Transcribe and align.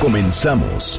Comenzamos. 0.00 0.96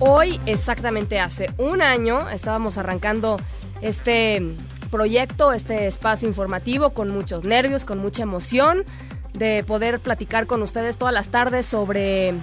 Hoy, 0.00 0.40
exactamente 0.46 1.20
hace 1.20 1.50
un 1.56 1.82
año, 1.82 2.28
estábamos 2.30 2.78
arrancando 2.78 3.36
este 3.80 4.42
proyecto, 4.90 5.52
este 5.52 5.86
espacio 5.86 6.26
informativo 6.26 6.90
con 6.90 7.10
muchos 7.10 7.44
nervios, 7.44 7.84
con 7.84 7.98
mucha 7.98 8.24
emoción 8.24 8.84
de 9.34 9.62
poder 9.64 10.00
platicar 10.00 10.48
con 10.48 10.62
ustedes 10.62 10.98
todas 10.98 11.14
las 11.14 11.28
tardes 11.28 11.66
sobre, 11.66 12.34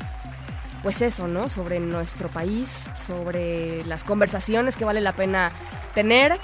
pues 0.85 1.01
eso, 1.01 1.27
¿no? 1.27 1.49
Sobre 1.49 1.79
nuestro 1.79 2.29
país, 2.29 2.91
sobre 3.07 3.83
las 3.85 4.03
conversaciones 4.03 4.75
que 4.75 4.85
vale 4.85 5.01
la 5.01 5.13
pena 5.13 5.51
tener, 5.95 6.37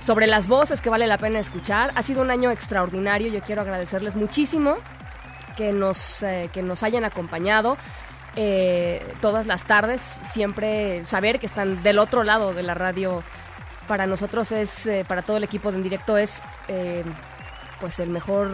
sobre 0.00 0.26
las 0.26 0.48
voces 0.48 0.80
que 0.80 0.90
vale 0.90 1.06
la 1.06 1.16
pena 1.16 1.38
escuchar. 1.38 1.92
Ha 1.94 2.02
sido 2.02 2.20
un 2.20 2.32
año 2.32 2.50
extraordinario, 2.50 3.28
yo 3.28 3.40
quiero 3.42 3.62
agradecerles 3.62 4.16
muchísimo 4.16 4.78
que 5.56 5.70
nos, 5.70 6.24
eh, 6.24 6.50
que 6.52 6.60
nos 6.60 6.82
hayan 6.82 7.04
acompañado. 7.04 7.76
Eh, 8.34 9.00
todas 9.20 9.46
las 9.46 9.62
tardes, 9.62 10.00
siempre 10.00 11.04
saber 11.04 11.38
que 11.38 11.46
están 11.46 11.84
del 11.84 12.00
otro 12.00 12.24
lado 12.24 12.52
de 12.52 12.64
la 12.64 12.74
radio. 12.74 13.22
Para 13.86 14.08
nosotros 14.08 14.50
es, 14.50 14.88
eh, 14.88 15.04
para 15.06 15.22
todo 15.22 15.36
el 15.36 15.44
equipo 15.44 15.70
de 15.70 15.76
en 15.76 15.84
directo 15.84 16.18
es 16.18 16.42
pues 17.78 18.00
el 18.00 18.10
mejor 18.10 18.50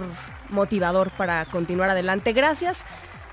motivador 0.50 1.10
para 1.12 1.46
continuar 1.46 1.88
adelante. 1.88 2.34
Gracias 2.34 2.84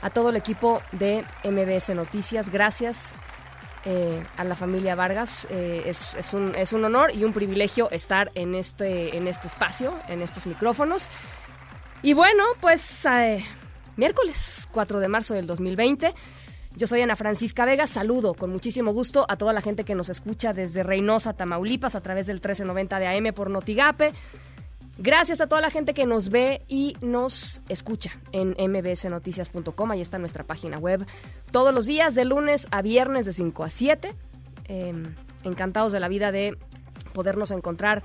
a 0.07 0.09
todo 0.09 0.29
el 0.29 0.37
equipo 0.37 0.81
de 0.93 1.25
MBS 1.43 1.93
Noticias, 1.93 2.49
gracias 2.49 3.15
a 4.37 4.43
la 4.45 4.55
familia 4.55 4.95
Vargas. 4.95 5.45
Es, 5.51 6.15
es, 6.15 6.33
un, 6.33 6.55
es 6.55 6.71
un 6.71 6.85
honor 6.85 7.13
y 7.13 7.25
un 7.25 7.33
privilegio 7.33 7.89
estar 7.91 8.31
en 8.33 8.55
este, 8.55 9.17
en 9.17 9.27
este 9.27 9.47
espacio, 9.47 9.93
en 10.07 10.21
estos 10.21 10.45
micrófonos. 10.45 11.09
Y 12.01 12.13
bueno, 12.13 12.43
pues 12.61 13.05
miércoles 13.97 14.69
4 14.71 14.99
de 15.01 15.07
marzo 15.09 15.33
del 15.33 15.45
2020. 15.45 16.13
Yo 16.77 16.87
soy 16.87 17.01
Ana 17.01 17.17
Francisca 17.17 17.65
Vega, 17.65 17.85
saludo 17.85 18.33
con 18.33 18.49
muchísimo 18.49 18.93
gusto 18.93 19.25
a 19.27 19.35
toda 19.35 19.51
la 19.51 19.61
gente 19.61 19.83
que 19.83 19.95
nos 19.95 20.07
escucha 20.07 20.53
desde 20.53 20.83
Reynosa, 20.83 21.33
Tamaulipas, 21.33 21.95
a 21.95 22.01
través 22.01 22.27
del 22.27 22.35
1390 22.35 22.99
de 22.99 23.07
AM 23.07 23.33
por 23.33 23.49
Notigape. 23.49 24.13
Gracias 24.99 25.41
a 25.41 25.47
toda 25.47 25.61
la 25.61 25.69
gente 25.69 25.93
que 25.93 26.05
nos 26.05 26.29
ve 26.29 26.63
y 26.67 26.95
nos 27.01 27.61
escucha 27.69 28.19
en 28.31 28.55
mbsnoticias.com, 28.59 29.91
ahí 29.91 30.01
está 30.01 30.17
nuestra 30.17 30.43
página 30.43 30.79
web. 30.79 31.05
Todos 31.51 31.73
los 31.73 31.85
días, 31.85 32.15
de 32.15 32.25
lunes 32.25 32.67
a 32.71 32.81
viernes, 32.81 33.25
de 33.25 33.33
5 33.33 33.63
a 33.63 33.69
7. 33.69 34.15
Eh, 34.69 34.93
encantados 35.43 35.91
de 35.91 35.99
la 35.99 36.07
vida 36.07 36.31
de 36.31 36.57
podernos 37.13 37.51
encontrar 37.51 38.03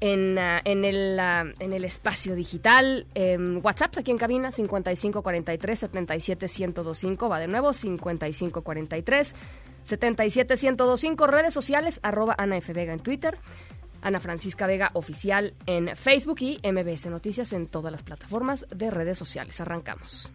en, 0.00 0.38
uh, 0.38 0.60
en, 0.64 0.84
el, 0.84 1.18
uh, 1.18 1.52
en 1.58 1.72
el 1.72 1.84
espacio 1.84 2.34
digital. 2.34 3.06
Eh, 3.14 3.38
WhatsApp 3.62 3.98
aquí 3.98 4.10
en 4.10 4.18
cabina 4.18 4.50
5543 4.50 5.78
77 5.78 6.46
1025. 6.46 7.28
Va 7.28 7.38
de 7.38 7.48
nuevo 7.48 7.72
5543 7.72 9.34
77 9.82 10.54
1025. 10.54 11.26
Redes 11.26 11.54
sociales 11.54 12.00
arroba 12.02 12.34
Ana 12.38 12.56
F. 12.56 12.72
Vega 12.72 12.92
en 12.92 13.00
Twitter. 13.00 13.38
Ana 14.02 14.20
Francisca 14.20 14.66
Vega 14.66 14.90
Oficial 14.94 15.54
en 15.66 15.94
Facebook 15.96 16.38
y 16.40 16.60
MBS 16.62 17.06
Noticias 17.06 17.52
en 17.52 17.66
todas 17.66 17.92
las 17.92 18.02
plataformas 18.02 18.66
de 18.74 18.90
redes 18.90 19.18
sociales. 19.18 19.60
Arrancamos. 19.60 20.30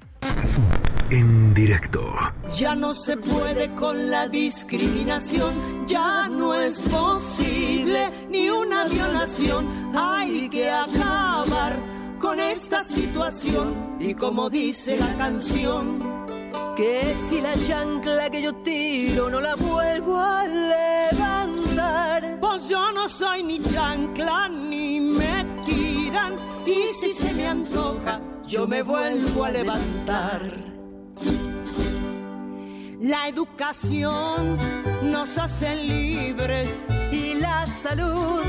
En 1.09 1.53
directo. 1.53 2.13
Ya 2.57 2.73
no 2.73 2.91
se 2.91 3.15
puede 3.17 3.73
con 3.75 4.09
la 4.09 4.27
discriminación, 4.27 5.85
ya 5.85 6.27
no 6.27 6.55
es 6.55 6.81
posible 6.81 8.09
ni 8.29 8.49
una 8.49 8.85
violación. 8.85 9.95
Hay 9.95 10.49
que 10.49 10.71
acabar 10.71 11.77
con 12.19 12.39
esta 12.39 12.83
situación 12.83 13.97
y 13.99 14.15
como 14.15 14.49
dice 14.49 14.97
la 14.97 15.15
canción. 15.15 15.99
Que 16.75 17.15
si 17.27 17.41
la 17.41 17.55
chancla 17.67 18.29
que 18.29 18.41
yo 18.41 18.53
tiro 18.55 19.29
no 19.29 19.39
la 19.39 19.55
vuelvo 19.55 20.19
a 20.19 20.45
levantar, 20.45 22.37
pues 22.39 22.67
yo 22.67 22.91
no 22.91 23.07
soy 23.07 23.43
ni 23.43 23.59
chancla 23.61 24.49
ni 24.49 24.99
me 24.99 25.45
tiran. 25.65 26.33
Y 26.65 26.93
si 26.93 27.09
se 27.09 27.33
me 27.33 27.47
antoja, 27.47 28.19
yo 28.45 28.67
me 28.67 28.83
vuelvo 28.83 29.45
a 29.45 29.51
levantar. 29.51 30.41
La 32.99 33.27
educación 33.27 34.57
nos 35.03 35.37
hace 35.37 35.75
libres 35.75 36.83
y 37.11 37.35
la 37.35 37.65
salud 37.83 38.43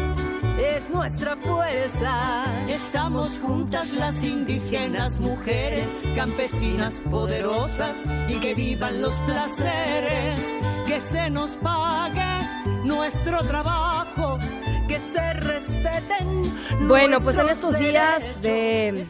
es 0.59 0.89
nuestra 0.91 1.37
fuerza. 1.37 2.45
Estamos 2.69 3.39
juntas 3.39 3.93
las 3.93 4.25
indígenas, 4.25 5.21
mujeres, 5.21 5.89
campesinas 6.15 7.01
poderosas 7.11 7.97
y 8.29 8.41
que 8.41 8.55
vivan 8.55 9.03
los 9.03 9.15
placeres, 9.21 10.37
que 10.87 11.01
se 11.01 11.31
nos 11.31 11.51
pague 11.53 12.23
nuestro 12.85 13.43
trabajo, 13.43 14.39
que 14.89 14.99
se 14.99 15.33
respeten. 15.35 16.87
Bueno, 16.87 17.21
pues 17.21 17.39
en 17.39 17.49
estos 17.49 17.79
días 17.79 18.41
de 18.41 19.07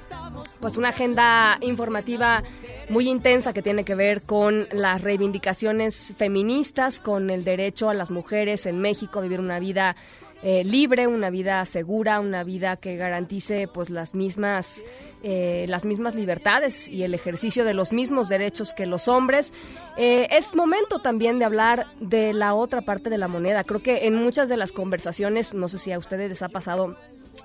pues 0.61 0.77
una 0.77 0.89
agenda 0.89 1.59
informativa 1.61 2.43
muy 2.89 3.09
intensa 3.09 3.53
que 3.53 3.63
tiene 3.63 3.85
que 3.85 3.95
ver 3.95 4.23
con 4.23 4.67
las 4.73 5.03
reivindicaciones 5.03 6.15
feministas, 6.17 6.99
con 6.99 7.31
el 7.31 7.45
derecho 7.45 7.91
a 7.91 7.95
las 7.95 8.11
mujeres 8.11 8.67
en 8.67 8.79
México 8.79 9.19
a 9.19 9.23
vivir 9.23 9.41
una 9.41 9.59
vida 9.59 9.97
eh, 10.43 10.65
libre, 10.65 11.07
una 11.07 11.31
vida 11.31 11.65
segura, 11.65 12.21
una 12.21 12.45
vida 12.45 12.77
que 12.77 12.97
garantice 12.97 13.69
pues 13.69 13.91
las 13.91 14.15
mismas 14.15 14.85
eh, 15.29 15.67
las 15.69 15.85
mismas 15.85 16.15
libertades 16.15 16.89
y 16.89 17.03
el 17.03 17.13
ejercicio 17.13 17.65
de 17.65 17.75
los 17.75 17.93
mismos 17.93 18.29
derechos 18.29 18.73
que 18.75 18.87
los 18.87 19.09
hombres. 19.09 19.53
Eh, 19.97 20.29
es 20.31 20.55
momento 20.55 21.01
también 21.01 21.41
de 21.41 21.45
hablar 21.45 21.87
de 22.01 22.33
la 22.33 22.55
otra 22.55 22.83
parte 22.83 23.11
de 23.11 23.19
la 23.19 23.27
moneda. 23.27 23.65
Creo 23.65 23.83
que 23.83 24.07
en 24.07 24.15
muchas 24.15 24.49
de 24.49 24.57
las 24.57 24.71
conversaciones, 24.71 25.53
no 25.53 25.67
sé 25.67 25.79
si 25.79 25.91
a 25.91 25.99
ustedes 25.99 26.29
les 26.29 26.43
ha 26.43 26.49
pasado, 26.49 26.97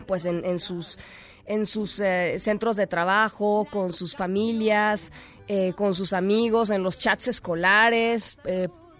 pues 0.05 0.25
en, 0.25 0.45
en 0.45 0.59
sus 0.59 0.99
en 1.47 1.65
sus 1.65 1.99
eh, 1.99 2.37
centros 2.39 2.77
de 2.77 2.85
trabajo, 2.85 3.67
con 3.71 3.93
sus 3.93 4.15
familias, 4.15 5.11
eh, 5.47 5.73
con 5.75 5.95
sus 5.95 6.13
amigos, 6.13 6.69
en 6.69 6.83
los 6.83 6.99
chats 6.99 7.29
escolares, 7.29 8.37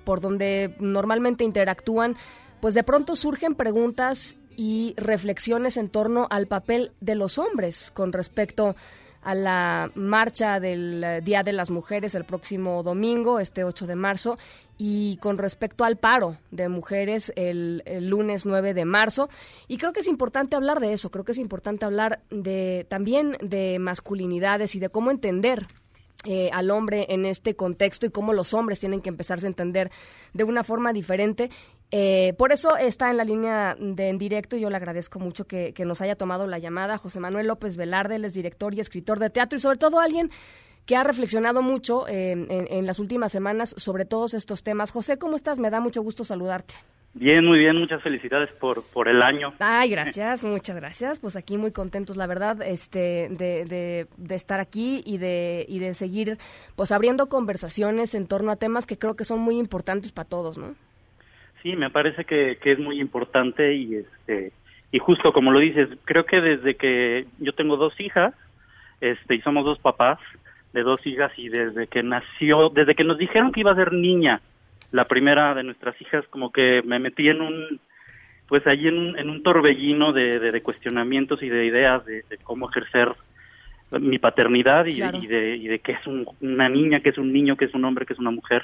por 0.04 0.22
donde 0.22 0.76
normalmente 0.80 1.44
interactúan, 1.44 2.18
pues 2.62 2.74
de 2.74 2.84
pronto 2.84 3.16
surgen 3.16 3.56
preguntas 3.56 4.38
y 4.56 4.94
reflexiones 4.96 5.78
en 5.78 5.90
torno 5.90 6.28
al 6.30 6.48
papel 6.48 6.92
de 7.02 7.16
los 7.16 7.38
hombres 7.38 7.92
con 7.92 8.14
respecto 8.14 8.76
a 9.24 9.36
la 9.36 9.92
marcha 9.96 10.60
del 10.60 11.22
Día 11.24 11.44
de 11.44 11.54
las 11.54 11.70
Mujeres 11.70 12.16
el 12.16 12.26
próximo 12.26 12.82
domingo, 12.84 13.40
este 13.40 13.64
8 13.64 13.86
de 13.88 13.96
marzo, 13.96 14.38
y 14.78 15.18
con 15.18 15.38
respecto 15.38 15.84
al 15.84 15.98
paro 15.98 16.38
de 16.50 16.68
mujeres 16.70 17.32
el, 17.36 17.84
lunes 18.10 18.46
9 18.46 18.74
de 18.74 18.86
marzo. 18.86 19.30
Y 19.68 19.78
creo 19.78 19.94
que 19.94 20.00
es 20.00 20.08
importante 20.08 20.56
hablar 20.56 20.80
de 20.80 20.94
eso, 20.94 21.12
creo 21.12 21.24
que 21.24 21.34
es 21.34 21.38
importante 21.38 21.86
hablar 21.86 22.22
de 22.32 22.86
también 22.90 23.38
de 23.42 23.78
masculinidades 23.80 24.76
y 24.76 24.80
de 24.80 24.90
cómo 24.90 25.12
entender 25.12 25.68
eh, 26.24 26.50
al 26.54 26.70
hombre 26.70 27.08
en 27.10 27.26
este 27.26 27.56
contexto 27.56 28.06
y 28.06 28.12
cómo 28.12 28.34
los 28.34 28.54
hombres 28.54 28.80
tienen 28.80 29.02
que 29.02 29.10
empezarse 29.10 29.48
a 29.48 29.50
entender 29.50 29.90
de 30.34 30.44
una 30.44 30.64
forma 30.64 30.94
diferente. 30.94 31.50
Eh, 31.90 32.36
por 32.38 32.52
eso 32.52 32.78
está 32.78 33.10
en 33.10 33.18
la 33.18 33.24
línea 33.24 33.76
de 33.80 34.10
en 34.10 34.18
directo 34.18 34.56
y 34.56 34.62
yo 34.62 34.70
le 34.70 34.78
agradezco 34.78 35.20
mucho 35.20 35.46
que, 35.46 35.74
que 35.74 35.84
nos 35.84 36.00
haya 36.00 36.16
tomado 36.16 36.46
la 36.46 36.60
llamada 36.60 36.98
José 36.98 37.20
Manuel 37.20 37.48
López 37.48 37.76
Velarde, 37.76 38.16
él 38.18 38.26
es 38.26 38.34
director 38.34 38.74
y 38.76 38.80
escritor 38.80 39.20
de 39.20 39.30
teatro 39.30 39.58
y 39.58 39.60
sobre 39.60 39.78
todo 39.78 40.00
alguien 40.00 40.30
que 40.86 40.96
ha 40.96 41.04
reflexionado 41.04 41.62
mucho 41.62 42.08
eh, 42.08 42.32
en, 42.32 42.68
en, 42.70 42.86
las 42.86 43.00
últimas 43.00 43.32
semanas 43.32 43.74
sobre 43.78 44.06
todos 44.06 44.34
estos 44.34 44.64
temas. 44.64 44.92
José, 44.92 45.18
¿cómo 45.18 45.36
estás? 45.36 45.60
Me 45.60 45.70
da 45.70 45.80
mucho 45.80 46.02
gusto 46.02 46.24
saludarte. 46.24 46.76
Bien, 47.14 47.46
muy 47.46 47.60
bien, 47.60 47.76
muchas 47.78 48.02
felicidades 48.02 48.50
por, 48.54 48.84
por 48.94 49.10
el 49.10 49.22
año. 49.22 49.54
Ay, 49.60 49.90
gracias, 49.90 50.44
muchas 50.46 50.78
gracias. 50.78 51.20
Pues 51.20 51.36
aquí 51.36 51.58
muy 51.58 51.72
contentos, 51.72 52.16
la 52.16 52.26
verdad, 52.26 52.62
este, 52.62 53.28
de, 53.30 53.66
de, 53.66 54.08
de, 54.18 54.36
estar 54.36 54.62
aquí 54.62 55.02
y 55.06 55.18
de, 55.18 55.66
y 55.68 55.80
de 55.80 55.94
seguir, 55.94 56.38
pues 56.76 56.92
abriendo 56.92 57.28
conversaciones 57.28 58.16
en 58.16 58.28
torno 58.28 58.52
a 58.52 58.56
temas 58.56 58.86
que 58.86 58.98
creo 58.98 59.16
que 59.16 59.26
son 59.26 59.42
muy 59.42 59.58
importantes 59.58 60.12
para 60.14 60.30
todos, 60.30 60.58
¿no? 60.58 60.76
Sí, 61.62 61.76
me 61.76 61.90
parece 61.90 62.24
que, 62.26 62.58
que 62.62 62.72
es 62.72 62.80
muy 62.80 63.00
importante 63.00 63.76
y 63.76 63.96
este 63.96 64.52
y 64.94 65.00
justo 65.00 65.32
como 65.32 65.52
lo 65.52 65.60
dices, 65.60 65.90
creo 66.06 66.26
que 66.26 66.42
desde 66.42 66.76
que 66.76 67.26
yo 67.40 67.54
tengo 67.54 67.78
dos 67.78 67.98
hijas, 68.00 68.34
este 69.00 69.36
y 69.36 69.42
somos 69.42 69.64
dos 69.64 69.80
papás 69.80 70.20
de 70.74 70.82
dos 70.84 71.06
hijas 71.06 71.32
y 71.38 71.50
desde 71.50 71.88
que 71.88 72.04
nació, 72.04 72.70
desde 72.70 72.96
que 72.96 73.04
nos 73.04 73.18
dijeron 73.18 73.52
que 73.52 73.60
iba 73.60 73.72
a 73.72 73.76
ser 73.76 73.94
niña, 73.94 74.42
la 74.92 75.06
primera 75.06 75.54
de 75.54 75.64
nuestras 75.64 76.00
hijas, 76.02 76.26
como 76.30 76.52
que 76.52 76.82
me 76.84 77.00
metí 77.00 77.30
en 77.30 77.42
un 77.42 77.80
pues 78.48 78.68
allí 78.68 78.90
en 78.90 78.98
un, 78.98 79.18
en 79.18 79.30
un 79.30 79.44
torbellino 79.44 80.12
de, 80.12 80.38
de, 80.38 80.62
cuestionamientos 80.62 81.42
y 81.42 81.48
de 81.48 81.66
ideas 81.66 82.06
de, 82.06 82.26
cómo 82.44 82.70
ejercer 82.70 83.08
mi 83.92 84.20
paternidad 84.20 84.86
y, 84.88 85.00
de, 85.00 85.18
y 85.22 85.28
de, 85.28 85.56
y 85.56 85.68
de 85.70 85.80
que 85.80 85.94
es 85.94 86.06
una 86.06 86.68
niña, 86.68 87.00
que 87.00 87.12
es 87.12 87.18
un 87.18 87.32
niño, 87.32 87.56
que 87.56 87.64
es 87.64 87.74
un 87.74 87.86
hombre, 87.86 88.06
que 88.06 88.12
es 88.12 88.20
una 88.20 88.32
mujer. 88.32 88.64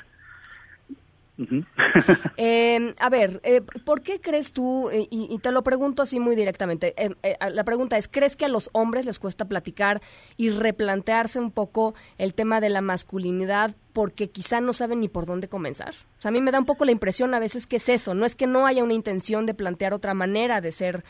Em, 2.37 2.93
a 2.99 3.09
ver, 3.09 3.39
eh, 3.43 3.61
¿por 3.85 4.01
qué 4.01 4.19
crees 4.19 4.53
tú, 4.53 4.89
eh, 4.89 5.07
y, 5.09 5.37
te 5.39 5.51
lo 5.51 5.63
pregunto 5.63 6.01
así 6.01 6.19
muy 6.19 6.35
directamente, 6.35 6.93
em, 6.97 7.15
eh, 7.23 7.37
la 7.51 7.63
pregunta 7.63 7.97
es, 7.97 8.07
¿crees 8.07 8.35
que 8.35 8.45
a 8.45 8.49
los 8.49 8.69
hombres 8.73 9.05
les 9.05 9.19
cuesta 9.19 9.45
platicar 9.45 10.01
y 10.35 10.49
replantearse 10.49 11.39
un 11.39 11.51
poco 11.51 11.93
el 12.17 12.33
tema 12.33 12.59
de 12.59 12.69
la 12.69 12.81
masculinidad 12.81 13.75
porque 13.93 14.29
quizá 14.29 14.61
no 14.61 14.73
saben 14.73 14.99
ni 14.99 15.09
por 15.09 15.25
dónde 15.25 15.47
comenzar? 15.47 15.93
O 16.17 16.21
sea, 16.21 16.29
a 16.29 16.31
mí 16.31 16.41
me 16.41 16.51
da 16.51 16.59
un 16.59 16.65
poco 16.65 16.85
la 16.85 16.91
impresión 16.91 17.33
a 17.33 17.39
veces 17.39 17.67
que 17.67 17.77
es 17.77 17.89
eso, 17.89 18.13
no 18.13 18.25
es 18.25 18.35
que 18.35 18.47
no 18.47 18.65
haya 18.65 18.83
una 18.83 18.93
intención 18.93 19.45
de 19.45 19.53
plantear 19.53 19.93
otra 19.93 20.13
manera 20.13 20.61
de 20.61 20.71
ser 20.71 21.03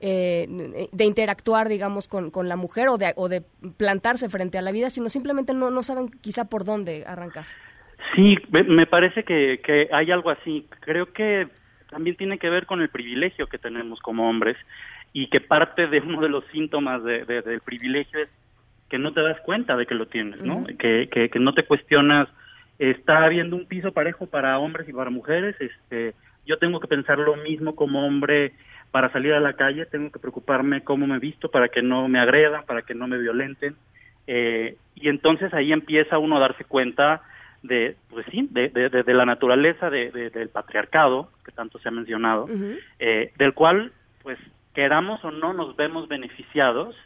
de 0.00 1.04
interactuar, 1.04 1.68
digamos, 1.68 2.08
con, 2.08 2.32
con 2.32 2.48
la 2.48 2.56
mujer 2.56 2.88
o 2.88 2.98
de, 2.98 3.12
o 3.14 3.28
de 3.28 3.40
plantarse 3.76 4.28
frente 4.28 4.58
a 4.58 4.62
la 4.62 4.72
vida, 4.72 4.90
sino 4.90 5.08
simplemente 5.08 5.54
no, 5.54 5.70
no 5.70 5.84
saben 5.84 6.08
quizá 6.08 6.46
por 6.46 6.64
dónde 6.64 7.04
arrancar. 7.06 7.46
Sí, 8.14 8.36
me 8.66 8.86
parece 8.86 9.24
que, 9.24 9.60
que 9.64 9.88
hay 9.92 10.10
algo 10.10 10.30
así. 10.30 10.66
Creo 10.80 11.12
que 11.12 11.48
también 11.90 12.16
tiene 12.16 12.38
que 12.38 12.50
ver 12.50 12.66
con 12.66 12.80
el 12.80 12.88
privilegio 12.88 13.46
que 13.46 13.58
tenemos 13.58 14.00
como 14.00 14.28
hombres 14.28 14.56
y 15.12 15.28
que 15.28 15.40
parte 15.40 15.86
de 15.86 16.00
uno 16.00 16.20
de 16.20 16.28
los 16.28 16.44
síntomas 16.46 17.04
de, 17.04 17.24
del 17.24 17.60
privilegio 17.60 18.20
es 18.20 18.28
que 18.88 18.98
no 18.98 19.12
te 19.12 19.22
das 19.22 19.38
cuenta 19.40 19.76
de 19.76 19.86
que 19.86 19.94
lo 19.94 20.06
tienes, 20.06 20.40
¿no? 20.42 20.64
que, 20.64 21.08
que, 21.10 21.28
que, 21.28 21.38
no 21.38 21.54
te 21.54 21.64
cuestionas, 21.64 22.28
está 22.78 23.24
habiendo 23.24 23.56
un 23.56 23.66
piso 23.66 23.92
parejo 23.92 24.26
para 24.26 24.58
hombres 24.58 24.88
y 24.88 24.92
para 24.92 25.10
mujeres, 25.10 25.54
este, 25.60 26.14
yo 26.46 26.58
tengo 26.58 26.80
que 26.80 26.88
pensar 26.88 27.18
lo 27.18 27.36
mismo 27.36 27.74
como 27.74 28.06
hombre 28.06 28.52
para 28.90 29.10
salir 29.10 29.32
a 29.32 29.40
la 29.40 29.54
calle, 29.54 29.86
tengo 29.86 30.10
que 30.10 30.18
preocuparme 30.18 30.82
cómo 30.82 31.06
me 31.06 31.18
visto 31.18 31.50
para 31.50 31.68
que 31.68 31.80
no 31.80 32.08
me 32.08 32.18
agredan, 32.18 32.64
para 32.66 32.82
que 32.82 32.94
no 32.94 33.06
me 33.06 33.18
violenten, 33.18 33.76
eh, 34.26 34.76
y 34.94 35.08
entonces 35.08 35.52
ahí 35.54 35.72
empieza 35.72 36.18
uno 36.18 36.36
a 36.36 36.40
darse 36.40 36.64
cuenta 36.64 37.22
de, 37.62 37.96
pues 38.10 38.26
sí, 38.30 38.48
de, 38.50 38.68
de, 38.68 39.14
la 39.14 39.24
naturaleza 39.24 39.88
del 39.90 40.48
patriarcado, 40.48 41.30
que 41.44 41.52
tanto 41.52 41.78
se 41.78 41.88
ha 41.88 41.92
mencionado, 41.92 42.48
eh, 42.98 43.32
del 43.38 43.54
cual, 43.54 43.92
pues, 44.22 44.38
queramos 44.74 45.24
o 45.24 45.30
no, 45.30 45.52
nos 45.52 45.76
vemos 45.76 46.08
beneficiados 46.08 46.96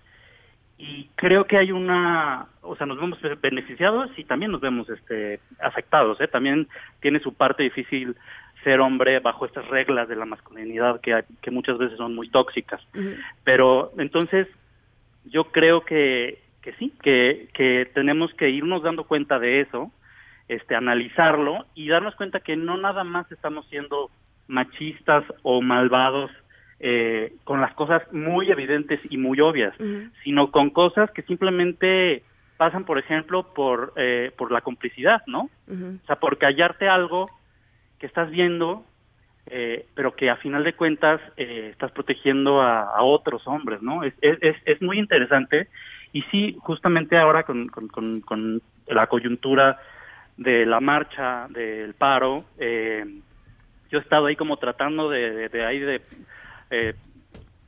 y 0.79 1.09
creo 1.15 1.47
que 1.47 1.57
hay 1.57 1.73
una, 1.73 2.47
o 2.61 2.77
sea, 2.77 2.87
nos 2.87 3.01
vemos 3.01 3.19
beneficiados 3.41 4.11
y 4.17 4.25
también 4.25 4.53
nos 4.53 4.61
vemos 4.61 4.89
este, 4.91 5.41
afectados, 5.61 6.21
¿eh? 6.21 6.29
También 6.29 6.69
tiene 7.01 7.19
su 7.21 7.33
parte 7.33 7.63
difícil 7.63 8.15
ser 8.63 8.81
hombre 8.81 9.21
bajo 9.21 9.47
estas 9.47 9.67
reglas 9.69 10.09
de 10.09 10.17
la 10.17 10.27
masculinidad 10.27 11.01
que, 11.01 11.25
que 11.41 11.51
muchas 11.51 11.79
veces 11.79 11.97
son 11.97 12.15
muy 12.15 12.29
tóxicas. 12.29 12.81
Pero 13.45 13.93
entonces, 13.97 14.49
yo 15.25 15.45
creo 15.45 15.83
que, 15.83 16.43
que 16.63 16.73
sí, 16.75 16.93
que, 17.01 17.49
que 17.55 17.89
tenemos 17.95 18.35
que 18.35 18.51
irnos 18.51 18.83
dando 18.83 19.05
cuenta 19.05 19.39
de 19.39 19.61
eso, 19.61 19.93
este, 20.49 20.75
analizarlo 20.75 21.67
y 21.75 21.89
darnos 21.89 22.15
cuenta 22.15 22.41
que 22.41 22.57
no 22.57 22.77
nada 22.77 23.05
más 23.05 23.31
estamos 23.33 23.67
siendo 23.69 24.11
machistas 24.49 25.25
o 25.43 25.61
malvados 25.61 26.31
eh, 26.79 27.33
con 27.45 27.61
las 27.61 27.73
cosas 27.75 28.03
muy 28.13 28.51
evidentes 28.51 29.01
y 29.09 29.17
muy 29.17 29.41
obvias, 29.41 29.75
sino 30.23 30.51
con 30.51 30.71
cosas 30.71 31.11
que 31.11 31.23
simplemente 31.23 32.23
pasan, 32.59 32.85
por 32.85 32.99
ejemplo, 32.99 33.55
por, 33.55 33.95
eh, 33.97 34.31
por 34.37 34.53
la 34.53 34.61
complicidad, 34.61 35.23
¿no? 35.27 35.49
O 35.69 36.07
sea, 36.07 36.17
por 36.17 36.39
callarte 36.39 36.89
algo 36.89 37.31
que 37.99 38.07
estás 38.07 38.31
viendo, 38.31 38.85
eh, 39.47 39.87
pero 39.95 40.15
que 40.15 40.29
a 40.29 40.37
final 40.37 40.65
de 40.65 40.75
cuentas 40.75 41.21
estás 41.37 41.93
protegiendo 41.93 42.61
a, 42.61 43.03
otros 43.03 43.47
hombres, 43.47 43.81
¿no? 43.81 44.05
Es, 44.05 44.13
es, 44.21 44.57
es, 44.65 44.83
muy 44.83 44.99
interesante 44.99 45.69
y 46.13 46.23
sí, 46.31 46.57
justamente 46.61 47.17
ahora 47.17 47.45
con, 47.45 47.69
con, 47.69 48.21
con 48.21 48.63
la 48.87 49.07
coyuntura 49.07 49.79
de 50.37 50.67
la 50.67 50.81
marcha, 50.81 51.47
del 51.49 51.95
paro, 51.95 52.45
eh, 52.59 53.05
yo 53.91 53.99
he 53.99 54.03
estado 54.03 54.27
ahí 54.27 54.37
como 54.37 54.57
tratando 54.59 55.09
de, 55.09 55.49
de, 55.49 55.65
ahí 55.65 55.79
de 55.79 56.03
eh, 56.71 56.95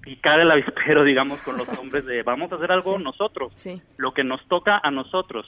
picar 0.00 0.40
el 0.40 0.50
avispero, 0.50 1.04
digamos, 1.04 1.40
con 1.42 1.56
los 1.56 1.68
hombres 1.78 2.04
de 2.06 2.22
vamos 2.22 2.52
a 2.52 2.56
hacer 2.56 2.72
algo 2.72 2.98
nosotros, 2.98 3.52
lo 3.96 4.12
que 4.12 4.24
nos 4.24 4.46
toca 4.48 4.80
a 4.82 4.90
nosotros. 4.90 5.46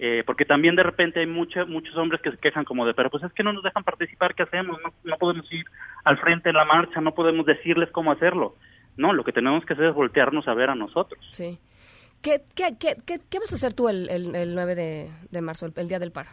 Eh, 0.00 0.22
porque 0.24 0.44
también 0.44 0.76
de 0.76 0.84
repente 0.84 1.18
hay 1.18 1.26
muchos 1.26 1.68
muchos 1.68 1.96
hombres 1.96 2.20
que 2.22 2.30
se 2.30 2.36
quejan 2.36 2.64
como 2.64 2.86
de, 2.86 2.94
pero 2.94 3.10
pues 3.10 3.24
es 3.24 3.32
que 3.32 3.42
no 3.42 3.52
nos 3.52 3.64
dejan 3.64 3.82
participar, 3.82 4.32
¿qué 4.36 4.44
hacemos? 4.44 4.80
No, 4.80 4.92
no 5.02 5.16
podemos 5.18 5.52
ir 5.52 5.64
al 6.04 6.18
frente 6.18 6.50
de 6.50 6.52
la 6.52 6.64
marcha, 6.64 7.00
no 7.00 7.14
podemos 7.14 7.44
decirles 7.44 7.90
cómo 7.90 8.12
hacerlo. 8.12 8.54
No, 8.96 9.12
lo 9.12 9.24
que 9.24 9.32
tenemos 9.32 9.64
que 9.64 9.72
hacer 9.72 9.86
es 9.86 9.94
voltearnos 9.94 10.46
a 10.46 10.54
ver 10.54 10.70
a 10.70 10.76
nosotros. 10.76 11.20
Sí. 11.32 11.58
¿Qué, 12.22 12.42
qué, 12.54 12.76
qué, 12.78 12.96
qué, 13.28 13.38
vas 13.40 13.52
a 13.52 13.56
hacer 13.56 13.74
tú 13.74 13.88
el, 13.88 14.08
el, 14.08 14.54
9 14.54 14.74
de, 14.76 15.10
de 15.30 15.40
marzo, 15.40 15.66
el 15.74 15.88
día 15.88 15.98
del 15.98 16.12
paro? 16.12 16.30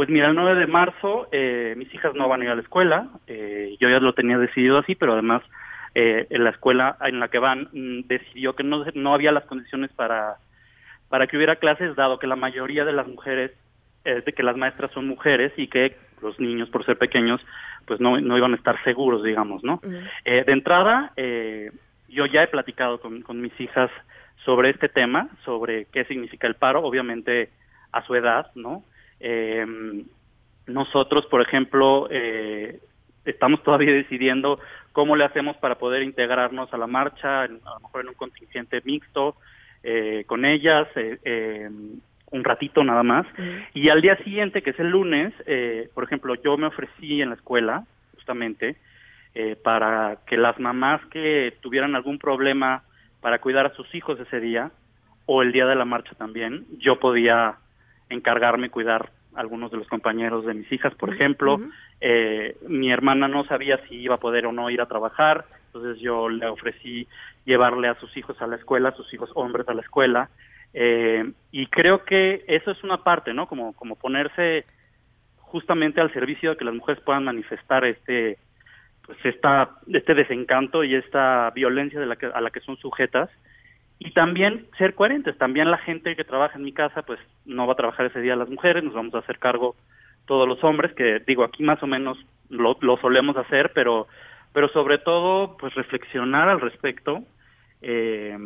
Pues 0.00 0.08
mira, 0.08 0.28
el 0.28 0.34
9 0.34 0.58
de 0.58 0.66
marzo 0.66 1.28
eh, 1.30 1.74
mis 1.76 1.92
hijas 1.92 2.14
no 2.14 2.26
van 2.26 2.40
a 2.40 2.44
ir 2.44 2.50
a 2.50 2.54
la 2.54 2.62
escuela, 2.62 3.08
eh, 3.26 3.76
yo 3.78 3.90
ya 3.90 4.00
lo 4.00 4.14
tenía 4.14 4.38
decidido 4.38 4.78
así, 4.78 4.94
pero 4.94 5.12
además 5.12 5.42
eh, 5.94 6.26
en 6.30 6.42
la 6.42 6.48
escuela 6.48 6.96
en 7.02 7.20
la 7.20 7.28
que 7.28 7.38
van 7.38 7.68
mm, 7.70 8.06
decidió 8.06 8.56
que 8.56 8.62
no, 8.62 8.82
no 8.94 9.12
había 9.12 9.30
las 9.30 9.44
condiciones 9.44 9.92
para, 9.92 10.36
para 11.10 11.26
que 11.26 11.36
hubiera 11.36 11.56
clases, 11.56 11.96
dado 11.96 12.18
que 12.18 12.26
la 12.26 12.36
mayoría 12.36 12.86
de 12.86 12.94
las 12.94 13.08
mujeres, 13.08 13.52
es 14.06 14.24
de 14.24 14.32
que 14.32 14.42
las 14.42 14.56
maestras 14.56 14.90
son 14.92 15.06
mujeres 15.06 15.52
y 15.58 15.68
que 15.68 15.98
los 16.22 16.40
niños, 16.40 16.70
por 16.70 16.86
ser 16.86 16.96
pequeños, 16.96 17.42
pues 17.84 18.00
no, 18.00 18.18
no 18.18 18.38
iban 18.38 18.54
a 18.54 18.56
estar 18.56 18.82
seguros, 18.84 19.22
digamos, 19.22 19.62
¿no? 19.62 19.82
de 20.24 20.44
entrada, 20.46 21.12
yo 22.08 22.24
ya 22.24 22.42
he 22.42 22.48
platicado 22.48 23.02
con, 23.02 23.20
con 23.20 23.38
mis 23.42 23.52
hijas 23.60 23.90
sobre 24.46 24.70
este 24.70 24.88
tema, 24.88 25.28
sobre 25.44 25.88
qué 25.92 26.06
significa 26.06 26.46
el 26.46 26.54
paro, 26.54 26.82
obviamente 26.82 27.50
a 27.92 28.02
su 28.06 28.14
edad, 28.14 28.50
¿no? 28.54 28.82
Eh, 29.20 29.66
nosotros, 30.66 31.26
por 31.26 31.42
ejemplo, 31.42 32.08
eh, 32.10 32.80
estamos 33.24 33.62
todavía 33.62 33.92
decidiendo 33.94 34.58
cómo 34.92 35.16
le 35.16 35.24
hacemos 35.24 35.56
para 35.56 35.76
poder 35.76 36.02
integrarnos 36.02 36.72
a 36.72 36.78
la 36.78 36.86
marcha, 36.86 37.42
a 37.42 37.48
lo 37.48 37.80
mejor 37.80 38.02
en 38.02 38.08
un 38.08 38.14
contingente 38.14 38.80
mixto 38.84 39.36
eh, 39.82 40.24
con 40.26 40.44
ellas, 40.44 40.88
eh, 40.94 41.18
eh, 41.24 41.70
un 42.30 42.44
ratito 42.44 42.84
nada 42.84 43.02
más. 43.02 43.26
Y 43.74 43.88
al 43.88 44.02
día 44.02 44.16
siguiente, 44.18 44.62
que 44.62 44.70
es 44.70 44.78
el 44.78 44.90
lunes, 44.90 45.32
por 45.94 46.04
ejemplo, 46.04 46.34
yo 46.36 46.56
me 46.56 46.68
ofrecí 46.68 47.20
en 47.20 47.30
la 47.30 47.34
escuela, 47.34 47.84
justamente, 48.14 48.76
para 49.64 50.18
que 50.26 50.36
las 50.36 50.60
mamás 50.60 51.04
que 51.06 51.56
tuvieran 51.60 51.96
algún 51.96 52.20
problema 52.20 52.84
para 53.20 53.40
cuidar 53.40 53.66
a 53.66 53.74
sus 53.74 53.92
hijos 53.96 54.20
ese 54.20 54.38
día, 54.38 54.70
o 55.26 55.42
el 55.42 55.50
día 55.50 55.66
de 55.66 55.74
la 55.74 55.84
marcha 55.84 56.14
también, 56.14 56.66
yo 56.78 57.00
podía 57.00 57.56
encargarme 58.10 58.70
cuidar 58.70 59.10
algunos 59.34 59.70
de 59.70 59.78
los 59.78 59.88
compañeros 59.88 60.44
de 60.44 60.54
mis 60.54 60.70
hijas, 60.72 60.94
por 60.94 61.14
ejemplo. 61.14 61.60
Eh, 62.00 62.56
mi 62.68 62.90
hermana 62.90 63.28
no 63.28 63.44
sabía 63.44 63.78
si 63.88 63.96
iba 63.96 64.16
a 64.16 64.20
poder 64.20 64.46
o 64.46 64.52
no 64.52 64.70
ir 64.70 64.80
a 64.80 64.86
trabajar, 64.86 65.46
entonces 65.66 66.00
yo 66.00 66.28
le 66.28 66.46
ofrecí 66.46 67.06
llevarle 67.44 67.88
a 67.88 67.94
sus 67.94 68.14
hijos 68.16 68.40
a 68.42 68.46
la 68.46 68.56
escuela, 68.56 68.90
a 68.90 68.96
sus 68.96 69.12
hijos 69.14 69.30
hombres 69.34 69.68
a 69.68 69.74
la 69.74 69.82
escuela. 69.82 70.30
Eh, 70.74 71.32
y 71.50 71.66
creo 71.66 72.04
que 72.04 72.44
eso 72.46 72.70
es 72.70 72.82
una 72.84 73.02
parte, 73.02 73.32
¿no? 73.32 73.46
Como, 73.46 73.72
como 73.74 73.96
ponerse 73.96 74.64
justamente 75.38 76.00
al 76.00 76.12
servicio 76.12 76.50
de 76.50 76.56
que 76.56 76.64
las 76.64 76.74
mujeres 76.74 77.02
puedan 77.02 77.24
manifestar 77.24 77.84
este 77.84 78.38
pues 79.04 79.18
esta 79.24 79.70
este 79.92 80.14
desencanto 80.14 80.84
y 80.84 80.94
esta 80.94 81.50
violencia 81.50 81.98
de 81.98 82.06
la 82.06 82.14
que, 82.14 82.26
a 82.26 82.40
la 82.40 82.50
que 82.50 82.60
son 82.60 82.76
sujetas 82.76 83.28
y 84.00 84.12
también 84.12 84.66
ser 84.78 84.94
coherentes. 84.94 85.36
También 85.36 85.70
la 85.70 85.78
gente 85.78 86.16
que 86.16 86.24
trabaja 86.24 86.56
en 86.56 86.64
mi 86.64 86.72
casa, 86.72 87.02
pues 87.02 87.20
no 87.44 87.66
va 87.66 87.74
a 87.74 87.76
trabajar 87.76 88.06
ese 88.06 88.20
día 88.20 88.34
las 88.34 88.48
mujeres, 88.48 88.82
nos 88.82 88.94
vamos 88.94 89.14
a 89.14 89.18
hacer 89.18 89.38
cargo 89.38 89.76
todos 90.26 90.48
los 90.48 90.64
hombres, 90.64 90.92
que 90.94 91.20
digo, 91.26 91.44
aquí 91.44 91.62
más 91.62 91.82
o 91.82 91.86
menos 91.86 92.18
lo, 92.48 92.76
solemos 93.00 93.36
hacer, 93.36 93.72
pero, 93.74 94.08
pero 94.54 94.68
sobre 94.70 94.98
todo, 94.98 95.56
pues 95.58 95.74
reflexionar 95.74 96.48
al 96.48 96.60
respecto 96.60 97.22
eh, 97.82 98.36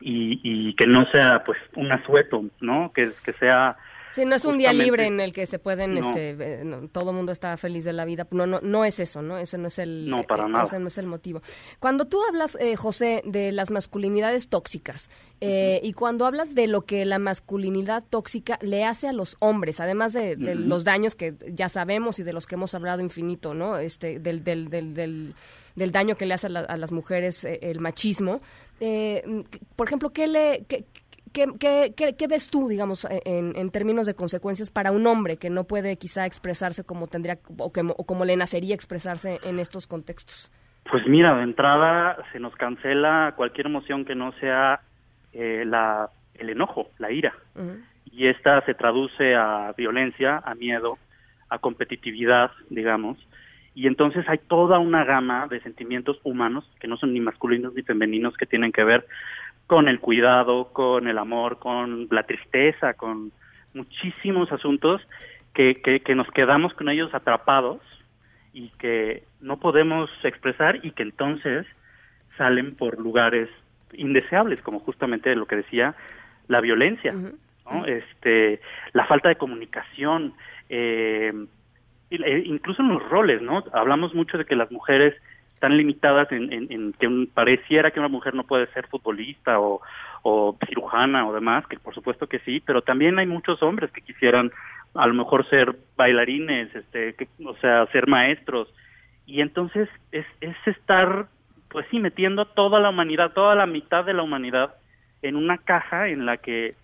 y, 0.00 0.40
y, 0.42 0.74
que 0.74 0.86
no 0.86 1.06
sea, 1.06 1.44
pues, 1.44 1.58
un 1.76 1.92
asueto, 1.92 2.44
¿no? 2.60 2.92
Que, 2.92 3.08
que 3.24 3.32
sea 3.34 3.76
Sí, 4.14 4.24
no 4.24 4.36
es 4.36 4.44
un 4.44 4.58
día 4.58 4.72
libre 4.72 5.06
en 5.06 5.18
el 5.18 5.32
que 5.32 5.44
se 5.44 5.58
pueden, 5.58 5.94
No. 5.94 6.00
este, 6.06 6.30
eh, 6.38 6.62
no, 6.64 6.86
todo 6.88 7.10
el 7.10 7.16
mundo 7.16 7.32
está 7.32 7.56
feliz 7.56 7.82
de 7.84 7.92
la 7.92 8.04
vida. 8.04 8.28
No, 8.30 8.46
no, 8.46 8.60
no 8.62 8.84
es 8.84 9.00
eso, 9.00 9.22
¿no? 9.22 9.38
Ese 9.38 9.58
no 9.58 9.66
es 9.66 9.80
el, 9.80 10.08
No, 10.08 10.22
para 10.22 10.44
eh, 10.46 10.48
nada. 10.48 10.64
ese 10.64 10.78
no 10.78 10.86
es 10.86 10.98
el 10.98 11.06
motivo. 11.06 11.42
Cuando 11.80 12.04
tú 12.04 12.20
hablas, 12.28 12.56
eh, 12.60 12.76
José, 12.76 13.22
de 13.24 13.50
las 13.50 13.70
masculinidades 13.72 14.48
tóxicas 14.48 15.10
eh, 15.40 15.80
y 15.82 15.94
cuando 15.94 16.26
hablas 16.26 16.54
de 16.54 16.68
lo 16.68 16.82
que 16.82 17.04
la 17.04 17.18
masculinidad 17.18 18.04
tóxica 18.08 18.58
le 18.62 18.84
hace 18.84 19.08
a 19.08 19.12
los 19.12 19.36
hombres, 19.40 19.80
además 19.80 20.12
de, 20.12 20.36
de 20.36 20.54
los 20.54 20.84
daños 20.84 21.16
que 21.16 21.34
ya 21.52 21.68
sabemos 21.68 22.18
y 22.20 22.22
de 22.22 22.32
los 22.32 22.46
que 22.46 22.54
hemos 22.54 22.72
hablado 22.76 23.02
infinito, 23.02 23.52
¿no? 23.52 23.78
Este, 23.78 24.20
del, 24.20 24.44
del, 24.44 24.68
del, 24.70 24.94
del, 24.94 25.34
del 25.74 25.90
daño 25.90 26.16
que 26.16 26.26
le 26.26 26.34
hace 26.34 26.46
a, 26.46 26.50
la- 26.50 26.60
a 26.60 26.76
las 26.76 26.92
mujeres 26.92 27.44
eh, 27.44 27.58
el 27.62 27.80
machismo. 27.80 28.40
Eh, 28.80 29.22
mm, 29.26 29.40
por 29.76 29.86
ejemplo, 29.88 30.10
¿qué 30.10 30.26
le, 30.28 30.64
qué, 30.68 30.84
qué, 31.34 31.46
qué- 31.60 31.92
qué- 31.94 32.16
qué 32.16 32.26
ves 32.26 32.48
tú, 32.48 32.68
digamos, 32.68 33.06
en, 33.26 33.54
en 33.56 33.70
términos 33.70 34.06
de 34.06 34.14
consecuencias 34.14 34.70
para 34.70 34.90
un 34.92 35.06
hombre 35.06 35.36
que 35.36 35.50
no 35.50 35.64
puede 35.64 35.98
quizá 35.98 36.24
expresarse 36.24 36.84
como 36.84 37.06
tendría 37.08 37.38
o, 37.58 37.70
que- 37.72 37.82
o 37.82 38.04
como 38.06 38.24
le 38.24 38.36
nacería 38.36 38.74
expresarse 38.74 39.38
en 39.44 39.58
estos 39.58 39.86
contextos? 39.86 40.50
Pues 40.90 41.06
mira, 41.06 41.34
de 41.36 41.42
entrada 41.42 42.16
se 42.32 42.38
nos 42.40 42.54
cancela 42.56 43.34
cualquier 43.36 43.66
emoción 43.66 44.04
que 44.04 44.14
no 44.14 44.32
sea 44.40 44.80
eh, 45.32 45.64
la, 45.66 46.08
el 46.34 46.50
enojo, 46.50 46.88
la 46.98 47.10
ira. 47.10 47.34
Y 48.12 48.28
esta 48.28 48.64
se 48.64 48.74
traduce 48.74 49.34
a 49.34 49.72
violencia, 49.76 50.40
a 50.44 50.54
miedo, 50.54 50.98
a 51.48 51.58
competitividad, 51.58 52.50
digamos. 52.70 53.18
Y 53.74 53.88
entonces 53.88 54.24
hay 54.28 54.38
toda 54.38 54.78
una 54.78 55.04
gama 55.04 55.48
de 55.48 55.60
sentimientos 55.60 56.20
humanos 56.22 56.64
que 56.78 56.86
no 56.86 56.96
son 56.96 57.12
ni 57.12 57.18
masculinos 57.20 57.74
ni 57.74 57.82
femeninos 57.82 58.36
que 58.36 58.46
tienen 58.46 58.70
que 58.70 58.84
ver 58.84 59.04
con 59.66 59.88
el 59.88 60.00
cuidado, 60.00 60.72
con 60.72 61.08
el 61.08 61.18
amor, 61.18 61.58
con 61.58 62.08
la 62.10 62.24
tristeza, 62.24 62.94
con 62.94 63.32
muchísimos 63.72 64.52
asuntos 64.52 65.00
que, 65.52 65.74
que, 65.74 66.00
que 66.00 66.14
nos 66.14 66.30
quedamos 66.30 66.74
con 66.74 66.88
ellos 66.88 67.14
atrapados 67.14 67.80
y 68.52 68.68
que 68.78 69.24
no 69.40 69.58
podemos 69.58 70.10
expresar 70.22 70.80
y 70.84 70.92
que 70.92 71.02
entonces 71.02 71.66
salen 72.36 72.74
por 72.76 73.00
lugares 73.00 73.48
indeseables, 73.92 74.60
como 74.62 74.80
justamente 74.80 75.34
lo 75.34 75.46
que 75.46 75.56
decía 75.56 75.94
la 76.48 76.60
violencia, 76.60 77.12
¿no? 77.12 77.86
este, 77.86 78.60
la 78.92 79.06
falta 79.06 79.28
de 79.28 79.36
comunicación, 79.36 80.34
eh, 80.68 81.32
e 82.10 82.38
incluso 82.44 82.82
en 82.82 82.88
los 82.88 83.08
roles, 83.08 83.40
¿no? 83.42 83.64
Hablamos 83.72 84.14
mucho 84.14 84.38
de 84.38 84.44
que 84.44 84.56
las 84.56 84.70
mujeres 84.70 85.14
están 85.64 85.76
limitadas 85.78 86.30
en, 86.30 86.52
en- 86.52 86.66
en 86.70 86.92
que 86.92 87.06
un- 87.06 87.26
pareciera 87.26 87.90
que 87.90 87.98
una 87.98 88.08
mujer 88.10 88.34
no 88.34 88.44
puede 88.44 88.66
ser 88.74 88.86
futbolista 88.88 89.58
o, 89.58 89.80
o 90.22 90.58
cirujana 90.68 91.26
o 91.26 91.32
demás, 91.32 91.66
que 91.66 91.78
por 91.78 91.94
supuesto 91.94 92.26
que 92.26 92.38
sí, 92.40 92.60
pero 92.60 92.82
también 92.82 93.18
hay 93.18 93.26
muchos 93.26 93.62
hombres 93.62 93.90
que 93.90 94.02
quisieran 94.02 94.50
a 94.94 95.06
lo 95.06 95.14
mejor 95.14 95.48
ser 95.48 95.74
bailarines, 95.96 96.74
este, 96.74 97.14
que, 97.14 97.28
o 97.46 97.56
sea, 97.56 97.86
ser 97.86 98.06
maestros, 98.08 98.68
y 99.26 99.40
entonces 99.40 99.88
es, 100.12 100.26
es 100.42 100.54
estar, 100.66 101.26
pues 101.70 101.86
sí, 101.90 101.98
metiendo 101.98 102.42
a 102.42 102.52
toda 102.54 102.78
la 102.78 102.90
humanidad, 102.90 103.32
toda 103.32 103.54
la 103.54 103.64
mitad 103.66 104.04
de 104.04 104.12
la 104.12 104.22
humanidad 104.22 104.74
en 105.22 105.36
una 105.36 105.56
caja 105.56 106.08
en 106.08 106.26
la 106.26 106.36
que, 106.36 106.74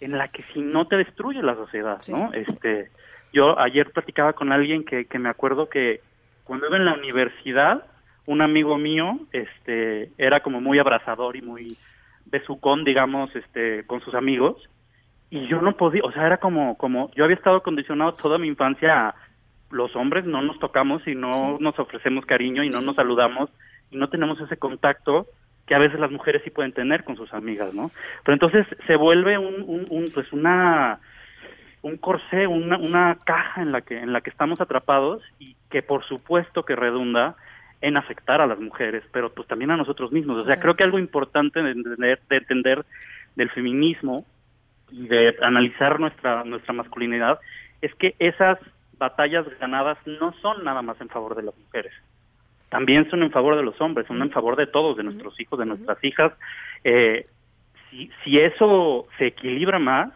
en 0.00 0.16
la 0.16 0.28
que 0.28 0.44
si 0.54 0.60
no 0.60 0.86
te 0.86 0.96
destruye 0.96 1.42
la 1.42 1.56
sociedad, 1.56 1.98
Sí. 2.02 2.12
¿no? 2.12 2.32
Este, 2.32 2.88
yo 3.32 3.58
ayer 3.58 3.90
platicaba 3.90 4.32
con 4.32 4.52
alguien 4.52 4.84
que, 4.84 5.06
que 5.06 5.18
me 5.18 5.28
acuerdo 5.28 5.68
que 5.68 6.00
cuando 6.44 6.68
iba 6.68 6.76
en 6.76 6.84
la 6.84 6.94
universidad, 6.94 7.84
un 8.26 8.40
amigo 8.40 8.78
mío, 8.78 9.18
este, 9.32 10.10
era 10.18 10.40
como 10.40 10.60
muy 10.60 10.78
abrazador 10.78 11.36
y 11.36 11.42
muy 11.42 11.76
besucón, 12.26 12.84
digamos, 12.84 13.34
este, 13.34 13.84
con 13.86 14.00
sus 14.00 14.14
amigos, 14.14 14.68
y 15.30 15.46
yo 15.48 15.60
no 15.62 15.76
podía, 15.76 16.02
o 16.04 16.12
sea, 16.12 16.26
era 16.26 16.36
como, 16.36 16.76
como, 16.76 17.10
yo 17.12 17.24
había 17.24 17.36
estado 17.36 17.62
condicionado 17.62 18.14
toda 18.14 18.38
mi 18.38 18.48
infancia 18.48 19.08
a 19.08 19.14
los 19.72 19.96
hombres 19.96 20.24
no 20.24 20.42
nos 20.42 20.58
tocamos 20.58 21.06
y 21.08 21.14
no 21.14 21.56
nos 21.58 21.78
ofrecemos 21.78 22.26
cariño 22.26 22.62
y 22.62 22.70
no 22.70 22.82
nos 22.82 22.94
saludamos 22.94 23.50
y 23.90 23.96
no 23.96 24.08
tenemos 24.08 24.38
ese 24.40 24.56
contacto 24.58 25.26
que 25.66 25.74
a 25.74 25.78
veces 25.78 25.98
las 25.98 26.10
mujeres 26.10 26.42
sí 26.44 26.50
pueden 26.50 26.72
tener 26.72 27.04
con 27.04 27.16
sus 27.16 27.32
amigas, 27.32 27.74
¿no? 27.74 27.90
Pero 28.24 28.34
entonces 28.34 28.66
se 28.86 28.96
vuelve 28.96 29.38
un, 29.38 29.62
un, 29.62 29.86
un, 29.88 30.04
pues 30.12 30.32
una 30.32 31.00
un 31.82 31.96
corsé, 31.96 32.46
una, 32.46 32.76
una 32.78 33.16
caja 33.24 33.62
en 33.62 33.72
la 33.72 33.80
que 33.80 33.98
en 33.98 34.12
la 34.12 34.20
que 34.20 34.30
estamos 34.30 34.60
atrapados 34.60 35.22
y 35.38 35.56
que 35.70 35.82
por 35.82 36.04
supuesto 36.04 36.64
que 36.64 36.76
redunda 36.76 37.36
en 37.82 37.96
afectar 37.96 38.40
a 38.40 38.46
las 38.46 38.58
mujeres, 38.58 39.02
pero 39.12 39.32
pues 39.34 39.46
también 39.48 39.72
a 39.72 39.76
nosotros 39.76 40.12
mismos. 40.12 40.42
O 40.42 40.46
sea, 40.46 40.58
creo 40.58 40.76
que 40.76 40.84
algo 40.84 40.98
importante 40.98 41.62
de 41.62 41.72
entender, 41.72 42.20
de 42.28 42.36
entender 42.36 42.84
del 43.36 43.50
feminismo 43.50 44.24
y 44.90 45.08
de 45.08 45.36
analizar 45.42 45.98
nuestra 45.98 46.44
nuestra 46.44 46.72
masculinidad 46.72 47.40
es 47.80 47.94
que 47.96 48.14
esas 48.18 48.58
batallas 48.98 49.44
ganadas 49.60 49.98
no 50.06 50.32
son 50.40 50.64
nada 50.64 50.80
más 50.80 51.00
en 51.00 51.08
favor 51.08 51.34
de 51.34 51.42
las 51.42 51.58
mujeres, 51.58 51.92
también 52.68 53.10
son 53.10 53.22
en 53.24 53.32
favor 53.32 53.56
de 53.56 53.64
los 53.64 53.78
hombres, 53.80 54.06
son 54.06 54.22
en 54.22 54.30
favor 54.30 54.56
de 54.56 54.66
todos, 54.66 54.96
de 54.96 55.02
nuestros 55.02 55.38
hijos, 55.40 55.58
de 55.58 55.66
nuestras 55.66 56.02
hijas. 56.04 56.32
Eh, 56.84 57.24
si, 57.90 58.10
si 58.22 58.36
eso 58.36 59.08
se 59.18 59.26
equilibra 59.26 59.78
más, 59.78 60.10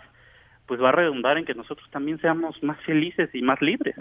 pues 0.66 0.80
va 0.80 0.90
a 0.90 0.92
redundar 0.92 1.36
en 1.36 1.44
que 1.44 1.54
nosotros 1.54 1.88
también 1.90 2.20
seamos 2.20 2.62
más 2.62 2.80
felices 2.84 3.28
y 3.34 3.42
más 3.42 3.60
libres. 3.60 3.96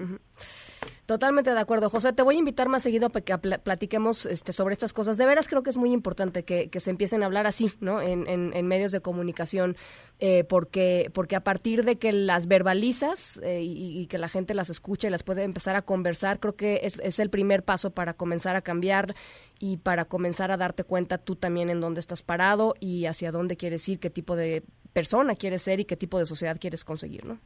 Totalmente 1.06 1.54
de 1.54 1.60
acuerdo, 1.60 1.90
José. 1.90 2.14
Te 2.14 2.24
voy 2.24 2.36
a 2.36 2.40
invitar 2.40 2.68
más 2.68 2.82
seguido 2.82 3.10
para 3.12 3.24
que 3.24 3.38
pla- 3.38 3.58
platiquemos 3.60 4.26
este, 4.26 4.54
sobre 4.54 4.74
estas 4.74 4.92
cosas. 4.92 5.18
De 5.18 5.26
veras 5.28 5.48
creo 5.48 5.62
que 5.62 5.70
es 5.70 5.78
muy 5.78 5.92
importante 5.92 6.44
que, 6.44 6.70
que 6.70 6.80
se 6.80 6.90
empiecen 6.90 7.22
a 7.22 7.28
hablar 7.28 7.46
así, 7.46 7.72
¿no? 7.80 8.02
En, 8.02 8.28
en- 8.28 8.54
en 8.56 8.68
medios 8.68 8.92
de 8.92 9.02
comunicación, 9.02 9.78
eh, 10.20 10.44
porque 10.46 11.12
porque 11.14 11.36
a 11.36 11.44
partir 11.44 11.84
de 11.86 11.98
que 11.98 12.12
las 12.12 12.48
verbalizas 12.48 13.40
eh, 13.44 13.62
y, 13.62 14.00
y 14.02 14.08
que 14.08 14.18
la 14.18 14.30
gente 14.30 14.56
las 14.56 14.72
escucha 14.72 15.08
y 15.08 15.12
las 15.12 15.22
puede 15.22 15.44
empezar 15.44 15.76
a 15.76 15.84
conversar, 15.84 16.40
creo 16.40 16.56
que 16.56 16.82
es, 16.84 17.00
es 17.00 17.20
el 17.20 17.30
primer 17.30 17.64
paso 17.64 17.92
para 17.92 18.14
comenzar 18.16 18.56
a 18.56 18.62
cambiar 18.62 19.14
y 19.60 19.78
para 19.78 20.06
comenzar 20.06 20.50
a 20.52 20.58
darte 20.58 20.84
cuenta 20.86 21.20
tú 21.20 21.36
también 21.36 21.70
en 21.70 21.82
dónde 21.82 22.00
estás 22.00 22.24
parado 22.24 22.74
y 22.80 23.06
hacia 23.06 23.32
dónde 23.32 23.58
quieres 23.58 23.88
ir, 23.90 24.00
qué 24.00 24.10
tipo 24.10 24.36
de 24.36 24.64
persona 24.92 25.36
quieres 25.36 25.62
ser 25.62 25.80
y 25.80 25.86
qué 25.86 25.98
tipo 25.98 26.18
de 26.18 26.26
sociedad 26.26 26.58
quieres 26.60 26.84
conseguir, 26.84 27.26
¿no? 27.26 27.40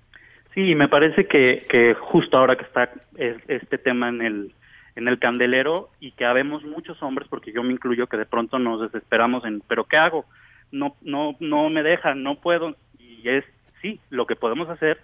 Sí, 0.54 0.76
me 0.76 0.88
parece 0.88 1.28
que, 1.28 1.66
que 1.70 1.94
justo 1.94 2.38
ahora 2.38 2.56
que 2.56 2.64
está 2.64 2.92
es- 3.18 3.38
este 3.48 3.78
tema 3.78 4.10
en 4.10 4.22
el 4.22 4.54
en 4.96 5.08
el 5.08 5.20
candelero 5.20 5.92
y 6.02 6.12
que 6.12 6.26
habemos 6.26 6.64
muchos 6.64 7.02
hombres, 7.02 7.28
porque 7.30 7.54
yo 7.54 7.64
me 7.64 7.72
incluyo, 7.72 8.08
que 8.08 8.18
de 8.18 8.26
pronto 8.26 8.60
nos 8.60 8.82
desesperamos 8.82 9.46
en, 9.46 9.62
pero 9.62 9.86
¿qué 9.86 9.96
hago? 9.96 10.26
No, 10.72 10.98
no, 11.02 11.38
no 11.40 11.70
me 11.70 11.84
dejan, 11.84 12.22
no 12.22 12.36
puedo. 12.42 12.76
Y 12.98 13.30
es, 13.30 13.46
sí, 13.82 14.02
lo 14.10 14.26
que 14.26 14.36
podemos 14.36 14.68
hacer 14.68 15.00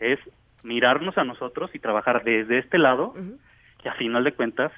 es 0.00 0.18
mirarnos 0.62 1.18
a 1.18 1.24
nosotros 1.24 1.70
y 1.74 1.78
trabajar 1.78 2.24
desde 2.24 2.56
este 2.58 2.78
lado, 2.78 3.14
que 3.82 3.88
a 3.90 3.94
final 3.94 4.24
de 4.24 4.32
cuentas 4.32 4.72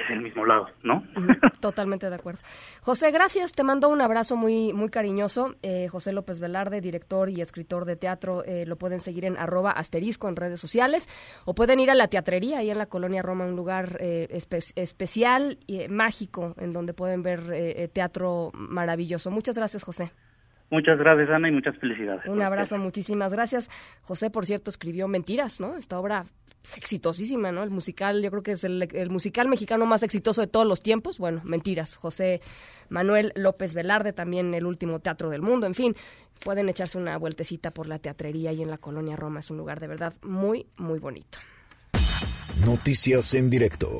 es 0.00 0.10
el 0.10 0.20
mismo 0.20 0.44
lado, 0.44 0.66
¿no? 0.82 1.02
Totalmente 1.60 2.08
de 2.08 2.14
acuerdo. 2.16 2.40
José, 2.82 3.10
gracias. 3.10 3.52
Te 3.52 3.62
mando 3.64 3.88
un 3.88 4.00
abrazo 4.00 4.36
muy, 4.36 4.72
muy 4.72 4.88
cariñoso. 4.88 5.54
Eh, 5.62 5.88
José 5.88 6.12
López 6.12 6.40
Velarde, 6.40 6.80
director 6.80 7.28
y 7.30 7.40
escritor 7.40 7.84
de 7.84 7.96
teatro, 7.96 8.44
eh, 8.44 8.64
lo 8.66 8.76
pueden 8.76 9.00
seguir 9.00 9.24
en 9.24 9.36
arroba 9.36 9.70
asterisco 9.72 10.28
en 10.28 10.36
redes 10.36 10.60
sociales 10.60 11.08
o 11.44 11.54
pueden 11.54 11.80
ir 11.80 11.90
a 11.90 11.94
la 11.94 12.08
teatrería 12.08 12.58
ahí 12.58 12.70
en 12.70 12.78
la 12.78 12.86
Colonia 12.86 13.22
Roma, 13.22 13.44
un 13.46 13.56
lugar 13.56 13.98
eh, 14.00 14.28
espe- 14.30 14.72
especial 14.76 15.58
y 15.66 15.80
eh, 15.80 15.88
mágico 15.88 16.54
en 16.58 16.72
donde 16.72 16.94
pueden 16.94 17.22
ver 17.22 17.50
eh, 17.52 17.88
teatro 17.92 18.50
maravilloso. 18.54 19.30
Muchas 19.30 19.56
gracias, 19.56 19.84
José. 19.84 20.12
Muchas 20.70 20.98
gracias, 20.98 21.30
Ana, 21.30 21.48
y 21.48 21.52
muchas 21.52 21.76
felicidades. 21.78 22.26
Un 22.26 22.42
abrazo, 22.42 22.76
muchísimas 22.76 23.32
gracias. 23.32 23.70
José, 24.02 24.30
por 24.30 24.44
cierto, 24.44 24.68
escribió 24.70 25.08
Mentiras, 25.08 25.60
¿no? 25.60 25.76
Esta 25.76 25.98
obra 25.98 26.26
exitosísima, 26.76 27.52
¿no? 27.52 27.62
El 27.62 27.70
musical, 27.70 28.22
yo 28.22 28.30
creo 28.30 28.42
que 28.42 28.52
es 28.52 28.64
el, 28.64 28.86
el 28.92 29.10
musical 29.10 29.48
mexicano 29.48 29.86
más 29.86 30.02
exitoso 30.02 30.42
de 30.42 30.46
todos 30.46 30.66
los 30.66 30.82
tiempos. 30.82 31.18
Bueno, 31.18 31.40
Mentiras. 31.44 31.96
José 31.96 32.42
Manuel 32.90 33.32
López 33.34 33.72
Velarde, 33.74 34.12
también 34.12 34.52
el 34.52 34.66
último 34.66 35.00
teatro 35.00 35.30
del 35.30 35.40
mundo. 35.40 35.66
En 35.66 35.74
fin, 35.74 35.94
pueden 36.44 36.68
echarse 36.68 36.98
una 36.98 37.16
vueltecita 37.16 37.70
por 37.70 37.86
la 37.86 37.98
teatrería 37.98 38.52
y 38.52 38.62
en 38.62 38.70
la 38.70 38.78
colonia 38.78 39.16
Roma. 39.16 39.40
Es 39.40 39.50
un 39.50 39.56
lugar 39.56 39.80
de 39.80 39.86
verdad 39.86 40.12
muy, 40.22 40.66
muy 40.76 40.98
bonito. 40.98 41.38
Noticias 42.64 43.34
en 43.34 43.48
directo. 43.48 43.98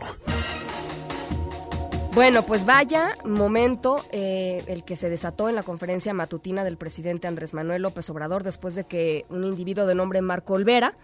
Bueno, 2.14 2.42
pues 2.42 2.64
vaya 2.66 3.10
momento 3.24 4.04
eh, 4.10 4.64
el 4.66 4.84
que 4.84 4.96
se 4.96 5.08
desató 5.08 5.48
en 5.48 5.54
la 5.54 5.62
conferencia 5.62 6.12
matutina 6.14 6.64
del 6.64 6.76
presidente 6.76 7.28
Andrés 7.28 7.54
Manuel 7.54 7.82
López 7.82 8.08
Obrador 8.10 8.42
después 8.42 8.74
de 8.74 8.84
que 8.84 9.24
un 9.28 9.44
individuo 9.44 9.86
de 9.86 9.94
nombre 9.94 10.20
Marco 10.20 10.54
Olvera, 10.54 10.94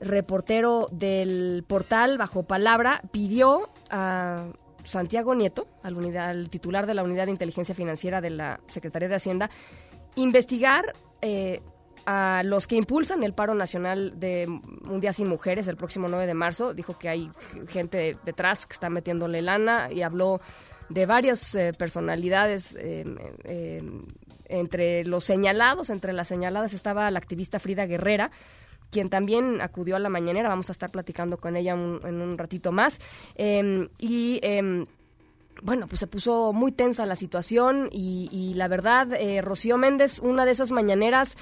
reportero 0.00 0.88
del 0.92 1.64
portal 1.66 2.16
Bajo 2.16 2.44
Palabra, 2.44 3.00
pidió 3.10 3.70
a 3.90 4.44
Santiago 4.84 5.34
Nieto, 5.34 5.66
al, 5.82 5.96
unidad- 5.96 6.28
al 6.28 6.48
titular 6.48 6.86
de 6.86 6.94
la 6.94 7.02
Unidad 7.02 7.24
de 7.24 7.32
Inteligencia 7.32 7.74
Financiera 7.74 8.20
de 8.20 8.30
la 8.30 8.60
Secretaría 8.68 9.08
de 9.08 9.16
Hacienda, 9.16 9.50
investigar 10.14 10.94
eh, 11.22 11.60
a 12.06 12.42
los 12.44 12.66
que 12.66 12.76
impulsan 12.76 13.22
el 13.22 13.34
paro 13.34 13.54
nacional 13.54 14.18
de 14.18 14.46
Un 14.46 15.00
Día 15.00 15.12
Sin 15.12 15.28
Mujeres 15.28 15.68
el 15.68 15.76
próximo 15.76 16.08
9 16.08 16.26
de 16.26 16.34
marzo. 16.34 16.72
Dijo 16.72 16.98
que 16.98 17.08
hay 17.08 17.30
gente 17.68 18.16
detrás 18.24 18.66
que 18.66 18.72
está 18.72 18.88
metiéndole 18.88 19.42
lana 19.42 19.90
y 19.92 20.02
habló 20.02 20.40
de 20.88 21.04
varias 21.04 21.54
eh, 21.54 21.72
personalidades 21.76 22.76
eh, 22.76 23.04
eh, 23.44 23.82
entre 24.48 25.04
los 25.04 25.24
señalados, 25.24 25.90
entre 25.90 26.12
las 26.12 26.28
señaladas 26.28 26.74
estaba 26.74 27.10
la 27.10 27.18
activista 27.18 27.58
Frida 27.58 27.86
Guerrera, 27.86 28.30
quien 28.90 29.10
también 29.10 29.60
acudió 29.60 29.96
a 29.96 29.98
la 29.98 30.08
mañanera. 30.08 30.48
Vamos 30.48 30.68
a 30.68 30.72
estar 30.72 30.90
platicando 30.90 31.38
con 31.38 31.56
ella 31.56 31.72
en 31.72 32.20
un 32.20 32.38
ratito 32.38 32.70
más. 32.70 33.00
Em, 33.34 33.88
y 33.98 34.38
em, 34.42 34.86
bueno, 35.62 35.86
pues 35.86 36.00
se 36.00 36.06
puso 36.06 36.52
muy 36.52 36.72
tensa 36.72 37.06
la 37.06 37.16
situación 37.16 37.88
y, 37.90 38.52
la 38.54 38.68
verdad, 38.68 39.12
eh, 39.14 39.40
Rocío 39.40 39.78
Méndez, 39.78 40.20
una 40.20 40.44
de 40.44 40.52
esas 40.52 40.70
mañaneras 40.70 41.36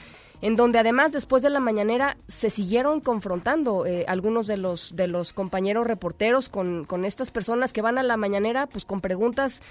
en 0.45 0.57
donde 0.57 0.79
además 0.79 1.11
después 1.11 1.43
de 1.43 1.49
la 1.49 1.59
mañanera 1.59 2.19
se 2.27 2.51
siguieron 2.51 3.01
confrontando 3.01 3.87
eh, 3.87 4.05
algunos 4.07 4.47
de 4.47 4.59
los 4.59 4.95
de 4.95 5.09
los 5.09 5.33
compañeros 5.33 5.87
reporteros 5.87 6.51
con, 6.51 6.85
con 6.85 7.07
estas 7.07 7.31
personas 7.31 7.73
que 7.73 7.81
van 7.81 7.97
a 7.97 8.03
la 8.03 8.19
mañanera 8.19 8.67
pues 8.67 8.85
con 8.85 9.01
preguntas 9.01 9.63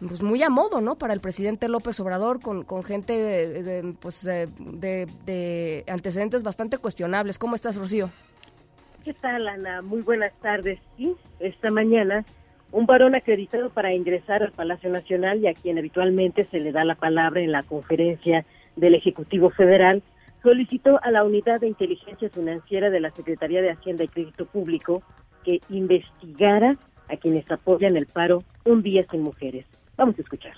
pues 0.00 0.22
muy 0.22 0.42
a 0.42 0.48
modo, 0.48 0.80
¿no? 0.80 0.96
Para 0.96 1.12
el 1.12 1.20
presidente 1.20 1.68
López 1.68 2.00
Obrador, 2.00 2.40
con, 2.40 2.64
con 2.64 2.82
gente 2.82 3.12
de, 3.12 3.94
pues, 4.00 4.24
de, 4.24 5.84
antecedentes 5.86 6.42
bastante 6.42 6.78
cuestionables. 6.78 7.38
¿Cómo 7.38 7.54
estás, 7.54 7.76
Rocío? 7.76 8.10
¿Qué 9.04 9.14
tal, 9.14 9.46
Ana? 9.46 9.82
Muy 9.82 10.02
buenas 10.02 10.32
tardes. 10.42 10.80
Sí, 10.96 11.14
esta 11.38 11.70
mañana 11.70 12.24
un 12.72 12.86
varón 12.86 13.14
acreditado 13.14 13.70
para 13.70 13.94
ingresar 13.94 14.42
al 14.42 14.52
Palacio 14.52 14.90
Nacional 14.90 15.38
y 15.38 15.46
a 15.46 15.54
quien 15.54 15.78
habitualmente 15.78 16.46
se 16.50 16.58
le 16.58 16.72
da 16.72 16.84
la 16.84 16.96
palabra 16.96 17.40
en 17.40 17.52
la 17.52 17.62
conferencia 17.62 18.44
del 18.76 18.94
Ejecutivo 18.94 19.50
Federal, 19.50 20.02
solicitó 20.44 21.00
a 21.02 21.10
la 21.10 21.24
Unidad 21.24 21.60
de 21.60 21.68
Inteligencia 21.68 22.28
Financiera 22.28 22.90
de 22.90 23.00
la 23.00 23.10
Secretaría 23.10 23.62
de 23.62 23.70
Hacienda 23.70 24.04
y 24.04 24.08
Crédito 24.08 24.44
Público 24.44 25.02
que 25.42 25.60
investigara 25.70 26.76
a 27.08 27.16
quienes 27.16 27.50
apoyan 27.50 27.96
el 27.96 28.06
paro 28.06 28.44
Un 28.64 28.82
Día 28.82 29.04
Sin 29.10 29.22
Mujeres. 29.22 29.66
Vamos 29.96 30.16
a 30.18 30.22
escuchar. 30.22 30.52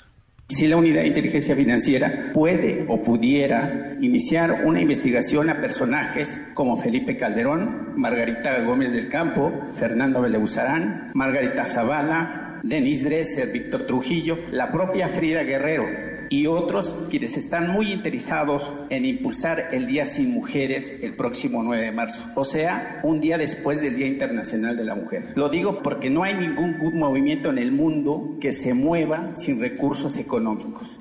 Si 0.49 0.69
la 0.69 0.77
Unidad 0.77 1.03
de 1.03 1.09
Inteligencia 1.09 1.57
Financiera 1.57 2.31
puede 2.33 2.85
o 2.89 3.03
pudiera 3.03 3.97
iniciar 4.01 4.63
una 4.65 4.81
investigación 4.81 5.51
a 5.51 5.61
personajes 5.61 6.53
como 6.55 6.77
Felipe 6.77 7.17
Calderón, 7.17 7.95
Margarita 7.97 8.63
Gómez 8.63 8.93
del 8.93 9.09
Campo, 9.09 9.53
Fernando 9.75 10.21
Beleuzarán, 10.21 11.11
Margarita 11.15 11.67
Zavala, 11.67 12.61
Denis 12.63 13.05
Dresser, 13.05 13.53
Víctor 13.53 13.87
Trujillo, 13.87 14.39
la 14.53 14.71
propia 14.71 15.09
Frida 15.09 15.43
Guerrero, 15.43 15.85
y 16.31 16.47
otros 16.47 16.95
quienes 17.11 17.37
están 17.37 17.71
muy 17.71 17.93
interesados 17.93 18.71
en 18.91 19.05
impulsar 19.05 19.71
el 19.73 19.87
Día 19.87 20.07
Sin 20.07 20.33
Mujeres 20.33 21.03
el 21.03 21.15
próximo 21.15 21.63
9 21.63 21.85
de 21.85 21.93
marzo, 21.93 22.23
o 22.35 22.45
sea, 22.45 23.01
un 23.03 23.21
día 23.21 23.39
después 23.39 23.81
del 23.81 23.97
Día 23.97 24.07
Internacional 24.07 24.77
de 24.77 24.85
la 24.85 24.95
Mujer. 24.95 25.33
Lo 25.35 25.49
digo 25.49 25.83
porque 25.83 26.11
no 26.11 26.23
hay 26.23 26.35
ningún 26.35 26.99
movimiento 26.99 27.51
en 27.51 27.59
el 27.59 27.73
mundo 27.73 28.37
que 28.41 28.53
se 28.53 28.75
mueva 28.75 29.35
sin 29.35 29.61
recursos 29.61 30.17
económicos. 30.17 30.99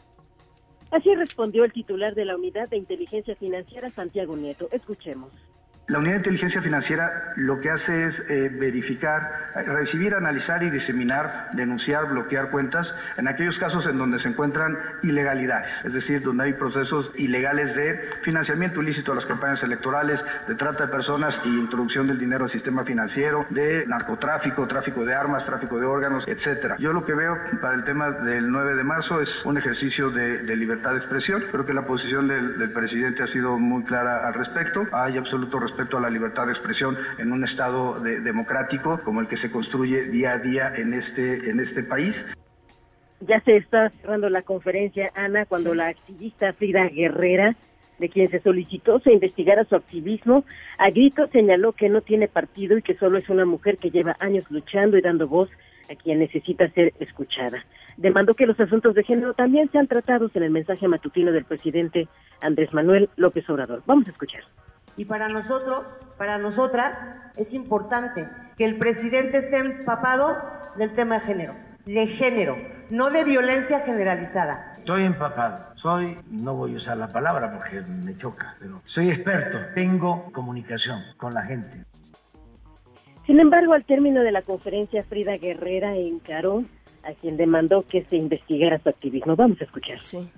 Así 0.92 1.14
respondió 1.14 1.66
el 1.66 1.74
titular 1.74 2.16
de 2.16 2.26
la 2.26 2.36
Unidad 2.36 2.70
de 2.70 2.78
Inteligencia 2.78 3.36
Financiera, 3.36 3.90
Santiago 3.90 4.38
Nieto. 4.38 4.70
Escuchemos. 4.72 5.32
La 5.88 6.00
unidad 6.00 6.14
de 6.14 6.18
inteligencia 6.18 6.64
financiera 6.64 7.34
lo 7.36 7.62
que 7.62 7.70
hace 7.70 8.08
es 8.08 8.28
eh, 8.32 8.50
verificar, 8.52 9.52
recibir, 9.68 10.16
analizar 10.16 10.64
y 10.64 10.72
diseminar, 10.72 11.50
denunciar, 11.54 12.08
bloquear 12.08 12.50
cuentas 12.50 12.98
en 13.18 13.28
aquellos 13.28 13.60
casos 13.60 13.86
en 13.86 14.00
donde 14.00 14.18
se 14.18 14.30
encuentran 14.30 14.80
ilegalidades, 15.04 15.86
es 15.86 15.94
decir, 15.94 16.24
donde 16.24 16.46
hay 16.46 16.54
procesos 16.54 17.12
ilegales 17.18 17.76
de 17.76 18.00
financiamiento 18.24 18.82
ilícito 18.82 19.12
a 19.12 19.16
las 19.16 19.28
campañas 19.28 19.62
electorales, 19.62 20.26
de 20.48 20.56
trata 20.56 20.88
de 20.88 20.92
personas 20.92 21.40
y 21.46 21.50
introducción 21.50 22.08
del 22.08 22.18
dinero 22.18 22.46
al 22.46 22.50
sistema 22.50 22.84
financiero, 22.84 23.46
de 23.52 23.86
narcotráfico, 23.86 24.66
tráfico 24.66 25.06
de 25.06 25.14
armas, 25.14 25.46
tráfico 25.46 25.80
de 25.80 25.86
órganos, 25.86 26.28
etcétera. 26.28 26.78
Yo 26.80 26.94
lo 26.94 27.06
que 27.06 27.14
veo 27.14 27.38
para 27.62 27.76
el 27.76 27.84
tema 27.84 28.10
del 28.10 28.50
9 28.50 28.74
de 28.74 28.84
marzo 28.84 29.22
es 29.22 29.46
un 29.46 29.60
ejercicio 29.60 30.10
de, 30.10 30.56
libertad 30.56 30.94
de 30.94 30.98
expresión. 30.98 31.44
Creo 31.52 31.64
que 31.64 31.74
la 31.76 31.86
posición 31.86 32.28
del, 32.28 32.58
del 32.58 32.72
presidente 32.72 33.22
ha 33.22 33.28
sido 33.28 33.60
muy 33.60 33.84
clara 33.84 34.26
al 34.28 34.34
respecto. 34.34 34.88
Hay 34.92 35.18
absoluto 35.18 35.60
respeto 35.60 35.75
respecto 35.76 35.98
a 35.98 36.02
la 36.02 36.10
libertad 36.10 36.46
de 36.46 36.54
expresión 36.54 36.98
en 37.18 37.34
un 37.34 37.44
Estado 37.44 38.00
democrático 38.00 39.02
como 39.04 39.20
el 39.20 39.28
que 39.28 39.36
se 39.36 39.52
construye 39.52 40.06
día 40.06 40.32
a 40.32 40.38
día 40.38 40.72
en 40.74 40.94
este, 40.94 41.50
en 41.50 41.60
este 41.60 41.84
país. 41.84 42.34
Ya 43.20 43.42
se 43.42 43.58
está 43.58 43.90
cerrando 44.02 44.30
la 44.30 44.42
conferencia, 44.42 45.12
Ana, 45.16 45.46
cuando 45.46 45.76
la 45.76 45.88
activista 45.88 46.54
Frida 46.54 46.88
Guerrera, 46.88 47.58
de 48.00 48.08
quien 48.08 48.32
se 48.32 48.40
solicitó 48.40 49.02
se 49.02 49.12
investigara 49.12 49.66
su 49.66 49.76
activismo, 49.76 50.46
a 50.78 50.90
grito 50.92 51.28
señaló 51.34 51.74
que 51.74 51.90
no 51.90 52.00
tiene 52.00 52.30
partido 52.30 52.78
y 52.78 52.82
que 52.82 52.96
solo 52.96 53.18
es 53.18 53.28
una 53.28 53.46
mujer 53.46 53.78
que 53.78 53.92
lleva 53.92 54.16
años 54.20 54.46
luchando 54.50 54.98
y 54.98 55.02
dando 55.02 55.28
voz 55.28 55.50
a 55.92 55.96
quien 55.96 56.20
necesita 56.20 56.70
ser 56.70 56.94
escuchada. 57.02 57.66
Demandó 57.98 58.34
que 58.34 58.46
los 58.46 58.60
asuntos 58.62 58.96
de 58.96 59.04
género 59.04 59.34
también 59.34 59.70
sean 59.72 59.88
tratados 59.88 60.34
en 60.36 60.44
el 60.44 60.52
mensaje 60.52 60.88
matutino 60.88 61.34
del 61.34 61.44
presidente 61.44 62.08
Andrés 62.40 62.74
Manuel 62.74 63.10
López 63.18 63.50
Obrador. 63.50 63.84
Vamos 63.86 64.08
a 64.08 64.12
escuchar. 64.12 64.44
Y 64.98 65.06
para 65.06 65.28
nosotros, 65.28 65.84
para 66.18 66.38
nosotras, 66.38 66.94
es 67.38 67.54
importante 67.54 68.28
que 68.58 68.66
el 68.66 68.78
presidente 68.78 69.38
esté 69.40 69.58
empapado 69.58 70.38
del 70.78 70.94
tema 70.94 71.16
de 71.16 71.22
género, 71.22 71.54
de 71.86 72.08
género, 72.08 72.58
no 72.90 73.10
de 73.10 73.24
violencia 73.24 73.82
generalizada. 73.82 74.74
Estoy 74.78 75.04
empapado, 75.04 75.76
soy, 75.76 76.18
no 76.30 76.56
voy 76.56 76.76
a 76.76 76.78
usar 76.78 76.98
la 76.98 77.08
palabra 77.08 77.52
porque 77.58 77.82
me 77.82 78.16
choca, 78.16 78.56
pero 78.60 78.82
soy 78.86 79.10
experto, 79.10 79.58
tengo 79.74 80.32
comunicación 80.32 81.04
con 81.18 81.34
la 81.34 81.44
gente. 81.44 81.84
Sin 83.26 83.40
embargo, 83.40 83.74
al 83.74 83.84
término 83.86 84.22
de 84.22 84.32
la 84.32 84.44
conferencia, 84.44 85.04
Frida 85.04 85.38
Guerrera 85.38 85.96
encaró 85.96 86.64
a 87.04 87.14
quien 87.14 87.38
demandó 87.38 87.84
que 87.88 88.06
se 88.06 88.16
investigara 88.16 88.78
su 88.80 88.90
activismo. 88.90 89.36
Vamos 89.36 89.60
a 89.62 89.64
escuchar. 89.64 90.04
Sí 90.04 90.32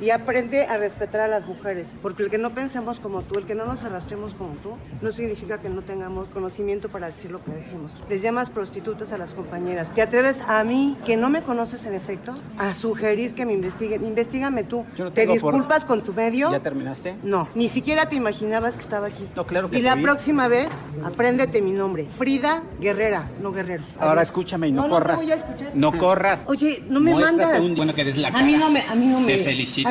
y 0.00 0.10
aprende 0.10 0.64
a 0.64 0.78
respetar 0.78 1.20
a 1.20 1.28
las 1.28 1.46
mujeres, 1.46 1.88
porque 2.02 2.22
el 2.22 2.30
que 2.30 2.38
no 2.38 2.50
pensemos 2.50 3.00
como 3.00 3.22
tú, 3.22 3.38
el 3.38 3.46
que 3.46 3.54
no 3.54 3.66
nos 3.66 3.82
arrastremos 3.82 4.32
como 4.34 4.54
tú, 4.62 4.76
no 5.02 5.12
significa 5.12 5.58
que 5.58 5.68
no 5.68 5.82
tengamos 5.82 6.30
conocimiento 6.30 6.88
para 6.88 7.08
decir 7.08 7.30
lo 7.30 7.42
que 7.44 7.52
decimos. 7.52 7.96
Les 8.08 8.22
llamas 8.22 8.50
prostitutas 8.50 9.12
a 9.12 9.18
las 9.18 9.32
compañeras. 9.32 9.92
¿Te 9.94 10.02
atreves 10.02 10.40
a 10.46 10.64
mí, 10.64 10.96
que 11.04 11.16
no 11.16 11.28
me 11.28 11.42
conoces 11.42 11.84
en 11.84 11.94
efecto, 11.94 12.36
a 12.58 12.72
sugerir 12.74 13.34
que 13.34 13.44
me 13.44 13.52
investiguen? 13.52 14.04
Investígame 14.06 14.64
tú. 14.64 14.84
¿Te 15.14 15.26
disculpas 15.26 15.84
con 15.84 16.02
tu 16.02 16.14
medio? 16.14 16.50
¿Ya 16.50 16.60
terminaste? 16.60 17.16
No, 17.22 17.48
ni 17.54 17.68
siquiera 17.68 18.08
te 18.08 18.16
imaginabas 18.16 18.74
que 18.74 18.82
estaba 18.82 19.08
aquí. 19.08 19.28
No, 19.36 19.46
claro 19.46 19.70
que 19.70 19.78
Y 19.78 19.82
la 19.82 19.96
próxima 19.96 20.48
vez, 20.48 20.68
apréndete 21.04 21.60
mi 21.60 21.72
nombre. 21.72 22.06
Frida 22.16 22.62
Guerrera, 22.80 23.28
no 23.42 23.52
Guerrero. 23.52 23.84
Ahora 23.98 24.22
escúchame 24.22 24.68
y 24.68 24.72
no, 24.72 24.88
corras. 24.88 25.16
No, 25.16 25.22
voy 25.22 25.32
a 25.32 25.34
escuchar. 25.34 25.70
no 25.74 25.98
corras. 25.98 26.42
Oye, 26.46 26.82
no 26.88 27.00
me 27.00 27.14
mandas. 27.14 27.60
bueno, 27.76 27.94
que 27.94 28.04
des 28.04 28.16
la 28.16 28.30
cara. 28.30 28.42
A 28.42 28.46
mí 28.46 28.56
no 28.56 28.70
me, 28.70 28.80
a 28.80 28.94
mí 28.94 29.06
no 29.06 29.20
me. 29.20 29.26
Te 29.36 29.38
felicito 29.44 29.89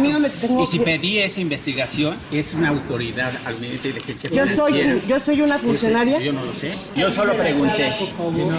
y 0.62 0.66
si 0.66 0.80
pedí 0.80 1.20
esa 1.20 1.42
investigación, 1.42 2.18
es 2.32 2.54
una 2.54 2.70
autoridad 2.70 3.32
al 3.46 3.56
Ministerio 3.60 3.94
de 3.94 4.00
Inteligencia 4.00 4.30
yo 4.30 4.56
soy, 4.56 5.02
yo 5.08 5.20
soy 5.20 5.42
una 5.42 5.60
funcionaria. 5.60 6.20
Yo, 6.20 6.34
no 6.34 6.46
lo 6.46 6.54
sé. 6.54 6.74
Yo 6.96 7.12
solo 7.12 7.34
pregunté. 7.36 7.92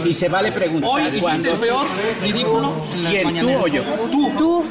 Y 0.04 0.14
se 0.14 0.28
vale 0.28 0.52
preguntar 0.52 0.90
Hoy 0.90 1.20
cuando... 1.20 1.52
el 1.52 1.58
peor 1.58 1.86
ridículo 2.22 2.74
¿Quién, 3.10 3.40
tú 3.40 3.50
o 3.50 3.66
yo? 3.66 3.82
Tú. 4.10 4.30
Tú. 4.38 4.64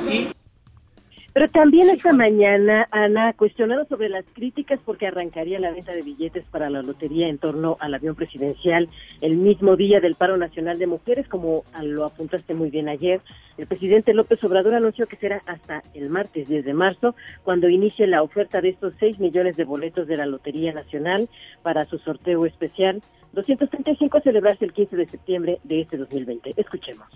Pero 1.34 1.48
también 1.48 1.90
esta 1.90 2.12
mañana, 2.12 2.88
Ana, 2.92 3.34
cuestionado 3.34 3.86
sobre 3.86 4.10
las 4.10 4.26
críticas 4.34 4.80
porque 4.84 5.08
arrancaría 5.08 5.60
la 5.60 5.72
venta 5.72 5.92
de 5.92 6.02
billetes 6.02 6.44
para 6.46 6.70
la 6.70 6.82
lotería 6.82 7.28
en 7.28 7.38
torno 7.38 7.78
al 7.80 7.94
avión 7.94 8.16
presidencial 8.16 8.90
el 9.22 9.38
mismo 9.38 9.76
día 9.76 10.00
del 10.00 10.16
paro 10.16 10.38
nacional 10.38 10.80
de 10.80 10.88
mujeres, 10.88 11.28
como 11.28 11.64
lo 11.84 12.06
apuntaste 12.06 12.56
muy 12.56 12.72
bien 12.72 12.90
ayer. 12.90 13.22
El 13.58 13.68
presidente 13.68 14.14
López 14.14 14.44
Obrador 14.44 14.74
anunció 14.74 15.06
que 15.06 15.18
será 15.18 15.44
hasta 15.46 15.84
el 15.94 16.10
martes 16.10 16.48
10 16.48 16.66
de 16.66 16.74
marzo 16.74 17.16
cuando 17.44 17.70
inicie 17.70 18.08
la 18.08 18.24
oferta 18.24 18.62
de 18.62 18.70
estos 18.70 18.94
6 19.00 19.20
millones 19.20 19.56
de 19.56 19.66
boletos 19.66 20.08
de 20.08 20.18
la 20.18 20.26
Lotería 20.26 20.74
Nacional 20.74 21.30
para 21.62 21.86
su 21.86 22.00
sorteo 22.00 22.46
especial. 22.46 23.04
235 23.34 24.22
celebrarse 24.22 24.66
el 24.66 24.74
15 24.74 24.96
de 24.96 25.06
septiembre 25.08 25.60
de 25.64 25.82
este 25.82 25.98
2020. 25.98 26.54
Escuchemos. 26.58 27.08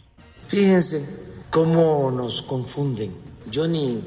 Fíjense 0.47 1.43
cómo 1.49 2.11
nos 2.11 2.43
confunden 2.43 3.32
yo 3.53 3.67
ni 3.67 4.03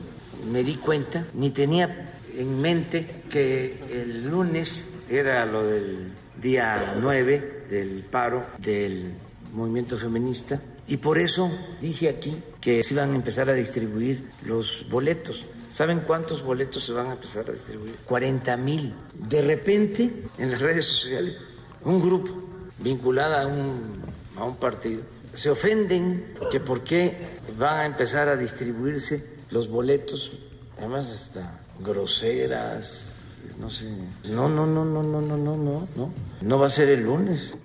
me 0.51 0.65
di 0.65 0.75
cuenta, 0.75 1.25
ni 1.35 1.51
tenía 1.51 2.15
en 2.37 2.61
mente 2.61 3.23
que 3.31 3.79
el 3.91 4.29
lunes 4.29 5.05
era 5.09 5.47
lo 5.47 5.65
del 5.65 6.11
día 6.37 6.97
9 7.01 7.67
del 7.71 8.05
paro 8.11 8.45
del 8.59 9.13
movimiento 9.53 9.97
feminista 9.97 10.61
y 10.89 10.97
por 10.97 11.19
eso 11.19 11.49
dije 11.81 12.09
aquí 12.09 12.37
que 12.61 12.83
se 12.83 12.95
iban 12.95 13.13
a 13.13 13.15
empezar 13.15 13.49
a 13.49 13.55
distribuir 13.55 14.29
los 14.45 14.89
boletos. 14.91 15.45
¿Saben 15.73 16.01
cuántos 16.01 16.43
boletos 16.43 16.85
se 16.85 16.93
van 16.93 17.07
a 17.07 17.13
empezar 17.13 17.49
a 17.49 17.53
distribuir? 17.53 17.95
40 18.05 18.57
mil. 18.57 18.95
De 19.15 19.43
repente, 19.43 20.11
en 20.39 20.51
las 20.51 20.61
redes 20.61 20.87
sociales, 20.87 21.37
un 21.85 22.01
grupo 22.03 22.33
vinculado 22.81 23.37
a 23.37 23.47
un, 23.47 24.03
a 24.37 24.45
un 24.45 24.57
partido 24.57 25.03
se 25.37 25.51
ofenden 25.51 26.35
que 26.51 26.61
por 26.61 26.83
qué 26.83 27.19
van 27.59 27.81
a 27.81 27.87
empezar 27.87 28.29
a 28.29 28.37
distribuirse 28.37 29.36
los 29.51 29.69
boletos, 29.69 30.33
además 30.79 31.11
hasta 31.11 31.61
groseras, 31.81 33.19
no 33.59 33.71
sé. 33.71 33.91
No, 34.29 34.49
no, 34.49 34.67
no, 34.67 34.85
no, 34.85 35.03
no, 35.03 35.21
no, 35.21 35.37
no, 35.37 35.57
no, 35.57 35.89
no. 35.97 36.13
No 36.41 36.59
va 36.59 36.67
a 36.67 36.71
ser 36.71 36.91
el 36.91 37.05
lunes. 37.05 37.57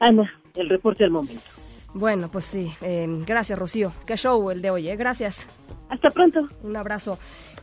Ana, 0.00 0.30
el 0.54 0.68
reporte 0.68 1.04
del 1.04 1.12
momento. 1.12 1.42
Bueno, 1.94 2.28
pues 2.30 2.44
sí. 2.44 2.72
Eh, 2.82 3.06
gracias, 3.26 3.58
Rocío. 3.58 3.92
Qué 4.06 4.16
show 4.16 4.50
el 4.50 4.60
de 4.60 4.70
hoy, 4.70 4.88
¿eh? 4.88 4.96
Gracias. 4.96 5.48
Hasta 5.88 6.10
pronto. 6.10 6.48
Un 6.62 6.76
abrazo. 6.76 7.18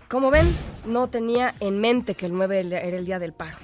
Como 0.10 0.32
ven, 0.32 0.46
no 0.88 1.08
tenía 1.08 1.54
en 1.60 1.80
mente 1.80 2.16
que 2.16 2.26
el 2.26 2.34
9 2.34 2.60
era 2.60 2.98
el 2.98 3.06
día 3.06 3.20
del 3.20 3.34
paro. 3.34 3.58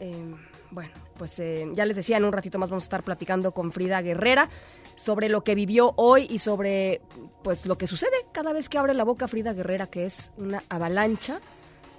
Eh, 0.00 0.34
bueno, 0.70 0.92
pues 1.16 1.38
eh, 1.38 1.68
ya 1.72 1.84
les 1.84 1.96
decía, 1.96 2.16
en 2.16 2.24
un 2.24 2.32
ratito 2.32 2.58
más 2.58 2.70
vamos 2.70 2.84
a 2.84 2.86
estar 2.86 3.02
platicando 3.02 3.52
con 3.52 3.72
Frida 3.72 4.02
Guerrera 4.02 4.48
sobre 4.96 5.28
lo 5.28 5.42
que 5.42 5.54
vivió 5.54 5.92
hoy 5.96 6.26
y 6.30 6.38
sobre 6.38 7.00
pues 7.42 7.66
lo 7.66 7.76
que 7.78 7.86
sucede 7.86 8.26
cada 8.32 8.52
vez 8.52 8.68
que 8.68 8.78
abre 8.78 8.94
la 8.94 9.04
boca 9.04 9.28
Frida 9.28 9.52
Guerrera, 9.52 9.86
que 9.86 10.04
es 10.04 10.30
una 10.36 10.62
avalancha 10.68 11.40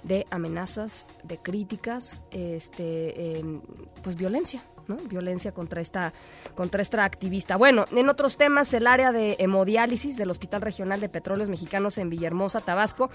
de 0.02 0.26
amenazas, 0.30 1.08
de 1.24 1.38
críticas, 1.38 2.22
este, 2.30 3.38
em, 3.38 3.60
pues 4.02 4.16
violencia. 4.16 4.62
¿no? 4.88 4.96
Violencia 4.96 5.50
contra 5.50 5.80
esta, 5.80 6.12
contra 6.54 6.80
esta 6.80 7.04
activista. 7.04 7.56
Bueno, 7.56 7.86
en 7.90 8.08
otros 8.08 8.36
temas, 8.36 8.72
el 8.72 8.86
área 8.86 9.10
de 9.10 9.34
hemodiálisis 9.40 10.16
del 10.16 10.30
Hospital 10.30 10.62
Regional 10.62 11.00
de 11.00 11.08
Petróleos 11.08 11.48
Mexicanos 11.48 11.98
en 11.98 12.08
Villahermosa, 12.08 12.60
Tabasco, 12.60 13.10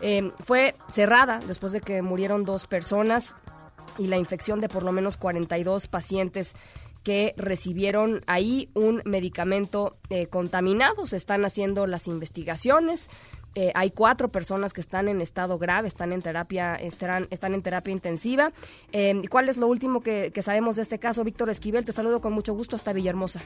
em, 0.00 0.32
fue 0.44 0.74
cerrada 0.88 1.38
después 1.46 1.70
de 1.70 1.80
que 1.80 2.02
murieron 2.02 2.44
dos 2.44 2.66
personas 2.66 3.36
y 3.98 4.06
la 4.06 4.18
infección 4.18 4.60
de 4.60 4.68
por 4.68 4.82
lo 4.82 4.92
menos 4.92 5.16
42 5.16 5.86
pacientes 5.86 6.54
que 7.02 7.34
recibieron 7.36 8.20
ahí 8.26 8.68
un 8.74 9.02
medicamento 9.04 9.96
eh, 10.08 10.26
contaminado. 10.26 11.06
Se 11.06 11.16
están 11.16 11.44
haciendo 11.44 11.86
las 11.86 12.06
investigaciones. 12.06 13.08
Eh, 13.54 13.70
hay 13.74 13.90
cuatro 13.90 14.28
personas 14.28 14.72
que 14.72 14.80
están 14.80 15.08
en 15.08 15.20
estado 15.20 15.58
grave, 15.58 15.88
están 15.88 16.12
en 16.12 16.22
terapia, 16.22 16.74
estarán, 16.74 17.26
están 17.30 17.54
en 17.54 17.62
terapia 17.62 17.92
intensiva. 17.92 18.52
Eh, 18.92 19.20
¿Cuál 19.28 19.48
es 19.48 19.56
lo 19.56 19.66
último 19.66 20.00
que, 20.00 20.30
que 20.32 20.42
sabemos 20.42 20.76
de 20.76 20.82
este 20.82 20.98
caso? 20.98 21.24
Víctor 21.24 21.50
Esquivel, 21.50 21.84
te 21.84 21.92
saludo 21.92 22.20
con 22.20 22.32
mucho 22.32 22.54
gusto 22.54 22.76
hasta 22.76 22.92
Villahermosa. 22.92 23.42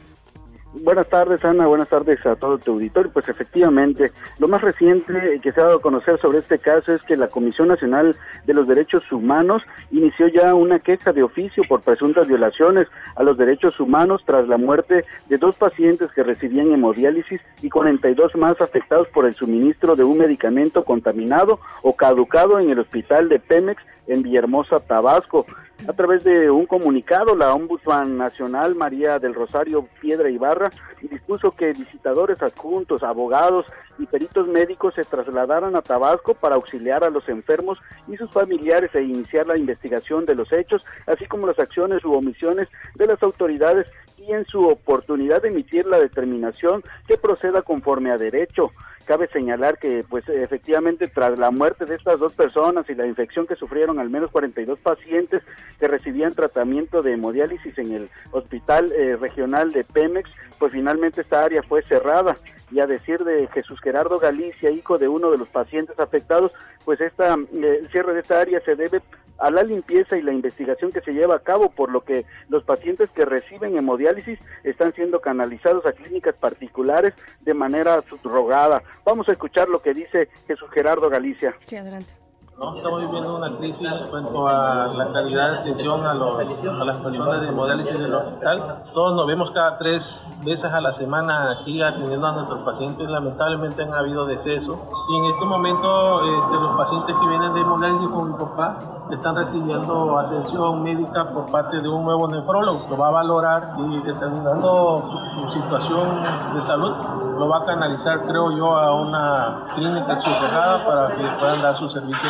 Buenas 0.83 1.09
tardes, 1.09 1.43
Ana. 1.45 1.67
Buenas 1.67 1.89
tardes 1.89 2.25
a 2.27 2.37
todo 2.37 2.59
tu 2.59 2.73
auditorio. 2.73 3.11
Pues 3.11 3.29
efectivamente, 3.29 4.13
lo 4.39 4.47
más 4.47 4.61
reciente 4.61 5.41
que 5.43 5.53
se 5.53 5.61
ha 5.61 5.65
dado 5.65 5.79
a 5.79 5.83
conocer 5.83 6.21
sobre 6.21 6.39
este 6.39 6.59
caso 6.59 6.93
es 6.93 7.03
que 7.03 7.17
la 7.17 7.29
Comisión 7.29 7.69
Nacional 7.69 8.15
de 8.45 8.55
los 8.55 8.69
Derechos 8.69 9.11
Humanos 9.11 9.63
inició 9.91 10.29
ya 10.29 10.55
una 10.55 10.79
queja 10.79 11.13
de 11.13 11.23
oficio 11.23 11.63
por 11.69 11.81
presuntas 11.81 12.27
violaciones 12.27 12.89
a 13.15 13.23
los 13.23 13.39
derechos 13.39 13.81
humanos 13.81 14.23
tras 14.27 14.49
la 14.49 14.59
muerte 14.59 15.05
de 15.29 15.39
dos 15.39 15.57
pacientes 15.57 16.13
que 16.13 16.23
recibían 16.23 16.73
hemodiálisis 16.73 17.41
y 17.63 17.71
42 17.71 18.37
más 18.37 18.61
afectados 18.61 19.09
por 19.09 19.25
el 19.25 19.35
suministro 19.35 19.97
de 19.97 20.05
un 20.05 20.19
medicamento 20.19 20.85
contaminado 20.85 21.59
o 21.83 21.97
caducado 21.97 22.59
en 22.61 22.71
el 22.71 22.81
hospital 22.81 23.29
de 23.29 23.39
Pemex 23.39 23.83
en 24.09 24.23
Villahermosa, 24.23 24.81
Tabasco. 24.81 25.47
A 25.89 25.93
través 25.93 26.25
de 26.25 26.51
un 26.51 26.67
comunicado, 26.67 27.37
la 27.37 27.55
Ombudsman 27.55 28.17
Nacional 28.17 28.75
María 28.75 29.19
del 29.19 29.35
Rosario 29.35 29.87
Piedra 30.01 30.29
Ibarra 30.31 30.71
dispuso 31.03 31.53
que 31.53 31.73
visitadores 31.73 32.43
adjuntos, 32.43 33.03
abogados 33.03 33.67
y 33.99 34.07
peritos 34.07 34.49
médicos 34.49 34.95
se 34.95 35.05
trasladaran 35.05 35.77
a 35.77 35.83
Tabasco 35.83 36.35
para 36.35 36.57
auxiliar 36.57 37.05
a 37.05 37.11
los 37.11 37.29
enfermos 37.29 37.79
y 38.09 38.17
sus 38.17 38.31
familiares 38.31 38.95
e 38.95 39.03
iniciar 39.03 39.47
la 39.47 39.57
investigación 39.57 40.27
de 40.27 40.35
los 40.35 40.53
hechos, 40.53 40.85
así 41.07 41.27
como 41.27 41.47
las 41.47 41.59
acciones 41.59 42.05
u 42.05 42.15
omisiones 42.15 42.69
de 42.97 43.07
las 43.07 43.23
autoridades 43.23 43.87
y 44.19 44.33
en 44.33 44.45
su 44.47 44.67
oportunidad 44.67 45.43
de 45.43 45.49
emitir 45.49 45.87
la 45.87 46.01
determinación 46.01 46.83
que 47.07 47.17
proceda 47.17 47.63
conforme 47.63 48.11
a 48.11 48.17
derecho. 48.17 48.73
Cabe 49.07 49.29
señalar 49.29 49.79
que, 49.79 50.05
pues, 50.09 50.29
efectivamente, 50.29 51.07
tras 51.07 51.39
la 51.39 51.53
muerte 51.53 51.85
de 51.85 51.95
estas 51.95 52.19
dos 52.19 52.33
personas 52.33 52.91
y 52.91 52.95
la 52.97 53.07
infección 53.07 53.47
que 53.47 53.55
sufrieron 53.55 54.01
al 54.01 54.11
menos 54.11 54.33
42 54.33 54.81
pacientes 54.81 55.45
que 55.79 55.87
recibían 55.87 56.35
tratamiento 56.35 57.03
de 57.03 57.13
hemodiálisis 57.13 57.79
en 57.79 57.93
el 57.93 58.11
Hospital 58.33 58.91
eh, 58.93 59.17
Regional 59.17 59.73
de 59.73 59.85
Pemex, 59.85 60.29
pues 60.59 60.73
finalmente 60.73 61.21
esta 61.21 61.45
área 61.45 61.63
fue 61.63 61.83
cerrada. 61.83 62.37
Y 62.73 62.81
a 62.81 62.89
decir 62.89 63.23
de 63.23 63.47
Jesús 63.55 63.81
Gerardo 63.81 64.19
Galicia, 64.19 64.71
hijo 64.73 64.99
de 64.99 65.07
uno 65.07 65.31
de 65.31 65.39
los 65.39 65.49
pacientes 65.49 66.01
afectados, 66.01 66.51
pues 66.85 67.01
esta, 67.01 67.35
eh, 67.35 67.79
el 67.83 67.89
cierre 67.91 68.13
de 68.13 68.21
esta 68.21 68.41
área 68.41 68.61
se 68.61 68.75
debe 68.75 69.01
a 69.39 69.51
la 69.51 69.63
limpieza 69.63 70.17
y 70.17 70.23
la 70.23 70.33
investigación 70.33 70.93
que 70.93 71.01
se 71.01 71.13
lleva 71.13 71.37
a 71.37 71.41
cabo, 71.41 71.71
por 71.71 71.91
lo 71.91 72.03
que 72.03 72.25
los 72.49 72.65
pacientes 72.65 73.11
que 73.11 73.25
reciben 73.25 73.77
hemodiálisis 73.77 74.39
están 74.65 74.93
siendo 74.95 75.21
canalizados 75.21 75.87
a 75.87 75.93
clínicas 75.93 76.35
particulares 76.35 77.15
de 77.41 77.55
manera 77.55 78.03
subrogada. 78.09 78.83
Vamos 79.05 79.29
a 79.29 79.33
escuchar 79.33 79.69
lo 79.69 79.83
que 79.83 79.95
dice 79.95 80.29
Jesús 80.47 80.71
Gerardo 80.71 81.09
Galicia. 81.09 81.55
Sí, 81.67 81.77
adelante. 81.77 82.26
¿No? 82.59 82.77
Estamos 82.77 83.01
viviendo 83.01 83.37
una 83.37 83.57
crisis 83.59 83.87
en 83.87 84.09
cuanto 84.09 84.49
a 84.49 84.87
la 84.95 85.13
calidad 85.13 85.51
de 85.53 85.59
atención 85.59 86.07
a, 86.07 86.15
los, 86.15 86.39
a 86.39 86.85
las 86.85 86.97
personas 87.03 87.41
de 87.41 87.49
hemodiálisis 87.49 87.99
del 87.99 88.15
hospital. 88.15 88.83
Todos 88.95 89.15
nos 89.15 89.27
vemos 89.27 89.51
cada 89.53 89.79
tres 89.79 90.25
veces 90.45 90.73
a 90.73 90.81
la 90.81 90.93
semana 90.93 91.53
aquí 91.53 91.83
atendiendo 91.83 92.27
a 92.27 92.33
nuestros 92.33 92.61
pacientes. 92.61 93.09
Lamentablemente 93.09 93.83
han 93.83 93.95
habido 93.95 94.27
decesos. 94.27 94.79
Y 95.09 95.17
en 95.17 95.25
este 95.27 95.45
momento 95.45 96.23
este, 96.23 96.55
los 96.55 96.77
pacientes 96.77 97.17
que 97.19 97.27
vienen 97.27 97.55
de 97.55 97.61
hemodiálisis 97.61 98.09
con 98.09 98.33
mi 98.33 98.39
papá 98.39 98.97
están 99.11 99.37
recibiendo 99.37 100.19
atención 100.19 100.83
médica 100.83 101.31
por 101.31 101.51
parte 101.51 101.81
de 101.81 101.89
un 101.89 102.05
nuevo 102.05 102.27
nefrólogo. 102.29 102.87
Lo 102.91 102.97
va 102.97 103.09
a 103.09 103.11
valorar 103.13 103.75
y 103.79 103.99
determinando 104.01 105.05
su, 105.11 105.53
situación 105.53 106.23
de 106.55 106.63
salud, 106.63 106.93
lo 107.39 107.49
va 107.49 107.59
a 107.59 107.65
canalizar, 107.65 108.23
creo 108.27 108.51
yo, 108.57 108.77
a 108.77 108.95
una 108.95 109.63
clínica 109.75 110.21
subrogada 110.21 110.85
para 110.85 111.09
que 111.15 111.23
puedan 111.39 111.63
dar 111.63 111.77
su 111.77 111.89
servicio 111.89 112.29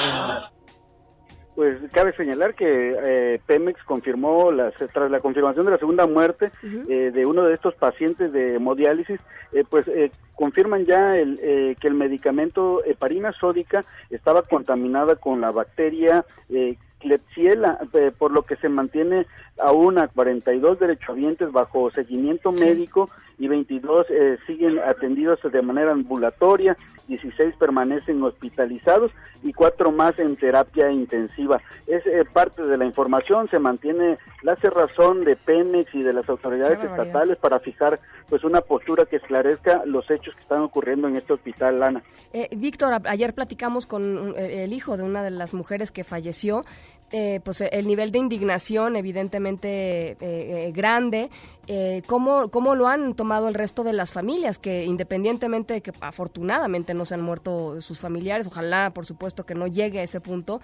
pues 1.57 1.79
cabe 1.91 2.15
señalar 2.15 2.55
que 2.55 2.95
eh, 3.03 3.41
Pemex 3.47 3.83
confirmó, 3.85 4.53
las, 4.53 4.75
tras 4.93 5.11
la 5.11 5.21
confirmación 5.21 5.65
de 5.65 5.73
la 5.73 5.79
segunda 5.79 6.07
muerte 6.07 6.53
eh, 6.63 7.11
de 7.13 7.27
uno 7.27 7.45
de 7.45 7.55
estos 7.55 7.75
pacientes 7.75 8.31
de 8.31 8.57
hemodiálisis, 8.57 9.19
eh, 9.53 9.65
pues 9.69 9.89
eh, 9.89 10.11
confirman 10.35 10.85
ya 10.85 11.17
el, 11.17 11.41
eh, 11.43 11.75
que 11.81 11.89
el 11.89 11.95
medicamento 11.95 12.85
heparina 12.85 13.33
sódica 13.33 13.81
estaba 14.11 14.43
contaminada 14.43 15.17
con 15.17 15.41
la 15.41 15.51
bacteria 15.51 16.27
eh, 16.51 16.77
Klebsiella, 16.99 17.79
eh, 17.95 18.13
por 18.17 18.33
lo 18.33 18.43
que 18.43 18.57
se 18.57 18.69
mantiene 18.69 19.27
aún 19.59 19.99
a 19.99 20.09
42 20.09 20.79
derechohabientes 20.79 21.53
bajo 21.53 21.91
seguimiento 21.91 22.53
médico 22.53 23.09
y 23.39 23.49
22 23.49 24.07
eh, 24.11 24.39
siguen 24.47 24.79
atendidos 24.79 25.41
de 25.43 25.63
manera 25.63 25.93
ambulatoria, 25.93 26.77
16 27.09 27.55
permanecen 27.57 28.23
hospitalizados 28.23 29.13
y 29.43 29.53
cuatro 29.53 29.93
más 29.93 30.19
en 30.19 30.37
terapia 30.37 30.91
intensiva. 30.91 31.61
Es 31.87 32.05
eh, 32.07 32.25
parte 32.31 32.63
de 32.63 32.77
la 32.77 32.85
información, 32.85 33.49
se 33.49 33.59
mantiene 33.59 34.19
la 34.43 34.57
cerrazón 34.57 35.25
de 35.25 35.37
Pemex 35.37 35.95
y 35.95 36.03
de 36.03 36.13
las 36.13 36.29
autoridades 36.29 36.79
estatales 36.83 37.37
para 37.39 37.61
fijar 37.61 38.01
pues 38.29 38.43
una 38.45 38.61
postura 38.61 39.07
que 39.07 39.17
esclarezca 39.17 39.83
los 39.85 40.11
hechos 40.11 40.35
que 40.35 40.43
están 40.43 40.63
ocurriendo 40.63 41.09
en 41.09 41.17
este 41.17 41.33
hospital, 41.33 41.79
Lana. 41.79 42.03
Eh, 42.33 42.49
Víctor, 42.57 43.01
ayer 43.05 43.35
platicamos 43.35 43.87
con 43.87 44.35
eh, 44.37 44.65
el 44.65 44.73
hijo 44.73 44.97
de 44.97 45.05
una 45.05 45.23
de 45.23 45.31
las 45.31 45.55
mujeres 45.55 45.93
que 45.93 46.05
falleció. 46.05 46.65
Eh, 47.13 47.41
pues 47.45 47.61
el 47.61 47.87
nivel 47.87 48.11
de 48.11 48.19
indignación 48.19 48.97
evidentemente 48.97 49.69
eh, 49.69 50.17
eh, 50.21 50.73
grande. 50.75 51.31
Eh, 51.69 52.03
¿cómo, 52.07 52.49
¿Cómo 52.51 52.75
lo 52.75 52.89
han 52.89 53.15
tomado 53.15 53.47
el 53.49 53.55
resto 53.55 53.85
de 53.85 53.93
las 53.93 54.13
familias 54.13 54.59
que 54.59 54.85
independientemente 54.85 55.75
de 55.75 55.81
que 55.83 55.93
afortunadamente 56.01 56.95
no 56.95 57.05
se 57.05 57.15
han 57.15 57.23
muerto 57.23 57.81
sus 57.81 58.01
familiares, 58.01 58.49
ojalá 58.49 58.91
por 58.91 59.07
supuesto 59.07 59.47
que 59.47 59.55
no 59.55 59.69
llegue 59.69 60.01
a 60.01 60.03
ese 60.03 60.21
punto, 60.21 60.61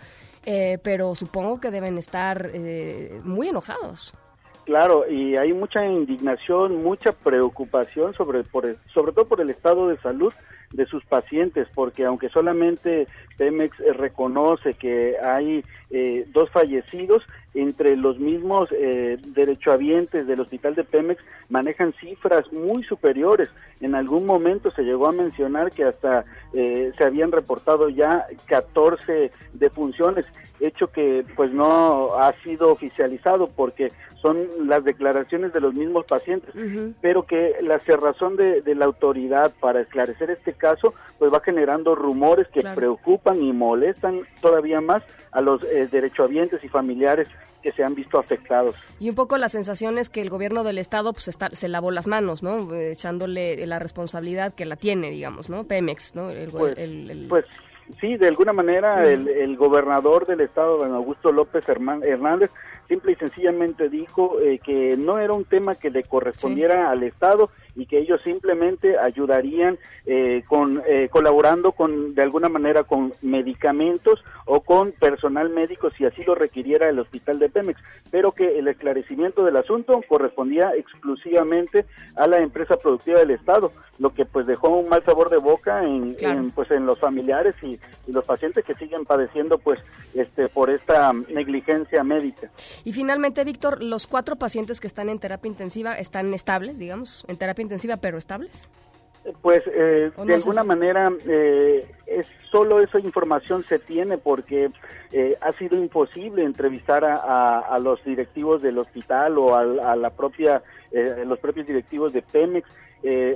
pero 0.83 1.15
supongo 1.15 1.61
que 1.61 1.71
deben 1.71 1.97
estar 1.97 2.51
muy 3.25 3.49
enojados. 3.49 4.13
Claro, 4.65 5.09
y 5.11 5.37
hay 5.37 5.53
mucha 5.53 5.85
indignación, 5.85 6.83
mucha 6.85 7.11
preocupación 7.13 8.15
sobre, 8.15 8.45
por 8.45 8.67
el- 8.67 8.77
sobre 8.95 9.13
todo 9.13 9.27
por 9.27 9.41
el 9.41 9.51
estado 9.51 9.89
de 9.89 9.97
salud 9.99 10.33
de 10.73 10.87
sus 10.87 11.05
pacientes, 11.05 11.69
porque 11.75 12.05
aunque 12.05 12.29
solamente 12.29 13.07
Pemex 13.37 13.79
eh, 13.81 13.93
reconoce 13.93 14.75
que 14.75 15.17
hay 15.23 15.65
eh, 15.91 16.27
dos 16.33 16.51
fallecidos, 16.51 17.25
entre 17.55 17.97
los 17.97 18.19
mismos 18.19 18.69
eh, 18.73 19.19
derechohabientes 19.29 20.27
del 20.27 20.41
hospital 20.41 20.75
de 20.75 20.85
Pemex 20.85 21.23
manejan 21.49 21.93
cifras 22.01 22.51
muy 22.53 22.83
superiores. 22.85 23.49
En 23.81 23.95
algún 23.95 24.25
momento 24.27 24.71
se 24.71 24.83
llegó 24.83 25.07
a 25.09 25.13
mencionar 25.13 25.71
que 25.71 25.85
hasta 25.85 26.25
eh, 26.55 26.93
se 26.97 27.05
habían 27.05 27.31
reportado 27.33 27.89
ya 27.89 28.27
14 28.47 29.31
defunciones, 29.53 30.27
hecho 30.61 30.89
que 30.89 31.25
pues 31.37 31.53
no 31.53 32.15
ha 32.15 32.33
sido 32.43 32.71
oficializado 32.73 33.49
porque 33.49 33.93
son 34.21 34.39
las 34.69 34.85
declaraciones 34.85 35.53
de 35.53 35.61
los 35.61 35.75
mismos 35.75 36.05
pacientes, 36.07 36.55
pero 37.01 37.25
que 37.27 37.57
la 37.61 37.81
cerrazón 37.81 38.37
de, 38.37 38.61
de 38.63 38.77
la 38.77 38.85
autoridad 38.85 39.53
para 39.59 39.81
esclarecer 39.81 40.31
este 40.31 40.53
caso 40.53 40.95
pues 41.19 41.33
va 41.33 41.41
generando 41.41 41.97
rumores 41.97 42.47
que 42.49 42.61
Claro. 42.61 42.77
preocupan 42.77 43.43
y 43.43 43.53
molestan 43.53 44.21
todavía 44.41 44.81
más 44.81 45.03
a 45.33 45.41
los 45.41 45.65
eh, 45.65 45.89
derechohabientes 45.91 46.63
y 46.63 46.69
familiares 46.69 47.27
que 47.63 47.73
se 47.73 47.83
han 47.85 47.95
visto 47.95 48.19
afectados. 48.19 48.77
Y 48.99 49.09
un 49.09 49.15
poco 49.15 49.39
la 49.39 49.49
sensación 49.49 49.99
es 49.99 50.09
que 50.11 50.21
el 50.21 50.31
gobierno 50.31 50.65
del 50.65 50.79
estado 50.79 51.13
pues 51.13 51.29
está, 51.29 51.49
se 51.51 51.69
lavó 51.69 51.91
las 51.91 52.07
manos, 52.07 52.43
¿no? 52.43 52.75
Echándole 52.75 53.67
la 53.67 53.79
responsabilidad 53.79 54.53
que 54.55 54.67
la 54.67 54.77
tiene, 54.77 55.11
digamos, 55.11 55.49
¿no? 55.49 55.65
Pemex, 55.65 56.15
¿no? 56.15 56.31
El, 56.31 56.51
Pues, 56.51 56.77
el- 56.79 57.11
el- 57.11 57.27
pues 57.29 57.45
sí, 58.01 58.17
de 58.17 58.29
alguna 58.29 58.53
manera 58.53 59.05
el, 59.11 59.29
el 59.29 59.57
gobernador 59.57 60.27
del 60.27 60.41
estado, 60.41 60.79
don 60.79 60.93
Augusto 60.95 61.31
López 61.33 61.65
Hernández, 61.69 62.51
simple 62.89 63.13
y 63.13 63.17
sencillamente 63.17 63.89
dijo 63.89 64.41
eh, 64.41 64.59
que 64.59 64.97
no 64.97 65.19
era 65.19 65.33
un 65.33 65.45
tema 65.45 65.75
que 65.75 65.91
le 65.91 66.03
correspondiera 66.05 66.91
al 66.91 67.03
estado 67.03 67.51
y 67.75 67.87
que 67.87 67.99
ellos 67.99 68.23
simplemente 68.23 68.99
ayudarían 68.99 69.79
eh, 70.07 70.43
con 70.47 70.83
eh, 70.87 71.09
colaborando 71.11 71.73
con 71.73 72.15
de 72.15 72.23
alguna 72.23 72.49
manera 72.49 72.85
con 72.85 73.13
medicamentos 73.23 74.23
o 74.47 74.61
con 74.61 74.93
personal 74.93 75.51
médico 75.51 75.91
si 75.91 76.05
así 76.05 76.23
lo 76.25 76.35
requiriera 76.35 76.89
el 76.89 76.99
hospital 76.99 77.39
de 77.39 77.49
Pemex, 77.49 77.81
pero 78.11 78.33
que 78.33 78.59
el 78.59 78.69
esclarecimiento 78.69 79.45
del 79.45 79.57
asunto 79.57 80.01
correspondía 80.09 80.73
exclusivamente 80.77 81.87
a 82.17 82.27
la 82.27 82.41
empresa 82.41 82.77
productiva 82.77 83.21
del 83.21 83.31
Estado, 83.31 83.73
lo 83.99 84.13
que 84.13 84.25
pues 84.25 84.47
dejó 84.47 84.69
un 84.69 84.89
mal 84.89 85.05
sabor 85.05 85.31
de 85.31 85.39
boca 85.39 85.85
en, 85.85 86.51
pues 86.55 86.71
en 86.71 86.87
los 86.87 86.99
familiares 86.99 87.55
y, 87.63 87.79
y, 88.07 88.13
los 88.13 88.25
pacientes 88.25 88.65
que 88.65 88.75
siguen 88.75 89.05
padeciendo 89.05 89.59
pues 89.59 89.79
este 90.15 90.49
por 90.49 90.71
esta 90.71 91.13
negligencia 91.13 92.03
médica. 92.05 92.51
Y 92.85 92.93
finalmente, 92.93 93.45
Víctor, 93.45 93.83
los 93.83 94.07
cuatro 94.07 94.37
pacientes 94.37 94.81
que 94.81 94.87
están 94.87 95.09
en 95.09 95.19
terapia 95.19 95.49
intensiva 95.49 95.95
están 95.95 96.35
estables, 96.35 96.79
digamos, 96.79 97.25
en 97.29 97.37
terapia 97.37 97.62
intensiva, 97.63 97.97
pero 97.97 98.19
estables. 98.19 98.69
Pues 99.41 99.63
eh, 99.67 100.11
de 100.25 100.35
alguna 100.35 100.65
manera 100.65 101.13
eh, 101.29 101.87
es 102.07 102.27
solo 102.51 102.81
esa 102.81 102.99
información 102.99 103.63
se 103.63 103.79
tiene 103.79 104.19
porque 104.19 104.71
eh, 105.13 105.37
ha 105.41 105.53
sido 105.53 105.77
imposible 105.77 106.43
entrevistar 106.43 107.05
a, 107.05 107.61
a, 107.61 107.79
los 107.79 108.05
directivos 108.05 108.63
del 108.63 108.79
hospital 108.79 109.39
o 109.39 109.57
a, 109.57 109.95
la 109.95 110.11
propia 110.11 110.63
los 111.25 111.39
propios 111.39 111.67
directivos 111.67 112.13
de 112.13 112.21
Pemex. 112.21 112.69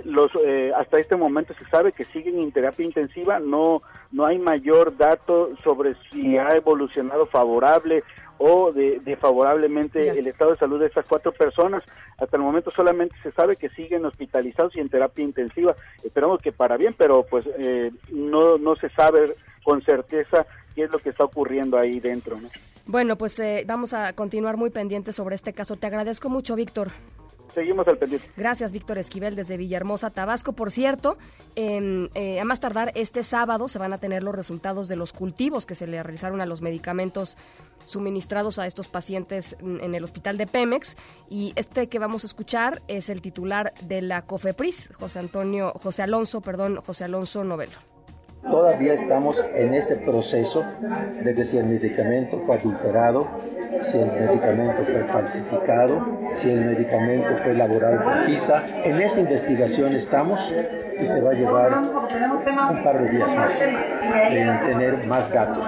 los 0.04 0.30
hasta 0.76 0.98
este 0.98 1.16
momento 1.16 1.54
se 1.54 1.64
sabe 1.66 1.92
que 1.92 2.04
siguen 2.06 2.40
en 2.40 2.50
terapia 2.50 2.84
intensiva. 2.84 3.38
No 3.38 3.80
no 4.10 4.26
hay 4.26 4.38
mayor 4.38 4.96
dato 4.96 5.50
sobre 5.62 5.94
si 6.10 6.36
ha 6.36 6.56
evolucionado 6.56 7.26
favorable 7.26 8.02
o 8.38 8.72
de, 8.72 9.16
favorablemente 9.20 10.10
el 10.10 10.26
estado 10.26 10.52
de 10.52 10.58
salud 10.58 10.80
de 10.80 10.86
estas 10.86 11.06
cuatro 11.08 11.32
personas. 11.32 11.82
Hasta 12.18 12.36
el 12.36 12.42
momento 12.42 12.70
solamente 12.70 13.16
se 13.22 13.32
sabe 13.32 13.56
que 13.56 13.68
siguen 13.70 14.04
hospitalizados 14.04 14.76
y 14.76 14.80
en 14.80 14.88
terapia 14.88 15.24
intensiva. 15.24 15.74
Esperamos 16.04 16.40
que 16.40 16.52
para 16.52 16.76
bien, 16.76 16.94
pero 16.96 17.24
pues 17.24 17.46
eh, 17.58 17.90
no, 18.10 18.58
no 18.58 18.76
se 18.76 18.88
sabe 18.90 19.32
con 19.64 19.82
certeza 19.82 20.46
qué 20.74 20.84
es 20.84 20.92
lo 20.92 20.98
que 20.98 21.10
está 21.10 21.24
ocurriendo 21.24 21.78
ahí 21.78 22.00
dentro. 22.00 22.36
Bueno, 22.86 23.16
pues 23.16 23.38
eh, 23.40 23.64
vamos 23.66 23.94
a 23.94 24.12
continuar 24.12 24.56
muy 24.56 24.70
pendientes 24.70 25.16
sobre 25.16 25.34
este 25.34 25.52
caso. 25.52 25.76
Te 25.76 25.86
agradezco 25.86 26.28
mucho, 26.28 26.54
Víctor 26.54 26.90
seguimos 27.56 27.88
al 27.88 27.96
pendiente. 27.96 28.28
Gracias, 28.36 28.70
Víctor 28.70 28.98
Esquivel, 28.98 29.34
desde 29.34 29.56
Villahermosa, 29.56 30.10
Tabasco. 30.10 30.52
Por 30.52 30.70
cierto, 30.70 31.16
eh, 31.56 32.38
a 32.38 32.44
más 32.44 32.60
tardar 32.60 32.92
este 32.94 33.24
sábado 33.24 33.66
se 33.68 33.78
van 33.78 33.94
a 33.94 33.98
tener 33.98 34.22
los 34.22 34.34
resultados 34.34 34.88
de 34.88 34.96
los 34.96 35.14
cultivos 35.14 35.64
que 35.64 35.74
se 35.74 35.86
le 35.86 36.02
realizaron 36.02 36.42
a 36.42 36.46
los 36.46 36.60
medicamentos 36.60 37.38
suministrados 37.86 38.58
a 38.58 38.66
estos 38.66 38.88
pacientes 38.88 39.56
en 39.60 39.94
el 39.94 40.04
hospital 40.04 40.36
de 40.36 40.46
Pemex. 40.46 40.96
Y 41.30 41.54
este 41.56 41.88
que 41.88 41.98
vamos 41.98 42.24
a 42.24 42.26
escuchar 42.26 42.82
es 42.88 43.08
el 43.08 43.22
titular 43.22 43.72
de 43.82 44.02
la 44.02 44.22
COFEPRIS, 44.22 44.92
José 44.98 45.20
Antonio, 45.20 45.72
José 45.82 46.02
Alonso, 46.02 46.42
perdón, 46.42 46.76
José 46.84 47.04
Alonso 47.04 47.42
Novelo. 47.44 47.78
Todavía 48.42 48.94
estamos 48.94 49.36
en 49.54 49.74
ese 49.74 49.96
proceso 49.96 50.64
de 51.24 51.34
que 51.34 51.44
si 51.44 51.58
el 51.58 51.66
medicamento 51.66 52.38
fue 52.40 52.56
adulterado, 52.56 53.26
si 53.90 53.98
el 53.98 54.12
medicamento 54.12 54.84
fue 54.84 55.04
falsificado, 55.04 56.06
si 56.36 56.50
el 56.50 56.64
medicamento 56.64 57.36
fue 57.42 57.52
elaborado 57.52 58.04
por 58.04 58.26
PISA. 58.26 58.64
En 58.84 59.00
esa 59.00 59.20
investigación 59.20 59.94
estamos 59.94 60.38
y 60.98 61.06
se 61.06 61.20
va 61.20 61.30
a 61.30 61.34
llevar 61.34 61.78
un 61.78 62.84
par 62.84 63.02
de 63.02 63.10
días 63.10 63.34
más 63.34 63.52
en 63.60 64.60
tener 64.70 65.06
más 65.06 65.30
datos. 65.32 65.66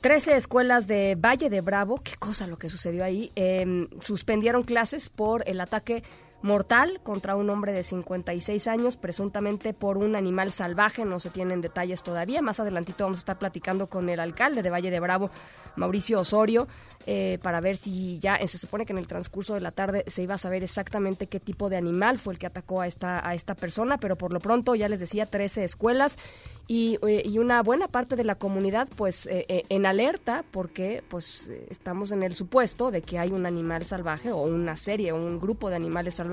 Trece 0.00 0.36
escuelas 0.36 0.86
de 0.86 1.16
Valle 1.16 1.50
de 1.50 1.60
Bravo, 1.60 2.00
qué 2.04 2.14
cosa 2.16 2.46
lo 2.46 2.56
que 2.56 2.68
sucedió 2.70 3.02
ahí, 3.02 3.32
em, 3.34 3.88
suspendieron 4.00 4.62
clases 4.62 5.10
por 5.10 5.42
el 5.48 5.60
ataque 5.60 6.04
mortal 6.40 7.00
contra 7.02 7.34
un 7.34 7.50
hombre 7.50 7.72
de 7.72 7.82
56 7.82 8.68
años, 8.68 8.96
presuntamente 8.96 9.74
por 9.74 9.98
un 9.98 10.14
animal 10.14 10.52
salvaje, 10.52 11.04
no 11.04 11.18
se 11.20 11.30
tienen 11.30 11.60
detalles 11.60 12.02
todavía. 12.02 12.42
Más 12.42 12.60
adelantito 12.60 13.04
vamos 13.04 13.18
a 13.18 13.20
estar 13.20 13.38
platicando 13.38 13.88
con 13.88 14.08
el 14.08 14.20
alcalde 14.20 14.62
de 14.62 14.70
Valle 14.70 14.90
de 14.90 15.00
Bravo, 15.00 15.30
Mauricio 15.76 16.20
Osorio, 16.20 16.68
eh, 17.06 17.38
para 17.42 17.60
ver 17.60 17.76
si 17.76 18.18
ya 18.18 18.38
se 18.46 18.58
supone 18.58 18.84
que 18.84 18.92
en 18.92 18.98
el 18.98 19.06
transcurso 19.06 19.54
de 19.54 19.60
la 19.60 19.70
tarde 19.72 20.04
se 20.06 20.22
iba 20.22 20.34
a 20.34 20.38
saber 20.38 20.62
exactamente 20.62 21.26
qué 21.26 21.40
tipo 21.40 21.68
de 21.68 21.76
animal 21.76 22.18
fue 22.18 22.34
el 22.34 22.38
que 22.38 22.46
atacó 22.46 22.80
a 22.80 22.86
esta, 22.86 23.26
a 23.26 23.34
esta 23.34 23.54
persona, 23.54 23.98
pero 23.98 24.16
por 24.16 24.32
lo 24.32 24.40
pronto 24.40 24.74
ya 24.74 24.88
les 24.88 25.00
decía 25.00 25.26
13 25.26 25.64
escuelas 25.64 26.18
y, 26.66 26.98
eh, 27.06 27.22
y 27.24 27.38
una 27.38 27.62
buena 27.62 27.88
parte 27.88 28.14
de 28.14 28.24
la 28.24 28.34
comunidad 28.34 28.88
pues 28.96 29.26
eh, 29.26 29.64
en 29.68 29.86
alerta 29.86 30.44
porque 30.50 31.02
pues 31.08 31.50
estamos 31.70 32.10
en 32.10 32.22
el 32.22 32.34
supuesto 32.34 32.90
de 32.90 33.00
que 33.00 33.18
hay 33.18 33.30
un 33.30 33.46
animal 33.46 33.86
salvaje 33.86 34.30
o 34.30 34.42
una 34.42 34.76
serie 34.76 35.12
o 35.12 35.16
un 35.16 35.40
grupo 35.40 35.70
de 35.70 35.76
animales 35.76 36.16
salvajes 36.16 36.27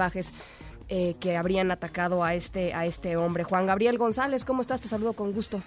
que 0.87 1.37
habrían 1.37 1.71
atacado 1.71 2.23
a 2.23 2.33
este, 2.35 2.73
a 2.73 2.85
este 2.85 3.17
hombre. 3.17 3.43
Juan 3.43 3.65
Gabriel 3.65 3.97
González, 3.97 4.45
¿cómo 4.45 4.61
estás? 4.61 4.81
Te 4.81 4.87
saludo 4.87 5.13
con 5.13 5.31
gusto. 5.31 5.61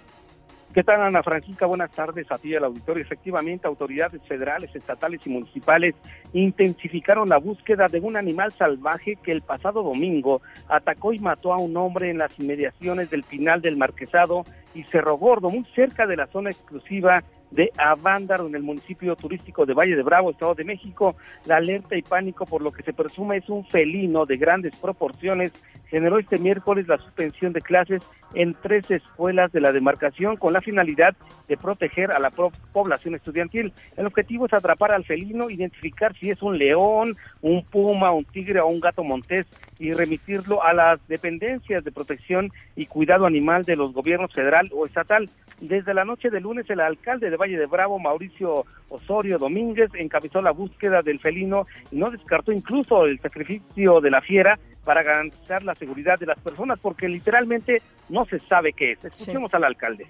¿Qué 0.73 0.83
tal, 0.83 1.01
Ana 1.01 1.23
Francisca? 1.23 1.65
Buenas 1.65 1.89
tardes 1.91 2.31
a 2.31 2.37
ti 2.37 2.49
y 2.49 2.55
al 2.55 2.65
auditorio. 2.65 3.03
Efectivamente, 3.03 3.67
autoridades 3.67 4.21
federales, 4.27 4.75
estatales 4.75 5.19
y 5.25 5.29
municipales 5.29 5.95
intensificaron 6.31 7.27
la 7.27 7.37
búsqueda 7.39 7.87
de 7.87 7.99
un 7.99 8.15
animal 8.15 8.53
salvaje 8.53 9.15
que 9.15 9.31
el 9.31 9.41
pasado 9.41 9.81
domingo 9.81 10.43
atacó 10.67 11.11
y 11.11 11.17
mató 11.17 11.53
a 11.53 11.57
un 11.57 11.75
hombre 11.75 12.11
en 12.11 12.19
las 12.19 12.39
inmediaciones 12.39 13.09
del 13.09 13.23
final 13.23 13.61
del 13.61 13.77
Marquesado 13.77 14.43
y 14.75 14.83
Cerro 14.83 15.17
Gordo, 15.17 15.49
muy 15.49 15.65
cerca 15.73 16.05
de 16.05 16.17
la 16.17 16.27
zona 16.27 16.51
exclusiva 16.51 17.23
de 17.51 17.71
Avándaro 17.77 18.47
en 18.47 18.55
el 18.55 18.63
municipio 18.63 19.15
turístico 19.15 19.65
de 19.65 19.73
Valle 19.73 19.95
de 19.95 20.03
Bravo, 20.03 20.31
Estado 20.31 20.55
de 20.55 20.63
México. 20.63 21.15
La 21.45 21.57
alerta 21.57 21.95
y 21.95 22.01
pánico 22.01 22.45
por 22.45 22.61
lo 22.61 22.71
que 22.71 22.83
se 22.83 22.93
presume 22.93 23.37
es 23.37 23.49
un 23.49 23.65
felino 23.65 24.25
de 24.25 24.37
grandes 24.37 24.75
proporciones 24.75 25.53
generó 25.89 26.19
este 26.19 26.37
miércoles 26.37 26.87
la 26.87 26.97
suspensión 26.97 27.51
de 27.51 27.61
clases 27.61 28.03
en 28.35 28.55
tres 28.61 28.89
escuelas 28.91 29.51
de 29.51 29.59
la 29.59 29.71
demarcación 29.71 30.37
con 30.37 30.53
la 30.53 30.61
finalidad 30.61 31.15
de 31.47 31.57
proteger 31.57 32.11
a 32.11 32.19
la 32.19 32.29
población 32.29 33.15
estudiantil. 33.15 33.73
El 33.97 34.05
objetivo 34.05 34.45
es 34.45 34.53
atrapar 34.53 34.91
al 34.91 35.03
felino, 35.03 35.49
identificar 35.49 36.15
si 36.15 36.29
es 36.29 36.41
un 36.41 36.57
león, 36.57 37.15
un 37.41 37.63
puma, 37.63 38.11
un 38.11 38.23
tigre 38.25 38.59
o 38.59 38.67
un 38.67 38.79
gato 38.79 39.03
montés 39.03 39.47
y 39.79 39.91
remitirlo 39.91 40.63
a 40.63 40.73
las 40.73 41.05
dependencias 41.07 41.83
de 41.83 41.91
protección 41.91 42.51
y 42.75 42.85
cuidado 42.85 43.25
animal 43.25 43.63
de 43.63 43.75
los 43.75 43.91
gobiernos 43.91 44.31
federal 44.31 44.69
o 44.73 44.85
estatal. 44.85 45.27
Desde 45.59 45.93
la 45.93 46.05
noche 46.05 46.29
de 46.29 46.39
lunes, 46.39 46.69
el 46.69 46.79
alcalde 46.79 47.29
de 47.29 47.35
Valle 47.39 47.57
de 47.57 47.65
Bravo, 47.65 47.97
Mauricio 47.99 48.65
Osorio 48.89 49.37
Domínguez, 49.37 49.89
encabezó 49.95 50.41
la 50.41 50.51
búsqueda 50.51 51.01
del 51.01 51.19
felino 51.19 51.65
y 51.91 51.97
no 51.97 52.11
descartó 52.11 52.51
incluso 52.51 53.05
el 53.05 53.19
sacrificio 53.19 54.01
de 54.01 54.11
la 54.11 54.21
fiera 54.21 54.59
para 54.83 55.03
garantizar 55.03 55.63
la 55.63 55.75
seguridad 55.75 56.19
de 56.19 56.25
las 56.25 56.39
personas, 56.39 56.79
porque 56.81 57.07
literalmente 57.07 57.81
no 58.09 58.25
se 58.25 58.39
sabe 58.39 58.73
qué 58.73 58.93
es. 58.93 59.05
Escuchemos 59.05 59.53
al 59.53 59.63
alcalde. 59.63 60.07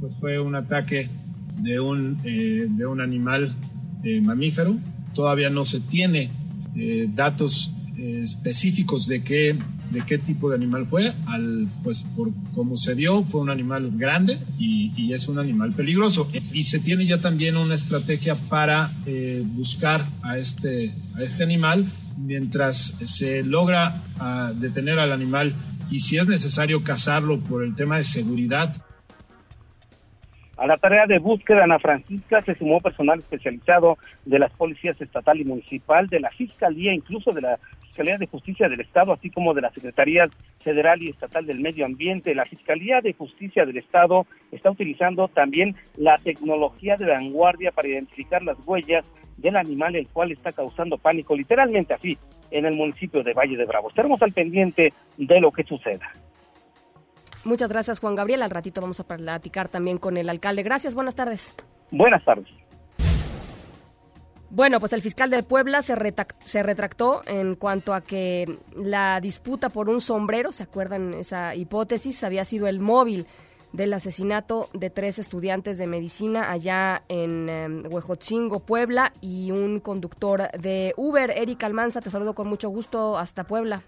Pues 0.00 0.18
fue 0.18 0.38
un 0.38 0.54
ataque 0.54 1.08
de 1.58 1.80
un, 1.80 2.20
eh, 2.24 2.66
de 2.68 2.86
un 2.86 3.00
animal 3.00 3.56
eh, 4.04 4.20
mamífero. 4.20 4.76
Todavía 5.14 5.48
no 5.48 5.64
se 5.64 5.80
tiene 5.80 6.30
eh, 6.74 7.06
datos 7.08 7.72
específicos 7.98 9.06
de 9.06 9.22
qué 9.22 9.58
de 9.90 10.02
qué 10.02 10.18
tipo 10.18 10.50
de 10.50 10.56
animal 10.56 10.86
fue, 10.86 11.12
al, 11.26 11.68
pues 11.82 12.02
por 12.02 12.30
cómo 12.54 12.76
se 12.76 12.94
dio, 12.94 13.22
fue 13.24 13.40
un 13.40 13.50
animal 13.50 13.90
grande 13.94 14.38
y, 14.58 15.12
es 15.12 15.28
un 15.28 15.38
animal 15.38 15.72
peligroso. 15.72 16.28
Y 16.52 16.64
se 16.64 16.78
tiene 16.80 17.06
ya 17.06 17.20
también 17.20 17.56
una 17.56 17.74
estrategia 17.74 18.34
para 18.34 18.92
eh, 19.06 19.42
buscar 19.44 20.04
a 20.22 20.36
este, 20.36 20.92
a 21.14 21.22
este 21.22 21.44
animal 21.44 21.86
mientras 22.18 22.96
se 23.04 23.42
logra 23.42 24.02
ah, 24.18 24.52
detener 24.54 24.98
al 24.98 25.12
animal 25.12 25.54
y 25.90 26.00
si 26.00 26.18
es 26.18 26.26
necesario 26.26 26.82
cazarlo 26.82 27.40
por 27.40 27.62
el 27.62 27.74
tema 27.74 27.96
de 27.96 28.04
seguridad. 28.04 28.76
A 30.56 30.66
la 30.66 30.76
tarea 30.76 31.06
de 31.06 31.18
búsqueda, 31.18 31.64
Ana 31.64 31.78
Francisca 31.78 32.40
se 32.40 32.54
sumó 32.54 32.80
personal 32.80 33.18
especializado 33.18 33.98
de 34.24 34.38
las 34.38 34.50
policías 34.52 35.00
estatal 35.00 35.38
y 35.38 35.44
municipal, 35.44 36.08
de 36.08 36.20
la 36.20 36.30
fiscalía, 36.30 36.94
incluso 36.94 37.30
de 37.30 37.42
la 37.42 37.58
Fiscalía 37.96 38.18
de 38.18 38.26
Justicia 38.26 38.68
del 38.68 38.80
Estado, 38.82 39.14
así 39.14 39.30
como 39.30 39.54
de 39.54 39.62
las 39.62 39.72
Secretarías 39.72 40.28
Federal 40.58 41.02
y 41.02 41.08
Estatal 41.08 41.46
del 41.46 41.60
Medio 41.60 41.86
Ambiente. 41.86 42.34
La 42.34 42.44
Fiscalía 42.44 43.00
de 43.00 43.14
Justicia 43.14 43.64
del 43.64 43.78
Estado 43.78 44.26
está 44.52 44.70
utilizando 44.70 45.28
también 45.28 45.74
la 45.96 46.18
tecnología 46.18 46.98
de 46.98 47.06
vanguardia 47.06 47.72
para 47.72 47.88
identificar 47.88 48.42
las 48.42 48.58
huellas 48.66 49.06
del 49.38 49.56
animal 49.56 49.96
el 49.96 50.08
cual 50.08 50.30
está 50.30 50.52
causando 50.52 50.98
pánico, 50.98 51.34
literalmente 51.34 51.94
así, 51.94 52.18
en 52.50 52.66
el 52.66 52.76
municipio 52.76 53.22
de 53.22 53.32
Valle 53.32 53.56
de 53.56 53.64
Bravo. 53.64 53.88
Estaremos 53.88 54.20
al 54.20 54.34
pendiente 54.34 54.92
de 55.16 55.40
lo 55.40 55.50
que 55.50 55.64
suceda. 55.64 56.12
Muchas 57.44 57.70
gracias, 57.70 57.98
Juan 58.00 58.14
Gabriel. 58.14 58.42
Al 58.42 58.50
ratito 58.50 58.82
vamos 58.82 59.00
a 59.00 59.06
platicar 59.06 59.68
también 59.68 59.96
con 59.96 60.18
el 60.18 60.28
alcalde. 60.28 60.62
Gracias, 60.62 60.94
buenas 60.94 61.14
tardes. 61.14 61.54
Buenas 61.90 62.22
tardes. 62.26 62.48
Bueno, 64.56 64.80
pues 64.80 64.94
el 64.94 65.02
fiscal 65.02 65.28
de 65.28 65.42
Puebla 65.42 65.82
se, 65.82 65.94
se, 66.44 66.62
retractó 66.62 67.20
en 67.26 67.56
cuanto 67.56 67.92
a 67.92 68.00
que 68.00 68.56
la 68.74 69.20
disputa 69.20 69.68
por 69.68 69.90
un 69.90 70.00
sombrero, 70.00 70.50
¿se 70.50 70.62
acuerdan 70.62 71.12
esa 71.12 71.54
hipótesis? 71.54 72.24
Había 72.24 72.46
sido 72.46 72.66
el 72.66 72.80
móvil 72.80 73.26
del 73.72 73.92
asesinato 73.92 74.70
de 74.72 74.88
tres 74.88 75.18
estudiantes 75.18 75.76
de 75.76 75.86
medicina 75.86 76.50
allá 76.50 77.02
en 77.10 77.50
em, 77.50 77.82
Huejotzingo, 77.86 78.60
Puebla, 78.60 79.12
y 79.20 79.50
un 79.50 79.78
conductor 79.78 80.50
de 80.52 80.94
Uber. 80.96 81.34
Eric 81.36 81.62
Almanza, 81.62 82.00
te 82.00 82.08
saludo 82.08 82.34
con 82.34 82.48
mucho 82.48 82.70
gusto 82.70 83.18
hasta 83.18 83.44
Puebla. 83.44 83.82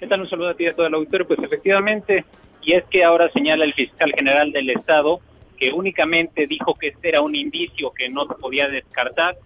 ¿Qué 0.00 0.08
tal? 0.08 0.22
Un 0.22 0.28
saludo 0.28 0.48
a 0.48 0.54
ti 0.54 0.64
y 0.64 0.70
a 0.70 0.74
todo 0.74 0.88
el 0.88 0.94
auditorio. 0.94 1.28
Pues 1.28 1.38
efectivamente, 1.38 2.24
y 2.62 2.74
es 2.74 2.82
que 2.86 3.04
ahora 3.04 3.30
señala 3.30 3.64
el 3.64 3.74
fiscal 3.74 4.12
general 4.18 4.50
del 4.50 4.70
Estado 4.70 5.20
que 5.56 5.72
únicamente 5.72 6.46
dijo 6.48 6.74
que 6.74 6.88
este 6.88 7.10
era 7.10 7.20
un 7.20 7.36
indicio 7.36 7.92
que 7.92 8.08
no 8.08 8.26
podía 8.26 8.66
descartar, 8.66 9.36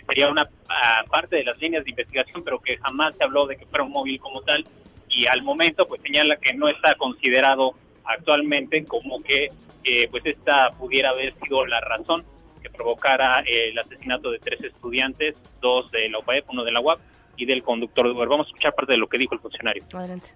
que 0.00 0.04
sería 0.06 0.28
una 0.28 0.48
ah, 0.68 1.04
parte 1.08 1.36
de 1.36 1.44
las 1.44 1.58
líneas 1.60 1.84
de 1.84 1.90
investigación, 1.90 2.42
pero 2.42 2.58
que 2.58 2.76
jamás 2.78 3.16
se 3.16 3.24
habló 3.24 3.46
de 3.46 3.56
que 3.56 3.66
fuera 3.66 3.84
un 3.84 3.92
móvil 3.92 4.18
como 4.18 4.40
tal, 4.42 4.64
y 5.08 5.26
al 5.26 5.42
momento 5.42 5.86
pues 5.86 6.00
señala 6.02 6.36
que 6.36 6.52
no 6.52 6.68
está 6.68 6.96
considerado 6.96 7.74
actualmente 8.04 8.84
como 8.84 9.22
que 9.22 9.50
eh, 9.84 10.08
pues 10.10 10.26
esta 10.26 10.70
pudiera 10.70 11.10
haber 11.10 11.34
sido 11.40 11.64
la 11.66 11.80
razón 11.80 12.24
que 12.62 12.70
provocara 12.70 13.44
el 13.46 13.78
asesinato 13.78 14.30
de 14.30 14.38
tres 14.38 14.62
estudiantes, 14.62 15.36
dos 15.60 15.90
de 15.92 16.08
la 16.08 16.18
UPAEP, 16.18 16.50
uno 16.50 16.64
de 16.64 16.72
la 16.72 16.80
UAP 16.80 16.98
y 17.36 17.46
del 17.46 17.62
conductor 17.62 18.06
de 18.06 18.12
Uber. 18.12 18.28
Vamos 18.28 18.46
a 18.46 18.48
escuchar 18.48 18.74
parte 18.74 18.92
de 18.92 18.98
lo 18.98 19.06
que 19.06 19.18
dijo 19.18 19.34
el 19.34 19.40
funcionario. 19.40 19.84
Adelante 19.92 20.30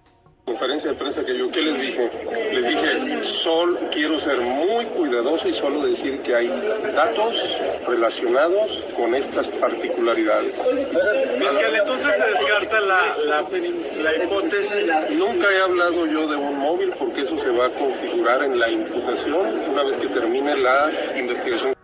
conferencia 0.49 0.91
de 0.91 0.97
prensa 0.97 1.25
que 1.25 1.37
yo, 1.37 1.51
¿qué 1.51 1.61
les 1.61 1.79
dije? 1.79 2.11
Les 2.53 2.69
dije, 2.69 3.23
sol, 3.23 3.79
quiero 3.93 4.19
ser 4.21 4.39
muy 4.39 4.85
cuidadoso 4.87 5.47
y 5.47 5.53
solo 5.53 5.87
decir 5.87 6.21
que 6.23 6.35
hay 6.35 6.49
datos 6.95 7.37
relacionados 7.87 8.83
con 8.97 9.15
estas 9.15 9.47
particularidades. 9.49 10.57
Fiscal, 10.57 11.77
entonces 11.77 12.15
se 12.17 12.27
descarta 12.27 12.81
la, 12.81 13.17
la, 13.27 13.47
la 14.03 14.25
hipótesis. 14.25 15.11
Nunca 15.11 15.53
he 15.53 15.61
hablado 15.61 16.07
yo 16.07 16.27
de 16.27 16.37
un 16.37 16.59
móvil 16.59 16.93
porque 16.99 17.21
eso 17.23 17.39
se 17.39 17.51
va 17.51 17.67
a 17.67 17.71
configurar 17.71 18.43
en 18.43 18.59
la 18.59 18.71
imputación 18.71 19.61
una 19.71 19.83
vez 19.83 19.97
que 19.99 20.09
termine 20.09 20.57
la 20.57 20.91
investigación 21.17 21.78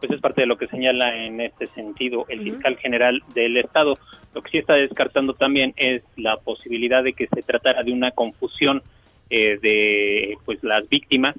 pues 0.00 0.12
es 0.12 0.20
parte 0.20 0.42
de 0.42 0.46
lo 0.46 0.58
que 0.58 0.66
señala 0.66 1.16
en 1.16 1.40
este 1.40 1.66
sentido 1.68 2.26
el 2.28 2.42
fiscal 2.42 2.76
general 2.76 3.22
del 3.34 3.56
Estado. 3.56 3.94
Lo 4.34 4.42
que 4.42 4.50
sí 4.50 4.58
está 4.58 4.74
descartando 4.74 5.34
también 5.34 5.72
es 5.76 6.02
la 6.16 6.36
posibilidad 6.36 7.02
de 7.02 7.12
que 7.12 7.26
se 7.28 7.42
tratara 7.42 7.82
de 7.82 7.92
una 7.92 8.10
confusión 8.10 8.82
eh, 9.30 9.58
de 9.60 10.36
pues 10.44 10.62
las 10.62 10.88
víctimas 10.88 11.34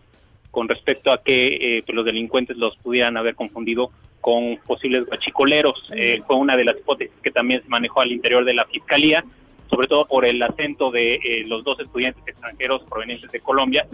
con 0.52 0.68
respecto 0.70 1.12
a 1.12 1.22
que 1.22 1.48
eh, 1.78 1.84
pues, 1.86 1.96
los 1.96 2.06
delincuentes 2.06 2.58
los 2.58 2.76
pudieran 2.78 3.18
haber 3.18 3.36
confundido 3.36 3.92
con 4.22 4.58
posibles 4.66 5.06
guachicoleros. 5.06 5.88
Eh, 5.94 6.22
fue 6.26 6.38
una 6.38 6.56
de 6.56 6.64
las 6.64 6.78
hipótesis 6.78 7.16
que 7.22 7.30
también 7.30 7.62
se 7.62 7.70
manejó 7.70 8.02
al 8.02 8.12
interior 8.12 8.44
de 8.46 8.54
la 8.54 8.66
fiscalía 8.66 9.24
sobre 9.70 9.88
todo 9.88 10.06
por 10.06 10.26
el 10.26 10.42
acento 10.42 10.92
de 10.92 11.16
eh, 11.16 11.44
los 11.46 11.64
dos 11.64 11.80
estudiantes 11.80 12.24
extranjeros 12.28 12.84
provenientes 12.84 13.32
de 13.32 13.40
Colombia, 13.40 13.88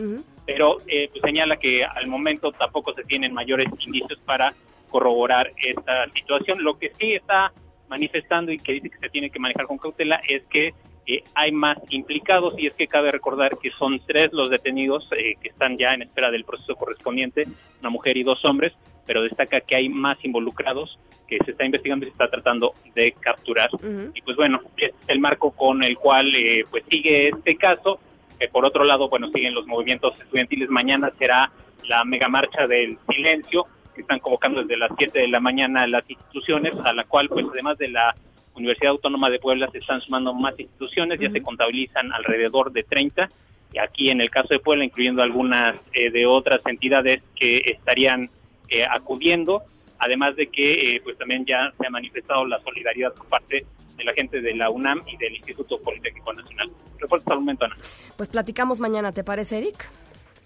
pero 0.46 0.78
eh, 0.88 1.10
pues 1.10 1.22
señala 1.24 1.58
que 1.58 1.84
al 1.84 2.08
momento 2.08 2.52
tampoco 2.52 2.94
se 2.94 3.04
tienen 3.04 3.34
mayores 3.34 3.68
indicios 3.86 4.20
para 4.26 4.54
corroborar 4.90 5.52
esta 5.58 6.06
situación. 6.14 6.64
Lo 6.64 6.78
que 6.78 6.92
sí 7.00 7.14
está 7.14 7.52
manifestando 7.90 8.52
y 8.52 8.58
que 8.58 8.74
dice 8.74 8.90
que 8.90 8.98
se 9.00 9.10
tiene 9.10 9.30
que 9.30 9.40
manejar 9.40 9.66
con 9.66 9.78
cautela 9.78 10.22
es 10.28 10.44
que 10.48 10.74
eh, 11.08 11.24
hay 11.34 11.52
más 11.52 11.78
implicados 11.90 12.54
y 12.58 12.68
es 12.68 12.74
que 12.74 12.88
cabe 12.88 13.12
recordar 13.12 13.58
que 13.58 13.72
son 13.72 14.00
tres 14.06 14.32
los 14.34 14.50
detenidos 14.50 15.10
que 15.10 15.50
están 15.50 15.78
ya 15.78 15.90
en 15.90 16.04
espera 16.04 16.30
del 16.32 16.44
proceso 16.44 16.76
correspondiente, 16.76 17.48
una 17.80 17.90
mujer 17.90 18.18
y 18.18 18.24
dos 18.24 18.44
hombres, 18.46 18.74
pero 19.12 19.24
destaca 19.24 19.60
que 19.60 19.76
hay 19.76 19.90
más 19.90 20.18
involucrados 20.24 20.98
que 21.28 21.38
se 21.44 21.52
está 21.52 21.66
investigando 21.66 22.06
y 22.06 22.08
se 22.08 22.14
está 22.14 22.30
tratando 22.30 22.76
de 22.96 23.12
capturar. 23.20 23.70
Y 24.16 24.22
pues 24.22 24.38
bueno, 24.38 24.62
es 24.78 24.94
el 25.10 25.20
marco 25.20 25.52
con 25.52 25.84
el 25.84 25.98
cual 25.98 26.34
eh, 26.34 26.64
pues 26.72 26.86
sigue 26.90 27.28
este 27.28 27.58
caso. 27.58 28.00
que 28.40 28.48
por 28.48 28.66
otro 28.66 28.86
lado, 28.86 29.10
bueno, 29.10 29.28
siguen 29.34 29.54
los 29.54 29.68
movimientos 29.68 30.18
estudiantiles. 30.18 30.70
Mañana 30.70 31.12
será 31.20 31.52
la 31.90 32.06
mega 32.06 32.30
marcha 32.30 32.68
del 32.68 32.98
silencio 33.10 33.68
que 33.94 34.00
están 34.00 34.20
convocando 34.20 34.62
desde 34.62 34.78
las 34.78 34.92
7 34.98 35.20
de 35.20 35.28
la 35.28 35.42
mañana 35.42 35.86
las 35.88 36.10
instituciones, 36.10 36.74
a 36.86 36.94
la 36.94 37.04
cual 37.04 37.28
pues 37.28 37.46
además 37.52 37.78
de 37.80 37.90
la 37.90 38.16
Universidad 38.56 38.92
Autónoma 38.92 39.30
de 39.30 39.40
Puebla 39.40 39.68
se 39.74 39.80
están 39.80 40.00
sumando 40.00 40.34
más 40.34 40.58
instituciones, 40.58 41.20
ya 41.20 41.30
se 41.30 41.42
contabilizan 41.42 42.14
alrededor 42.14 42.72
de 42.72 42.84
30 42.84 43.28
y 43.74 43.78
aquí 43.78 44.10
en 44.10 44.22
el 44.22 44.30
caso 44.30 44.54
de 44.54 44.60
Puebla, 44.60 44.86
incluyendo 44.86 45.22
algunas 45.22 45.82
eh, 45.92 46.12
de 46.12 46.26
otras 46.26 46.66
entidades 46.66 47.22
que 47.36 47.58
estarían 47.66 48.30
eh, 48.72 48.86
acudiendo, 48.90 49.64
además 50.00 50.36
de 50.36 50.48
que 50.48 50.96
eh, 50.96 51.02
pues 51.04 51.18
también 51.18 51.46
ya 51.46 51.72
se 51.78 51.86
ha 51.86 51.90
manifestado 51.90 52.46
la 52.46 52.60
solidaridad 52.62 53.14
por 53.14 53.28
parte 53.28 53.66
de 53.98 54.04
la 54.04 54.14
gente 54.14 54.42
de 54.42 54.56
la 54.56 54.70
UNAM 54.70 55.04
y 55.08 55.18
del 55.18 55.36
Instituto 55.36 55.80
Politécnico 55.80 56.34
Nacional. 56.34 56.72
Refuerzo 56.98 57.24
hasta 57.26 57.34
el 57.34 57.40
momento, 57.42 57.66
Ana. 57.66 57.76
Pues 58.16 58.30
platicamos 58.30 58.80
mañana, 58.80 59.12
¿te 59.12 59.24
parece, 59.24 59.58
Eric? 59.58 59.90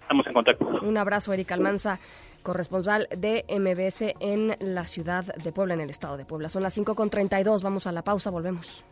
Estamos 0.02 0.26
en 0.26 0.32
contacto. 0.32 0.66
Un 0.82 0.98
abrazo, 0.98 1.32
Eric 1.32 1.52
Almanza, 1.52 2.00
corresponsal 2.42 3.08
de 3.16 3.44
MBS 3.48 4.14
en 4.20 4.56
la 4.60 4.84
ciudad 4.86 5.24
de 5.24 5.52
Puebla, 5.52 5.74
en 5.74 5.80
el 5.80 5.90
estado 5.90 6.16
de 6.16 6.24
Puebla. 6.24 6.48
Son 6.48 6.62
las 6.62 6.76
5.32, 6.76 7.62
vamos 7.62 7.86
a 7.86 7.92
la 7.92 8.02
pausa, 8.02 8.30
volvemos. 8.30 8.84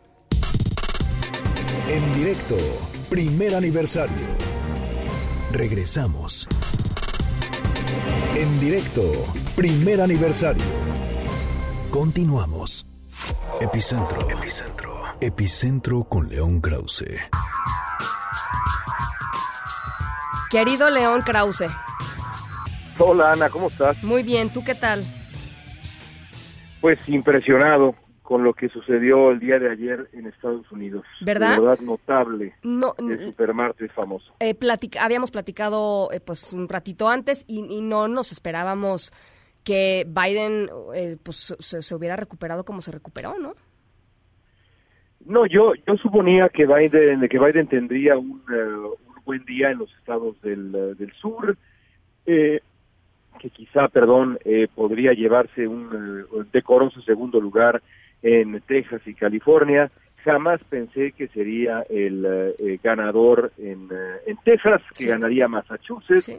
En 1.89 2.15
directo, 2.15 2.55
primer 3.09 3.53
aniversario. 3.53 4.25
Regresamos. 5.51 6.47
En 8.35 8.59
directo, 8.59 9.01
primer 9.55 10.01
aniversario. 10.01 10.65
Continuamos. 11.89 12.85
Epicentro. 13.61 14.29
Epicentro. 14.29 15.03
Epicentro 15.21 16.03
con 16.03 16.27
León 16.27 16.59
Krause. 16.59 17.05
Querido 20.51 20.89
León 20.89 21.21
Krause. 21.21 21.67
Hola 22.99 23.31
Ana, 23.31 23.49
¿cómo 23.49 23.67
estás? 23.67 24.03
Muy 24.03 24.21
bien, 24.21 24.51
¿tú 24.51 24.65
qué 24.65 24.75
tal? 24.75 25.05
Pues 26.81 26.99
impresionado 27.07 27.95
con 28.25 28.43
lo 28.43 28.53
que 28.55 28.69
sucedió 28.69 29.29
el 29.29 29.39
día 29.39 29.59
de 29.59 29.69
ayer 29.69 30.09
en 30.11 30.25
Estados 30.25 30.69
Unidos. 30.71 31.05
¿Verdad? 31.21 31.57
De 31.57 31.61
verdad 31.61 31.79
notable. 31.81 32.55
No, 32.63 32.95
el 32.97 33.27
supermartes 33.27 33.91
famoso. 33.91 34.33
Eh, 34.39 34.55
habíamos 34.99 35.29
platicado 35.29 36.09
eh, 36.11 36.19
pues 36.19 36.51
un 36.51 36.67
ratito 36.67 37.07
antes 37.07 37.45
y, 37.47 37.61
no 37.81 38.07
nos 38.07 38.31
esperábamos 38.31 39.13
que 39.63 40.07
Biden 40.07 40.69
eh, 40.95 41.17
pues 41.21 41.55
se, 41.59 41.95
hubiera 41.95 42.15
recuperado 42.15 42.65
como 42.65 42.81
se 42.81 42.91
recuperó, 42.91 43.37
¿no? 43.37 43.53
No, 45.23 45.45
yo 45.45 45.73
yo 45.87 45.95
suponía 45.97 46.49
que 46.49 46.65
Biden 46.65 47.27
que 47.29 47.39
Biden 47.39 47.67
tendría 47.67 48.17
un, 48.17 48.41
un 48.49 49.23
buen 49.23 49.45
día 49.45 49.69
en 49.69 49.77
los 49.77 49.93
estados 49.99 50.41
del, 50.41 50.71
del 50.71 51.11
sur. 51.13 51.55
que 52.25 52.61
quizá, 53.53 53.87
perdón, 53.89 54.39
podría 54.73 55.13
llevarse 55.13 55.67
un 55.67 56.47
decoroso 56.51 57.01
segundo 57.03 57.39
lugar 57.39 57.83
en 58.21 58.61
Texas 58.61 59.01
y 59.05 59.13
California. 59.13 59.89
Jamás 60.25 60.59
pensé 60.63 61.11
que 61.11 61.27
sería 61.27 61.85
el 61.87 62.25
eh, 62.25 62.79
ganador 62.83 63.51
en, 63.59 63.87
eh, 63.91 64.21
en, 64.25 64.37
Texas, 64.43 64.81
que 64.97 65.05
ganaría 65.05 65.47
Massachusetts, 65.47 66.31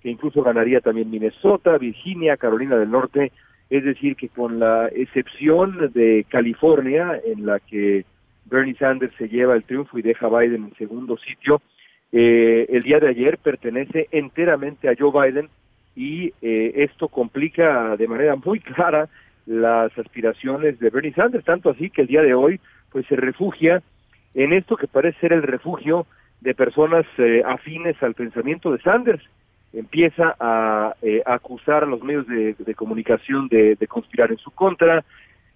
que 0.00 0.08
incluso 0.08 0.44
ganaría 0.44 0.80
también 0.80 1.10
Minnesota, 1.10 1.76
Virginia, 1.76 2.36
Carolina 2.36 2.76
del 2.76 2.92
Norte. 2.92 3.32
Es 3.68 3.84
decir, 3.84 4.14
que 4.14 4.28
con 4.28 4.60
la 4.60 4.86
excepción 4.94 5.90
de 5.92 6.24
California, 6.28 7.20
en 7.24 7.44
la 7.44 7.58
que 7.58 8.04
Bernie 8.44 8.76
Sanders 8.76 9.14
se 9.16 9.28
lleva 9.28 9.56
el 9.56 9.64
triunfo 9.64 9.98
y 9.98 10.02
deja 10.02 10.26
a 10.26 10.38
Biden 10.38 10.64
en 10.64 10.76
segundo 10.76 11.16
sitio, 11.16 11.60
eh, 12.12 12.66
el 12.68 12.82
día 12.82 13.00
de 13.00 13.08
ayer 13.08 13.38
pertenece 13.38 14.06
enteramente 14.12 14.88
a 14.88 14.94
Joe 14.96 15.10
Biden 15.10 15.48
y 15.96 16.32
esto 16.40 17.08
complica 17.08 17.96
de 17.96 18.08
manera 18.08 18.36
muy 18.36 18.60
clara 18.60 19.08
las 19.46 19.96
aspiraciones 19.98 20.78
de 20.78 20.90
Bernie 20.90 21.12
Sanders, 21.12 21.44
tanto 21.44 21.70
así 21.70 21.90
que 21.90 22.02
el 22.02 22.08
día 22.08 22.22
de 22.22 22.34
hoy 22.34 22.60
pues 22.90 23.06
se 23.06 23.16
refugia 23.16 23.82
en 24.34 24.52
esto 24.52 24.76
que 24.76 24.86
parece 24.86 25.18
ser 25.20 25.32
el 25.32 25.42
refugio 25.42 26.06
de 26.40 26.54
personas 26.54 27.06
eh, 27.18 27.42
afines 27.46 28.00
al 28.02 28.14
pensamiento 28.14 28.72
de 28.72 28.80
Sanders. 28.82 29.22
Empieza 29.72 30.36
a, 30.38 30.94
eh, 31.02 31.22
acusar 31.24 31.84
a 31.84 31.86
los 31.86 32.02
medios 32.02 32.26
de, 32.26 32.74
comunicación 32.74 33.48
de, 33.48 33.76
conspirar 33.88 34.30
en 34.30 34.38
su 34.38 34.50
contra. 34.50 35.04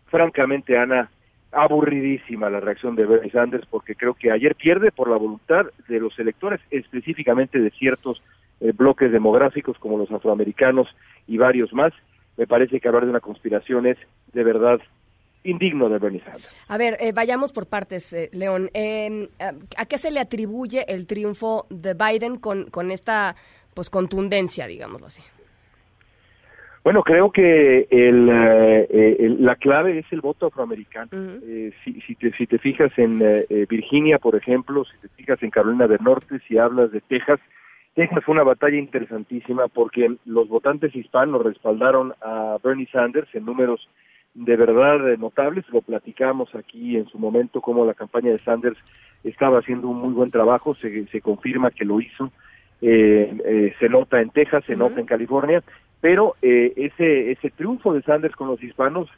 Francamente, 0.07 0.79
Ana, 0.79 1.11
aburridísima 1.53 2.49
la 2.49 2.61
reacción 2.61 2.97
de 2.97 3.05
Bernie 3.05 3.31
Sanders 3.31 3.67
porque 3.67 3.95
creo 3.95 4.15
que 4.15 4.31
ayer 4.31 4.55
pierde 4.55 4.91
por 4.91 5.11
la 5.11 5.17
voluntad 5.17 5.67
de 5.89 6.01
los 6.01 6.19
electores, 6.19 6.61
específicamente 6.71 7.59
de 7.59 7.71
ciertos 7.71 8.23
eh, 8.61 8.73
bloques 8.73 9.13
demográficos 9.13 9.77
como 9.79 9.99
los 9.99 10.11
afroamericanos 10.11 10.89
y 11.27 11.37
varios 11.37 11.73
más 11.73 11.93
me 12.37 12.47
parece 12.47 12.81
que 12.81 12.89
hablar 12.89 13.05
de 13.05 13.11
una 13.11 13.21
conspiración 13.21 13.87
es 13.87 13.97
de 14.33 14.45
verdad 14.45 14.81
indigno 15.47 15.89
de 15.89 15.99
Bernie 15.99 16.21
Sanders. 16.21 16.67
A 16.69 16.77
ver, 16.77 16.97
eh, 17.01 17.13
vayamos 17.13 17.53
por 17.53 17.67
partes, 17.67 18.13
eh, 18.13 18.29
León. 18.33 18.69
Em, 18.75 19.29
¿A 19.77 19.87
qué 19.87 19.99
se 19.99 20.11
le 20.11 20.21
atribuye 20.21 20.85
el 20.89 21.07
triunfo 21.07 21.67
de 21.71 21.95
Biden 21.95 22.37
con, 22.37 22.71
con 22.71 22.91
esta 22.91 23.37
pues 23.75 23.91
contundencia, 23.91 24.67
digámoslo 24.67 25.07
así? 25.07 25.23
Bueno, 26.83 27.03
creo 27.03 27.33
que 27.33 27.89
el, 27.91 28.29
eh, 28.31 29.37
la 29.41 29.57
clave 29.57 29.99
es 29.99 30.07
el 30.13 30.21
voto 30.21 30.47
afroamericano. 30.47 31.11
si, 31.85 32.01
si, 32.01 32.15
te, 32.15 32.33
si 32.37 32.47
te 32.47 32.59
fijas 32.59 32.93
en 32.97 33.21
Virginia, 33.69 34.19
por 34.19 34.37
ejemplo, 34.37 34.85
si 34.85 34.97
te 34.99 35.09
fijas 35.09 35.43
en 35.43 35.51
Carolina 35.51 35.89
del 35.89 36.03
Norte, 36.03 36.39
si 36.47 36.59
hablas 36.59 36.93
de 36.93 37.01
Texas, 37.01 37.41
Texas 37.97 38.23
fue 38.25 38.35
una 38.35 38.45
batalla 38.45 38.77
interesantísima 38.77 39.69
porque 39.69 40.17
los 40.27 40.49
votantes 40.49 40.95
hispanos 40.95 41.43
respaldaron 41.43 42.13
a 42.21 42.59
Bernie 42.63 42.87
Sanders 42.93 43.35
en 43.35 43.47
números 43.47 43.89
de 44.35 44.55
verdad 44.55 45.17
notables. 45.17 45.65
Lo 45.71 45.81
platicamos 45.81 46.55
aquí 46.55 46.99
en 46.99 47.09
su 47.09 47.19
momento 47.19 47.63
como 47.63 47.87
la 47.87 47.95
campaña 47.95 48.33
de 48.33 48.39
Sanders 48.39 48.77
estaba 49.25 49.61
haciendo 49.61 49.89
un 49.89 49.99
muy 49.99 50.13
buen 50.13 50.31
trabajo, 50.31 50.75
se, 50.75 51.07
se 51.07 51.23
confirma 51.23 51.71
que 51.71 51.87
lo 51.87 51.99
hizo. 51.99 52.31
Eh, 52.83 53.35
eh, 53.47 53.75
se 53.81 53.89
nota 53.89 54.21
en 54.21 54.29
Texas, 54.29 54.63
se 54.67 54.77
nota 54.77 55.01
en 55.01 55.07
California, 55.07 55.63
pero 56.03 56.37
eh, 56.43 56.75
ese, 56.77 57.31
ese 57.31 57.49
triunfo 57.49 57.95
de 57.95 58.03
Sanders 58.03 58.37
con 58.37 58.49
los 58.49 58.63
hispanos 58.63 59.09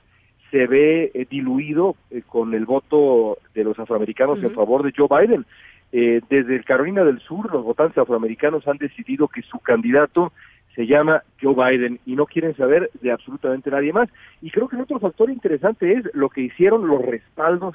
se 0.51 0.67
ve 0.67 1.11
eh, 1.15 1.27
diluido 1.29 1.97
eh, 2.11 2.23
con 2.27 2.55
el 2.55 2.65
voto 2.65 3.39
de 3.55 3.65
los 3.65 3.79
afroamericanos 3.79 4.43
en 4.43 4.53
favor 4.53 4.83
de 4.83 4.93
Joe 4.97 5.09
Biden. 5.09 5.45
Eh, 5.93 6.21
desde 6.29 6.57
el 6.57 6.65
Carolina 6.65 7.05
del 7.05 7.21
Sur, 7.21 7.53
los 7.53 7.65
votantes 7.65 7.99
afroamericanos 7.99 8.67
han 8.69 8.77
decidido 8.77 9.29
que 9.29 9.43
su 9.43 9.59
candidato 9.59 10.33
se 10.75 10.87
llama 10.87 11.23
Joe 11.43 11.55
Biden 11.55 11.99
y 12.07 12.15
no 12.15 12.27
quieren 12.27 12.55
saber 12.57 12.91
de 13.01 13.11
absolutamente 13.11 13.71
nadie 13.71 13.93
más. 13.93 14.09
Y 14.43 14.51
creo 14.51 14.69
que 14.69 14.77
el 14.77 14.83
otro 14.83 15.01
factor 15.01 15.31
interesante 15.31 15.93
es 15.93 16.05
lo 16.15 16.29
que 16.29 16.43
hicieron 16.43 16.87
los 16.87 17.03
respaldos 17.03 17.75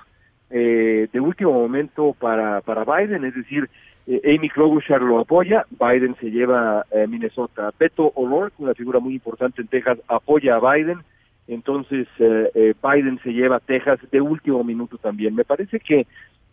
eh, 0.50 1.08
de 1.12 1.20
último 1.20 1.52
momento 1.54 2.16
para, 2.18 2.62
para 2.62 2.86
Biden, 2.86 3.26
es 3.26 3.36
decir, 3.36 3.70
eh, 4.06 4.36
Amy 4.36 4.50
Klobuchar 4.50 5.02
lo 5.02 5.20
apoya, 5.20 5.66
Biden 5.72 6.16
se 6.20 6.30
lleva 6.30 6.82
a 6.82 7.08
Minnesota. 7.08 7.72
Beto 7.80 8.12
O'Rourke, 8.16 8.56
una 8.60 8.74
figura 8.74 9.00
muy 9.00 9.16
importante 9.16 9.62
en 9.62 9.68
Texas, 9.68 9.98
apoya 10.08 10.56
a 10.56 10.74
Biden, 10.74 11.00
entonces 11.48 12.08
eh, 12.20 12.52
eh, 12.54 12.74
Biden 12.82 13.20
se 13.24 13.34
lleva 13.34 13.58
a 13.58 13.60
Texas 13.60 14.00
de 14.12 14.22
último 14.22 14.64
minuto 14.64 14.98
también. 14.98 15.36
Me 15.36 15.44
parece 15.44 15.80
que 15.80 16.06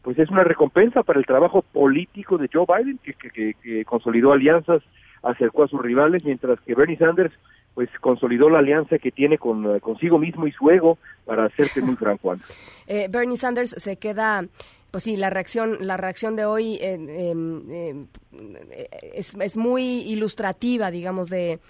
pues 0.03 0.19
es 0.19 0.31
una 0.31 0.45
recompensa 0.45 1.03
para 1.03 1.19
el 1.19 1.27
trabajo 1.27 1.63
político 1.63 2.39
de 2.39 2.49
Joe 2.53 2.67
Biden, 2.67 2.99
que, 2.99 3.55
que, 3.63 3.85
consolidó 3.85 4.33
alianzas, 4.33 4.83
acercó 5.23 5.65
a 5.65 5.69
sus 5.69 5.83
rivales, 5.83 6.25
mientras 6.25 6.61
que 6.61 6.75
Bernie 6.75 6.97
Sanders 6.97 7.35
pues 7.75 7.89
consolidó 8.01 8.51
la 8.51 8.59
alianza 8.59 8.99
que 8.99 9.13
tiene 9.13 9.39
con 9.39 9.77
eh, 9.77 9.81
consigo 9.81 10.19
mismo 10.19 10.47
y 10.47 10.53
su 10.53 10.69
ego, 10.71 10.99
para 11.25 11.45
hacerte 11.45 11.81
muy 11.83 11.97
franco. 11.97 12.35
Eh, 12.93 13.07
Bernie 13.09 13.37
Sanders 13.37 13.71
se 13.71 13.99
queda 14.01 14.43
pues 14.91 15.05
sí, 15.05 15.17
la 15.17 15.31
reacción, 15.31 15.79
la 15.81 15.97
reacción 15.97 16.37
de 16.37 16.45
hoy 16.45 16.75
eh, 16.81 16.99
eh, 17.09 18.07
eh, 18.33 18.89
es, 19.15 19.35
es, 19.35 19.57
muy 19.57 20.03
ilustrativa, 20.03 20.91
digamos, 20.91 21.31
de, 21.31 21.61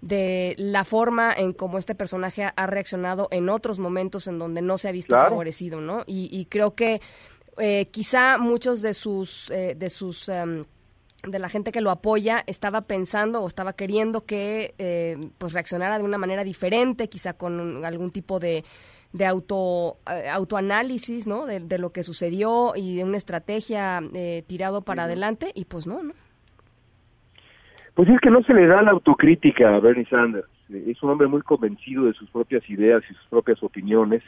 de 0.00 0.54
la 0.58 0.84
forma 0.84 1.32
en 1.32 1.52
cómo 1.52 1.78
este 1.78 1.94
personaje 1.94 2.50
ha 2.54 2.66
reaccionado 2.66 3.28
en 3.30 3.48
otros 3.48 3.78
momentos 3.78 4.26
en 4.26 4.38
donde 4.38 4.62
no 4.62 4.78
se 4.78 4.88
ha 4.88 4.92
visto 4.92 5.14
Claro. 5.14 5.30
favorecido, 5.30 5.80
¿no? 5.80 6.02
Y, 6.06 6.28
y 6.30 6.46
creo 6.46 6.74
que 6.74 7.00
eh, 7.58 7.86
quizá 7.90 8.38
muchos 8.38 8.82
de 8.82 8.94
sus, 8.94 9.50
eh, 9.50 9.74
de 9.76 9.90
sus 9.90 10.28
em, 10.28 10.64
de 11.26 11.38
la 11.38 11.48
gente 11.48 11.72
que 11.72 11.80
lo 11.80 11.90
apoya 11.90 12.42
estaba 12.46 12.82
pensando 12.82 13.42
o 13.42 13.46
estaba 13.46 13.72
queriendo 13.72 14.24
que 14.24 14.74
eh, 14.78 15.16
pues 15.38 15.52
reaccionara 15.52 15.98
de 15.98 16.04
una 16.04 16.18
manera 16.18 16.44
diferente, 16.44 17.08
quizá 17.08 17.36
con 17.36 17.84
algún 17.84 18.10
tipo 18.10 18.38
de, 18.38 18.64
de 19.12 19.26
auto 19.26 19.96
eh, 20.10 20.28
autoanálisis, 20.28 21.26
¿no? 21.26 21.46
De, 21.46 21.60
de 21.60 21.78
lo 21.78 21.90
que 21.90 22.02
sucedió 22.02 22.72
y 22.76 22.96
de 22.96 23.04
una 23.04 23.16
estrategia 23.16 24.00
eh, 24.14 24.44
tirado 24.46 24.82
para 24.82 25.04
adelante 25.04 25.50
y 25.54 25.64
pues 25.64 25.86
no, 25.86 26.02
¿no? 26.02 26.12
Pues 27.94 28.10
es 28.10 28.20
que 28.20 28.30
no 28.30 28.42
se 28.42 28.52
le 28.52 28.66
da 28.66 28.82
la 28.82 28.90
autocrítica 28.90 29.74
a 29.74 29.80
Bernie 29.80 30.06
Sanders. 30.06 30.48
Es 30.68 31.02
un 31.02 31.10
hombre 31.10 31.28
muy 31.28 31.40
convencido 31.42 32.04
de 32.04 32.12
sus 32.12 32.28
propias 32.30 32.68
ideas 32.68 33.02
y 33.10 33.14
sus 33.14 33.26
propias 33.28 33.62
opiniones, 33.62 34.22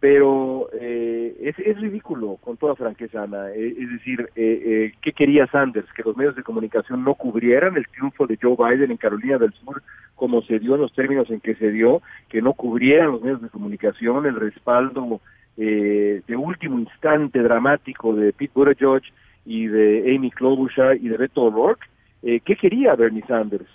pero 0.00 0.68
eh, 0.80 1.36
es, 1.40 1.58
es 1.58 1.80
ridículo, 1.80 2.38
con 2.40 2.56
toda 2.56 2.76
franqueza, 2.76 3.24
Ana. 3.24 3.50
Eh, 3.50 3.74
es 3.78 3.90
decir, 3.90 4.28
eh, 4.36 4.62
eh, 4.64 4.92
¿qué 5.02 5.12
quería 5.12 5.48
Sanders? 5.48 5.92
Que 5.92 6.04
los 6.04 6.16
medios 6.16 6.36
de 6.36 6.44
comunicación 6.44 7.02
no 7.02 7.14
cubrieran 7.14 7.76
el 7.76 7.86
triunfo 7.88 8.26
de 8.26 8.38
Joe 8.40 8.56
Biden 8.56 8.92
en 8.92 8.96
Carolina 8.96 9.38
del 9.38 9.52
Sur 9.54 9.82
como 10.14 10.42
se 10.42 10.58
dio 10.58 10.74
en 10.74 10.82
los 10.82 10.92
términos 10.92 11.30
en 11.30 11.40
que 11.40 11.54
se 11.54 11.70
dio, 11.70 12.02
que 12.28 12.42
no 12.42 12.52
cubrieran 12.52 13.12
los 13.12 13.22
medios 13.22 13.42
de 13.42 13.48
comunicación 13.48 14.26
el 14.26 14.36
respaldo 14.36 15.20
eh, 15.56 16.22
de 16.26 16.36
último 16.36 16.78
instante 16.78 17.40
dramático 17.40 18.14
de 18.14 18.32
Pete 18.32 18.52
Buttigieg 18.54 19.02
y 19.46 19.66
de 19.66 20.14
Amy 20.14 20.30
Klobuchar 20.30 20.96
y 20.96 21.08
de 21.08 21.16
Beto 21.16 21.42
O'Rourke. 21.42 21.86
Eh, 22.22 22.40
¿Qué 22.44 22.56
quería 22.56 22.96
Bernie 22.96 23.24
Sanders? 23.28 23.68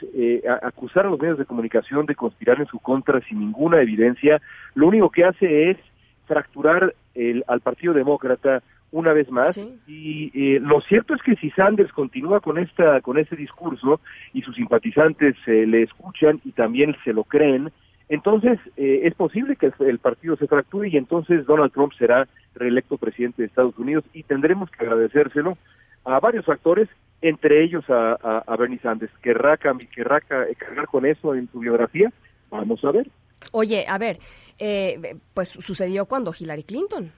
Acusar 0.63 1.05
a 1.05 1.09
los 1.09 1.19
medios 1.19 1.37
de 1.37 1.45
comunicación 1.45 2.05
de 2.05 2.15
conspirar 2.15 2.59
en 2.59 2.67
su 2.67 2.79
contra 2.79 3.21
sin 3.21 3.39
ninguna 3.39 3.81
evidencia. 3.81 4.41
Lo 4.75 4.87
único 4.87 5.09
que 5.09 5.23
hace 5.23 5.71
es 5.71 5.77
fracturar 6.25 6.93
el, 7.15 7.43
al 7.47 7.61
Partido 7.61 7.93
Demócrata 7.93 8.61
una 8.91 9.11
vez 9.13 9.29
más. 9.31 9.55
Y 9.87 10.31
eh, 10.33 10.59
lo 10.59 10.79
cierto 10.81 11.15
es 11.15 11.21
que 11.23 11.35
si 11.37 11.49
Sanders 11.51 11.91
continúa 11.91 12.39
con 12.41 12.57
esta 12.59 13.01
con 13.01 13.17
este 13.17 13.35
discurso 13.35 13.99
y 14.33 14.41
sus 14.43 14.55
simpatizantes 14.55 15.35
eh, 15.47 15.65
le 15.65 15.83
escuchan 15.83 16.39
y 16.45 16.51
también 16.51 16.95
se 17.03 17.11
lo 17.13 17.23
creen 17.23 17.71
entonces 18.09 18.59
eh, 18.77 19.01
es 19.05 19.15
posible 19.15 19.55
que 19.55 19.67
el, 19.67 19.73
el 19.87 19.97
partido 19.97 20.35
se 20.35 20.45
fracture 20.47 20.89
y 20.89 20.97
entonces 20.97 21.45
Donald 21.47 21.71
Trump 21.71 21.93
será 21.97 22.27
reelecto 22.53 22.97
presidente 22.97 23.41
de 23.41 23.47
Estados 23.47 23.77
Unidos 23.79 24.03
y 24.13 24.23
tendremos 24.23 24.69
que 24.69 24.83
agradecérselo 24.83 25.57
a 26.05 26.19
varios 26.19 26.45
factores 26.45 26.87
entre 27.21 27.63
ellos 27.63 27.89
a, 27.89 28.11
a, 28.21 28.43
a 28.45 28.57
Bernie 28.57 28.77
Sanders. 28.79 29.11
Querrá 29.23 29.57
querrá 29.57 30.19
ca- 30.21 30.45
cargar 30.57 30.85
con 30.87 31.05
eso 31.05 31.33
en 31.33 31.47
su 31.51 31.59
biografía 31.59 32.11
vamos 32.51 32.83
a 32.85 32.91
ver 32.91 33.07
Oye, 33.51 33.85
a 33.87 33.97
ver, 33.97 34.19
eh, 34.59 35.15
pues 35.33 35.49
sucedió 35.49 36.05
cuando 36.05 36.33
Hillary 36.37 36.63
Clinton, 36.63 37.11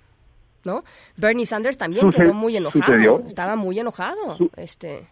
¿no? 0.64 0.84
Bernie 1.18 1.46
Sanders 1.46 1.78
también 1.78 2.06
Suce- 2.08 2.18
quedó 2.24 2.34
muy 2.34 2.58
enojado, 2.58 2.84
sucedió. 2.86 3.24
estaba 3.28 3.56
muy 3.56 3.80
enojado, 3.80 4.38
este, 4.58 5.06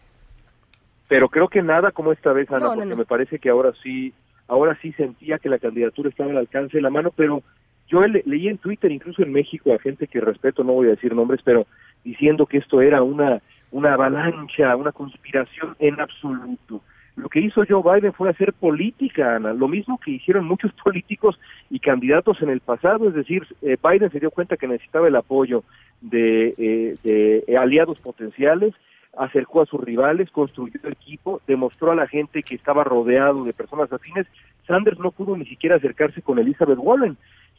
pero 1.08 1.28
creo 1.28 1.48
que 1.48 1.62
nada 1.62 1.92
como 1.92 2.12
esta 2.12 2.32
vez, 2.32 2.48
Ana, 2.50 2.58
No, 2.60 2.66
no, 2.68 2.74
porque 2.76 2.90
no. 2.90 2.96
me 2.96 3.04
parece 3.04 3.38
que 3.38 3.50
ahora 3.50 3.72
sí, 3.82 4.12
ahora 4.48 4.76
sí 4.82 4.92
sentía 4.92 5.38
que 5.38 5.48
la 5.48 5.58
candidatura 5.58 6.08
estaba 6.08 6.30
al 6.30 6.38
alcance 6.38 6.76
de 6.78 6.82
la 6.82 6.90
mano, 6.90 7.12
pero 7.14 7.42
yo 7.88 8.00
le- 8.06 8.22
leí 8.26 8.48
en 8.48 8.58
Twitter, 8.58 8.90
incluso 8.90 9.22
en 9.22 9.32
México, 9.32 9.72
a 9.72 9.78
gente 9.78 10.06
que 10.06 10.20
respeto, 10.20 10.64
no 10.64 10.72
voy 10.72 10.88
a 10.88 10.90
decir 10.92 11.14
nombres, 11.14 11.40
pero 11.44 11.66
diciendo 12.02 12.46
que 12.46 12.58
esto 12.58 12.80
era 12.80 13.02
una, 13.02 13.40
una 13.70 13.94
avalancha, 13.94 14.74
una 14.76 14.92
conspiración 14.92 15.76
en 15.78 16.00
absoluto. 16.00 16.82
Lo 17.16 17.28
que 17.28 17.40
hizo 17.40 17.62
Joe 17.68 17.82
Biden 17.82 18.12
fue 18.12 18.28
hacer 18.28 18.52
política, 18.52 19.36
Ana, 19.36 19.52
lo 19.52 19.68
mismo 19.68 19.98
que 19.98 20.10
hicieron 20.10 20.46
muchos 20.46 20.72
políticos 20.84 21.38
y 21.70 21.78
candidatos 21.78 22.42
en 22.42 22.50
el 22.50 22.60
pasado, 22.60 23.08
es 23.08 23.14
decir, 23.14 23.46
eh, 23.62 23.76
Biden 23.82 24.10
se 24.10 24.20
dio 24.20 24.30
cuenta 24.30 24.56
que 24.56 24.66
necesitaba 24.66 25.06
el 25.06 25.16
apoyo 25.16 25.62
de, 26.00 26.54
eh, 26.58 26.96
de 27.04 27.44
eh, 27.46 27.56
aliados 27.56 27.98
potenciales, 28.00 28.74
acercó 29.16 29.62
a 29.62 29.66
sus 29.66 29.80
rivales, 29.80 30.30
construyó 30.30 30.80
equipo, 30.88 31.40
demostró 31.46 31.92
a 31.92 31.94
la 31.94 32.08
gente 32.08 32.42
que 32.42 32.56
estaba 32.56 32.82
rodeado 32.82 33.44
de 33.44 33.52
personas 33.52 33.92
afines. 33.92 34.26
Sanders 34.66 34.98
no 34.98 35.12
pudo 35.12 35.36
ni 35.36 35.46
siquiera 35.46 35.76
acercarse 35.76 36.20
con 36.20 36.40
Elizabeth 36.40 36.78
Warren. 36.80 37.16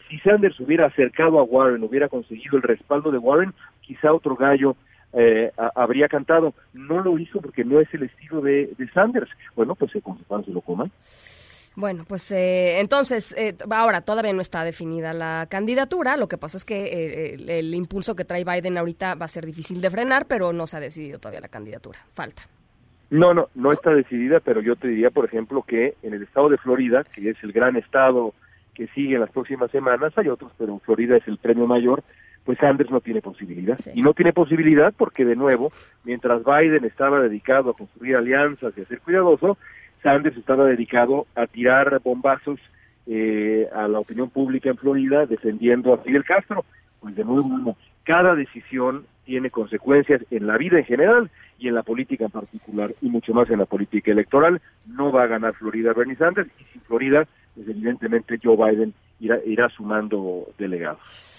Si 0.10 0.20
Sanders 0.20 0.60
hubiera 0.60 0.88
acercado 0.88 1.40
a 1.40 1.44
Warren, 1.44 1.84
hubiera 1.84 2.10
conseguido 2.10 2.58
el 2.58 2.64
respaldo 2.64 3.10
de 3.10 3.18
Warren, 3.18 3.54
quizá 3.82 4.14
otro 4.14 4.36
gallo 4.36 4.76
eh, 5.16 5.52
a- 5.58 5.72
habría 5.76 6.08
cantado. 6.08 6.54
No 6.74 7.02
lo 7.02 7.18
hizo 7.18 7.42
porque 7.42 7.64
no 7.64 7.80
es 7.80 7.92
el 7.94 8.04
estilo 8.04 8.42
de, 8.42 8.72
de 8.78 8.88
Sanders. 8.90 9.30
Bueno, 9.56 9.74
pues 9.76 9.92
se 9.92 10.02
pan 10.02 10.46
se 10.46 10.52
lo 10.52 10.62
coman. 10.62 10.92
Bueno, 11.78 12.06
pues 12.08 12.32
eh, 12.32 12.80
entonces, 12.80 13.36
eh, 13.38 13.54
ahora 13.70 14.00
todavía 14.02 14.32
no 14.32 14.40
está 14.42 14.64
definida 14.64 15.12
la 15.14 15.46
candidatura. 15.50 16.16
Lo 16.16 16.28
que 16.30 16.38
pasa 16.38 16.56
es 16.58 16.64
que 16.64 16.86
eh, 16.86 17.34
el, 17.34 17.50
el 17.50 17.74
impulso 17.76 18.16
que 18.16 18.24
trae 18.24 18.46
Biden 18.46 18.78
ahorita 18.78 19.16
va 19.16 19.26
a 19.26 19.30
ser 19.30 19.46
difícil 19.46 19.82
de 19.82 19.90
frenar, 19.92 20.26
pero 20.26 20.54
no 20.54 20.68
se 20.68 20.78
ha 20.78 20.80
decidido 20.80 21.20
todavía 21.20 21.42
la 21.42 21.50
candidatura. 21.50 22.00
Falta. 22.14 22.44
No, 23.10 23.34
no, 23.34 23.50
no 23.56 23.72
está 23.74 23.92
decidida, 23.92 24.40
pero 24.40 24.62
yo 24.62 24.76
te 24.78 24.88
diría, 24.88 25.10
por 25.12 25.26
ejemplo, 25.26 25.64
que 25.64 25.96
en 26.02 26.14
el 26.14 26.24
estado 26.24 26.50
de 26.50 26.58
Florida, 26.58 27.04
que 27.14 27.30
es 27.30 27.38
el 27.44 27.52
gran 27.52 27.76
estado 27.76 28.34
que 28.74 28.88
sigue 28.88 29.16
en 29.16 29.22
las 29.22 29.32
próximas 29.32 29.70
semanas, 29.72 30.12
hay 30.18 30.28
otros, 30.30 30.52
pero 30.58 30.80
Florida 30.80 31.16
es 31.18 31.28
el 31.28 31.38
premio 31.38 31.68
mayor, 31.68 32.04
pues 32.46 32.60
Sanders 32.60 32.92
no 32.92 33.02
tiene 33.02 33.22
posibilidad. 33.22 33.78
Y 33.94 34.04
no 34.04 34.14
tiene 34.14 34.32
posibilidad 34.32 34.94
porque, 34.96 35.26
de 35.26 35.36
nuevo, 35.36 35.72
mientras 36.04 36.44
Biden 36.46 36.86
estaba 36.86 37.20
dedicado 37.20 37.72
a 37.72 37.74
construir 37.74 38.16
alianzas 38.16 38.74
y 38.78 38.82
a 38.82 38.86
ser 38.86 39.02
cuidadoso, 39.02 39.58
Sanders 40.04 40.38
estaba 40.38 40.66
dedicado 40.66 41.26
a 41.36 41.48
tirar 41.48 42.00
bombazos 42.04 42.60
eh, 43.08 43.68
a 43.74 43.88
la 43.88 44.00
opinión 44.00 44.30
pública 44.30 44.70
en 44.70 44.78
Florida 44.78 45.26
defendiendo 45.26 45.94
a 45.94 45.98
Fidel 45.98 46.24
Castro. 46.24 46.64
Pues 47.00 47.16
de 47.16 47.24
nuevo, 47.24 47.76
cada 48.04 48.36
decisión 48.36 49.06
tiene 49.26 49.50
consecuencias 49.50 50.22
en 50.30 50.46
la 50.46 50.58
vida 50.58 50.78
en 50.78 50.86
general 50.86 51.32
y 51.58 51.68
en 51.68 51.74
la 51.74 51.82
política 51.82 52.26
en 52.26 52.32
particular, 52.32 52.94
y 53.02 53.10
mucho 53.10 53.34
más 53.34 53.50
en 53.50 53.58
la 53.58 53.66
política 53.66 54.12
electoral. 54.12 54.62
No 54.86 55.12
va 55.12 55.24
a 55.24 55.28
ganar 55.28 55.56
Florida 55.56 55.94
Bernie 55.94 56.16
Sanders, 56.16 56.50
y 56.60 56.64
sin 56.66 56.82
Florida, 56.82 57.26
pues 57.56 57.68
evidentemente 57.68 58.40
Joe 58.44 58.56
Biden 58.56 58.94
irá, 59.20 59.40
irá 59.46 59.70
sumando 59.70 60.48
delegados. 60.60 61.35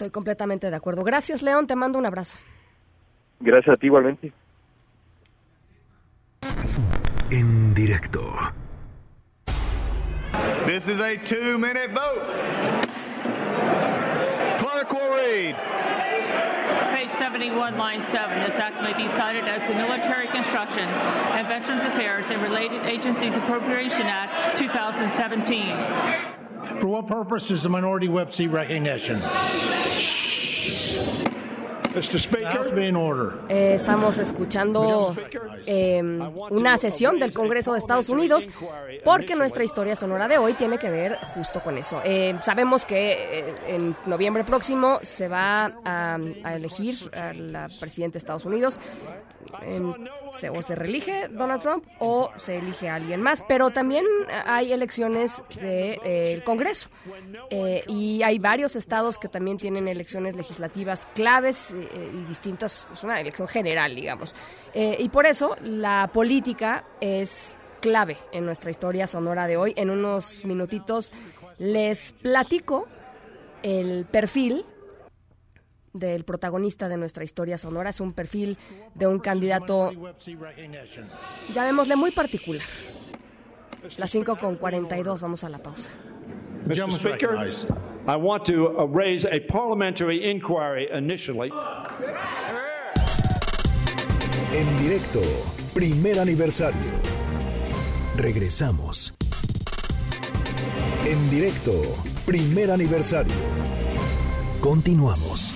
Estoy 0.00 0.12
completamente 0.12 0.70
de 0.70 0.76
acuerdo. 0.76 1.04
Gracias, 1.04 1.42
León. 1.42 1.66
Te 1.66 1.76
mando 1.76 1.98
un 1.98 2.06
abrazo. 2.06 2.38
Gracias 3.38 3.74
a 3.74 3.76
ti 3.76 3.88
igualmente. 3.88 4.32
En 7.30 7.74
directo. 7.74 8.32
This 10.64 10.88
is 10.88 11.02
a 11.02 11.18
two 11.18 11.58
minute 11.58 11.90
vote. 11.92 12.22
Clerk 14.56 14.90
will 14.90 15.10
read. 15.10 15.54
Page 16.94 17.10
71, 17.10 17.76
line 17.76 18.02
7, 18.02 18.42
this 18.46 18.58
act 18.58 18.80
may 18.80 18.94
be 18.94 19.06
cited 19.06 19.44
as 19.44 19.68
the 19.68 19.74
Military 19.74 20.28
Construction 20.28 20.88
and 20.88 21.46
Veterans 21.46 21.84
Affairs 21.84 22.30
and 22.30 22.40
Related 22.40 22.86
Agencies 22.86 23.34
Appropriation 23.34 24.06
Act 24.06 24.56
2017. 24.56 26.40
For 26.80 26.86
what 26.86 27.06
purpose 27.06 27.50
is 27.50 27.62
the 27.62 27.68
minority 27.68 28.08
whip 28.08 28.32
seat 28.32 28.50
recognition? 28.50 29.20
Mr. 31.94 32.18
Speaker. 32.20 32.72
Be 32.74 32.86
in 32.86 32.94
order. 32.94 33.32
Eh, 33.48 33.74
estamos 33.74 34.16
escuchando 34.18 35.14
eh, 35.66 36.00
una 36.50 36.78
sesión 36.78 37.18
del 37.18 37.32
Congreso 37.32 37.72
de 37.72 37.78
Estados 37.80 38.08
Unidos 38.08 38.48
porque 39.04 39.34
nuestra 39.34 39.64
historia 39.64 39.96
sonora 39.96 40.28
de 40.28 40.38
hoy 40.38 40.54
tiene 40.54 40.78
que 40.78 40.88
ver 40.88 41.18
justo 41.34 41.60
con 41.60 41.76
eso. 41.76 42.00
Eh, 42.04 42.36
sabemos 42.42 42.84
que 42.84 43.40
eh, 43.40 43.54
en 43.66 43.96
noviembre 44.06 44.44
próximo 44.44 45.00
se 45.02 45.26
va 45.26 45.72
a, 45.84 46.18
a 46.44 46.54
elegir 46.54 46.94
a 47.12 47.32
la 47.32 47.68
presidenta 47.80 48.14
de 48.14 48.18
Estados 48.18 48.44
Unidos. 48.44 48.78
Se, 50.38 50.48
o 50.48 50.62
se 50.62 50.74
reelige 50.74 51.28
Donald 51.28 51.60
Trump 51.60 51.84
o 51.98 52.30
se 52.36 52.58
elige 52.58 52.88
a 52.88 52.94
alguien 52.94 53.20
más, 53.20 53.42
pero 53.48 53.70
también 53.70 54.06
hay 54.46 54.72
elecciones 54.72 55.42
del 55.56 56.00
de, 56.00 56.42
Congreso 56.44 56.88
y 57.88 58.22
hay 58.22 58.38
varios 58.38 58.76
estados 58.76 59.18
que 59.18 59.28
también 59.28 59.56
tienen 59.56 59.88
elecciones 59.88 60.36
legislativas 60.36 61.06
claves 61.14 61.74
y 61.74 62.24
distintas, 62.26 62.86
es 62.92 63.02
una 63.02 63.20
elección 63.20 63.48
general, 63.48 63.94
digamos. 63.94 64.34
Eh, 64.72 64.96
y 64.98 65.08
por 65.08 65.26
eso 65.26 65.56
la 65.62 66.10
política 66.12 66.84
es 67.00 67.56
clave 67.80 68.16
en 68.32 68.44
nuestra 68.44 68.70
historia 68.70 69.06
sonora 69.06 69.46
de 69.46 69.56
hoy. 69.56 69.72
En 69.76 69.90
unos 69.90 70.44
minutitos 70.44 71.12
les 71.58 72.12
platico 72.12 72.86
el 73.62 74.06
perfil 74.06 74.64
del 75.92 76.24
protagonista 76.24 76.88
de 76.88 76.96
nuestra 76.96 77.24
historia 77.24 77.58
sonora. 77.58 77.90
Es 77.90 78.00
un 78.00 78.12
perfil 78.12 78.58
de 78.94 79.06
un 79.06 79.18
candidato, 79.18 79.90
llamémosle 81.54 81.96
muy 81.96 82.10
particular. 82.10 82.62
Las 83.96 84.10
5 84.10 84.36
con 84.36 84.56
42, 84.56 85.20
vamos 85.20 85.42
a 85.44 85.48
la 85.48 85.58
pausa. 85.58 85.90
Mr. 86.66 86.92
Speaker, 86.92 87.36
I 88.06 88.16
want 88.16 88.44
to 88.44 88.78
uh, 88.78 88.86
raise 88.86 89.24
a 89.24 89.40
parliamentary 89.40 90.30
inquiry 90.30 90.88
initially. 90.92 91.50
En 94.52 94.82
directo, 94.82 95.20
primer 95.72 96.18
aniversario. 96.18 96.90
Regresamos. 98.16 99.14
En 101.06 101.30
directo, 101.30 101.72
primer 102.26 102.70
aniversario. 102.70 103.32
Continuamos. 104.60 105.54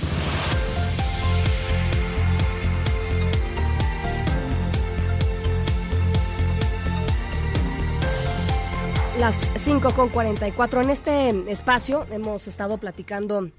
Las 9.18 9.52
5 9.56 9.90
con 9.94 10.08
44. 10.08 10.80
En 10.80 10.90
este 10.90 11.52
espacio 11.52 12.06
hemos 12.10 12.48
estado 12.48 12.78
platicando, 12.78 13.50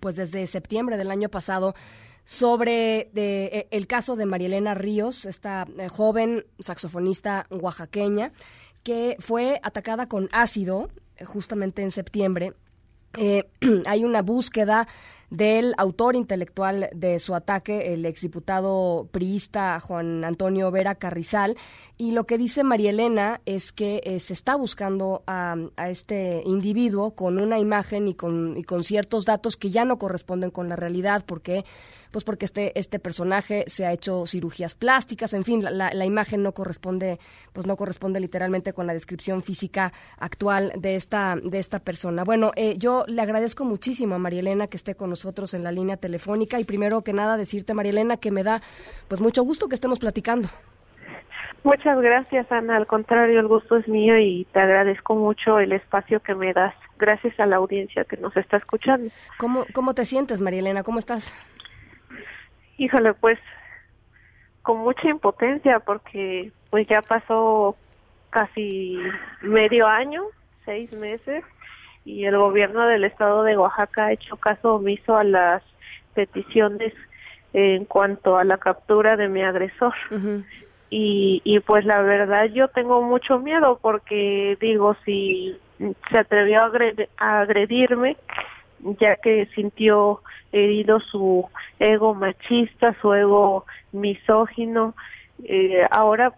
pues 0.00 0.16
desde 0.16 0.48
septiembre 0.48 0.96
del 0.96 1.12
año 1.12 1.28
pasado, 1.28 1.74
sobre 2.24 3.10
e, 3.14 3.68
el 3.70 3.86
caso 3.86 4.16
de 4.16 4.26
Marielena 4.26 4.74
Ríos, 4.74 5.26
esta 5.26 5.66
eh, 5.78 5.88
joven 5.88 6.44
saxofonista 6.58 7.46
oaxaqueña, 7.50 8.32
que 8.82 9.16
fue 9.20 9.60
atacada 9.62 10.08
con 10.08 10.28
ácido 10.32 10.90
eh, 11.16 11.24
justamente 11.24 11.82
en 11.82 11.92
septiembre. 11.92 12.54
Eh, 13.18 13.44
hay 13.86 14.04
una 14.04 14.22
búsqueda 14.22 14.86
del 15.32 15.72
autor 15.78 16.14
intelectual 16.14 16.90
de 16.94 17.18
su 17.18 17.34
ataque, 17.34 17.94
el 17.94 18.04
exdiputado 18.04 19.08
priista 19.12 19.80
Juan 19.80 20.24
Antonio 20.24 20.70
Vera 20.70 20.94
Carrizal. 20.94 21.56
Y 22.02 22.10
lo 22.10 22.24
que 22.24 22.36
dice 22.36 22.64
María 22.64 22.90
Elena 22.90 23.40
es 23.46 23.70
que 23.70 24.00
eh, 24.02 24.18
se 24.18 24.32
está 24.32 24.56
buscando 24.56 25.22
a, 25.28 25.54
a, 25.76 25.88
este 25.88 26.42
individuo 26.44 27.14
con 27.14 27.40
una 27.40 27.60
imagen 27.60 28.08
y 28.08 28.14
con, 28.14 28.56
y 28.56 28.64
con 28.64 28.82
ciertos 28.82 29.24
datos 29.24 29.56
que 29.56 29.70
ya 29.70 29.84
no 29.84 30.00
corresponden 30.00 30.50
con 30.50 30.68
la 30.68 30.74
realidad, 30.74 31.22
porque 31.24 31.64
pues 32.10 32.24
porque 32.24 32.46
este, 32.46 32.76
este 32.76 32.98
personaje 32.98 33.62
se 33.68 33.86
ha 33.86 33.92
hecho 33.92 34.26
cirugías 34.26 34.74
plásticas, 34.74 35.32
en 35.32 35.44
fin, 35.44 35.62
la, 35.62 35.92
la, 35.94 36.04
imagen 36.04 36.42
no 36.42 36.54
corresponde, 36.54 37.20
pues 37.52 37.68
no 37.68 37.76
corresponde 37.76 38.18
literalmente 38.18 38.72
con 38.72 38.88
la 38.88 38.94
descripción 38.94 39.40
física 39.40 39.92
actual 40.18 40.72
de 40.76 40.96
esta, 40.96 41.36
de 41.36 41.60
esta 41.60 41.78
persona. 41.78 42.24
Bueno, 42.24 42.50
eh, 42.56 42.78
yo 42.78 43.04
le 43.06 43.22
agradezco 43.22 43.64
muchísimo 43.64 44.16
a 44.16 44.18
María 44.18 44.40
Elena 44.40 44.66
que 44.66 44.76
esté 44.76 44.96
con 44.96 45.08
nosotros 45.08 45.54
en 45.54 45.62
la 45.62 45.70
línea 45.70 45.96
telefónica 45.96 46.58
y 46.58 46.64
primero 46.64 47.02
que 47.02 47.12
nada 47.12 47.36
decirte, 47.36 47.74
María 47.74 47.92
Elena, 47.92 48.16
que 48.16 48.32
me 48.32 48.42
da 48.42 48.60
pues 49.06 49.20
mucho 49.20 49.44
gusto 49.44 49.68
que 49.68 49.76
estemos 49.76 50.00
platicando. 50.00 50.48
Muchas 51.64 52.00
gracias, 52.00 52.50
Ana. 52.50 52.76
Al 52.76 52.86
contrario, 52.86 53.38
el 53.38 53.46
gusto 53.46 53.76
es 53.76 53.86
mío 53.86 54.18
y 54.18 54.46
te 54.52 54.60
agradezco 54.60 55.14
mucho 55.14 55.58
el 55.58 55.72
espacio 55.72 56.20
que 56.20 56.34
me 56.34 56.52
das. 56.52 56.74
Gracias 56.98 57.38
a 57.38 57.46
la 57.46 57.56
audiencia 57.56 58.04
que 58.04 58.16
nos 58.16 58.36
está 58.36 58.56
escuchando. 58.56 59.10
¿Cómo, 59.38 59.64
cómo 59.72 59.94
te 59.94 60.04
sientes, 60.04 60.40
María 60.40 60.60
Elena? 60.60 60.82
¿Cómo 60.82 60.98
estás? 60.98 61.32
Híjole, 62.78 63.14
pues 63.14 63.38
con 64.62 64.78
mucha 64.78 65.08
impotencia 65.08 65.80
porque 65.80 66.52
pues 66.70 66.86
ya 66.88 67.00
pasó 67.02 67.76
casi 68.30 68.98
medio 69.42 69.86
año, 69.86 70.22
seis 70.64 70.96
meses, 70.96 71.44
y 72.04 72.24
el 72.24 72.36
gobierno 72.36 72.86
del 72.86 73.04
estado 73.04 73.42
de 73.44 73.56
Oaxaca 73.56 74.06
ha 74.06 74.12
hecho 74.12 74.36
caso 74.36 74.76
omiso 74.76 75.16
a 75.16 75.24
las 75.24 75.62
peticiones 76.14 76.94
en 77.52 77.84
cuanto 77.84 78.38
a 78.38 78.44
la 78.44 78.58
captura 78.58 79.16
de 79.16 79.28
mi 79.28 79.42
agresor. 79.42 79.94
Uh 80.10 80.14
-huh. 80.14 80.44
Y, 80.94 81.40
y 81.42 81.58
pues 81.60 81.86
la 81.86 82.02
verdad 82.02 82.44
yo 82.52 82.68
tengo 82.68 83.00
mucho 83.00 83.38
miedo 83.38 83.78
porque 83.80 84.58
digo, 84.60 84.94
si 85.06 85.56
se 86.10 86.18
atrevió 86.18 86.60
a, 86.60 86.66
agred 86.66 87.08
a 87.16 87.40
agredirme, 87.40 88.18
ya 89.00 89.16
que 89.16 89.46
sintió 89.54 90.20
herido 90.52 91.00
su 91.00 91.48
ego 91.78 92.12
machista, 92.14 92.94
su 93.00 93.14
ego 93.14 93.64
misógino. 93.92 94.94
Eh, 95.44 95.80
ahora, 95.90 96.34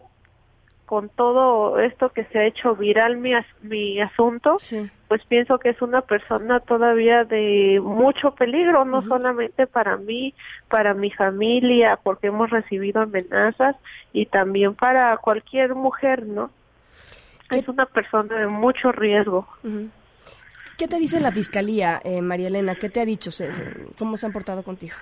con 0.95 1.09
todo 1.09 1.81
esto 1.81 2.11
que 2.11 2.23
se 2.27 2.39
ha 2.39 2.47
hecho 2.47 2.77
viral 2.77 3.17
mi, 3.17 3.35
as 3.35 3.45
mi 3.63 4.01
asunto, 4.01 4.59
sí. 4.61 4.89
pues 5.09 5.25
pienso 5.27 5.59
que 5.59 5.71
es 5.71 5.83
una 5.83 6.03
persona 6.03 6.61
todavía 6.61 7.25
de 7.25 7.81
mucho 7.83 8.31
peligro, 8.37 8.85
no 8.85 8.99
uh 8.99 9.03
-huh. 9.03 9.09
solamente 9.09 9.67
para 9.67 9.97
mí, 9.97 10.35
para 10.69 10.95
mi 10.95 11.11
familia, 11.11 11.99
porque 12.01 12.29
hemos 12.29 12.49
recibido 12.49 13.03
amenazas, 13.03 13.75
y 14.13 14.27
también 14.27 14.77
para 14.77 15.17
cualquier 15.17 15.75
mujer, 15.75 16.25
¿no? 16.27 16.53
Es 17.51 17.67
una 17.67 17.87
persona 17.87 18.39
de 18.39 18.47
mucho 18.47 18.93
riesgo. 18.93 19.49
Uh 19.65 19.69
-huh. 19.69 19.91
¿Qué 20.79 20.87
te 20.87 21.01
dice 21.01 21.19
la 21.19 21.33
fiscalía, 21.33 22.01
eh, 22.05 22.23
María 22.23 22.47
Elena? 22.47 22.77
¿Qué 22.77 22.89
te 22.89 23.01
ha 23.01 23.05
dicho? 23.05 23.33
¿Cómo 23.99 24.17
se 24.17 24.27
han 24.27 24.33
portado 24.33 24.63
contigo? 24.63 24.95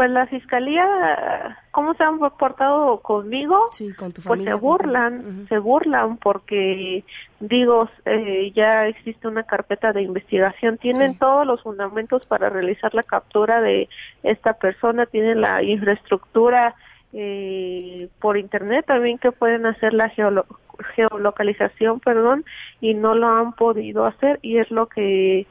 Pues 0.00 0.12
la 0.12 0.26
fiscalía, 0.28 1.58
¿cómo 1.72 1.92
se 1.92 2.02
han 2.02 2.18
portado 2.18 3.00
conmigo? 3.00 3.68
Sí, 3.70 3.92
con 3.92 4.12
tu 4.12 4.22
familia. 4.22 4.52
Pues 4.52 4.58
se 4.58 4.66
burlan, 4.66 5.12
uh 5.12 5.18
-huh. 5.18 5.48
se 5.48 5.58
burlan 5.58 6.16
porque, 6.16 7.04
digo, 7.38 7.86
eh, 8.06 8.50
ya 8.56 8.86
existe 8.86 9.28
una 9.28 9.42
carpeta 9.42 9.92
de 9.92 10.00
investigación, 10.00 10.78
tienen 10.78 11.12
sí. 11.12 11.18
todos 11.18 11.46
los 11.46 11.62
fundamentos 11.62 12.26
para 12.26 12.48
realizar 12.48 12.94
la 12.94 13.02
captura 13.02 13.60
de 13.60 13.90
esta 14.22 14.54
persona, 14.54 15.04
tienen 15.04 15.42
la 15.42 15.62
infraestructura 15.62 16.74
eh, 17.12 18.08
por 18.20 18.36
internet 18.38 18.86
también 18.86 19.18
que 19.18 19.32
pueden 19.32 19.66
hacer 19.66 19.92
la 19.92 20.08
geolo 20.10 20.46
geolocalización, 20.94 22.00
perdón, 22.00 22.44
y 22.80 22.94
no 22.94 23.14
lo 23.14 23.28
han 23.28 23.52
podido 23.52 24.06
hacer 24.06 24.38
y 24.42 24.58
es 24.58 24.70
lo 24.70 24.86
que 24.86 25.46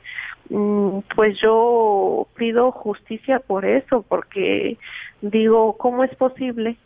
mm, 0.49 0.99
pues 1.15 1.39
yo 1.39 2.27
pido 2.35 2.71
justicia 2.71 3.39
por 3.39 3.65
eso, 3.65 4.03
porque 4.07 4.77
digo, 5.21 5.77
¿cómo 5.77 6.03
es 6.03 6.15
posible 6.15 6.77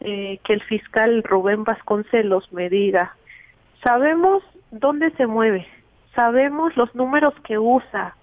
eh, 0.00 0.40
que 0.44 0.52
el 0.52 0.62
fiscal 0.62 1.22
Rubén 1.22 1.64
Vasconcelos 1.64 2.52
me 2.52 2.68
diga, 2.68 3.16
sabemos 3.84 4.42
dónde 4.70 5.10
se 5.12 5.26
mueve, 5.26 5.66
sabemos 6.14 6.76
los 6.76 6.94
números 6.94 7.34
que 7.44 7.58
usa, 7.58 8.14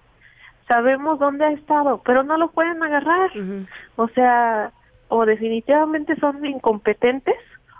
sabemos 0.68 1.18
dónde 1.18 1.46
ha 1.46 1.52
estado, 1.52 2.02
pero 2.04 2.22
no 2.22 2.36
lo 2.36 2.50
pueden 2.50 2.82
agarrar? 2.82 3.30
Uh 3.34 3.40
-huh. 3.40 3.66
O 3.96 4.08
sea, 4.08 4.72
o 5.08 5.26
definitivamente 5.26 6.16
son 6.16 6.44
incompetentes 6.44 7.36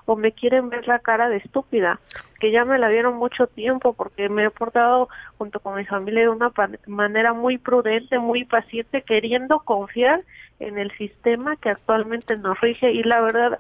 o 0.09 0.17
me 0.17 0.33
quieren 0.33 0.71
ver 0.71 0.89
la 0.89 1.01
cara 1.01 1.29
de 1.29 1.37
estúpida, 1.37 2.01
que 2.41 2.51
ya 2.51 2.65
me 2.65 2.79
la 2.79 2.89
dieron 2.89 3.17
mucho 3.17 3.47
tiempo 3.47 3.93
porque 3.93 4.31
me 4.31 4.47
he 4.47 4.51
portado 4.51 5.11
junto 5.37 5.61
con 5.61 5.77
mi 5.77 5.85
familia 5.85 6.23
de 6.23 6.29
una 6.31 6.51
manera 6.87 7.35
muy 7.35 7.59
prudente, 7.59 8.19
muy 8.19 8.47
paciente, 8.47 9.03
queriendo 9.03 9.61
confiar 9.61 10.23
en 10.61 10.79
el 10.79 10.91
sistema 10.97 11.57
que 11.57 11.69
actualmente 11.69 12.39
nos 12.39 12.59
rige 12.63 12.91
y 12.91 13.03
la 13.03 13.21
verdad, 13.21 13.59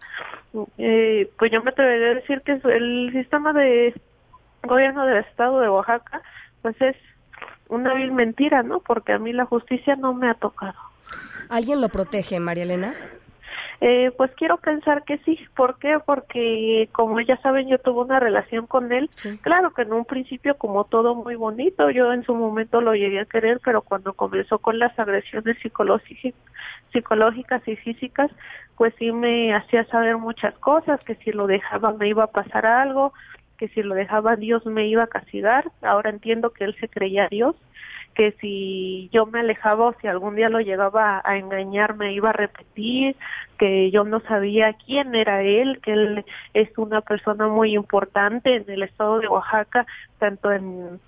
eh, 0.78 1.30
pues 1.38 1.52
yo 1.52 1.62
me 1.62 1.70
atrevería 1.70 2.12
a 2.12 2.14
decir 2.14 2.40
que 2.40 2.52
el 2.52 3.10
sistema 3.12 3.52
de 3.52 3.92
gobierno 4.62 5.04
del 5.04 5.18
estado 5.18 5.60
de 5.60 5.68
Oaxaca, 5.68 6.22
pues 6.62 6.80
es 6.80 6.96
una 7.68 7.92
vil 7.92 8.12
mentira, 8.12 8.62
¿no? 8.62 8.80
Porque 8.80 9.12
a 9.12 9.18
mí 9.18 9.34
la 9.34 9.44
justicia 9.44 9.96
no 9.96 10.14
me 10.14 10.30
ha 10.30 10.34
tocado. 10.34 10.78
¿Alguien 11.50 11.82
lo 11.82 11.90
protege, 11.90 12.40
María 12.40 12.64
Elena? 12.64 12.94
Eh, 13.81 14.11
pues 14.16 14.33
quiero 14.37 14.57
pensar 14.57 15.05
que 15.05 15.18
sí. 15.18 15.39
¿Por 15.57 15.79
qué? 15.79 15.99
Porque, 16.05 16.89
como 16.93 17.20
ya 17.20 17.37
saben, 17.39 17.68
yo 17.68 17.79
tuve 17.79 18.01
una 18.01 18.18
relación 18.18 18.66
con 18.66 18.93
él. 18.93 19.09
Claro 19.43 19.72
que 19.72 19.83
en 19.83 19.93
un 19.93 20.05
principio, 20.05 20.57
como 20.57 20.85
todo 20.85 21.14
muy 21.14 21.37
bonito, 21.37 21.91
yo 21.91 22.12
en 22.12 22.24
su 22.24 22.35
momento 22.35 22.81
lo 22.81 22.95
llegué 22.95 23.20
a 23.20 23.24
querer, 23.24 23.61
pero 23.64 23.83
cuando 23.83 24.14
comenzó 24.14 24.59
con 24.59 24.79
las 24.79 24.99
agresiones 24.99 25.57
psicológicas, 25.62 26.35
psicológicas 26.93 27.66
y 27.68 27.76
físicas, 27.76 28.31
pues 28.76 28.95
sí 28.99 29.12
me 29.12 29.55
hacía 29.55 29.85
saber 29.85 30.16
muchas 30.16 30.59
cosas, 30.59 31.03
que 31.05 31.14
si 31.16 31.31
lo 31.33 31.47
dejaba 31.47 31.93
me 31.93 32.09
iba 32.09 32.24
a 32.24 32.33
pasar 32.33 32.66
algo, 32.66 33.12
que 33.59 33.68
si 33.68 33.83
lo 33.83 33.95
dejaba 33.95 34.37
Dios 34.37 34.64
me 34.66 34.87
iba 34.89 35.05
a 35.05 35.09
castigar. 35.09 35.70
Ahora 35.83 36.11
entiendo 36.11 36.51
que 36.51 36.64
él 36.64 36.76
se 36.81 36.89
creía 36.89 37.29
Dios 37.29 37.57
que 38.18 38.32
si 38.40 39.08
yo 39.12 39.26
me 39.26 39.40
alejaba 39.40 39.86
o 39.86 39.94
si 40.00 40.08
algún 40.08 40.34
día 40.34 40.48
lo 40.48 40.60
llegaba 40.60 41.22
a 41.24 41.38
engañar 41.38 41.94
me 41.94 42.12
iba 42.12 42.30
a 42.30 42.32
repetir, 42.32 43.16
que 43.58 43.92
yo 43.92 44.02
no 44.02 44.18
sabía 44.20 44.72
quién 44.72 45.14
era 45.14 45.42
él, 45.42 45.80
que 45.80 45.92
él 45.92 46.24
es 46.52 46.76
una 46.76 47.00
persona 47.00 47.46
muy 47.46 47.74
importante 47.74 48.56
en 48.56 48.64
el 48.68 48.82
estado 48.82 49.20
de 49.20 49.28
Oaxaca, 49.28 49.86
tanto 50.18 50.50
en 50.50 51.00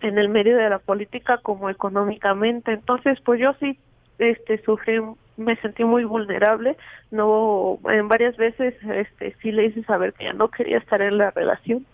en 0.00 0.18
el 0.18 0.28
medio 0.28 0.56
de 0.56 0.68
la 0.70 0.78
política 0.78 1.38
como 1.38 1.70
económicamente. 1.70 2.72
Entonces, 2.72 3.18
pues 3.24 3.40
yo 3.40 3.54
sí 3.60 3.78
este 4.18 4.62
sufrí 4.62 5.00
me 5.36 5.56
sentí 5.56 5.84
muy 5.84 6.04
vulnerable 6.04 6.76
no 7.10 7.78
en 7.90 8.08
varias 8.08 8.36
veces 8.36 8.74
este 8.82 9.34
sí 9.42 9.52
le 9.52 9.66
hice 9.66 9.82
saber 9.84 10.12
que 10.12 10.24
ya 10.24 10.32
no 10.32 10.48
quería 10.48 10.78
estar 10.78 11.02
en 11.02 11.18
la 11.18 11.30
relación 11.30 11.84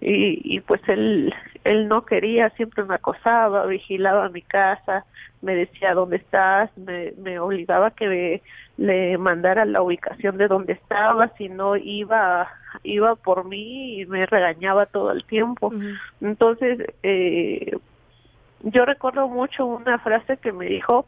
y, 0.00 0.40
y 0.44 0.60
pues 0.60 0.80
él 0.88 1.34
él 1.64 1.88
no 1.88 2.04
quería 2.04 2.50
siempre 2.50 2.84
me 2.84 2.94
acosaba 2.94 3.66
vigilaba 3.66 4.28
mi 4.28 4.42
casa 4.42 5.04
me 5.42 5.54
decía 5.54 5.94
dónde 5.94 6.16
estás 6.16 6.70
me, 6.78 7.12
me 7.18 7.38
obligaba 7.38 7.88
a 7.88 7.90
que 7.90 8.42
le 8.76 9.18
mandara 9.18 9.64
la 9.64 9.82
ubicación 9.82 10.36
de 10.36 10.48
dónde 10.48 10.74
estaba 10.74 11.28
si 11.36 11.48
no 11.48 11.76
iba 11.76 12.48
iba 12.82 13.14
por 13.14 13.44
mí 13.44 14.00
y 14.00 14.06
me 14.06 14.26
regañaba 14.26 14.86
todo 14.86 15.12
el 15.12 15.24
tiempo. 15.24 15.72
Entonces 16.20 16.80
eh, 17.02 17.76
yo 18.62 18.84
recuerdo 18.84 19.28
mucho 19.28 19.66
una 19.66 19.98
frase 19.98 20.36
que 20.38 20.52
me 20.52 20.66
dijo 20.66 21.06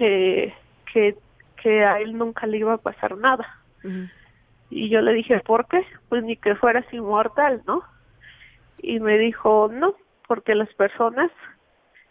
que, 0.00 0.54
que, 0.90 1.14
que 1.62 1.84
a 1.84 2.00
él 2.00 2.16
nunca 2.16 2.46
le 2.46 2.56
iba 2.56 2.72
a 2.72 2.78
pasar 2.78 3.18
nada. 3.18 3.60
Y 4.70 4.88
yo 4.88 5.02
le 5.02 5.12
dije, 5.12 5.40
¿por 5.40 5.66
qué? 5.68 5.84
Pues 6.08 6.24
ni 6.24 6.36
que 6.36 6.54
fueras 6.54 6.90
inmortal, 6.90 7.60
¿no? 7.66 7.82
Y 8.78 8.98
me 8.98 9.18
dijo, 9.18 9.68
no, 9.70 9.94
porque 10.26 10.54
las 10.54 10.72
personas 10.72 11.30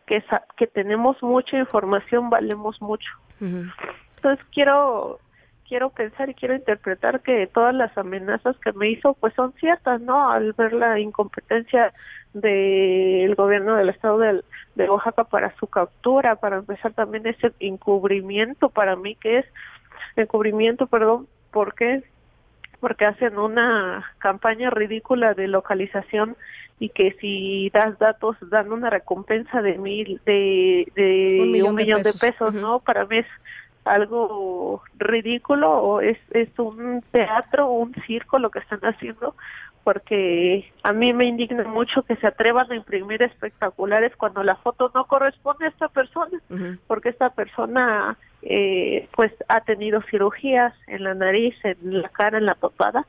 que, 0.06 0.24
que 0.56 0.68
tenemos 0.68 1.22
mucha 1.24 1.58
información 1.58 2.30
valemos 2.30 2.80
mucho. 2.80 3.10
Entonces 3.42 4.46
quiero 4.54 5.20
quiero 5.70 5.92
pensar 5.92 6.30
y 6.30 6.34
quiero 6.34 6.56
interpretar 6.56 7.22
que 7.22 7.48
todas 7.48 7.76
las 7.76 7.96
amenazas 7.98 8.58
que 8.58 8.74
me 8.74 8.90
hizo 8.90 9.14
pues 9.14 9.34
son 9.36 9.54
ciertas, 9.54 10.02
¿no? 10.02 10.30
Al 10.30 10.54
ver 10.54 10.74
la 10.74 11.00
incompetencia 11.00 11.94
del 12.34 13.36
gobierno 13.36 13.76
del 13.76 13.90
estado 13.90 14.18
de, 14.18 14.44
de 14.76 14.90
Oaxaca 14.90 15.26
para 15.26 15.56
su 15.58 15.68
captura, 15.68 16.36
para 16.36 16.58
empezar 16.58 16.94
también 16.94 17.28
ese 17.28 17.54
encubrimiento 17.60 18.70
para 18.70 18.96
mí 18.96 19.16
que 19.16 19.40
es 19.40 19.46
encubrimiento, 20.16 20.88
perdón, 20.88 21.28
¿por 21.52 21.76
qué? 21.76 22.04
Porque 22.80 23.06
hacen 23.06 23.38
una 23.38 24.12
campaña 24.18 24.72
ridícula 24.72 25.36
de 25.36 25.48
localización 25.48 26.36
y 26.80 26.90
que 26.90 27.16
si 27.22 27.70
das 27.72 28.00
datos 28.00 28.38
dan 28.50 28.72
una 28.72 28.90
recompensa 28.90 29.62
de 29.62 29.78
mil 29.78 30.20
de, 30.26 30.92
de 30.96 31.38
un 31.64 31.76
millón, 31.76 32.02
de 32.02 32.14
pesos, 32.14 32.54
¿no? 32.56 32.80
Para 32.80 33.06
mí 33.06 33.20
es 33.20 33.28
algo 33.94 34.84
ridículo 34.98 35.72
o 35.72 36.02
es, 36.02 36.18
es 36.32 36.50
un 36.58 37.04
teatro 37.12 37.68
o 37.68 37.80
un 37.80 37.94
circo 38.06 38.40
lo 38.40 38.50
que 38.52 38.60
están 38.60 38.80
haciendo 38.82 39.36
porque 39.84 40.72
a 40.84 40.94
mí 40.94 41.14
me 41.14 41.26
indigna 41.26 41.64
mucho 41.64 42.04
que 42.04 42.16
se 42.18 42.28
atrevan 42.28 42.72
a 42.72 42.76
imprimir 42.76 43.24
espectaculares 43.24 44.16
cuando 44.16 44.44
la 44.44 44.56
foto 44.56 44.92
no 44.94 45.06
corresponde 45.06 45.66
a 45.66 45.70
esta 45.70 45.88
persona 45.88 46.40
porque 46.88 47.10
esta 47.10 47.30
persona 47.32 48.18
eh, 48.42 49.08
pues 49.16 49.34
ha 49.48 49.62
tenido 49.62 50.02
cirugías 50.04 50.74
en 50.88 51.04
la 51.04 51.14
nariz, 51.14 51.56
en 51.64 52.02
la 52.02 52.10
cara, 52.10 52.38
en 52.38 52.46
la 52.46 52.56
papada. 52.56 53.06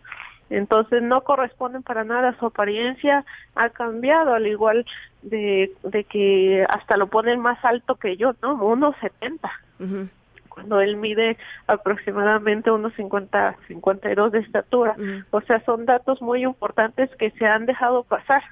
Entonces 0.48 1.02
no 1.02 1.20
corresponden 1.20 1.82
para 1.84 2.02
nada, 2.02 2.36
su 2.38 2.46
apariencia 2.46 3.24
ha 3.54 3.68
cambiado, 3.68 4.34
al 4.34 4.48
igual 4.48 4.84
de, 5.22 5.72
de 5.84 6.04
que 6.04 6.66
hasta 6.68 6.96
lo 6.96 7.06
ponen 7.06 7.38
más 7.38 7.64
alto 7.64 7.94
que 7.94 8.16
yo, 8.16 8.34
¿no? 8.42 8.58
1,70 8.58 10.10
cuando 10.50 10.80
él 10.80 10.96
mide 10.96 11.38
aproximadamente 11.66 12.70
unos 12.70 12.92
50, 12.94 13.56
52 13.68 14.32
de 14.32 14.38
estatura. 14.40 14.96
O 15.30 15.40
sea, 15.40 15.64
son 15.64 15.86
datos 15.86 16.20
muy 16.20 16.42
importantes 16.42 17.08
que 17.16 17.30
se 17.30 17.46
han 17.46 17.64
dejado 17.64 18.02
pasar. 18.02 18.42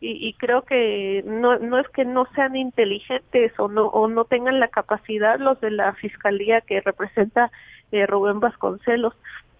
y, 0.00 0.28
y, 0.28 0.34
creo 0.34 0.62
que 0.62 1.24
no, 1.26 1.58
no 1.58 1.78
es 1.78 1.88
que 1.88 2.04
no 2.04 2.26
sean 2.34 2.54
inteligentes 2.56 3.52
o 3.58 3.68
no, 3.68 3.86
o 3.86 4.08
no 4.08 4.24
tengan 4.24 4.60
la 4.60 4.68
capacidad 4.68 5.38
los 5.38 5.60
de 5.60 5.70
la 5.70 5.92
fiscalía 5.94 6.60
que 6.60 6.80
representa 6.80 7.50
eh, 7.92 8.06
Rubén 8.06 8.40
Vasconcelos, 8.40 9.14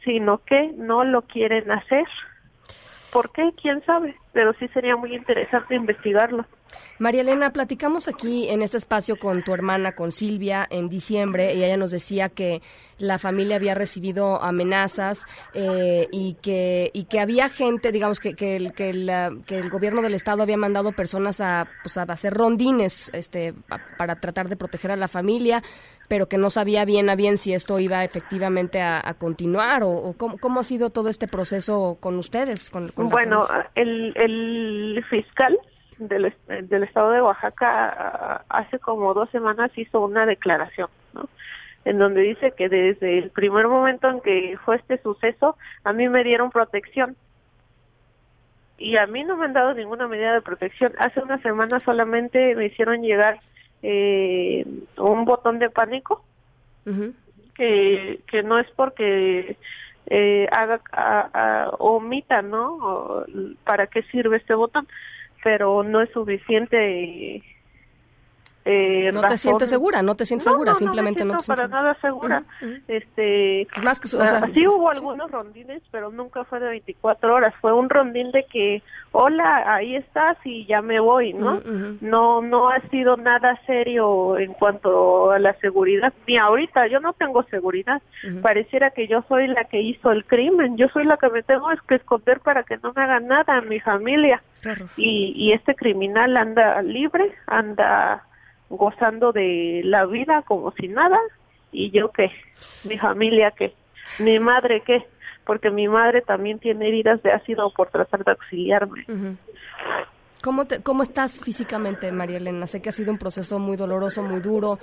sino 0.05 0.39
que 0.39 0.73
no 0.77 1.05
lo 1.05 1.23
quieren 1.23 1.71
hacer. 1.71 2.07
¿Por 3.13 3.31
qué? 3.33 3.53
¿Quién 3.61 3.85
sabe? 3.85 4.17
Pero 4.33 4.55
sí 4.55 4.67
sería 4.69 4.97
muy 4.97 5.15
interesante 5.15 5.75
investigarlo. 5.75 6.47
María 6.99 7.21
Elena, 7.21 7.53
platicamos 7.53 8.09
aquí 8.09 8.49
en 8.49 8.63
este 8.63 8.79
espacio 8.79 9.17
con 9.17 9.43
tu 9.43 9.53
hermana, 9.53 9.93
con 9.93 10.13
Silvia, 10.13 10.67
en 10.71 10.89
diciembre, 10.89 11.55
y 11.55 11.63
ella 11.63 11.77
nos 11.77 11.91
decía 11.91 12.31
que 12.31 12.63
la 12.97 13.19
familia 13.19 13.57
había 13.57 13.75
recibido 13.75 14.43
amenazas 14.43 15.27
eh, 15.53 16.09
y, 16.11 16.35
que, 16.41 16.91
y 16.95 17.05
que 17.05 17.21
había 17.21 17.51
gente, 17.51 17.93
digamos, 17.93 18.21
que, 18.21 18.35
que, 18.35 18.57
el, 18.57 18.73
que, 18.73 18.89
el, 18.89 19.71
gobierno 19.71 20.01
del 20.01 20.15
Estado 20.15 20.43
había 20.43 20.57
mandado 20.57 20.93
personas 20.93 21.43
a, 21.43 21.69
pues, 21.83 21.99
a 21.99 22.03
hacer 22.03 22.33
rondines 22.33 23.11
este, 23.13 23.53
para 23.99 24.17
tratar 24.17 24.49
de 24.49 24.57
proteger 24.57 24.93
a 24.93 24.97
la 24.97 25.09
familia, 25.09 25.63
pero 26.13 26.29
que 26.29 26.37
no 26.37 26.51
sabía 26.51 26.85
bien 26.85 27.09
a 27.09 27.17
bien 27.17 27.39
si 27.39 27.55
esto 27.55 27.79
iba 27.79 28.05
efectivamente 28.05 28.83
a, 28.83 29.15
continuar 29.15 29.81
o, 29.83 30.15
cómo, 30.19 30.61
ha 30.61 30.63
sido 30.63 30.91
todo 30.91 31.09
este 31.09 31.27
proceso 31.27 31.97
con 32.01 32.19
ustedes. 32.19 32.69
Con, 32.69 32.91
bueno, 32.97 33.49
el, 33.75 34.13
el 34.17 35.03
fiscal 35.09 35.59
del, 35.97 36.35
del 36.65 36.83
estado 36.83 37.13
de 37.13 37.23
Oaxaca 37.23 38.45
hace 38.51 38.79
como 38.79 39.15
dos 39.15 39.31
semanas 39.31 39.71
hizo 39.75 40.01
una 40.01 40.27
declaración, 40.27 40.91
¿no? 41.15 41.31
en 41.87 41.97
donde 41.97 42.21
dice 42.21 42.53
que 42.59 42.69
desde 42.69 43.17
el 43.19 43.31
primer 43.31 43.67
momento 43.69 44.11
en 44.11 44.21
que 44.21 44.59
fue 44.67 44.77
este 44.77 44.99
suceso, 44.99 45.57
a 45.83 45.95
mí 45.95 46.11
me 46.11 46.25
dieron 46.25 46.51
protección. 46.51 47.17
Y 48.77 48.99
a 48.99 49.07
mí 49.07 49.25
no 49.25 49.39
me 49.39 49.47
han 49.47 49.55
dado 49.55 49.73
ninguna 49.73 50.09
medida 50.09 50.35
de 50.35 50.43
protección. 50.43 50.93
Hace 50.99 51.21
una 51.21 51.41
semana 51.41 51.81
solamente 51.81 52.55
me 52.55 52.67
hicieron 52.67 53.01
llegar 53.01 53.41
eh, 53.83 54.65
un 54.97 55.25
botón 55.25 55.59
de 55.59 55.71
pánico 55.71 56.25
que, 57.55 58.21
que 58.27 58.43
no 58.43 58.59
es 58.59 58.67
porque 58.77 59.57
eh, 60.07 60.49
haga 60.51 61.71
omita, 61.79 62.43
¿no? 62.43 63.25
¿Para 63.65 63.87
qué 63.87 64.03
sirve 64.05 64.37
este 64.39 64.55
botón? 64.55 64.89
Pero 65.43 65.83
no 65.83 66.01
es 66.01 66.11
suficiente 66.11 67.43
eh, 68.65 69.11
no 69.13 69.23
te 69.23 69.37
sientes 69.37 69.71
segura, 69.71 70.03
no 70.03 70.15
te 70.15 70.25
sientes 70.25 70.45
segura, 70.45 70.75
simplemente 70.75 71.25
no, 71.25 71.37
te 71.39 71.41
sientes 71.41 71.65
para 71.65 71.69
nada 71.69 71.97
segura. 72.01 72.45
Este, 72.87 73.67
más 73.83 73.99
que, 73.99 74.07
o 74.07 74.21
sea, 74.21 74.41
sí 74.55 74.67
hubo 74.69 74.89
algunos 74.89 75.31
rondines, 75.31 75.83
pero 75.91 76.11
nunca 76.11 76.45
fue 76.45 76.61
de 76.61 76.69
24 76.69 77.35
horas. 77.35 77.55
Fue 77.61 77.73
un 77.73 77.91
rondín 77.91 78.31
de 78.31 78.45
que, 78.45 78.83
hola, 79.11 79.75
ahí 79.75 79.97
estás 79.97 80.37
y 80.45 80.65
ya 80.67 80.81
me 80.81 81.01
voy, 81.01 81.33
¿no? 81.33 81.61
No, 82.01 82.41
no 82.41 82.69
ha 82.69 82.81
sido 82.91 83.17
nada 83.17 83.59
serio 83.67 84.39
en 84.39 84.53
cuanto 84.53 85.33
a 85.33 85.41
la 85.41 85.55
seguridad. 85.55 86.13
Ni 86.29 86.37
ahorita, 86.37 86.87
yo 86.87 87.01
no 87.01 87.15
tengo 87.15 87.43
seguridad. 87.45 88.01
Pareciera 88.43 88.91
que 88.91 89.09
yo 89.09 89.25
soy 89.29 89.49
la 89.49 89.65
que 89.65 89.81
hizo 89.81 90.13
el 90.13 90.25
crimen. 90.25 90.77
Yo 90.77 90.89
soy 90.89 91.05
la 91.05 91.17
que 91.17 91.31
me 91.31 91.43
tengo 91.43 91.67
que 91.89 91.97
esconder 91.97 92.39
para 92.41 92.63
que 92.63 92.77
no 92.77 92.93
me 92.95 93.03
haga 93.03 93.19
nada 93.19 93.57
a 93.57 93.61
mi 93.63 93.81
familia. 93.81 94.41
Y, 94.97 95.33
y 95.35 95.53
este 95.53 95.75
criminal 95.75 96.37
anda 96.37 96.81
libre, 96.83 97.35
anda 97.49 98.23
gozando 98.77 99.33
de 99.33 99.83
la 99.85 100.07
vida 100.07 100.43
como 100.43 100.73
si 100.73 100.89
nada 100.89 101.19
y 101.71 101.91
yo 101.91 102.11
qué, 102.11 102.31
mi 102.85 102.99
familia 102.99 103.53
qué, 103.53 103.75
mi 104.19 104.39
madre 104.39 104.83
qué, 104.85 105.07
porque 105.45 105.71
mi 105.71 105.89
madre 105.89 106.23
también 106.23 106.59
tiene 106.59 106.89
heridas 106.89 107.23
de 107.23 107.33
ácido 107.33 107.73
por 107.75 107.91
tratar 107.91 108.25
de 108.25 108.33
auxiliarme. 108.33 109.05
¿Cómo, 110.43 110.65
te, 110.65 110.83
¿Cómo 110.83 111.03
estás 111.03 111.41
físicamente, 111.41 112.11
María 112.13 112.39
Elena? 112.39 112.67
Sé 112.67 112.83
que 112.83 112.89
ha 112.89 112.93
sido 112.93 113.13
un 113.13 113.19
proceso 113.19 113.59
muy 113.59 113.77
doloroso, 113.77 114.23
muy 114.23 114.41
duro, 114.41 114.79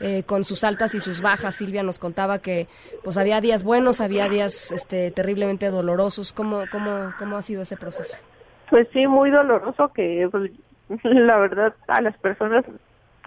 eh, 0.00 0.22
con 0.24 0.44
sus 0.44 0.64
altas 0.64 0.94
y 0.94 1.00
sus 1.00 1.22
bajas. 1.22 1.54
Silvia 1.54 1.82
nos 1.82 1.98
contaba 1.98 2.40
que 2.40 2.66
pues 3.02 3.16
había 3.16 3.40
días 3.40 3.64
buenos, 3.64 4.00
había 4.00 4.28
días 4.28 4.70
este, 4.70 5.10
terriblemente 5.10 5.70
dolorosos. 5.70 6.32
¿Cómo, 6.32 6.64
cómo, 6.70 7.12
¿Cómo 7.18 7.36
ha 7.36 7.42
sido 7.42 7.62
ese 7.62 7.76
proceso? 7.76 8.16
Pues 8.68 8.86
sí, 8.92 9.06
muy 9.06 9.30
doloroso 9.30 9.88
que 9.94 10.28
pues, 10.30 10.52
la 11.04 11.38
verdad 11.38 11.74
a 11.86 12.00
las 12.02 12.16
personas 12.18 12.64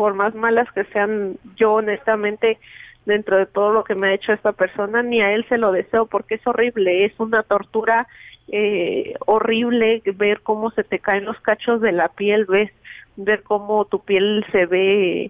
por 0.02 0.16
más 0.16 0.34
malas 0.34 0.68
que 0.72 0.84
sean, 0.86 1.38
yo 1.58 1.74
honestamente 1.74 2.58
dentro 3.06 3.38
de 3.38 3.46
todo 3.46 3.72
lo 3.72 3.84
que 3.84 3.94
me 3.94 4.08
ha 4.08 4.14
hecho 4.16 4.34
esta 4.34 4.52
persona, 4.52 5.04
ni 5.04 5.22
a 5.22 5.32
él 5.32 5.46
se 5.48 5.60
lo 5.60 5.72
deseo 5.72 6.08
porque 6.08 6.34
es 6.36 6.48
horrible, 6.48 7.06
es 7.06 7.14
una 7.20 7.44
tortura 7.44 8.08
eh, 8.48 9.14
horrible 9.28 10.02
ver 10.16 10.42
cómo 10.42 10.72
se 10.72 10.84
te 10.84 10.98
caen 10.98 11.26
los 11.26 11.40
cachos 11.42 11.82
de 11.82 11.92
la 11.92 12.08
piel, 12.08 12.46
ves, 12.46 12.72
ver 13.16 13.44
cómo 13.44 13.86
tu 13.86 14.04
piel 14.04 14.44
se 14.52 14.66
ve 14.66 15.30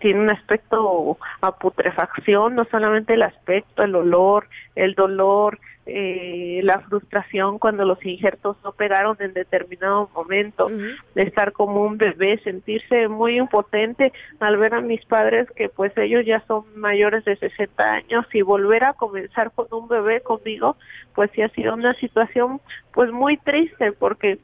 tiene 0.00 0.22
un 0.22 0.30
aspecto 0.32 1.16
a 1.40 1.52
putrefacción, 1.56 2.56
no 2.56 2.64
solamente 2.64 3.14
el 3.14 3.22
aspecto, 3.22 3.84
el 3.84 3.94
olor, 3.94 4.48
el 4.74 4.96
dolor, 4.96 5.60
eh, 5.92 6.60
la 6.62 6.80
frustración 6.80 7.58
cuando 7.58 7.84
los 7.84 8.04
injertos 8.04 8.56
no 8.62 8.72
pegaron 8.72 9.16
en 9.20 9.32
determinado 9.32 10.08
momento, 10.14 10.68
de 10.68 11.22
estar 11.22 11.52
como 11.52 11.82
un 11.82 11.98
bebé, 11.98 12.38
sentirse 12.44 13.08
muy 13.08 13.38
impotente 13.38 14.12
al 14.38 14.56
ver 14.56 14.74
a 14.74 14.80
mis 14.80 15.04
padres 15.04 15.50
que 15.56 15.68
pues 15.68 15.96
ellos 15.98 16.24
ya 16.24 16.44
son 16.46 16.64
mayores 16.76 17.24
de 17.24 17.36
60 17.36 17.82
años 17.82 18.26
y 18.32 18.42
volver 18.42 18.84
a 18.84 18.92
comenzar 18.92 19.50
con 19.52 19.66
un 19.72 19.88
bebé 19.88 20.20
conmigo, 20.20 20.76
pues 21.14 21.30
sí 21.34 21.42
ha 21.42 21.48
sido 21.48 21.74
una 21.74 21.94
situación 21.94 22.60
pues 22.92 23.10
muy 23.10 23.36
triste 23.36 23.92
porque 23.92 24.38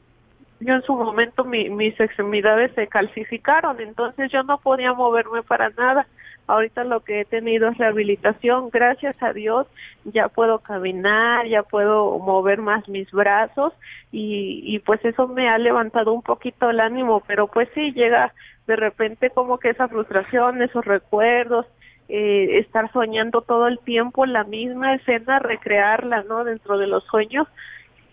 yo 0.59 0.73
en 0.73 0.81
su 0.83 0.95
momento 0.95 1.43
mis 1.43 1.99
extremidades 1.99 2.71
se 2.73 2.87
calcificaron, 2.87 3.79
entonces 3.79 4.31
yo 4.31 4.43
no 4.43 4.57
podía 4.59 4.93
moverme 4.93 5.43
para 5.43 5.69
nada. 5.69 6.07
Ahorita 6.47 6.85
lo 6.85 7.01
que 7.01 7.21
he 7.21 7.25
tenido 7.25 7.67
es 7.67 7.77
rehabilitación, 7.77 8.69
gracias 8.69 9.21
a 9.21 9.33
Dios 9.33 9.67
ya 10.05 10.29
puedo 10.29 10.59
caminar, 10.59 11.45
ya 11.47 11.63
puedo 11.63 12.17
mover 12.19 12.59
más 12.59 12.87
mis 12.87 13.11
brazos 13.11 13.73
y, 14.13 14.61
y 14.63 14.79
pues 14.79 15.03
eso 15.03 15.27
me 15.27 15.49
ha 15.49 15.57
levantado 15.57 16.13
un 16.13 16.21
poquito 16.21 16.69
el 16.69 16.79
ánimo, 16.79 17.21
pero 17.27 17.47
pues 17.47 17.67
sí 17.73 17.91
llega 17.91 18.33
de 18.65 18.75
repente 18.77 19.29
como 19.29 19.57
que 19.57 19.69
esa 19.69 19.89
frustración, 19.89 20.61
esos 20.61 20.85
recuerdos, 20.85 21.65
eh, 22.09 22.59
estar 22.59 22.91
soñando 22.93 23.41
todo 23.41 23.67
el 23.67 23.79
tiempo 23.79 24.25
la 24.25 24.45
misma 24.45 24.95
escena, 24.95 25.39
recrearla, 25.39 26.23
¿no? 26.23 26.45
Dentro 26.45 26.77
de 26.77 26.87
los 26.87 27.03
sueños, 27.05 27.47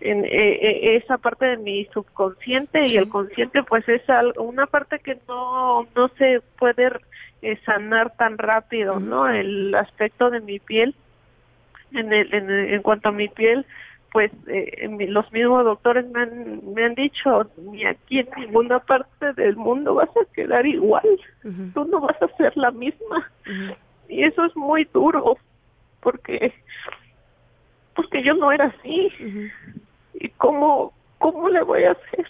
en 0.01 0.25
eh, 0.25 0.29
eh, 0.31 0.97
esa 0.97 1.19
parte 1.19 1.47
de 1.47 1.57
mi 1.57 1.85
subconsciente 1.87 2.85
y 2.87 2.97
el 2.97 3.09
consciente 3.09 3.63
pues 3.63 3.89
es 3.89 4.03
una 4.37 4.67
parte 4.67 4.99
que 4.99 5.19
no 5.29 5.87
no 5.95 6.09
se 6.19 6.41
puede 6.59 6.91
eh, 7.43 7.59
sanar 7.65 8.17
tan 8.17 8.39
rápido 8.39 9.01
no 9.01 9.29
el 9.29 9.75
aspecto 9.75 10.31
de 10.31 10.41
mi 10.41 10.59
piel 10.59 10.95
en 11.93 12.13
el, 12.13 12.35
en, 12.35 12.83
cuanto 12.83 13.11
a 13.11 13.13
mi 13.13 13.29
piel 13.29 13.65
pues 14.13 14.31
los 14.47 15.33
mismos 15.33 15.65
doctores 15.65 16.09
me 16.11 16.23
han, 16.23 16.75
me 16.75 16.85
han 16.85 16.95
dicho 16.95 17.51
ni 17.57 17.85
aquí 17.85 18.21
en 18.21 18.29
ninguna 18.37 18.79
parte 18.79 19.33
del 19.33 19.57
mundo 19.57 19.97
vas 19.97 20.11
a 20.11 20.33
quedar 20.33 20.65
igual. 20.67 21.03
Tú 21.75 21.85
no 21.87 21.99
vas 21.99 22.23
a 22.23 22.29
ser 22.37 22.57
la 22.57 22.71
misma 22.71 23.29
y 24.09 24.23
eso 24.23 24.45
es 24.45 24.55
muy 24.55 24.85
duro 24.93 25.37
porque 25.99 26.55
porque 27.97 28.23
yo 28.23 28.35
no 28.35 28.53
era 28.53 28.67
así 28.67 29.11
y 30.25 30.31
cómo, 30.31 30.95
cómo 31.19 31.49
le 31.51 31.63
voy 31.63 31.85
a 31.85 31.93
hacer. 31.93 32.27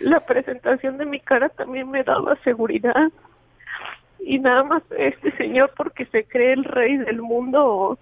La 0.00 0.20
presentación 0.20 0.98
de 0.98 1.04
mi 1.04 1.18
cara 1.18 1.48
también 1.48 1.90
me 1.90 2.04
daba 2.04 2.36
seguridad. 2.44 3.10
Y 4.20 4.38
nada 4.38 4.62
más 4.62 4.82
este 4.96 5.32
señor 5.32 5.72
porque 5.76 6.06
se 6.06 6.24
cree 6.24 6.52
el 6.52 6.64
rey 6.64 6.96
del 6.98 7.20
mundo 7.20 7.98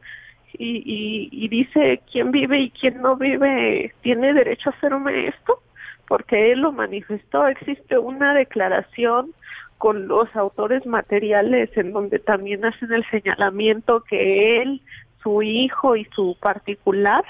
y, 0.52 0.82
y, 0.84 1.28
y 1.32 1.48
dice 1.48 2.02
quién 2.12 2.30
vive 2.30 2.60
y 2.60 2.70
quién 2.70 3.00
no 3.00 3.16
vive 3.16 3.94
tiene 4.02 4.34
derecho 4.34 4.68
a 4.68 4.72
hacerme 4.74 5.28
esto 5.28 5.62
porque 6.06 6.52
él 6.52 6.60
lo 6.60 6.72
manifestó. 6.72 7.46
Existe 7.46 7.96
una 7.96 8.34
declaración 8.34 9.32
con 9.78 10.08
los 10.08 10.28
autores 10.36 10.84
materiales 10.84 11.74
en 11.74 11.92
donde 11.92 12.18
también 12.18 12.66
hacen 12.66 12.92
el 12.92 13.08
señalamiento 13.10 14.02
que 14.02 14.60
él, 14.60 14.82
su 15.22 15.40
hijo 15.40 15.96
y 15.96 16.04
su 16.14 16.36
particular 16.38 17.24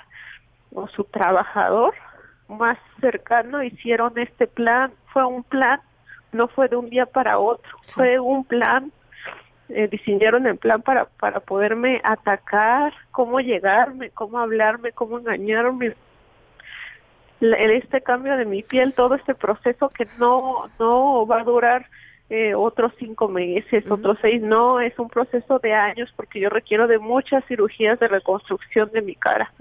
o 0.74 0.88
su 0.88 1.04
trabajador 1.04 1.94
más 2.48 2.78
cercano 3.00 3.62
hicieron 3.62 4.18
este 4.18 4.46
plan. 4.46 4.92
Fue 5.12 5.24
un 5.24 5.42
plan, 5.42 5.80
no 6.32 6.48
fue 6.48 6.68
de 6.68 6.76
un 6.76 6.90
día 6.90 7.06
para 7.06 7.38
otro, 7.38 7.70
fue 7.82 8.18
un 8.18 8.44
plan. 8.44 8.92
Eh, 9.68 9.86
diseñaron 9.88 10.46
el 10.46 10.58
plan 10.58 10.82
para, 10.82 11.04
para 11.04 11.38
poderme 11.38 12.00
atacar, 12.02 12.92
cómo 13.12 13.38
llegarme, 13.38 14.10
cómo 14.10 14.38
hablarme, 14.38 14.90
cómo 14.90 15.18
engañarme. 15.18 15.94
en 17.40 17.70
este 17.70 18.00
cambio 18.00 18.36
de 18.36 18.46
mi 18.46 18.62
piel, 18.64 18.92
todo 18.94 19.14
este 19.14 19.34
proceso 19.34 19.88
que 19.88 20.08
no, 20.18 20.68
no 20.80 21.24
va 21.24 21.40
a 21.40 21.44
durar 21.44 21.86
eh, 22.30 22.54
otros 22.54 22.92
cinco 22.96 23.26
meses, 23.26 23.90
otros 23.90 24.16
seis, 24.22 24.40
no, 24.40 24.80
es 24.80 24.96
un 25.00 25.08
proceso 25.08 25.58
de 25.58 25.74
años 25.74 26.12
porque 26.14 26.38
yo 26.38 26.48
requiero 26.48 26.86
de 26.86 27.00
muchas 27.00 27.44
cirugías 27.46 27.98
de 27.98 28.06
reconstrucción 28.06 28.88
de 28.92 29.02
mi 29.02 29.16
cara. 29.16 29.52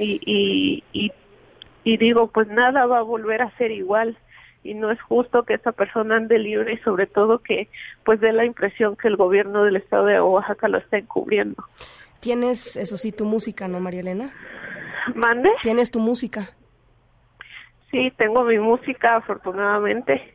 y, 0.00 0.20
y, 0.26 0.82
y, 0.92 1.12
y 1.84 1.96
digo, 1.96 2.26
pues 2.26 2.48
nada 2.48 2.86
va 2.86 2.98
a 2.98 3.02
volver 3.02 3.42
a 3.42 3.56
ser 3.56 3.70
igual 3.70 4.18
y 4.64 4.74
no 4.74 4.90
es 4.90 5.00
justo 5.02 5.44
que 5.44 5.54
esta 5.54 5.70
persona 5.70 6.16
ande 6.16 6.36
libre 6.38 6.72
y 6.72 6.78
sobre 6.78 7.06
todo 7.06 7.38
que 7.38 7.68
pues 8.04 8.18
dé 8.18 8.32
la 8.32 8.44
impresión 8.44 8.96
que 8.96 9.06
el 9.06 9.16
gobierno 9.16 9.62
del 9.62 9.76
estado 9.76 10.06
de 10.06 10.20
Oaxaca 10.20 10.66
lo 10.66 10.78
está 10.78 10.98
encubriendo. 10.98 11.62
Tienes, 12.18 12.76
eso 12.76 12.96
sí, 12.96 13.12
tu 13.12 13.24
música, 13.24 13.68
¿no, 13.68 13.78
María 13.78 14.00
Elena? 14.00 14.32
¿Mande? 15.14 15.50
Tienes 15.62 15.92
tu 15.92 16.00
música. 16.00 16.56
Sí, 17.92 18.12
tengo 18.16 18.42
mi 18.42 18.58
música, 18.58 19.16
afortunadamente 19.16 20.34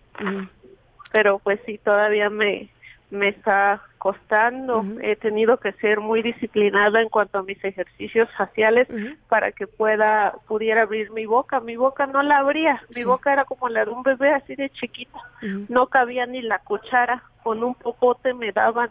pero 1.11 1.39
pues 1.39 1.59
sí, 1.65 1.77
todavía 1.77 2.29
me, 2.29 2.69
me 3.11 3.29
está 3.29 3.81
costando. 3.97 4.83
He 5.01 5.15
tenido 5.15 5.57
que 5.57 5.73
ser 5.73 5.99
muy 5.99 6.21
disciplinada 6.21 7.01
en 7.01 7.09
cuanto 7.09 7.39
a 7.39 7.43
mis 7.43 7.61
ejercicios 7.63 8.29
faciales 8.37 8.87
para 9.27 9.51
que 9.51 9.67
pueda 9.67 10.35
pudiera 10.47 10.83
abrir 10.83 11.11
mi 11.11 11.25
boca. 11.25 11.59
Mi 11.59 11.75
boca 11.75 12.05
no 12.05 12.23
la 12.23 12.39
abría, 12.39 12.81
mi 12.95 13.03
boca 13.03 13.33
era 13.33 13.45
como 13.45 13.69
la 13.69 13.85
de 13.85 13.91
un 13.91 14.03
bebé 14.03 14.33
así 14.33 14.55
de 14.55 14.69
chiquita. 14.69 15.19
No 15.67 15.87
cabía 15.87 16.25
ni 16.25 16.41
la 16.41 16.59
cuchara, 16.59 17.23
con 17.43 17.63
un 17.63 17.75
popote 17.75 18.33
me 18.33 18.51
daban 18.51 18.89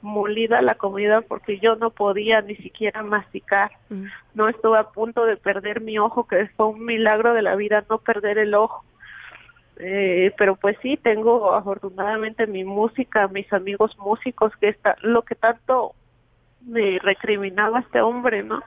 molida 0.00 0.62
la 0.62 0.76
comida 0.76 1.22
porque 1.22 1.58
yo 1.58 1.74
no 1.76 1.90
podía 1.90 2.40
ni 2.40 2.56
siquiera 2.56 3.02
masticar. 3.02 3.70
No 4.34 4.48
estuve 4.48 4.78
a 4.78 4.90
punto 4.90 5.24
de 5.24 5.36
perder 5.36 5.80
mi 5.80 5.98
ojo, 5.98 6.26
que 6.26 6.48
fue 6.56 6.66
un 6.66 6.84
milagro 6.84 7.34
de 7.34 7.42
la 7.42 7.54
vida 7.54 7.84
no 7.88 7.98
perder 7.98 8.38
el 8.38 8.54
ojo 8.54 8.84
eh, 9.78 10.32
pero 10.36 10.56
pues 10.56 10.76
sí, 10.82 10.96
tengo 10.96 11.54
afortunadamente 11.54 12.46
mi 12.46 12.64
música, 12.64 13.28
mis 13.28 13.52
amigos 13.52 13.96
músicos, 13.98 14.52
que 14.56 14.68
está 14.68 14.96
lo 15.02 15.22
que 15.22 15.34
tanto 15.34 15.94
me 16.66 16.98
recriminaba 16.98 17.80
este 17.80 18.00
hombre, 18.00 18.42
¿no? 18.42 18.62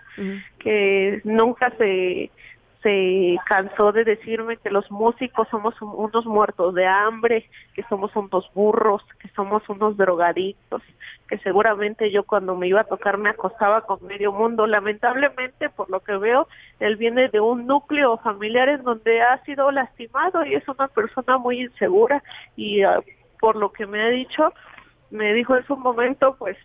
Que 0.59 1.21
nunca 1.23 1.71
se 1.77 2.31
se 2.81 3.37
cansó 3.45 3.91
de 3.91 4.03
decirme 4.03 4.57
que 4.57 4.71
los 4.71 4.89
músicos 4.89 5.47
somos 5.49 5.79
unos 5.81 6.25
muertos 6.25 6.73
de 6.73 6.87
hambre, 6.87 7.47
que 7.75 7.83
somos 7.83 8.15
unos 8.15 8.51
burros, 8.53 9.03
que 9.19 9.27
somos 9.29 9.67
unos 9.69 9.97
drogadictos, 9.97 10.81
que 11.27 11.37
seguramente 11.39 12.11
yo 12.11 12.23
cuando 12.23 12.55
me 12.55 12.67
iba 12.67 12.81
a 12.81 12.85
tocar 12.85 13.17
me 13.17 13.29
acostaba 13.29 13.81
con 13.81 14.05
medio 14.05 14.31
mundo. 14.31 14.65
Lamentablemente, 14.65 15.69
por 15.69 15.89
lo 15.89 15.99
que 15.99 16.17
veo, 16.17 16.47
él 16.79 16.95
viene 16.95 17.29
de 17.29 17.39
un 17.39 17.67
núcleo 17.67 18.17
familiar 18.17 18.69
en 18.69 18.83
donde 18.83 19.21
ha 19.21 19.43
sido 19.43 19.69
lastimado 19.71 20.43
y 20.45 20.55
es 20.55 20.67
una 20.67 20.87
persona 20.87 21.37
muy 21.37 21.61
insegura 21.61 22.23
y 22.55 22.81
ah, 22.81 22.99
por 23.39 23.55
lo 23.55 23.71
que 23.71 23.85
me 23.85 24.01
ha 24.01 24.09
dicho, 24.09 24.53
me 25.11 25.33
dijo 25.33 25.55
en 25.55 25.65
su 25.65 25.77
momento, 25.77 26.35
pues 26.37 26.57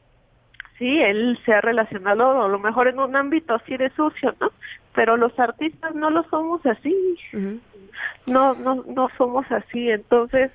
sí, 0.78 1.00
él 1.00 1.38
se 1.44 1.54
ha 1.54 1.60
relacionado 1.60 2.42
a 2.42 2.48
lo 2.48 2.58
mejor 2.58 2.88
en 2.88 2.98
un 2.98 3.16
ámbito 3.16 3.54
así 3.54 3.76
de 3.76 3.90
sucio, 3.90 4.34
¿no? 4.40 4.50
Pero 4.94 5.16
los 5.16 5.38
artistas 5.38 5.94
no 5.94 6.10
lo 6.10 6.22
somos 6.24 6.64
así. 6.66 7.18
No, 8.26 8.54
no, 8.54 8.84
no 8.86 9.08
somos 9.16 9.50
así. 9.50 9.90
Entonces, 9.90 10.50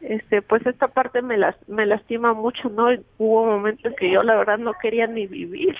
este, 0.00 0.42
pues 0.42 0.66
esta 0.66 0.88
parte 0.88 1.22
me 1.22 1.36
las, 1.36 1.56
me 1.68 1.86
lastima 1.86 2.32
mucho, 2.32 2.68
¿no? 2.68 2.88
Hubo 3.18 3.46
momentos 3.46 3.86
en 3.86 3.96
que 3.96 4.10
yo 4.10 4.20
la 4.20 4.36
verdad 4.36 4.58
no 4.58 4.74
quería 4.74 5.06
ni 5.06 5.26
vivir. 5.26 5.76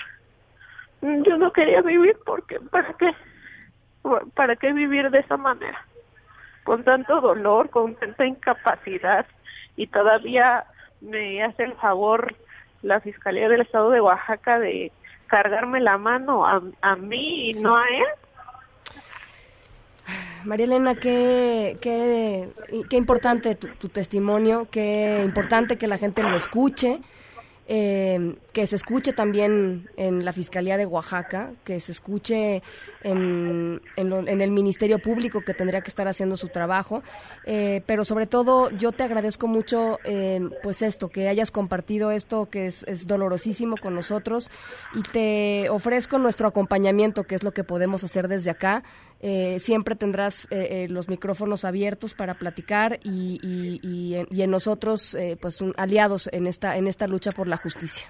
Yo 1.01 1.37
no 1.37 1.51
quería 1.53 1.81
vivir 1.81 2.17
porque, 2.25 2.59
¿para 2.59 2.93
qué? 2.93 3.13
¿Para 4.33 4.55
qué 4.55 4.73
vivir 4.73 5.09
de 5.09 5.19
esa 5.19 5.37
manera? 5.37 5.85
Con 6.63 6.83
tanto 6.83 7.21
dolor, 7.21 7.69
con 7.69 7.95
tanta 7.95 8.25
incapacidad 8.25 9.25
y 9.75 9.87
todavía 9.87 10.65
me 10.99 11.41
hace 11.43 11.63
el 11.63 11.73
favor 11.75 12.35
la 12.81 12.99
Fiscalía 13.01 13.49
del 13.49 13.61
Estado 13.61 13.89
de 13.91 14.01
Oaxaca 14.01 14.59
de 14.59 14.91
cargarme 15.27 15.79
la 15.79 15.97
mano 15.97 16.45
a, 16.45 16.61
a 16.81 16.95
mí 16.95 17.51
y 17.51 17.53
no 17.61 17.75
a 17.77 17.87
él. 17.87 18.07
María 20.45 20.65
Elena, 20.65 20.95
qué, 20.95 21.77
qué, 21.81 22.49
qué 22.89 22.97
importante 22.97 23.55
tu, 23.55 23.89
testimonio, 23.89 24.67
qué 24.71 25.21
importante 25.25 25.77
que 25.77 25.87
la 25.87 25.97
gente 25.97 26.23
lo 26.23 26.35
escuche. 26.35 27.01
Eh, 27.71 28.35
que 28.51 28.65
se 28.65 28.77
escuche 28.77 29.13
también 29.13 29.91
en 29.95 30.25
la 30.25 30.33
Fiscalía 30.33 30.75
de 30.75 30.87
Oaxaca, 30.87 31.51
que 31.63 31.79
se 31.79 31.91
escuche 31.91 32.63
en, 33.03 33.79
en, 33.95 34.41
el 34.41 34.49
Ministerio 34.49 34.97
Público 34.97 35.41
que 35.41 35.53
tendría 35.53 35.81
que 35.81 35.89
estar 35.89 36.07
haciendo 36.07 36.35
su 36.35 36.47
trabajo, 36.47 37.03
eh, 37.45 37.83
pero 37.85 38.05
sobre 38.05 38.25
todo 38.25 38.71
yo 38.71 38.91
te 38.91 39.03
agradezco 39.03 39.47
mucho 39.47 39.99
eh, 40.03 40.41
pues 40.63 40.81
esto, 40.81 41.09
que 41.09 41.27
hayas 41.29 41.51
compartido 41.51 42.09
esto 42.09 42.49
que 42.49 42.65
es, 42.65 42.81
es, 42.87 43.05
dolorosísimo 43.05 43.77
con 43.77 43.93
nosotros 43.93 44.49
y 44.95 45.03
te 45.03 45.69
ofrezco 45.69 46.17
nuestro 46.17 46.47
acompañamiento, 46.47 47.25
que 47.25 47.35
es 47.35 47.43
lo 47.43 47.51
que 47.51 47.63
podemos 47.63 48.03
hacer 48.03 48.27
desde 48.27 48.49
acá. 48.49 48.83
Eh, 49.21 49.59
siempre 49.59 49.95
tendrás 49.95 50.47
los 50.87 51.09
micrófonos 51.09 51.65
abiertos 51.65 52.13
para 52.13 52.35
platicar 52.35 52.99
y, 53.03 53.39
y, 53.43 54.25
y, 54.31 54.41
en, 54.41 54.51
nosotros 54.51 55.17
pues 55.41 55.63
aliados 55.77 56.29
en 56.31 56.47
esta, 56.47 56.77
en 56.77 56.87
esta 56.87 57.07
lucha 57.07 57.31
por 57.31 57.47
la 57.47 57.57
justicia. 57.57 58.07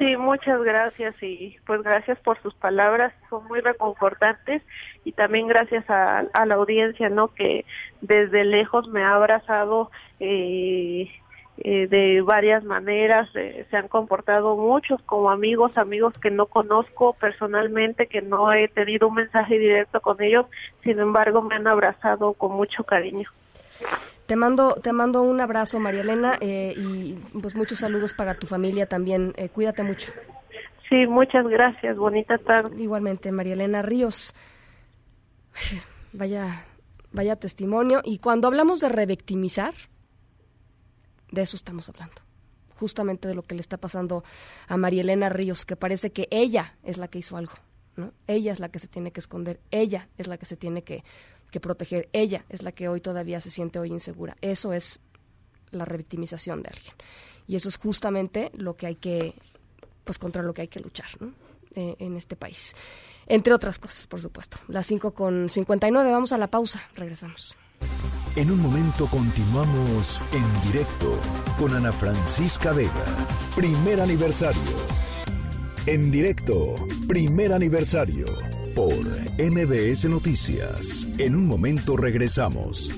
Sí, 0.00 0.16
muchas 0.16 0.62
gracias 0.62 1.14
y 1.22 1.58
pues 1.66 1.82
gracias 1.82 2.18
por 2.20 2.40
sus 2.40 2.54
palabras, 2.54 3.12
son 3.28 3.46
muy 3.48 3.60
reconfortantes 3.60 4.62
y 5.04 5.12
también 5.12 5.46
gracias 5.46 5.84
a, 5.90 6.24
la 6.46 6.54
audiencia, 6.54 7.10
¿no? 7.10 7.28
Que 7.34 7.66
desde 8.00 8.44
lejos 8.44 8.88
me 8.88 9.02
ha 9.02 9.12
abrazado 9.12 9.90
eh, 11.60 11.86
de 11.88 12.22
varias 12.22 12.64
maneras, 12.64 13.28
eh, 13.34 13.66
se 13.70 13.76
han 13.76 13.88
comportado 13.88 14.56
muchos 14.56 15.00
como 15.02 15.30
amigos, 15.30 15.76
amigos 15.76 16.14
que 16.18 16.30
no 16.30 16.46
conozco 16.46 17.12
personalmente, 17.14 18.06
que 18.06 18.22
no 18.22 18.52
he 18.52 18.68
tenido 18.68 19.08
un 19.08 19.14
mensaje 19.14 19.58
directo 19.58 20.00
con 20.00 20.22
ellos, 20.22 20.46
sin 20.82 20.98
embargo 20.98 21.42
me 21.42 21.56
han 21.56 21.66
abrazado 21.66 22.32
con 22.32 22.52
mucho 22.52 22.84
cariño. 22.84 23.28
Te 24.30 24.36
mando, 24.36 24.74
te 24.74 24.92
mando 24.92 25.22
un 25.22 25.40
abrazo, 25.40 25.80
María 25.80 26.02
Elena, 26.02 26.34
eh, 26.40 26.72
y 26.76 27.14
pues 27.40 27.56
muchos 27.56 27.78
saludos 27.78 28.14
para 28.14 28.34
tu 28.34 28.46
familia 28.46 28.86
también. 28.86 29.34
Eh, 29.36 29.48
cuídate 29.48 29.82
mucho. 29.82 30.12
Sí, 30.88 31.06
muchas 31.08 31.46
gracias. 31.48 31.96
Bonita 31.96 32.38
tarde. 32.38 32.80
Igualmente, 32.80 33.32
María 33.32 33.54
Elena 33.54 33.82
Ríos. 33.82 34.34
Vaya, 36.12 36.64
vaya 37.12 37.36
testimonio. 37.36 38.00
Y 38.04 38.18
cuando 38.18 38.48
hablamos 38.48 38.80
de 38.80 38.88
revictimizar, 38.88 39.74
de 41.30 41.42
eso 41.42 41.56
estamos 41.56 41.88
hablando. 41.88 42.16
Justamente 42.76 43.28
de 43.28 43.34
lo 43.34 43.42
que 43.42 43.54
le 43.54 43.60
está 43.60 43.76
pasando 43.76 44.24
a 44.66 44.76
María 44.76 45.02
Elena 45.02 45.28
Ríos, 45.28 45.66
que 45.66 45.76
parece 45.76 46.12
que 46.12 46.28
ella 46.30 46.76
es 46.82 46.96
la 46.96 47.08
que 47.08 47.18
hizo 47.18 47.36
algo. 47.36 47.52
¿no? 47.96 48.12
Ella 48.26 48.52
es 48.52 48.60
la 48.60 48.70
que 48.70 48.78
se 48.78 48.88
tiene 48.88 49.12
que 49.12 49.20
esconder. 49.20 49.60
Ella 49.70 50.08
es 50.16 50.26
la 50.26 50.38
que 50.38 50.46
se 50.46 50.56
tiene 50.56 50.82
que 50.82 51.04
que 51.50 51.60
proteger. 51.60 52.08
Ella 52.12 52.44
es 52.48 52.62
la 52.62 52.72
que 52.72 52.88
hoy 52.88 53.00
todavía 53.00 53.40
se 53.40 53.50
siente 53.50 53.78
hoy 53.78 53.90
insegura. 53.90 54.36
Eso 54.40 54.72
es 54.72 55.00
la 55.70 55.84
revictimización 55.84 56.62
de 56.62 56.70
alguien. 56.70 56.94
Y 57.46 57.56
eso 57.56 57.68
es 57.68 57.76
justamente 57.76 58.50
lo 58.54 58.76
que 58.76 58.86
hay 58.86 58.96
que, 58.96 59.34
pues 60.04 60.18
contra 60.18 60.42
lo 60.42 60.54
que 60.54 60.62
hay 60.62 60.68
que 60.68 60.80
luchar 60.80 61.08
eh, 61.74 61.96
en 61.98 62.16
este 62.16 62.36
país. 62.36 62.74
Entre 63.26 63.52
otras 63.52 63.78
cosas, 63.78 64.06
por 64.06 64.20
supuesto. 64.20 64.58
Las 64.68 64.86
5 64.86 65.12
con 65.12 65.50
59, 65.50 66.10
vamos 66.10 66.32
a 66.32 66.38
la 66.38 66.48
pausa, 66.48 66.80
regresamos. 66.94 67.56
En 68.36 68.48
un 68.48 68.62
momento 68.62 69.06
continuamos 69.06 70.22
en 70.32 70.70
directo 70.70 71.18
con 71.58 71.74
Ana 71.74 71.90
Francisca 71.90 72.72
Vega. 72.72 73.04
Primer 73.56 74.00
aniversario. 74.00 74.60
En 75.86 76.12
directo, 76.12 76.76
primer 77.08 77.52
aniversario 77.52 78.26
por 78.76 78.94
MBS 79.36 80.04
Noticias. 80.08 81.08
En 81.18 81.34
un 81.34 81.48
momento 81.48 81.96
regresamos. 81.96 82.92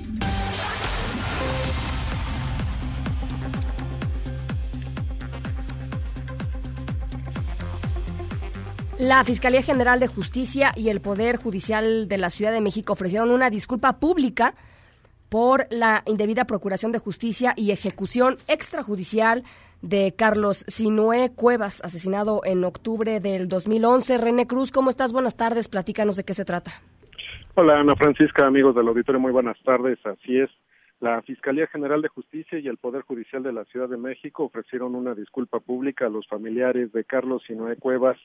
La 8.98 9.24
Fiscalía 9.24 9.62
General 9.62 9.98
de 9.98 10.08
Justicia 10.08 10.72
y 10.76 10.90
el 10.90 11.00
Poder 11.00 11.36
Judicial 11.36 12.06
de 12.06 12.18
la 12.18 12.28
Ciudad 12.28 12.52
de 12.52 12.60
México 12.60 12.92
ofrecieron 12.92 13.30
una 13.30 13.48
disculpa 13.48 13.98
pública 13.98 14.54
por 15.32 15.64
la 15.70 16.02
indebida 16.04 16.44
procuración 16.44 16.92
de 16.92 16.98
justicia 16.98 17.54
y 17.56 17.70
ejecución 17.70 18.36
extrajudicial 18.48 19.44
de 19.80 20.12
Carlos 20.14 20.62
Sinué 20.68 21.30
Cuevas, 21.34 21.82
asesinado 21.82 22.42
en 22.44 22.62
octubre 22.64 23.18
del 23.18 23.48
2011. 23.48 24.18
René 24.18 24.46
Cruz, 24.46 24.70
¿cómo 24.70 24.90
estás? 24.90 25.14
Buenas 25.14 25.38
tardes, 25.38 25.68
platícanos 25.68 26.18
de 26.18 26.24
qué 26.24 26.34
se 26.34 26.44
trata. 26.44 26.72
Hola 27.54 27.80
Ana 27.80 27.96
Francisca, 27.96 28.46
amigos 28.46 28.74
del 28.74 28.88
auditorio, 28.88 29.18
muy 29.18 29.32
buenas 29.32 29.56
tardes. 29.62 29.98
Así 30.04 30.38
es, 30.38 30.50
la 31.00 31.22
Fiscalía 31.22 31.66
General 31.66 32.02
de 32.02 32.08
Justicia 32.08 32.58
y 32.58 32.68
el 32.68 32.76
Poder 32.76 33.00
Judicial 33.00 33.42
de 33.42 33.54
la 33.54 33.64
Ciudad 33.64 33.88
de 33.88 33.96
México 33.96 34.44
ofrecieron 34.44 34.94
una 34.94 35.14
disculpa 35.14 35.60
pública 35.60 36.08
a 36.08 36.10
los 36.10 36.28
familiares 36.28 36.92
de 36.92 37.04
Carlos 37.04 37.42
Sinué 37.46 37.76
Cuevas, 37.76 38.18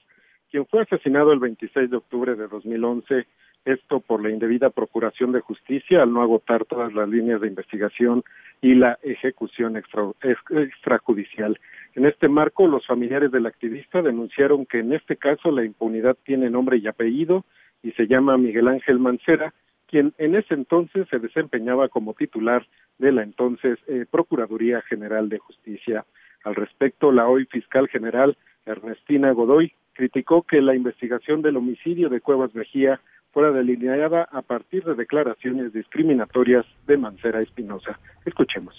quien 0.52 0.66
fue 0.66 0.82
asesinado 0.82 1.32
el 1.32 1.40
26 1.40 1.90
de 1.90 1.96
octubre 1.96 2.36
de 2.36 2.50
2011 2.50 3.26
esto 3.68 4.00
por 4.00 4.24
la 4.24 4.30
indebida 4.30 4.70
procuración 4.70 5.32
de 5.32 5.42
justicia 5.42 6.02
al 6.02 6.14
no 6.14 6.22
agotar 6.22 6.66
todas 6.66 6.94
las 6.94 7.08
líneas 7.10 7.42
de 7.42 7.48
investigación 7.48 8.24
y 8.62 8.76
la 8.76 8.98
ejecución 9.04 9.76
extrajudicial. 9.78 11.60
En 11.96 12.06
este 12.06 12.28
marco, 12.28 12.68
los 12.68 12.86
familiares 12.88 13.32
del 13.32 13.46
activista 13.46 14.02
denunciaron 14.02 14.66
que 14.66 14.80
en 14.80 14.94
este 14.94 15.18
caso 15.18 15.52
la 15.52 15.64
impunidad 15.64 16.18
tiene 16.24 16.50
nombre 16.50 16.78
y 16.78 16.88
apellido 16.88 17.46
y 17.84 17.92
se 17.92 18.08
llama 18.08 18.38
Miguel 18.38 18.68
Ángel 18.68 19.00
Mancera, 19.00 19.54
quien 19.88 20.14
en 20.18 20.36
ese 20.36 20.54
entonces 20.54 21.08
se 21.10 21.20
desempeñaba 21.20 21.90
como 21.90 22.14
titular 22.14 22.66
de 22.98 23.12
la 23.12 23.24
entonces 23.24 23.78
eh, 23.88 24.06
Procuraduría 24.10 24.82
General 24.82 25.30
de 25.30 25.40
Justicia. 25.40 26.06
Al 26.44 26.56
respecto, 26.56 27.12
la 27.12 27.28
hoy 27.28 27.46
fiscal 27.46 27.88
general 27.88 28.38
Ernestina 28.66 29.32
Godoy 29.32 29.74
criticó 29.94 30.44
que 30.44 30.62
la 30.62 30.76
investigación 30.76 31.42
del 31.42 31.58
homicidio 31.58 32.10
de 32.10 32.22
Cuevas 32.22 32.54
Mejía 32.54 33.02
fuera 33.38 33.52
delineada 33.52 34.24
a 34.32 34.42
partir 34.42 34.84
de 34.84 34.96
declaraciones 34.96 35.72
discriminatorias 35.72 36.66
de 36.88 36.98
Mancera 36.98 37.40
Espinosa. 37.40 38.00
Escuchemos. 38.26 38.74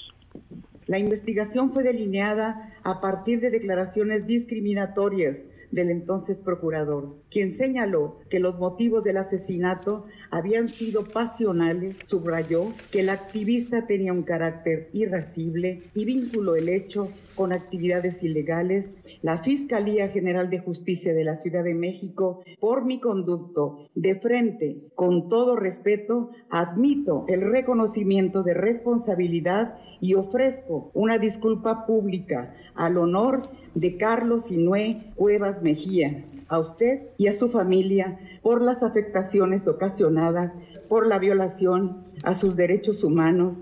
La 0.88 0.98
investigación 0.98 1.72
fue 1.72 1.84
delineada 1.84 2.74
a 2.82 3.00
partir 3.00 3.38
de 3.38 3.50
declaraciones 3.50 4.26
discriminatorias 4.26 5.36
del 5.70 5.90
entonces 5.90 6.36
procurador, 6.36 7.16
quien 7.30 7.52
señaló 7.52 8.18
que 8.30 8.38
los 8.38 8.58
motivos 8.58 9.04
del 9.04 9.18
asesinato 9.18 10.06
habían 10.30 10.68
sido 10.68 11.04
pasionales, 11.04 11.96
subrayó 12.06 12.72
que 12.90 13.00
el 13.00 13.10
activista 13.10 13.86
tenía 13.86 14.12
un 14.12 14.22
carácter 14.22 14.88
irascible 14.92 15.82
y 15.94 16.04
vinculó 16.04 16.56
el 16.56 16.68
hecho 16.68 17.08
con 17.34 17.52
actividades 17.52 18.20
ilegales, 18.22 18.86
la 19.22 19.38
Fiscalía 19.38 20.08
General 20.08 20.50
de 20.50 20.58
Justicia 20.58 21.14
de 21.14 21.22
la 21.22 21.40
Ciudad 21.40 21.62
de 21.62 21.74
México, 21.74 22.42
por 22.58 22.84
mi 22.84 23.00
conducto, 23.00 23.88
de 23.94 24.16
frente, 24.16 24.78
con 24.96 25.28
todo 25.28 25.54
respeto, 25.54 26.30
admito 26.50 27.24
el 27.28 27.42
reconocimiento 27.42 28.42
de 28.42 28.54
responsabilidad 28.54 29.78
y 30.00 30.14
ofrezco 30.14 30.90
una 30.94 31.18
disculpa 31.18 31.86
pública 31.86 32.54
al 32.74 32.98
honor 32.98 33.42
de 33.74 33.96
Carlos 33.96 34.50
Inué 34.50 34.96
Cuevas 35.14 35.57
Mejía, 35.62 36.24
a 36.48 36.58
usted 36.58 37.02
y 37.18 37.28
a 37.28 37.34
su 37.34 37.50
familia 37.50 38.18
por 38.42 38.62
las 38.62 38.82
afectaciones 38.82 39.66
ocasionadas 39.66 40.52
por 40.88 41.06
la 41.06 41.18
violación 41.18 42.04
a 42.22 42.34
sus 42.34 42.56
derechos 42.56 43.04
humanos 43.04 43.54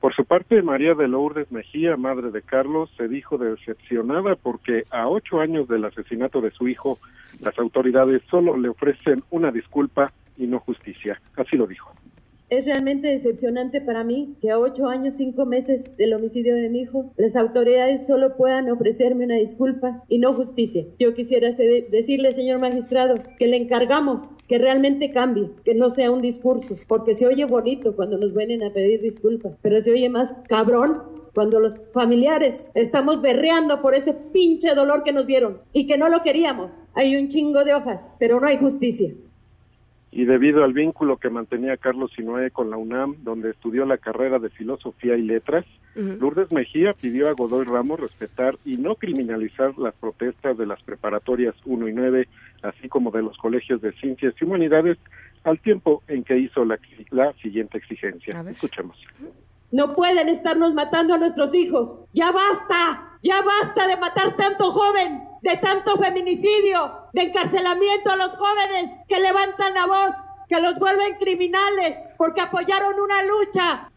por 0.00 0.14
su 0.14 0.24
parte, 0.24 0.62
María 0.62 0.94
de 0.94 1.08
Lourdes 1.08 1.50
Mejía, 1.50 1.96
madre 1.96 2.30
de 2.30 2.42
Carlos, 2.42 2.88
se 2.96 3.08
dijo 3.08 3.36
decepcionada 3.36 4.36
porque 4.36 4.84
a 4.90 5.08
ocho 5.08 5.40
años 5.40 5.66
del 5.66 5.84
asesinato 5.84 6.40
de 6.40 6.52
su 6.52 6.68
hijo, 6.68 6.98
las 7.40 7.58
autoridades 7.58 8.22
solo 8.30 8.56
le 8.56 8.68
ofrecen 8.68 9.22
una 9.30 9.50
disculpa 9.50 10.12
y 10.36 10.46
no 10.46 10.60
justicia. 10.60 11.20
Así 11.36 11.56
lo 11.56 11.66
dijo. 11.66 11.92
Es 12.50 12.64
realmente 12.64 13.08
decepcionante 13.08 13.82
para 13.82 14.04
mí 14.04 14.34
que 14.40 14.50
a 14.50 14.58
ocho 14.58 14.86
años, 14.86 15.16
cinco 15.18 15.44
meses 15.44 15.98
del 15.98 16.14
homicidio 16.14 16.54
de 16.54 16.70
mi 16.70 16.80
hijo, 16.80 17.12
las 17.18 17.36
autoridades 17.36 18.06
solo 18.06 18.38
puedan 18.38 18.70
ofrecerme 18.70 19.26
una 19.26 19.36
disculpa 19.36 20.02
y 20.08 20.16
no 20.16 20.32
justicia. 20.32 20.86
Yo 20.98 21.12
quisiera 21.12 21.52
decirle, 21.52 22.30
señor 22.30 22.58
magistrado, 22.58 23.16
que 23.38 23.48
le 23.48 23.58
encargamos 23.58 24.26
que 24.48 24.56
realmente 24.56 25.10
cambie, 25.10 25.50
que 25.62 25.74
no 25.74 25.90
sea 25.90 26.10
un 26.10 26.22
discurso, 26.22 26.76
porque 26.86 27.14
se 27.14 27.26
oye 27.26 27.44
bonito 27.44 27.94
cuando 27.94 28.16
nos 28.16 28.34
vienen 28.34 28.62
a 28.62 28.72
pedir 28.72 29.02
disculpas, 29.02 29.52
pero 29.60 29.82
se 29.82 29.90
oye 29.90 30.08
más 30.08 30.32
cabrón 30.48 31.02
cuando 31.34 31.60
los 31.60 31.74
familiares 31.92 32.66
estamos 32.74 33.20
berreando 33.20 33.82
por 33.82 33.94
ese 33.94 34.14
pinche 34.14 34.74
dolor 34.74 35.02
que 35.02 35.12
nos 35.12 35.26
dieron 35.26 35.58
y 35.74 35.86
que 35.86 35.98
no 35.98 36.08
lo 36.08 36.22
queríamos. 36.22 36.70
Hay 36.94 37.14
un 37.14 37.28
chingo 37.28 37.64
de 37.64 37.74
hojas, 37.74 38.16
pero 38.18 38.40
no 38.40 38.46
hay 38.46 38.56
justicia 38.56 39.12
y 40.18 40.24
debido 40.24 40.64
al 40.64 40.72
vínculo 40.72 41.18
que 41.18 41.30
mantenía 41.30 41.76
Carlos 41.76 42.10
Sinoé 42.16 42.50
con 42.50 42.70
la 42.70 42.76
UNAM, 42.76 43.22
donde 43.22 43.50
estudió 43.50 43.86
la 43.86 43.98
carrera 43.98 44.40
de 44.40 44.50
Filosofía 44.50 45.16
y 45.16 45.22
Letras, 45.22 45.64
Lourdes 45.94 46.50
Mejía 46.50 46.92
pidió 46.92 47.28
a 47.28 47.34
Godoy 47.34 47.64
Ramos 47.64 48.00
respetar 48.00 48.56
y 48.64 48.78
no 48.78 48.96
criminalizar 48.96 49.78
las 49.78 49.94
protestas 49.94 50.58
de 50.58 50.66
las 50.66 50.82
preparatorias 50.82 51.54
1 51.64 51.86
y 51.86 51.92
9, 51.92 52.28
así 52.62 52.88
como 52.88 53.12
de 53.12 53.22
los 53.22 53.36
colegios 53.36 53.80
de 53.80 53.92
Ciencias 53.92 54.34
y 54.40 54.44
Humanidades, 54.44 54.98
al 55.44 55.60
tiempo 55.60 56.02
en 56.08 56.24
que 56.24 56.36
hizo 56.36 56.64
la, 56.64 56.80
la 57.10 57.32
siguiente 57.34 57.78
exigencia. 57.78 58.40
Escuchemos. 58.50 58.96
No 59.70 59.94
pueden 59.94 60.28
estarnos 60.28 60.74
matando 60.74 61.14
a 61.14 61.18
nuestros 61.18 61.54
hijos. 61.54 62.00
Ya 62.14 62.32
basta, 62.32 63.18
ya 63.22 63.42
basta 63.42 63.86
de 63.86 63.96
matar 63.98 64.36
tanto 64.36 64.72
joven, 64.72 65.22
de 65.42 65.56
tanto 65.58 65.96
feminicidio, 65.98 66.92
de 67.12 67.22
encarcelamiento 67.22 68.10
a 68.10 68.16
los 68.16 68.34
jóvenes 68.36 68.90
que 69.08 69.20
levantan 69.20 69.74
la 69.74 69.86
voz, 69.86 70.14
que 70.48 70.60
los 70.60 70.78
vuelven 70.78 71.16
criminales 71.18 71.96
porque 72.16 72.40
apoyaron 72.40 72.98
una 72.98 73.22
lucha. 73.24 73.90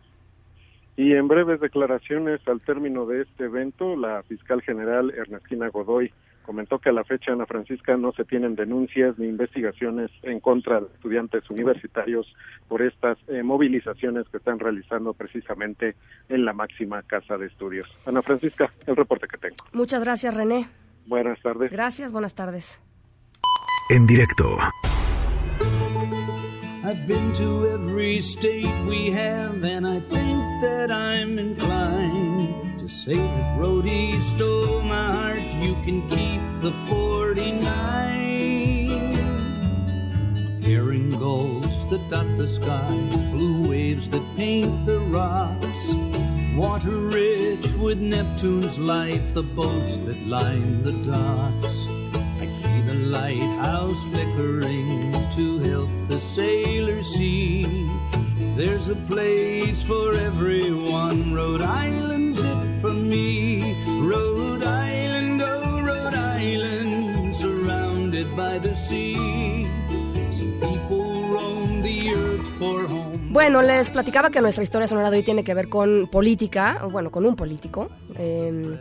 Y 0.98 1.14
en 1.14 1.28
breves 1.28 1.62
declaraciones 1.62 2.46
al 2.48 2.62
término 2.62 3.06
de 3.06 3.22
este 3.22 3.46
evento, 3.46 3.96
la 3.96 4.24
fiscal 4.24 4.62
general 4.62 5.12
Ernestina 5.12 5.70
Godoy 5.70 6.12
comentó 6.42 6.80
que 6.80 6.90
a 6.90 6.94
la 6.94 7.04
fecha 7.04 7.32
Ana 7.32 7.46
Francisca 7.46 7.98
no 7.98 8.12
se 8.12 8.26
tienen 8.26 8.56
denuncias 8.56 9.18
ni 9.18 9.28
investigaciones 9.28 10.12
en 10.24 10.40
contra 10.40 10.80
de 10.80 10.88
estudiantes 10.88 11.50
universitarios 11.50 12.34
por 12.68 12.82
estas 12.82 13.18
eh, 13.28 13.44
movilizaciones 13.44 14.28
que 14.30 14.38
están 14.38 14.60
realizando 14.60 15.14
precisamente 15.14 15.96
en 16.30 16.46
la 16.46 16.54
máxima 16.54 17.02
casa 17.04 17.38
de 17.38 17.48
estudios. 17.48 17.88
Ana 18.06 18.22
Francisca, 18.22 18.72
el 18.86 18.96
reporte 18.96 19.28
que 19.28 19.38
tengo. 19.38 19.56
Muchas 19.74 20.04
gracias, 20.04 20.36
René. 20.36 20.68
Buenas 21.06 21.42
tardes. 21.42 21.72
Gracias, 21.72 22.12
buenas 22.12 22.36
tardes. 22.36 22.82
En 23.90 24.08
directo. 24.08 24.58
I've 26.84 27.06
been 27.06 27.32
to 27.34 27.68
every 27.68 28.22
state 28.22 28.68
we 28.88 29.12
have, 29.12 29.64
and 29.64 29.88
I 29.88 30.00
think 30.00 30.62
that 30.62 30.92
I'm 30.92 31.38
inclined 31.38 32.71
say 32.92 33.14
that 33.16 33.58
Rhodey 33.58 34.22
stole 34.22 34.82
my 34.82 35.14
heart. 35.14 35.42
You 35.62 35.76
can 35.86 36.02
keep 36.10 36.42
the 36.62 36.72
49. 36.90 37.62
Herring 40.62 41.10
gulls 41.12 41.90
that 41.90 42.10
dot 42.10 42.28
the 42.38 42.48
sky, 42.48 42.90
blue 43.32 43.70
waves 43.70 44.10
that 44.10 44.24
paint 44.36 44.86
the 44.86 45.00
rocks. 45.00 45.94
Water 46.56 46.98
rich 47.08 47.66
with 47.74 48.00
Neptune's 48.00 48.78
life, 48.78 49.34
the 49.34 49.44
boats 49.44 50.00
that 50.00 50.22
line 50.28 50.84
the 50.84 50.92
docks. 51.10 51.88
I 52.42 52.48
see 52.52 52.82
the 52.82 52.94
lighthouse 52.94 54.04
flickering 54.12 55.14
to 55.38 55.60
help 55.60 55.90
the 56.08 56.20
sailors 56.20 57.08
see. 57.08 57.64
There's 58.58 58.90
a 58.90 58.96
place 58.96 59.82
for 59.82 60.14
everyone. 60.14 61.34
Rhode 61.34 61.62
Island's 61.62 62.22
it 62.31 62.31
for 62.82 62.94
me. 62.94 63.76
Rhode 64.02 64.64
Island, 64.64 65.42
oh, 65.42 65.82
Rhode 65.82 66.16
Island, 66.16 67.36
surrounded 67.36 68.28
by 68.36 68.60
the 68.60 68.76
sea. 68.76 69.42
Bueno, 73.30 73.62
les 73.62 73.90
platicaba 73.92 74.30
que 74.30 74.42
nuestra 74.42 74.64
historia 74.64 74.88
sonora 74.88 75.10
de 75.10 75.18
hoy 75.18 75.24
tiene 75.24 75.44
que 75.44 75.54
ver 75.54 75.70
con 75.70 76.08
política, 76.12 76.86
bueno, 76.92 77.12
con 77.12 77.26
un 77.26 77.36
político. 77.36 77.88
Eh, 78.18 78.78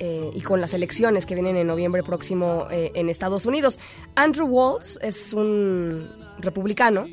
eh, 0.00 0.30
y 0.32 0.40
con 0.42 0.60
las 0.60 0.74
elecciones 0.74 1.26
que 1.26 1.34
vienen 1.34 1.56
en 1.56 1.66
noviembre 1.66 2.04
próximo 2.04 2.68
eh, 2.70 2.92
en 2.94 3.08
Estados 3.08 3.46
Unidos. 3.46 3.80
Andrew 4.14 4.46
Walz 4.46 4.96
es 5.02 5.32
un 5.32 6.08
republicano 6.38 7.06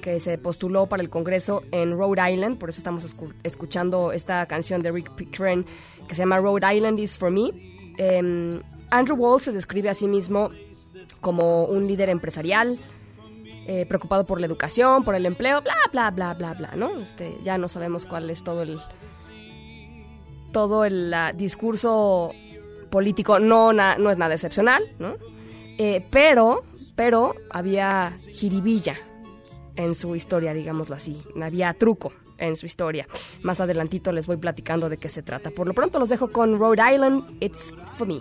que 0.00 0.20
se 0.20 0.38
postuló 0.38 0.86
para 0.86 1.02
el 1.02 1.10
Congreso 1.10 1.62
en 1.72 1.92
Rhode 1.92 2.32
Island, 2.32 2.58
por 2.58 2.70
eso 2.70 2.78
estamos 2.78 3.04
escu 3.04 3.32
escuchando 3.42 4.12
esta 4.12 4.46
canción 4.46 4.80
de 4.82 4.92
Rick 4.92 5.14
Pickering 5.14 5.64
que 6.06 6.14
se 6.14 6.22
llama 6.22 6.38
Rhode 6.38 6.76
Island 6.76 6.98
is 6.98 7.16
for 7.16 7.30
me. 7.30 7.50
Eh, 7.98 8.60
Andrew 8.90 9.16
Walz 9.16 9.44
se 9.44 9.52
describe 9.52 9.88
a 9.88 9.94
sí 9.94 10.06
mismo 10.06 10.50
como 11.20 11.64
un 11.64 11.86
líder 11.86 12.10
empresarial, 12.10 12.78
eh, 13.66 13.86
preocupado 13.86 14.24
por 14.24 14.40
la 14.40 14.46
educación, 14.46 15.04
por 15.04 15.14
el 15.14 15.26
empleo, 15.26 15.60
bla, 15.60 15.74
bla, 15.92 16.10
bla, 16.10 16.34
bla, 16.34 16.54
bla, 16.54 16.72
¿no? 16.76 17.00
Este, 17.00 17.36
ya 17.42 17.58
no 17.58 17.68
sabemos 17.68 18.06
cuál 18.06 18.30
es 18.30 18.42
todo 18.42 18.62
el 18.62 18.78
todo 20.52 20.84
el 20.84 21.14
discurso 21.34 22.32
político 22.90 23.38
no, 23.38 23.72
no 23.72 24.10
es 24.10 24.16
nada 24.16 24.34
excepcional, 24.34 24.82
¿no? 24.98 25.16
Eh, 25.76 26.04
pero, 26.10 26.64
pero 26.96 27.34
había 27.50 28.16
jiribilla 28.32 28.96
en 29.78 29.94
su 29.94 30.14
historia, 30.14 30.52
digámoslo 30.52 30.94
así, 30.94 31.16
había 31.40 31.72
truco 31.72 32.12
en 32.36 32.56
su 32.56 32.66
historia. 32.66 33.06
Más 33.42 33.60
adelantito 33.60 34.12
les 34.12 34.26
voy 34.26 34.36
platicando 34.36 34.88
de 34.88 34.98
qué 34.98 35.08
se 35.08 35.22
trata. 35.22 35.50
Por 35.50 35.66
lo 35.66 35.72
pronto 35.72 35.98
los 35.98 36.08
dejo 36.08 36.28
con 36.28 36.58
Rhode 36.58 36.82
Island, 36.94 37.24
It's 37.40 37.72
For 37.94 38.06
Me. 38.06 38.20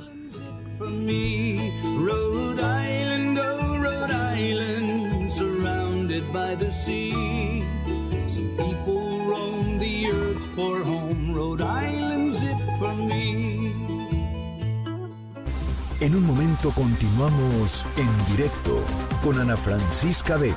En 16.07 16.15
un 16.15 16.25
momento 16.25 16.71
continuamos 16.71 17.85
en 17.97 18.33
directo 18.33 18.81
con 19.21 19.37
Ana 19.41 19.57
Francisca 19.57 20.37
Vega. 20.37 20.55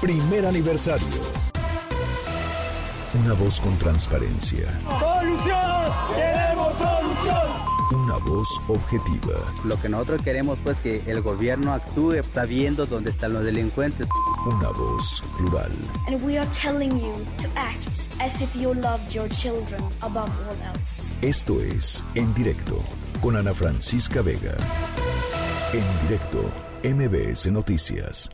Primer 0.00 0.46
aniversario. 0.46 1.06
Una 3.22 3.34
voz 3.34 3.60
con 3.60 3.76
transparencia. 3.76 4.66
¡Solución! 4.98 5.92
¡Queremos 6.16 6.74
solución! 6.78 8.02
Una 8.02 8.16
voz 8.16 8.48
objetiva. 8.68 9.34
Lo 9.62 9.78
que 9.78 9.90
nosotros 9.90 10.22
queremos 10.22 10.58
pues 10.64 10.78
que 10.78 11.02
el 11.06 11.20
gobierno 11.20 11.74
actúe 11.74 12.22
sabiendo 12.22 12.86
dónde 12.86 13.10
están 13.10 13.34
los 13.34 13.44
delincuentes. 13.44 14.08
Una 14.46 14.70
voz 14.70 15.22
plural. 15.36 15.70
And 16.06 16.24
we 16.24 16.38
are 16.38 16.48
telling 16.50 16.98
you 16.98 17.12
to 17.42 17.48
act 17.56 18.08
as 18.20 18.40
if 18.40 18.56
you 18.56 18.72
loved 18.72 19.14
your 19.14 19.28
children 19.28 19.82
above 20.00 20.30
all 20.48 20.74
else. 20.74 21.14
Esto 21.20 21.60
es 21.60 22.02
En 22.14 22.32
Directo 22.32 22.78
con 23.20 23.36
Ana 23.36 23.52
Francisca 23.52 24.22
Vega. 24.22 24.54
En 25.72 26.08
directo, 26.08 26.44
MBS 26.82 27.50
Noticias. 27.50 28.30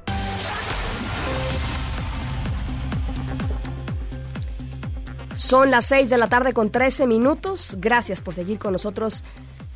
Son 5.35 5.71
las 5.71 5.87
6 5.87 6.11
de 6.11 6.19
la 6.19 6.29
tarde 6.29 6.53
con 6.53 6.71
13 6.71 7.07
minutos. 7.07 7.77
Gracias 7.81 8.21
por 8.21 8.35
seguir 8.35 8.59
con 8.59 8.73
nosotros 8.73 9.25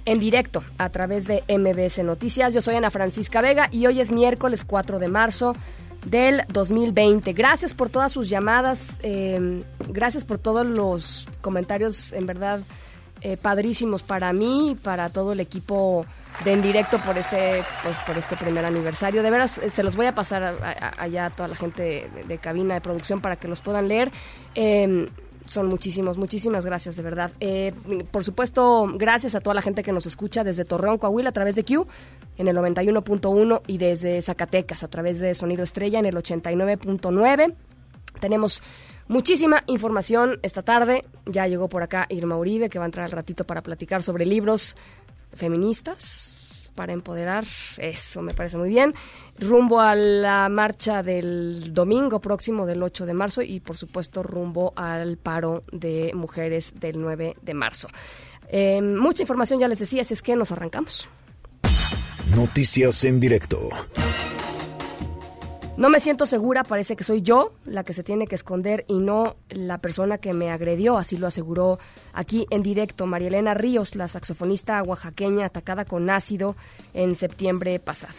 en 0.05 0.19
directo 0.19 0.63
a 0.79 0.91
través 0.91 1.27
de 1.27 1.43
MBS 1.49 2.05
Noticias. 2.05 2.55
Yo 2.55 2.61
soy 2.61 2.77
Ana 2.77 2.91
Francisca 2.91 3.41
Vega 3.41 3.69
y 3.71 3.87
hoy 3.87 4.01
es 4.01 4.13
miércoles 4.13 4.65
4 4.65 4.99
de 4.99 5.09
marzo 5.09 5.55
del 6.07 6.43
2020. 6.49 7.33
Gracias 7.33 7.75
por 7.75 7.91
todas 7.91 8.13
sus 8.13 8.29
llamadas, 8.29 8.99
eh, 9.03 9.63
gracias 9.89 10.25
por 10.25 10.39
todos 10.39 10.65
los 10.65 11.29
comentarios, 11.41 12.13
en 12.13 12.27
verdad, 12.27 12.61
eh, 13.21 13.37
padrísimos 13.37 14.03
para 14.03 14.33
mí 14.33 14.71
y 14.71 14.75
para 14.75 15.11
todo 15.11 15.33
el 15.33 15.41
equipo 15.41 16.07
de 16.45 16.53
En 16.53 16.63
Directo 16.63 16.99
por 16.99 17.19
este, 17.19 17.63
pues, 17.83 17.99
por 18.07 18.17
este 18.17 18.37
primer 18.37 18.65
aniversario. 18.65 19.23
De 19.23 19.31
veras, 19.31 19.59
eh, 19.59 19.71
se 19.71 19.83
los 19.83 19.97
voy 19.97 20.07
a 20.07 20.15
pasar 20.15 20.57
allá 20.99 21.27
a 21.27 21.31
toda 21.31 21.49
la 21.49 21.57
gente 21.57 22.11
de, 22.27 22.39
cabina 22.39 22.75
de 22.75 22.81
producción 22.81 23.21
para 23.21 23.37
que 23.37 23.49
los 23.49 23.61
puedan 23.61 23.89
leer. 23.89 24.11
Eh, 24.55 25.09
son 25.49 25.67
muchísimos, 25.67 26.19
muchísimas 26.19 26.67
gracias, 26.67 26.95
de 26.95 27.03
verdad. 27.03 27.33
Eh, 27.41 27.73
por 28.11 28.23
supuesto, 28.23 28.87
gracias 28.95 29.35
a 29.35 29.41
toda 29.41 29.55
la 29.55 29.63
gente 29.63 29.83
que 29.83 29.93
nos 29.93 30.07
escucha 30.07 30.45
desde 30.45 30.67
Torreón, 30.67 30.99
Coahuila, 30.99 31.31
a 31.31 31.33
través 31.33 31.57
de 31.57 31.65
Q, 31.65 31.87
en 32.37 32.49
el 32.49 32.57
91.1 32.57 33.63
y 33.67 33.79
desde 33.79 34.21
Zacatecas, 34.21 34.83
a 34.83 34.89
través 34.89 35.21
de 35.21 35.35
Sonido 35.35 35.65
Estrella, 35.65 35.99
en 35.99 36.05
el 36.05 36.17
89.9. 36.17 37.55
Tenemos 38.21 38.63
muchísima 39.09 39.65
información 39.67 40.39
esta 40.43 40.63
tarde. 40.63 41.05
Ya 41.27 41.47
llegó 41.47 41.69
por 41.69 41.83
acá 41.83 42.07
Irma 42.09 42.37
Uribe, 42.37 42.69
que 42.69 42.79
va 42.79 42.85
a 42.85 42.87
entrar 42.87 43.05
al 43.05 43.13
ratito 43.13 43.45
para 43.45 43.63
platicar 43.63 44.03
sobre 44.03 44.25
libros 44.25 44.77
feministas 45.33 46.39
para 46.79 46.93
empoderar, 46.93 47.45
eso 47.79 48.23
me 48.23 48.33
parece 48.35 48.57
muy 48.57 48.69
bien, 48.69 48.95
rumbo 49.41 49.81
a 49.81 49.97
la 49.97 50.49
marcha 50.49 51.03
del 51.03 51.75
domingo 51.75 52.21
próximo 52.21 52.67
del 52.67 52.85
8 52.85 53.05
de 53.05 53.15
marzo 53.15 53.43
y 53.43 53.59
por 53.59 53.77
supuesto 53.77 54.23
rumbo 54.23 54.75
al 54.77 55.17
paro 55.17 55.65
de 55.73 56.13
mujeres 56.15 56.75
del 56.79 57.01
9 57.01 57.35
de 57.43 57.55
marzo. 57.55 57.89
Eh, 58.49 58.81
mucha 58.81 59.25
información 59.25 59.59
ya 59.59 59.67
les 59.67 59.81
decía, 59.81 60.03
así 60.03 60.15
es 60.15 60.23
que 60.23 60.37
nos 60.37 60.53
arrancamos. 60.53 61.09
Noticias 62.37 63.03
en 63.03 63.19
directo. 63.19 63.71
No 65.79 65.91
me 65.91 66.01
siento 66.01 66.27
segura, 66.27 66.65
parece 66.65 66.97
que 66.97 67.05
soy 67.05 67.23
yo 67.23 67.53
la 67.65 67.85
que 67.85 67.93
se 67.93 68.03
tiene 68.03 68.27
que 68.27 68.35
esconder 68.35 68.85
y 68.89 68.99
no 68.99 69.37
la 69.49 69.79
persona 69.79 70.19
que 70.19 70.33
me 70.33 70.51
agredió, 70.51 70.99
así 70.99 71.17
lo 71.17 71.29
aseguró 71.29 71.79
aquí 72.13 72.49
en 72.51 72.65
directo 72.65 73.07
María 73.07 73.29
Elena 73.29 73.55
Ríos, 73.55 73.95
la 73.95 74.09
saxofonista 74.09 74.83
oaxaqueña 74.83 75.47
atacada 75.47 75.85
con 75.85 76.11
ácido 76.11 76.57
en 76.95 77.15
septiembre 77.15 77.79
pasado. 77.79 78.19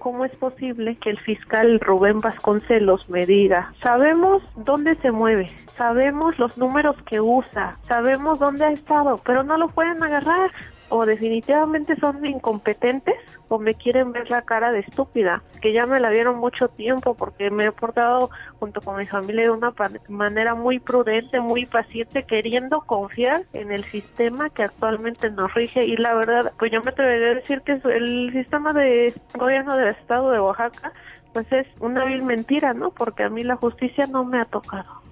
¿Cómo 0.00 0.24
es 0.24 0.34
posible 0.34 0.98
que 0.98 1.10
el 1.10 1.20
fiscal 1.20 1.78
Rubén 1.78 2.18
Vasconcelos 2.18 3.08
me 3.08 3.26
diga, 3.26 3.72
sabemos 3.80 4.42
dónde 4.56 4.96
se 4.96 5.12
mueve, 5.12 5.52
sabemos 5.78 6.36
los 6.40 6.58
números 6.58 6.96
que 7.06 7.20
usa, 7.20 7.76
sabemos 7.86 8.40
dónde 8.40 8.64
ha 8.64 8.72
estado, 8.72 9.20
pero 9.24 9.44
no 9.44 9.56
lo 9.56 9.68
pueden 9.68 10.02
agarrar? 10.02 10.50
O 10.96 11.06
definitivamente 11.06 11.96
son 11.96 12.24
incompetentes 12.24 13.16
o 13.48 13.58
me 13.58 13.74
quieren 13.74 14.12
ver 14.12 14.30
la 14.30 14.42
cara 14.42 14.70
de 14.70 14.78
estúpida, 14.78 15.42
que 15.60 15.72
ya 15.72 15.86
me 15.86 15.98
la 15.98 16.08
vieron 16.08 16.38
mucho 16.38 16.68
tiempo 16.68 17.14
porque 17.14 17.50
me 17.50 17.64
he 17.64 17.72
portado 17.72 18.30
junto 18.60 18.80
con 18.80 18.96
mi 18.98 19.04
familia 19.04 19.42
de 19.42 19.50
una 19.50 19.74
manera 20.08 20.54
muy 20.54 20.78
prudente, 20.78 21.40
muy 21.40 21.66
paciente, 21.66 22.22
queriendo 22.22 22.82
confiar 22.82 23.42
en 23.54 23.72
el 23.72 23.82
sistema 23.82 24.50
que 24.50 24.62
actualmente 24.62 25.30
nos 25.30 25.52
rige 25.52 25.84
y 25.84 25.96
la 25.96 26.14
verdad, 26.14 26.52
pues 26.60 26.70
yo 26.70 26.80
me 26.82 26.92
atrevería 26.92 27.32
a 27.32 27.34
decir 27.34 27.62
que 27.62 27.72
el 27.72 28.30
sistema 28.32 28.72
de 28.72 29.12
gobierno 29.36 29.76
del 29.76 29.88
estado 29.88 30.30
de 30.30 30.38
Oaxaca 30.38 30.92
pues 31.32 31.50
es 31.50 31.66
una 31.80 32.04
vil 32.04 32.22
mentira, 32.22 32.72
¿no? 32.72 32.92
Porque 32.92 33.24
a 33.24 33.30
mí 33.30 33.42
la 33.42 33.56
justicia 33.56 34.06
no 34.06 34.24
me 34.24 34.40
ha 34.40 34.44
tocado. 34.44 35.02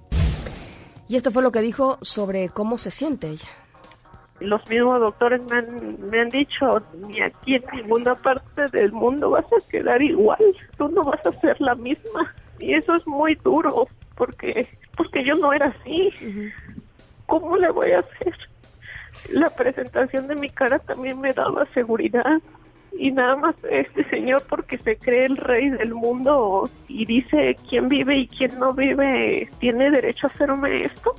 Y 1.09 1.17
esto 1.17 1.29
fue 1.29 1.43
lo 1.43 1.51
que 1.51 1.59
dijo 1.59 1.97
sobre 2.01 2.47
cómo 2.47 2.77
se 2.77 2.89
siente 2.89 3.27
ella. 3.27 3.49
Los 4.43 4.67
mismos 4.69 4.99
doctores 4.99 5.41
me 5.49 5.55
han, 5.55 6.09
me 6.09 6.19
han 6.19 6.29
dicho, 6.29 6.81
ni 7.07 7.21
aquí 7.21 7.55
en 7.55 7.63
ninguna 7.73 8.13
parte 8.13 8.67
del 8.67 8.91
mundo 8.91 9.29
vas 9.29 9.45
a 9.45 9.71
quedar 9.71 10.01
igual, 10.01 10.43
tú 10.77 10.89
no 10.89 11.03
vas 11.05 11.25
a 11.25 11.31
ser 11.31 11.59
la 11.61 11.75
misma. 11.75 12.33
Y 12.59 12.73
eso 12.73 12.95
es 12.95 13.07
muy 13.07 13.35
duro, 13.35 13.87
porque, 14.15 14.67
porque 14.97 15.23
yo 15.23 15.33
no 15.35 15.53
era 15.53 15.67
así. 15.67 16.11
¿Cómo 17.25 17.55
le 17.55 17.71
voy 17.71 17.91
a 17.91 17.99
hacer? 17.99 18.35
La 19.31 19.49
presentación 19.49 20.27
de 20.27 20.35
mi 20.35 20.49
cara 20.49 20.79
también 20.79 21.21
me 21.21 21.31
daba 21.31 21.65
seguridad 21.73 22.41
y 22.97 23.11
nada 23.11 23.35
más 23.37 23.55
este 23.69 24.07
señor 24.09 24.43
porque 24.49 24.77
se 24.77 24.97
cree 24.97 25.25
el 25.25 25.37
rey 25.37 25.69
del 25.69 25.93
mundo 25.93 26.69
y 26.87 27.05
dice 27.05 27.55
quién 27.67 27.87
vive 27.87 28.17
y 28.17 28.27
quién 28.27 28.59
no 28.59 28.73
vive 28.73 29.49
tiene 29.59 29.89
derecho 29.89 30.27
a 30.27 30.29
hacerme 30.29 30.83
esto. 30.83 31.15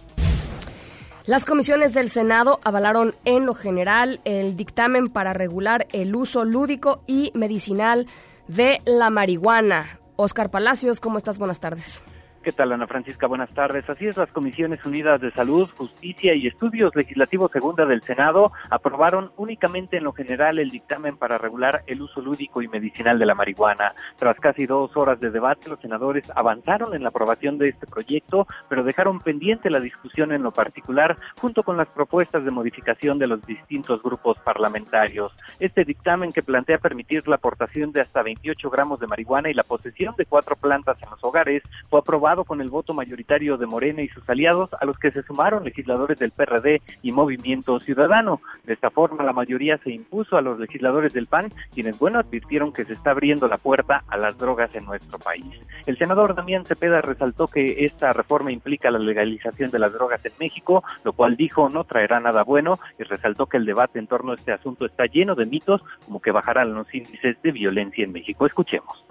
Las 1.26 1.46
comisiones 1.46 1.94
del 1.94 2.10
Senado 2.10 2.60
avalaron 2.64 3.14
en 3.24 3.46
lo 3.46 3.54
general 3.54 4.20
el 4.24 4.56
dictamen 4.56 5.08
para 5.08 5.32
regular 5.32 5.86
el 5.92 6.14
uso 6.14 6.44
lúdico 6.44 7.02
y 7.06 7.32
medicinal 7.34 8.06
de 8.46 8.82
la 8.84 9.08
marihuana. 9.08 9.98
Oscar 10.16 10.50
Palacios, 10.50 11.00
¿cómo 11.00 11.16
estás? 11.16 11.38
Buenas 11.38 11.60
tardes. 11.60 12.02
¿Qué 12.45 12.53
tal, 12.53 12.72
Ana 12.72 12.86
Francisca? 12.86 13.26
Buenas 13.26 13.55
tardes. 13.55 13.88
Así 13.88 14.07
es, 14.07 14.18
las 14.18 14.30
Comisiones 14.30 14.84
Unidas 14.84 15.18
de 15.18 15.30
Salud, 15.30 15.66
Justicia 15.78 16.34
y 16.34 16.47
Estudios 16.47 16.95
Legislativos 16.95 17.51
Segunda 17.51 17.86
del 17.86 18.03
Senado 18.03 18.53
aprobaron 18.68 19.32
únicamente 19.38 19.97
en 19.97 20.05
lo 20.05 20.12
general 20.12 20.59
el 20.59 20.68
dictamen 20.68 21.16
para 21.16 21.38
regular 21.38 21.82
el 21.86 22.03
uso 22.03 22.20
lúdico 22.20 22.61
y 22.61 22.68
medicinal 22.68 23.18
de 23.18 23.24
la 23.24 23.34
marihuana. 23.34 23.95
Tras 24.18 24.38
casi 24.40 24.66
dos 24.66 24.95
horas 24.95 25.20
de 25.20 25.30
debate, 25.30 25.70
los 25.70 25.80
senadores 25.80 26.30
avanzaron 26.36 26.95
en 26.95 27.03
la 27.03 27.09
aprobación 27.09 27.57
de 27.57 27.68
este 27.68 27.86
proyecto, 27.86 28.47
pero 28.68 28.84
dejaron 28.84 29.20
pendiente 29.20 29.70
la 29.70 29.80
discusión 29.80 30.30
en 30.30 30.42
lo 30.42 30.51
particular 30.51 31.16
junto 31.40 31.62
con 31.62 31.78
las 31.78 31.88
propuestas 31.88 32.45
de 32.45 32.51
modificación 32.51 33.18
de 33.18 33.26
los 33.26 33.40
distintos 33.47 34.03
grupos 34.03 34.36
parlamentarios. 34.40 35.32
Este 35.61 35.86
dictamen 35.86 36.30
que 36.30 36.42
plantea 36.42 36.76
permitir 36.76 37.26
la 37.26 37.36
aportación 37.36 37.90
de 37.92 38.03
hasta 38.03 38.22
28 38.22 38.68
gramos 38.68 39.01
de 39.01 39.07
marihuana 39.07 39.49
y 39.49 39.55
la 39.55 39.62
posesión 39.62 40.14
de 40.18 40.26
cuatro 40.26 40.57
plantas 40.57 41.03
en 41.03 41.09
los 41.09 41.24
hogares 41.24 41.62
fue 41.88 42.01
aprobado 42.01 42.34
con 42.43 42.61
el 42.61 42.70
voto 42.70 42.95
mayoritario 42.95 43.57
de 43.57 43.66
Morena 43.66 44.03
y 44.03 44.09
sus 44.09 44.28
aliados, 44.28 44.70
a 44.80 44.85
los 44.85 44.99
que 44.99 45.12
se 45.12 45.22
sumaron 45.22 45.62
legisladores 45.62 46.18
del 46.18 46.32
PRD 46.32 46.82
y 47.03 47.12
Movimiento 47.12 47.78
Ciudadano. 47.78 48.41
De 48.64 48.72
esta 48.72 48.91
forma, 48.91 49.22
la 49.22 49.32
mayoría 49.32 49.78
se 49.78 49.93
impuso 49.93 50.37
a 50.37 50.43
los 50.43 50.59
legisladores 50.59 51.12
del 51.12 51.28
PAN, 51.28 51.53
quienes, 51.72 51.97
bueno, 51.99 52.18
advirtieron 52.18 52.72
que 52.72 52.85
se 52.85 52.95
está 52.95 53.11
abriendo 53.11 53.47
la 53.47 53.59
puerta 53.59 54.03
a 54.09 54.16
las 54.16 54.37
drogas 54.37 54.74
en 54.74 54.87
nuestro 54.87 55.18
país. 55.20 55.45
El 55.87 55.97
senador 55.97 56.35
Damián 56.35 56.64
Cepeda 56.64 57.01
resaltó 57.01 57.47
que 57.47 57.85
esta 57.85 58.12
reforma 58.12 58.51
implica 58.51 58.91
la 58.91 58.99
legalización 58.99 59.70
de 59.70 59.78
las 59.78 59.93
drogas 59.93 60.24
en 60.24 60.32
México, 60.41 60.82
lo 61.05 61.12
cual 61.12 61.37
dijo 61.37 61.68
no 61.68 61.85
traerá 61.85 62.20
nada 62.20 62.43
bueno 62.43 62.80
y 62.99 63.03
resaltó 63.03 63.47
que 63.47 63.59
el 63.59 63.66
debate 63.66 63.99
en 63.99 64.07
torno 64.07 64.32
a 64.32 64.37
este 64.37 64.53
asunto 64.53 64.87
está 64.87 65.05
lleno 65.07 65.35
de 65.35 65.47
mitos, 65.47 65.82
como 66.07 66.20
que 66.20 66.30
bajarán 66.30 66.74
los 66.74 66.93
índices 66.95 67.41
de 67.43 67.53
violencia 67.53 68.05
en 68.05 68.12
México. 68.12 68.47
Escuchemos. 68.47 69.05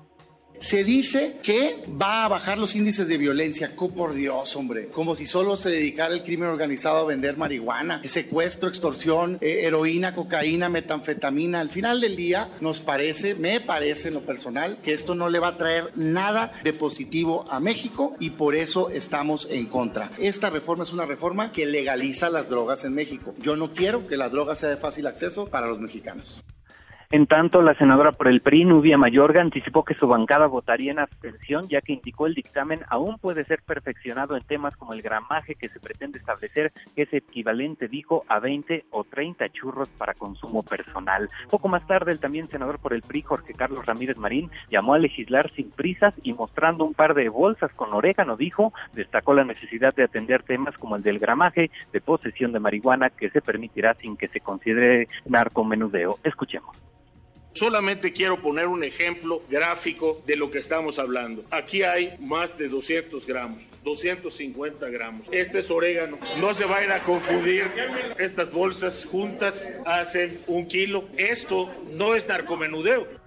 Se 0.63 0.85
dice 0.85 1.39
que 1.43 1.83
va 2.01 2.23
a 2.23 2.29
bajar 2.29 2.57
los 2.57 2.73
índices 2.77 3.09
de 3.09 3.17
violencia. 3.17 3.69
Oh, 3.75 3.89
por 3.89 4.13
Dios, 4.13 4.55
hombre. 4.55 4.87
Como 4.87 5.13
si 5.13 5.25
solo 5.25 5.57
se 5.57 5.69
dedicara 5.69 6.13
el 6.13 6.23
crimen 6.23 6.47
organizado 6.47 6.99
a 6.99 7.05
vender 7.05 7.35
marihuana, 7.35 8.01
secuestro, 8.05 8.69
extorsión, 8.69 9.37
eh, 9.41 9.63
heroína, 9.63 10.15
cocaína, 10.15 10.69
metanfetamina. 10.69 11.59
Al 11.59 11.69
final 11.69 11.99
del 11.99 12.15
día, 12.15 12.49
nos 12.61 12.79
parece, 12.79 13.35
me 13.35 13.59
parece 13.59 14.07
en 14.07 14.13
lo 14.13 14.21
personal, 14.21 14.77
que 14.81 14.93
esto 14.93 15.15
no 15.15 15.27
le 15.27 15.39
va 15.39 15.49
a 15.49 15.57
traer 15.57 15.91
nada 15.95 16.53
de 16.63 16.71
positivo 16.71 17.45
a 17.51 17.59
México 17.59 18.15
y 18.17 18.29
por 18.29 18.55
eso 18.55 18.89
estamos 18.89 19.49
en 19.51 19.65
contra. 19.65 20.11
Esta 20.17 20.49
reforma 20.49 20.85
es 20.85 20.93
una 20.93 21.05
reforma 21.05 21.51
que 21.51 21.65
legaliza 21.65 22.29
las 22.29 22.47
drogas 22.47 22.85
en 22.85 22.93
México. 22.93 23.35
Yo 23.39 23.57
no 23.57 23.73
quiero 23.73 24.07
que 24.07 24.15
la 24.15 24.29
droga 24.29 24.55
sea 24.55 24.69
de 24.69 24.77
fácil 24.77 25.07
acceso 25.07 25.45
para 25.45 25.67
los 25.67 25.81
mexicanos. 25.81 26.41
En 27.13 27.27
tanto, 27.27 27.61
la 27.61 27.75
senadora 27.75 28.11
por 28.11 28.27
el 28.27 28.41
PRI, 28.41 28.65
Nubia 28.65 28.97
Mayorga, 28.97 29.39
anticipó 29.39 29.85
que 29.85 29.93
su 29.93 30.07
bancada 30.07 30.47
votaría 30.47 30.91
en 30.91 30.97
abstención, 30.97 31.67
ya 31.69 31.79
que 31.79 31.93
indicó 31.93 32.25
el 32.25 32.33
dictamen 32.33 32.79
aún 32.89 33.19
puede 33.19 33.45
ser 33.45 33.61
perfeccionado 33.61 34.35
en 34.35 34.41
temas 34.41 34.75
como 34.75 34.93
el 34.93 35.03
gramaje 35.03 35.53
que 35.53 35.69
se 35.69 35.79
pretende 35.79 36.17
establecer, 36.17 36.71
que 36.95 37.03
es 37.03 37.13
equivalente, 37.13 37.87
dijo, 37.87 38.25
a 38.29 38.39
20 38.39 38.85
o 38.89 39.03
30 39.03 39.47
churros 39.49 39.89
para 39.89 40.15
consumo 40.15 40.63
personal. 40.63 41.29
Poco 41.51 41.67
más 41.67 41.85
tarde, 41.85 42.13
el 42.13 42.19
también 42.19 42.47
senador 42.47 42.79
por 42.79 42.95
el 42.95 43.03
PRI, 43.03 43.21
Jorge 43.21 43.53
Carlos 43.53 43.85
Ramírez 43.85 44.17
Marín, 44.17 44.49
llamó 44.71 44.95
a 44.95 44.97
legislar 44.97 45.51
sin 45.51 45.69
prisas 45.69 46.15
y 46.23 46.33
mostrando 46.33 46.83
un 46.83 46.95
par 46.95 47.13
de 47.13 47.29
bolsas 47.29 47.71
con 47.73 47.93
orégano, 47.93 48.37
dijo, 48.37 48.73
destacó 48.93 49.35
la 49.35 49.43
necesidad 49.43 49.93
de 49.93 50.05
atender 50.05 50.41
temas 50.41 50.75
como 50.79 50.95
el 50.95 51.03
del 51.03 51.19
gramaje, 51.19 51.69
de 51.91 52.01
posesión 52.01 52.53
de 52.53 52.59
marihuana, 52.59 53.11
que 53.11 53.29
se 53.29 53.43
permitirá 53.43 53.93
sin 54.01 54.17
que 54.17 54.29
se 54.29 54.39
considere 54.39 55.07
narcomenudeo. 55.27 56.17
Escuchemos. 56.23 56.75
Solamente 57.53 58.11
quiero 58.11 58.41
poner 58.41 58.67
un 58.67 58.83
ejemplo 58.83 59.41
gráfico 59.49 60.21
de 60.25 60.35
lo 60.35 60.49
que 60.49 60.57
estamos 60.57 60.97
hablando. 60.97 61.45
Aquí 61.51 61.83
hay 61.83 62.15
más 62.19 62.57
de 62.57 62.67
200 62.67 63.25
gramos, 63.25 63.63
250 63.83 64.89
gramos. 64.89 65.27
Este 65.31 65.59
es 65.59 65.69
orégano. 65.69 66.17
No 66.39 66.53
se 66.53 66.65
vayan 66.65 66.91
a 66.91 67.03
confundir. 67.03 67.69
Estas 68.17 68.51
bolsas 68.51 69.05
juntas 69.05 69.71
hacen 69.85 70.39
un 70.47 70.67
kilo. 70.67 71.05
Esto 71.15 71.69
no 71.91 72.15
es 72.15 72.27
narcomenudeo. 72.27 73.22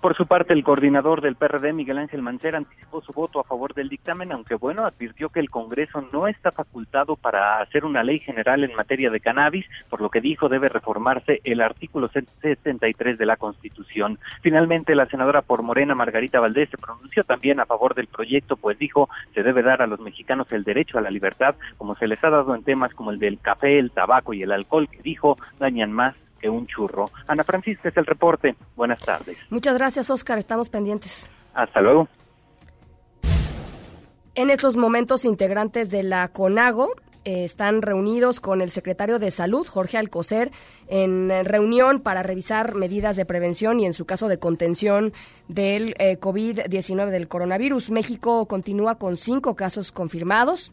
Por 0.00 0.16
su 0.16 0.26
parte, 0.26 0.52
el 0.52 0.62
coordinador 0.62 1.22
del 1.22 1.34
PRD, 1.34 1.72
Miguel 1.72 1.98
Ángel 1.98 2.22
Mancera, 2.22 2.58
anticipó 2.58 3.02
su 3.02 3.12
voto 3.12 3.40
a 3.40 3.44
favor 3.44 3.74
del 3.74 3.88
dictamen, 3.88 4.30
aunque 4.30 4.54
bueno, 4.54 4.84
advirtió 4.84 5.28
que 5.28 5.40
el 5.40 5.50
Congreso 5.50 6.08
no 6.12 6.28
está 6.28 6.52
facultado 6.52 7.16
para 7.16 7.60
hacer 7.60 7.84
una 7.84 8.04
ley 8.04 8.20
general 8.20 8.62
en 8.62 8.76
materia 8.76 9.10
de 9.10 9.18
cannabis, 9.18 9.66
por 9.90 10.00
lo 10.00 10.08
que 10.08 10.20
dijo 10.20 10.48
debe 10.48 10.68
reformarse 10.68 11.40
el 11.42 11.60
artículo 11.60 12.08
73 12.08 13.18
de 13.18 13.26
la 13.26 13.36
Constitución. 13.36 14.20
Finalmente, 14.40 14.94
la 14.94 15.06
senadora 15.06 15.42
por 15.42 15.62
Morena, 15.62 15.96
Margarita 15.96 16.38
Valdés, 16.38 16.70
se 16.70 16.78
pronunció 16.78 17.24
también 17.24 17.58
a 17.58 17.66
favor 17.66 17.96
del 17.96 18.06
proyecto, 18.06 18.56
pues 18.56 18.78
dijo 18.78 19.08
se 19.34 19.42
debe 19.42 19.62
dar 19.64 19.82
a 19.82 19.88
los 19.88 19.98
mexicanos 19.98 20.52
el 20.52 20.62
derecho 20.62 20.98
a 20.98 21.02
la 21.02 21.10
libertad, 21.10 21.56
como 21.76 21.96
se 21.96 22.06
les 22.06 22.22
ha 22.22 22.30
dado 22.30 22.54
en 22.54 22.62
temas 22.62 22.94
como 22.94 23.10
el 23.10 23.18
del 23.18 23.40
café, 23.40 23.80
el 23.80 23.90
tabaco 23.90 24.32
y 24.32 24.42
el 24.42 24.52
alcohol, 24.52 24.88
que 24.88 25.02
dijo 25.02 25.36
dañan 25.58 25.92
más 25.92 26.14
que 26.38 26.48
un 26.48 26.66
churro. 26.66 27.10
Ana 27.26 27.44
Francisca 27.44 27.88
es 27.88 27.96
el 27.96 28.06
reporte. 28.06 28.56
Buenas 28.76 29.00
tardes. 29.00 29.36
Muchas 29.50 29.74
gracias, 29.76 30.10
Oscar. 30.10 30.38
Estamos 30.38 30.68
pendientes. 30.68 31.30
Hasta 31.54 31.80
luego. 31.80 32.08
En 34.34 34.50
estos 34.50 34.76
momentos, 34.76 35.24
integrantes 35.24 35.90
de 35.90 36.04
la 36.04 36.28
CONAGO 36.28 36.92
eh, 37.24 37.44
están 37.44 37.82
reunidos 37.82 38.40
con 38.40 38.60
el 38.60 38.70
secretario 38.70 39.18
de 39.18 39.30
Salud, 39.32 39.66
Jorge 39.66 39.98
Alcocer, 39.98 40.52
en 40.86 41.28
reunión 41.44 42.00
para 42.00 42.22
revisar 42.22 42.74
medidas 42.74 43.16
de 43.16 43.24
prevención 43.24 43.80
y, 43.80 43.86
en 43.86 43.92
su 43.92 44.06
caso, 44.06 44.28
de 44.28 44.38
contención 44.38 45.12
del 45.48 45.94
eh, 45.98 46.18
COVID-19 46.20 47.10
del 47.10 47.28
coronavirus. 47.28 47.90
México 47.90 48.46
continúa 48.46 48.94
con 48.94 49.16
cinco 49.16 49.56
casos 49.56 49.90
confirmados. 49.90 50.72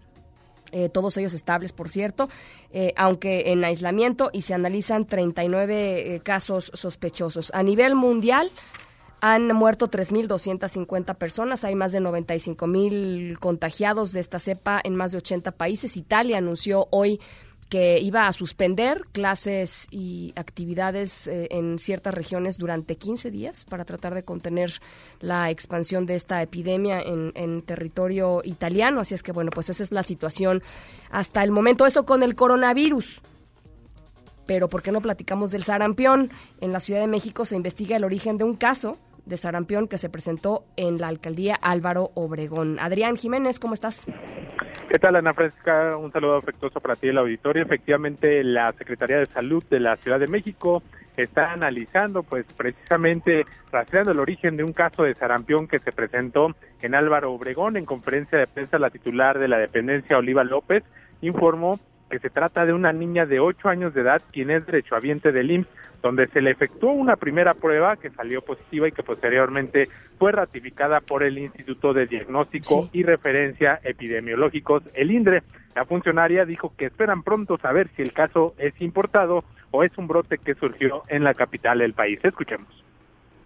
Eh, 0.78 0.90
todos 0.90 1.16
ellos 1.16 1.34
estables, 1.34 1.72
por 1.72 1.88
cierto, 1.88 2.28
eh, 2.74 2.92
aunque 2.98 3.54
en 3.54 3.64
aislamiento 3.64 4.30
y 4.34 4.42
se 4.42 4.54
analizan 4.54 5.06
39 5.06 6.16
eh, 6.16 6.20
casos 6.20 6.70
sospechosos. 6.74 7.50
A 7.54 7.64
nivel 7.64 7.96
mundial, 7.96 8.52
han 9.22 9.48
muerto 9.56 9.90
3.250 9.90 11.16
personas, 11.16 11.64
hay 11.64 11.76
más 11.76 11.94
de 11.94 12.02
95.000 12.02 13.40
contagiados 13.40 14.12
de 14.12 14.20
esta 14.20 14.38
cepa 14.38 14.82
en 14.84 14.98
más 14.98 15.14
de 15.14 15.20
80 15.20 15.54
países. 15.54 15.96
Italia 15.96 16.40
anunció 16.40 16.90
hoy 16.92 17.22
que 17.76 18.00
iba 18.00 18.26
a 18.26 18.32
suspender 18.32 19.02
clases 19.12 19.90
y 19.92 20.32
actividades 20.38 21.28
eh, 21.28 21.50
en 21.52 21.78
ciertas 21.78 22.14
regiones 22.14 22.58
durante 22.58 22.96
15 22.96 23.32
días 23.32 23.66
para 23.66 23.84
tratar 23.84 24.16
de 24.16 24.24
contener 24.24 24.80
la 25.20 25.50
expansión 25.50 26.06
de 26.06 26.16
esta 26.16 26.42
epidemia 26.42 27.02
en, 27.02 27.34
en, 27.36 27.62
territorio 27.64 28.39
italiano. 28.46 29.02
Así 29.02 29.14
es 29.14 29.24
que, 29.24 29.34
bueno, 29.34 29.52
pues 29.54 29.70
esa 29.70 29.84
es 29.84 29.92
la 29.92 30.04
situación 30.04 30.64
hasta 31.10 31.43
el 31.43 31.52
momento. 31.52 31.86
Eso 31.86 32.06
con 32.06 32.24
el 32.24 32.36
coronavirus. 32.36 33.22
Pero 34.46 34.70
¿por 34.70 34.82
qué 34.82 34.93
no 34.93 35.02
platicamos 35.02 35.52
del 35.52 35.64
sarampión? 35.64 36.32
En 36.62 36.72
la 36.72 36.80
Ciudad 36.80 37.02
de 37.02 37.08
México 37.08 37.43
se 37.43 37.58
investiga 37.58 37.97
el 37.97 38.06
origen 38.06 38.38
de 38.38 38.46
un 38.46 38.56
caso 38.56 38.97
de 39.26 39.38
sarampión 39.38 39.88
que 39.88 39.97
se 39.97 40.10
presentó 40.10 40.64
en 40.76 41.00
la 41.00 41.08
alcaldía 41.08 41.56
Álvaro 41.62 42.12
Obregón. 42.14 42.80
Adrián 42.80 43.16
Jiménez, 43.16 43.60
¿cómo 43.60 43.74
estás? 43.74 44.06
¿Qué 44.89 45.00
tal, 45.00 45.16
Ana 45.16 45.34
Fresca? 45.34 45.97
Un 45.97 46.12
saludo 46.12 46.38
afectuoso 46.38 46.80
para 46.80 46.96
ti, 46.96 47.08
el 47.08 47.18
auditorio. 47.18 47.64
Efectivamente, 47.64 48.43
la 48.43 48.72
Secretaría 48.74 49.18
de 49.18 49.26
Salud 49.26 49.64
de 49.70 49.80
la 49.80 49.96
Ciudad 49.97 50.20
de 50.20 50.28
México 50.28 50.84
está 51.18 51.52
analizando, 51.52 52.24
pues 52.24 52.46
precisamente 52.56 53.43
rastreando 53.72 54.12
el 54.12 54.20
origen 54.20 54.58
de 54.58 54.64
un 54.64 54.74
caso 54.74 55.04
de 55.04 55.16
sarampión 55.16 55.68
que 55.68 55.80
se 55.80 55.92
presentó 55.92 56.56
en 56.82 56.96
Álvaro 56.96 57.34
Obregón. 57.34 57.78
En 57.78 57.86
conferencia 57.86 58.38
de 58.38 58.47
prensa, 58.47 58.80
la 58.80 58.89
titular 58.89 59.39
de 59.39 59.47
la 59.47 59.58
dependencia, 59.58 60.18
Oliva 60.18 60.43
López, 60.43 60.84
informó 61.22 61.80
que 62.10 62.20
se 62.20 62.30
trata 62.30 62.66
de 62.66 62.74
una 62.74 62.94
niña 62.94 63.26
de 63.26 63.40
8 63.40 63.68
años 63.70 63.94
de 63.94 64.02
edad, 64.02 64.22
quien 64.32 64.52
es 64.52 64.66
derechohabiente 64.66 65.32
del 65.32 65.52
IMSS, 65.52 65.68
donde 66.02 66.28
se 66.28 66.42
le 66.42 66.52
efectuó 66.52 66.92
una 66.92 67.16
primera 67.16 67.56
prueba 67.56 67.96
que 67.98 68.12
salió 68.12 68.42
positiva 68.42 68.88
y 68.88 68.92
que 68.92 69.02
posteriormente 69.02 69.90
fue 70.20 70.32
ratificada 70.32 71.02
por 71.02 71.24
el 71.24 71.38
Instituto 71.40 71.94
de 71.94 72.06
Diagnóstico 72.06 72.90
y 72.94 73.04
Referencia 73.04 73.80
Epidemiológicos, 73.84 74.84
el 74.94 75.12
INDRE. 75.12 75.42
La 75.76 75.86
funcionaria 75.86 76.46
dijo 76.46 76.74
que 76.78 76.86
esperan 76.86 77.24
pronto 77.24 77.58
saber 77.58 77.90
si 77.96 78.04
el 78.04 78.14
caso 78.14 78.54
es 78.58 78.80
importado 78.82 79.44
o 79.72 79.84
es 79.84 79.98
un 79.98 80.08
brote 80.08 80.38
que 80.38 80.54
surgió 80.54 81.02
en 81.10 81.24
la 81.24 81.34
capital 81.34 81.80
del 81.80 81.94
país. 81.94 82.20
Escuchemos. 82.24 82.84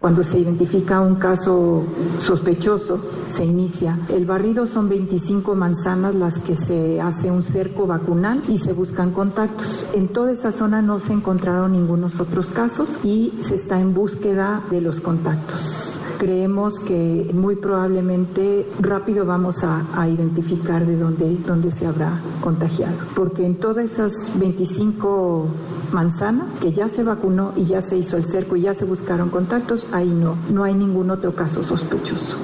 Cuando 0.00 0.22
se 0.22 0.38
identifica 0.38 1.02
un 1.02 1.16
caso 1.16 1.84
sospechoso, 2.20 3.02
se 3.36 3.44
inicia. 3.44 3.98
El 4.08 4.24
barrido 4.24 4.66
son 4.66 4.88
25 4.88 5.54
manzanas 5.54 6.14
las 6.14 6.38
que 6.38 6.56
se 6.56 6.98
hace 7.02 7.30
un 7.30 7.42
cerco 7.42 7.86
vacunal 7.86 8.42
y 8.48 8.56
se 8.56 8.72
buscan 8.72 9.12
contactos. 9.12 9.90
En 9.92 10.08
toda 10.08 10.32
esa 10.32 10.52
zona 10.52 10.80
no 10.80 11.00
se 11.00 11.12
encontraron 11.12 11.72
ningunos 11.72 12.18
otros 12.18 12.46
casos 12.46 12.88
y 13.04 13.34
se 13.46 13.56
está 13.56 13.78
en 13.78 13.92
búsqueda 13.92 14.62
de 14.70 14.80
los 14.80 15.00
contactos 15.00 15.99
creemos 16.20 16.78
que 16.86 17.30
muy 17.32 17.56
probablemente 17.56 18.66
rápido 18.78 19.24
vamos 19.24 19.64
a, 19.64 19.86
a, 19.98 20.06
identificar 20.06 20.84
de 20.84 20.96
dónde, 20.96 21.34
dónde 21.46 21.70
se 21.70 21.86
habrá 21.86 22.20
contagiado. 22.42 23.06
Porque 23.16 23.46
en 23.46 23.58
todas 23.58 23.90
esas 23.90 24.12
25 24.38 25.48
manzanas 25.92 26.52
que 26.60 26.72
ya 26.72 26.88
se 26.88 27.02
vacunó 27.02 27.54
y 27.56 27.64
ya 27.64 27.80
se 27.80 27.96
hizo 27.96 28.18
el 28.18 28.26
cerco 28.26 28.54
y 28.56 28.62
ya 28.62 28.74
se 28.74 28.84
buscaron 28.84 29.30
contactos, 29.30 29.90
ahí 29.94 30.10
no, 30.10 30.36
no 30.50 30.64
hay 30.64 30.74
ningún 30.74 31.10
otro 31.10 31.34
caso 31.34 31.62
sospechoso. 31.62 32.36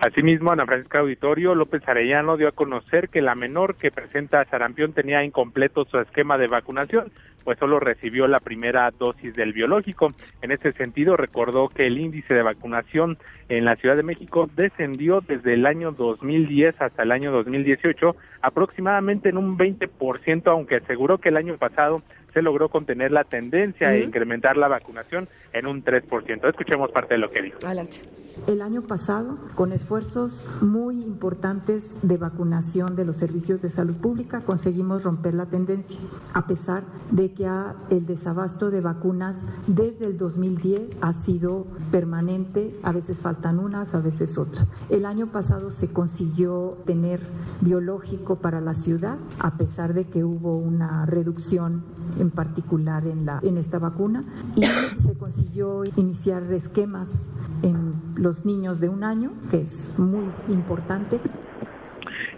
Asimismo, 0.00 0.50
Ana 0.50 0.66
Francisca 0.66 0.98
Auditorio 0.98 1.54
López 1.54 1.86
Arellano 1.86 2.36
dio 2.36 2.48
a 2.48 2.52
conocer 2.52 3.08
que 3.08 3.22
la 3.22 3.36
menor 3.36 3.76
que 3.76 3.92
presenta 3.92 4.44
sarampión 4.46 4.92
tenía 4.92 5.22
incompleto 5.22 5.84
su 5.84 5.96
esquema 6.00 6.36
de 6.38 6.48
vacunación, 6.48 7.12
pues 7.44 7.58
solo 7.58 7.80
recibió 7.80 8.26
la 8.26 8.38
primera 8.38 8.90
dosis 8.90 9.34
del 9.34 9.52
biológico. 9.52 10.08
En 10.42 10.52
este 10.52 10.72
sentido, 10.72 11.16
recordó 11.16 11.68
que 11.68 11.86
el 11.86 11.98
índice 11.98 12.34
de 12.34 12.42
vacunación 12.42 13.18
en 13.48 13.64
la 13.64 13.76
Ciudad 13.76 13.96
de 13.96 14.02
México 14.02 14.48
descendió 14.54 15.20
desde 15.20 15.54
el 15.54 15.66
año 15.66 15.92
2010 15.92 16.80
hasta 16.80 17.02
el 17.02 17.12
año 17.12 17.32
2018 17.32 18.16
aproximadamente 18.40 19.28
en 19.28 19.38
un 19.38 19.56
20%, 19.56 20.46
aunque 20.46 20.76
aseguró 20.76 21.18
que 21.18 21.28
el 21.28 21.36
año 21.36 21.56
pasado 21.56 22.02
se 22.32 22.42
logró 22.42 22.68
contener 22.68 23.12
la 23.12 23.24
tendencia 23.24 23.94
e 23.94 24.00
incrementar 24.00 24.56
la 24.56 24.68
vacunación 24.68 25.28
en 25.52 25.66
un 25.66 25.84
3%. 25.84 26.48
Escuchemos 26.48 26.90
parte 26.90 27.14
de 27.14 27.18
lo 27.18 27.30
que 27.30 27.42
dijo. 27.42 27.58
Adelante. 27.64 27.98
El 28.46 28.62
año 28.62 28.82
pasado, 28.82 29.38
con 29.54 29.72
esfuerzos 29.72 30.32
muy 30.62 31.02
importantes 31.02 31.82
de 32.02 32.16
vacunación 32.16 32.96
de 32.96 33.04
los 33.04 33.16
servicios 33.16 33.60
de 33.60 33.70
salud 33.70 33.96
pública, 33.98 34.40
conseguimos 34.40 35.02
romper 35.02 35.34
la 35.34 35.46
tendencia, 35.46 35.98
a 36.32 36.46
pesar 36.46 36.84
de 37.10 37.31
que 37.34 37.48
el 37.90 38.06
desabasto 38.06 38.70
de 38.70 38.80
vacunas 38.80 39.36
desde 39.66 40.06
el 40.06 40.18
2010 40.18 40.98
ha 41.00 41.12
sido 41.24 41.66
permanente, 41.90 42.74
a 42.82 42.92
veces 42.92 43.18
faltan 43.18 43.58
unas, 43.58 43.94
a 43.94 44.00
veces 44.00 44.38
otras. 44.38 44.66
El 44.90 45.06
año 45.06 45.28
pasado 45.28 45.70
se 45.70 45.88
consiguió 45.88 46.78
tener 46.86 47.20
biológico 47.60 48.36
para 48.36 48.60
la 48.60 48.74
ciudad, 48.74 49.18
a 49.38 49.56
pesar 49.56 49.94
de 49.94 50.04
que 50.04 50.24
hubo 50.24 50.56
una 50.56 51.06
reducción 51.06 51.84
en 52.18 52.30
particular 52.30 53.06
en, 53.06 53.26
la, 53.26 53.40
en 53.42 53.56
esta 53.56 53.78
vacuna 53.78 54.24
y 54.56 54.64
se 54.64 55.14
consiguió 55.18 55.82
iniciar 55.96 56.42
esquemas 56.52 57.08
en 57.62 57.92
los 58.16 58.44
niños 58.44 58.80
de 58.80 58.88
un 58.88 59.04
año, 59.04 59.32
que 59.50 59.62
es 59.62 59.98
muy 59.98 60.24
importante. 60.48 61.20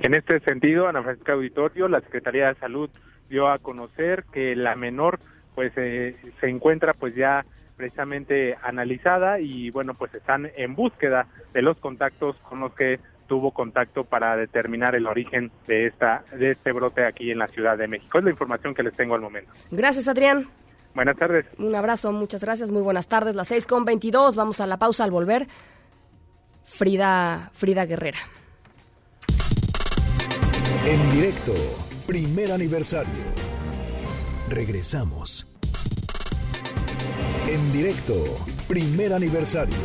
En 0.03 0.15
este 0.15 0.41
sentido, 0.41 0.87
Ana 0.87 1.03
Francisca 1.03 1.33
Auditorio, 1.33 1.89
la 1.89 2.01
Secretaría 2.01 2.49
de 2.49 2.55
Salud 2.57 2.91
dio 3.35 3.49
a 3.49 3.59
conocer 3.59 4.25
que 4.33 4.55
la 4.55 4.77
menor 4.77 5.19
pues 5.57 5.73
eh, 5.77 6.17
se 6.41 6.49
encuentra 6.49 6.95
pues 6.95 7.17
ya 7.17 7.45
precisamente 7.77 8.57
analizada 8.63 9.41
y 9.41 9.71
bueno 9.71 9.95
pues 9.95 10.15
están 10.15 10.49
en 10.57 10.77
búsqueda 10.77 11.27
de 11.53 11.63
los 11.63 11.77
contactos 11.79 12.37
con 12.49 12.61
los 12.61 12.73
que 12.75 13.01
tuvo 13.27 13.51
contacto 13.51 14.05
para 14.05 14.37
determinar 14.37 14.95
el 14.95 15.09
origen 15.09 15.51
de 15.67 15.87
esta 15.87 16.25
de 16.31 16.53
este 16.53 16.71
brote 16.71 17.05
aquí 17.05 17.33
en 17.33 17.39
la 17.39 17.49
Ciudad 17.49 17.77
de 17.77 17.89
México. 17.89 18.19
Es 18.19 18.25
la 18.25 18.31
información 18.31 18.73
que 18.73 18.85
les 18.85 18.95
tengo 18.95 19.17
al 19.17 19.21
momento. 19.21 19.51
Gracias, 19.73 20.07
Adrián. 20.07 20.47
Buenas 20.95 21.17
tardes. 21.17 21.47
Un 21.59 21.75
abrazo, 21.75 22.13
muchas 22.13 22.45
gracias, 22.45 22.71
muy 22.71 22.83
buenas 22.83 23.09
tardes. 23.09 23.35
Las 23.35 23.49
seis 23.49 23.67
con 23.67 23.85
veintidós, 23.85 24.37
vamos 24.37 24.61
a 24.61 24.67
la 24.69 24.77
pausa 24.77 25.03
al 25.03 25.11
volver. 25.11 25.49
Frida, 26.65 27.51
Frida 27.53 27.85
Guerrera. 27.85 28.19
En 30.87 31.13
directo, 31.13 31.55
primer 32.07 32.53
aniversario. 32.53 33.25
Regresamos. 34.49 35.47
En 37.49 37.73
directo, 37.73 38.15
primer 38.69 39.13
aniversario. 39.15 39.77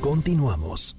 Continuamos. 0.00 0.96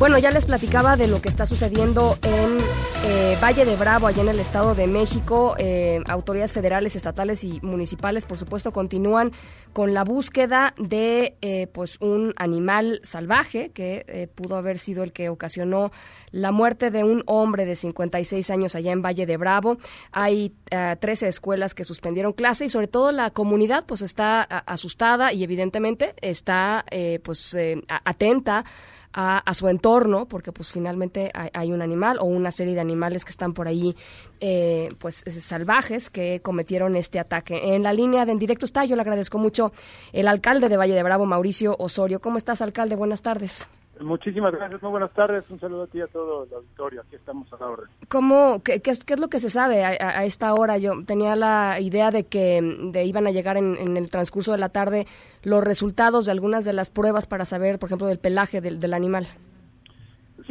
Bueno, 0.00 0.16
ya 0.16 0.30
les 0.30 0.46
platicaba 0.46 0.96
de 0.96 1.08
lo 1.08 1.20
que 1.20 1.28
está 1.28 1.44
sucediendo 1.44 2.16
en 2.22 2.58
eh, 3.04 3.36
Valle 3.38 3.66
de 3.66 3.76
Bravo, 3.76 4.06
allá 4.06 4.22
en 4.22 4.30
el 4.30 4.40
Estado 4.40 4.74
de 4.74 4.86
México. 4.86 5.56
Eh, 5.58 6.00
autoridades 6.08 6.52
federales, 6.52 6.96
estatales 6.96 7.44
y 7.44 7.60
municipales, 7.60 8.24
por 8.24 8.38
supuesto, 8.38 8.72
continúan 8.72 9.32
con 9.74 9.92
la 9.92 10.02
búsqueda 10.02 10.72
de 10.78 11.36
eh, 11.42 11.66
pues 11.66 12.00
un 12.00 12.32
animal 12.38 13.00
salvaje 13.02 13.72
que 13.72 14.06
eh, 14.08 14.26
pudo 14.26 14.56
haber 14.56 14.78
sido 14.78 15.02
el 15.02 15.12
que 15.12 15.28
ocasionó 15.28 15.92
la 16.30 16.50
muerte 16.50 16.90
de 16.90 17.04
un 17.04 17.22
hombre 17.26 17.66
de 17.66 17.76
56 17.76 18.48
años 18.48 18.74
allá 18.74 18.92
en 18.92 19.02
Valle 19.02 19.26
de 19.26 19.36
Bravo. 19.36 19.76
Hay 20.12 20.54
13 20.70 21.28
escuelas 21.28 21.74
que 21.74 21.84
suspendieron 21.84 22.32
clase 22.32 22.64
y 22.64 22.70
sobre 22.70 22.86
todo 22.86 23.12
la 23.12 23.30
comunidad 23.32 23.84
pues 23.84 24.00
está 24.00 24.40
asustada 24.42 25.34
y 25.34 25.44
evidentemente 25.44 26.14
está 26.22 26.86
pues 27.22 27.56
atenta 28.04 28.64
a, 29.12 29.54
su 29.54 29.68
entorno, 29.68 30.26
porque 30.26 30.52
pues 30.52 30.70
finalmente 30.70 31.30
hay, 31.34 31.72
un 31.72 31.82
animal 31.82 32.18
o 32.20 32.24
una 32.24 32.52
serie 32.52 32.74
de 32.74 32.80
animales 32.80 33.24
que 33.24 33.30
están 33.30 33.52
por 33.52 33.68
ahí 33.68 33.96
eh, 34.40 34.88
pues 34.98 35.24
salvajes 35.40 36.10
que 36.10 36.40
cometieron 36.40 36.96
este 36.96 37.18
ataque. 37.18 37.74
En 37.74 37.82
la 37.82 37.92
línea 37.92 38.24
de 38.24 38.32
en 38.32 38.38
directo 38.38 38.64
está, 38.64 38.84
yo 38.84 38.96
le 38.96 39.02
agradezco 39.02 39.38
mucho 39.38 39.72
el 40.12 40.28
alcalde 40.28 40.68
de 40.68 40.76
Valle 40.76 40.94
de 40.94 41.02
Bravo, 41.02 41.26
Mauricio 41.26 41.76
Osorio. 41.78 42.20
¿Cómo 42.20 42.38
estás, 42.38 42.62
alcalde? 42.62 42.94
Buenas 42.94 43.22
tardes. 43.22 43.66
Muchísimas 44.00 44.52
gracias, 44.52 44.82
muy 44.82 44.92
buenas 44.92 45.12
tardes. 45.12 45.42
Un 45.50 45.60
saludo 45.60 45.82
a 45.82 45.86
ti 45.86 45.98
y 45.98 46.00
a 46.00 46.06
todo 46.06 46.44
el 46.44 46.54
auditorio. 46.54 47.02
Aquí 47.02 47.16
estamos 47.16 47.52
a 47.52 47.56
la 47.58 47.66
orden. 47.66 47.86
¿Cómo, 48.08 48.62
qué, 48.62 48.80
qué, 48.80 48.90
es, 48.90 49.20
lo 49.20 49.28
que 49.28 49.40
se 49.40 49.50
sabe 49.50 49.84
a, 49.84 50.24
esta 50.24 50.54
hora? 50.54 50.78
Yo 50.78 51.04
tenía 51.04 51.36
la 51.36 51.80
idea 51.80 52.10
de 52.10 52.24
que 52.24 52.60
de 52.92 53.04
iban 53.04 53.26
a 53.26 53.30
llegar 53.30 53.56
en, 53.58 53.96
el 53.96 54.10
transcurso 54.10 54.52
de 54.52 54.58
la 54.58 54.70
tarde 54.70 55.06
los 55.42 55.62
resultados 55.62 56.26
de 56.26 56.32
algunas 56.32 56.64
de 56.64 56.72
las 56.72 56.90
pruebas 56.90 57.26
para 57.26 57.44
saber, 57.44 57.78
por 57.78 57.88
ejemplo, 57.88 58.06
del 58.06 58.18
pelaje 58.18 58.60
del, 58.60 58.80
del 58.80 58.94
animal. 58.94 59.26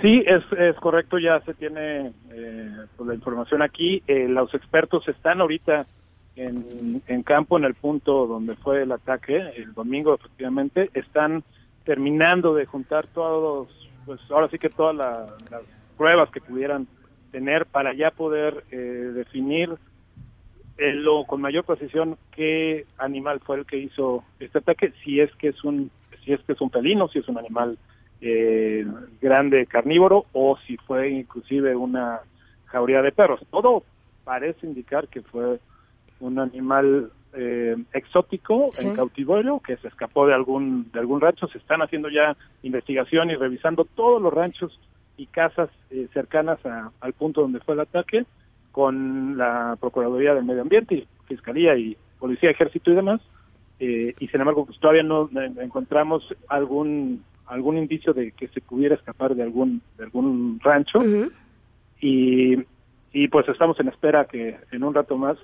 Sí, 0.02 0.24
es, 0.26 0.44
es 0.58 0.76
correcto, 0.78 1.18
ya 1.18 1.42
se 1.42 1.54
tiene 1.56 2.14
eh, 2.32 2.72
pues, 2.96 3.08
la 3.08 3.16
información 3.16 3.62
aquí. 3.62 4.04
Eh, 4.08 4.28
los 4.28 4.54
expertos 4.54 5.08
están 5.08 5.42
ahorita 5.42 5.88
en, 6.36 7.02
en 7.08 7.24
campo, 7.24 7.58
en 7.58 7.66
el 7.66 7.74
punto 7.74 8.28
donde 8.28 8.56
fue 8.56 8.84
el 8.84 8.92
ataque, 8.92 9.38
el 9.58 9.74
domingo 9.74 10.14
efectivamente, 10.14 10.90
están 10.94 11.44
terminando 11.90 12.53
de 12.53 12.68
juntar 12.68 13.07
todos, 13.07 13.68
pues 14.06 14.20
ahora 14.30 14.48
sí 14.49 14.60
que 14.60 14.70
todas 14.70 14.95
las 14.95 15.32
pruebas 15.98 16.30
que 16.30 16.40
pudieran 16.40 16.86
tener 17.32 17.66
para 17.66 17.95
ya 17.95 18.11
poder 18.11 18.64
eh, 18.70 18.76
definir 18.76 19.72
eh, 20.78 20.94
lo 20.94 21.26
con 21.26 21.41
mayor 21.41 21.64
precisión 21.64 22.16
qué 22.30 22.86
animal 22.99 23.40
fue 23.40 23.57
el 23.57 23.66
que 23.66 23.80
hizo 23.80 24.24
este 24.40 24.60
ataque, 24.60 24.94
si 25.03 25.20
es 25.20 25.34
que 25.38 25.48
es 25.48 25.64
un 25.64 25.90
si 26.24 26.32
es 26.32 26.40
que 26.41 26.53
es 26.53 26.61
un 26.61 26.70
felino, 26.70 27.07
si 27.07 27.18
es 27.18 27.28
un 27.28 27.40
animal 27.40 27.80
eh, 28.22 28.86
grande 29.20 29.66
carnívoro 29.66 30.26
o 30.34 30.60
si 30.68 30.78
fue 30.78 31.10
inclusive 31.10 31.76
una 31.76 32.20
jauría 32.66 33.02
de 33.02 33.11
perros. 33.11 33.40
Todo 33.49 33.82
parece 34.26 34.68
indicar 34.68 35.07
que 35.07 35.24
fue 35.24 35.60
un 36.20 36.38
animal 36.38 37.11
eh, 37.34 37.76
exótico 37.94 38.70
en 38.82 38.96
cautiverio 38.96 39.60
que 39.60 39.78
se 39.78 39.88
escapó 39.88 40.26
de 40.28 40.34
algún 40.34 40.90
de 40.92 41.00
algún 41.00 41.22
rancho. 41.22 41.48
Se 41.48 41.58
están 41.58 41.82
haciendo 41.82 42.10
ya 42.10 42.36
investigación 42.64 43.30
y 43.30 43.36
revisando 43.36 43.86
todos 43.86 44.22
los 44.22 44.34
ranchos 44.34 44.80
y 45.18 45.28
casas 45.28 45.70
eh, 45.92 46.08
cercanas 46.14 46.60
al 46.66 47.14
punto 47.14 47.42
donde 47.42 47.60
fue 47.60 47.76
el 47.76 47.82
ataque 47.82 48.26
con 48.72 49.38
la 49.38 49.78
Procuraduría 49.80 50.34
del 50.34 50.46
Medio 50.46 50.62
Ambiente 50.62 50.96
y 50.96 51.08
Fiscalía 51.28 51.76
y 51.76 51.98
Policía, 52.20 52.52
Ejército 52.52 52.92
y 52.92 52.96
demás. 52.96 53.22
Eh, 53.80 54.14
y 54.20 54.28
sin 54.28 54.42
embargo, 54.42 54.66
pues 54.66 54.80
todavía 54.80 55.04
no 55.04 55.30
encontramos 55.62 56.24
algún 56.48 57.24
algún 57.50 57.78
indicio 57.78 58.14
de 58.14 58.32
que 58.32 58.48
se 58.50 58.62
pudiera 58.62 58.96
escapar 58.96 59.36
de 59.36 59.44
algún 59.44 59.82
de 59.98 60.04
algún 60.04 60.60
rancho 60.64 61.00
y, 62.00 62.56
y 63.12 63.28
pues 63.28 63.50
estamos 63.50 63.80
en 63.80 63.90
espera 63.90 64.26
que 64.26 64.58
en 64.72 64.84
un 64.84 64.94
rato 64.94 65.18
más 65.18 65.38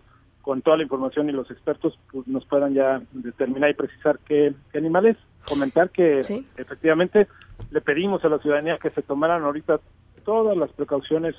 con 0.46 0.62
toda 0.62 0.78
la 0.78 0.84
información 0.84 1.28
y 1.28 1.32
los 1.32 1.50
expertos 1.50 1.98
pues, 2.12 2.28
nos 2.28 2.46
puedan 2.46 2.76
ya 2.76 3.02
determinar 3.14 3.72
y 3.72 3.74
precisar 3.74 4.20
qué, 4.20 4.54
qué 4.72 4.78
animales 4.78 5.18
comentar 5.44 5.90
que 5.90 6.20
efectivamente 6.20 7.28
le 7.72 7.82
pedimos 7.82 8.24
a 8.24 8.30
la 8.30 8.38
ciudadanía 8.38 8.78
que 8.78 8.92
se 8.92 9.02
tomaran 9.02 9.42
ahorita 9.42 9.80
todas 10.24 10.56
las 10.56 10.72
precauciones 10.74 11.34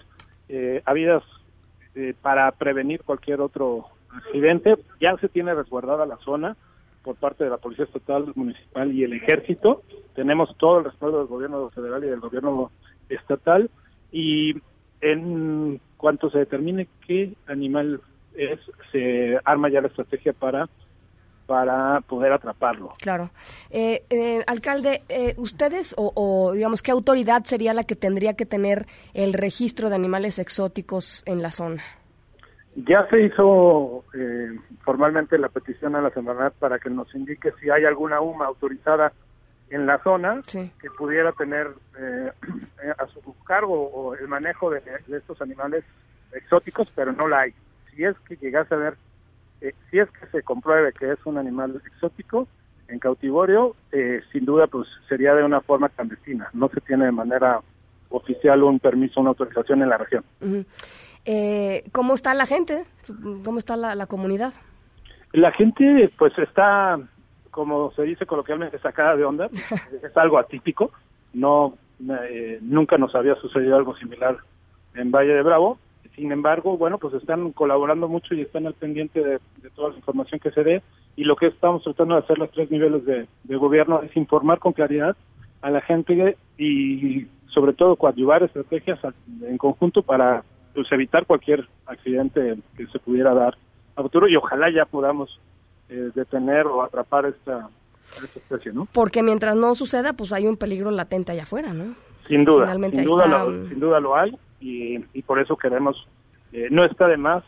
eh, 0.48 0.82
habidas 0.84 1.22
eh, 1.94 2.14
para 2.20 2.50
prevenir 2.50 3.04
cualquier 3.04 3.40
otro 3.40 3.86
accidente. 4.10 4.76
Ya 5.00 5.16
se 5.18 5.28
tiene 5.28 5.54
resguardada 5.54 6.04
la 6.04 6.16
zona 6.16 6.56
por 7.04 7.14
parte 7.14 7.44
de 7.44 7.50
la 7.50 7.58
Policía 7.58 7.84
Estatal, 7.84 8.32
Municipal 8.34 8.92
y 8.92 9.04
el 9.04 9.12
Ejército. 9.12 9.84
Tenemos 10.16 10.52
todo 10.58 10.80
el 10.80 10.84
respaldo 10.86 11.18
del 11.18 11.28
gobierno 11.28 11.70
federal 11.70 12.02
y 12.02 12.08
del 12.08 12.18
gobierno 12.18 12.72
estatal. 13.08 13.70
Y 14.10 14.56
en 15.00 15.80
cuanto 15.96 16.28
se 16.28 16.38
determine 16.38 16.88
qué 17.06 17.34
animal 17.46 18.00
es, 18.36 18.60
se 18.92 19.38
arma 19.44 19.68
ya 19.68 19.80
la 19.80 19.88
estrategia 19.88 20.32
para 20.32 20.68
para 21.46 22.00
poder 22.02 22.32
atraparlo. 22.32 22.92
Claro. 23.00 23.30
Eh, 23.70 24.04
eh, 24.10 24.42
alcalde, 24.46 25.02
eh, 25.08 25.34
¿ustedes 25.38 25.94
o, 25.96 26.52
digamos 26.54 26.82
qué 26.82 26.90
autoridad 26.90 27.44
sería 27.44 27.72
la 27.72 27.84
que 27.84 27.96
tendría 27.96 28.34
que 28.34 28.46
tener 28.46 28.86
el 29.14 29.32
registro 29.32 29.88
de 29.88 29.94
animales 29.94 30.38
exóticos 30.38 31.22
en 31.26 31.42
la 31.42 31.50
zona? 31.50 31.82
Ya 32.74 33.08
se 33.08 33.22
hizo 33.22 34.04
formalmente 34.84 35.38
la 35.38 35.48
petición 35.48 35.96
a 35.96 36.02
la 36.02 36.10
Semarnat 36.10 36.52
para 36.54 36.78
que 36.78 36.90
nos 36.90 37.14
indique 37.14 37.52
si 37.60 37.70
hay 37.70 37.86
alguna 37.86 38.20
UMA 38.20 38.44
autorizada 38.44 39.12
en 39.70 39.86
la 39.86 39.98
zona 40.02 40.42
que 40.52 40.90
pudiera 40.90 41.32
tener 41.32 41.68
a 42.98 43.06
su 43.06 43.34
cargo 43.44 44.14
el 44.14 44.28
manejo 44.28 44.70
de, 44.70 44.82
de 45.06 45.16
estos 45.16 45.40
animales 45.40 45.84
exóticos, 46.32 46.92
pero 46.94 47.12
no 47.12 47.28
la 47.28 47.40
hay. 47.40 47.54
Si 47.96 48.04
es 48.04 48.14
que 48.28 48.36
llegase 48.36 48.74
a 48.74 48.78
ver 48.78 48.96
eh, 49.62 49.72
si 49.90 49.98
es 49.98 50.08
que 50.10 50.26
se 50.26 50.42
compruebe 50.42 50.92
que 50.92 51.12
es 51.12 51.18
un 51.24 51.38
animal 51.38 51.80
exótico 51.86 52.46
en 52.88 52.98
cautiverio, 52.98 53.74
eh, 53.90 54.20
sin 54.32 54.44
duda 54.44 54.66
pues 54.66 54.86
sería 55.08 55.34
de 55.34 55.42
una 55.42 55.60
forma 55.60 55.88
clandestina. 55.88 56.48
No 56.52 56.68
se 56.68 56.80
tiene 56.82 57.06
de 57.06 57.12
manera 57.12 57.60
oficial 58.10 58.62
un 58.62 58.78
permiso, 58.78 59.20
una 59.20 59.30
autorización 59.30 59.82
en 59.82 59.88
la 59.88 59.98
región. 59.98 60.24
eh, 61.24 61.84
¿Cómo 61.92 62.14
está 62.14 62.34
la 62.34 62.46
gente? 62.46 62.84
¿Cómo 63.44 63.58
está 63.58 63.76
la, 63.76 64.06
comunidad? 64.06 64.52
La 65.32 65.52
gente 65.52 66.10
pues 66.18 66.36
está, 66.38 66.98
como 67.50 67.90
se 67.92 68.02
dice 68.02 68.26
coloquialmente, 68.26 68.78
sacada 68.78 69.16
de 69.16 69.24
onda. 69.24 69.48
es 70.02 70.16
algo 70.16 70.38
atípico. 70.38 70.92
No, 71.32 71.76
eh, 72.28 72.58
nunca 72.62 72.98
nos 72.98 73.14
había 73.14 73.34
sucedido 73.36 73.76
algo 73.76 73.96
similar 73.96 74.36
en 74.94 75.10
Valle 75.10 75.32
de 75.32 75.42
Bravo 75.42 75.78
sin 76.16 76.32
embargo, 76.32 76.78
bueno, 76.78 76.98
pues 76.98 77.14
están 77.14 77.52
colaborando 77.52 78.08
mucho 78.08 78.34
y 78.34 78.40
están 78.40 78.66
al 78.66 78.74
pendiente 78.74 79.22
de, 79.22 79.38
toda 79.74 79.90
la 79.90 79.96
información 79.96 80.40
que 80.40 80.50
se 80.50 80.64
dé. 80.64 80.82
Y 81.14 81.24
lo 81.24 81.36
que 81.36 81.46
estamos 81.46 81.84
tratando 81.84 82.14
de 82.14 82.22
hacer 82.22 82.38
los 82.38 82.50
tres 82.50 82.70
niveles 82.70 83.04
de, 83.04 83.28
gobierno 83.56 84.00
es 84.02 84.16
informar 84.16 84.58
con 84.58 84.72
claridad 84.72 85.14
a 85.60 85.70
la 85.70 85.82
gente 85.82 86.36
y 86.58 87.26
sobre 87.48 87.74
todo 87.74 87.96
coadyuvar 87.96 88.42
estrategias 88.42 88.98
en 89.42 89.58
conjunto 89.58 90.02
para 90.02 90.42
pues, 90.74 90.90
evitar 90.90 91.26
cualquier 91.26 91.68
accidente 91.86 92.56
que 92.76 92.86
se 92.86 92.98
pudiera 92.98 93.34
dar 93.34 93.56
a 93.94 94.02
futuro 94.02 94.28
y 94.28 94.36
ojalá 94.36 94.70
ya 94.70 94.84
podamos 94.84 95.38
eh, 95.88 96.10
detener 96.14 96.66
o 96.66 96.82
atrapar 96.82 97.26
esta, 97.26 97.68
esta 98.22 98.38
especie, 98.38 98.72
¿no? 98.72 98.88
Porque 98.92 99.22
mientras 99.22 99.56
no 99.56 99.74
suceda, 99.74 100.12
pues 100.12 100.32
hay 100.32 100.46
un 100.46 100.56
peligro 100.56 100.90
latente 100.90 101.32
allá 101.32 101.44
afuera, 101.44 101.72
¿no? 101.72 101.94
Sin 102.28 102.44
duda, 102.44 102.72
sin 102.72 103.04
duda, 103.04 103.26
lo, 103.26 103.68
sin 103.68 103.80
duda 103.80 104.00
lo 104.00 104.16
hay 104.16 104.36
y, 104.60 105.22
por 105.22 105.40
eso 105.40 105.56
queremos, 105.56 105.96
eh, 106.52 106.68
no 106.70 106.84
está 106.84 107.06
de 107.06 107.16
más, 107.16 107.44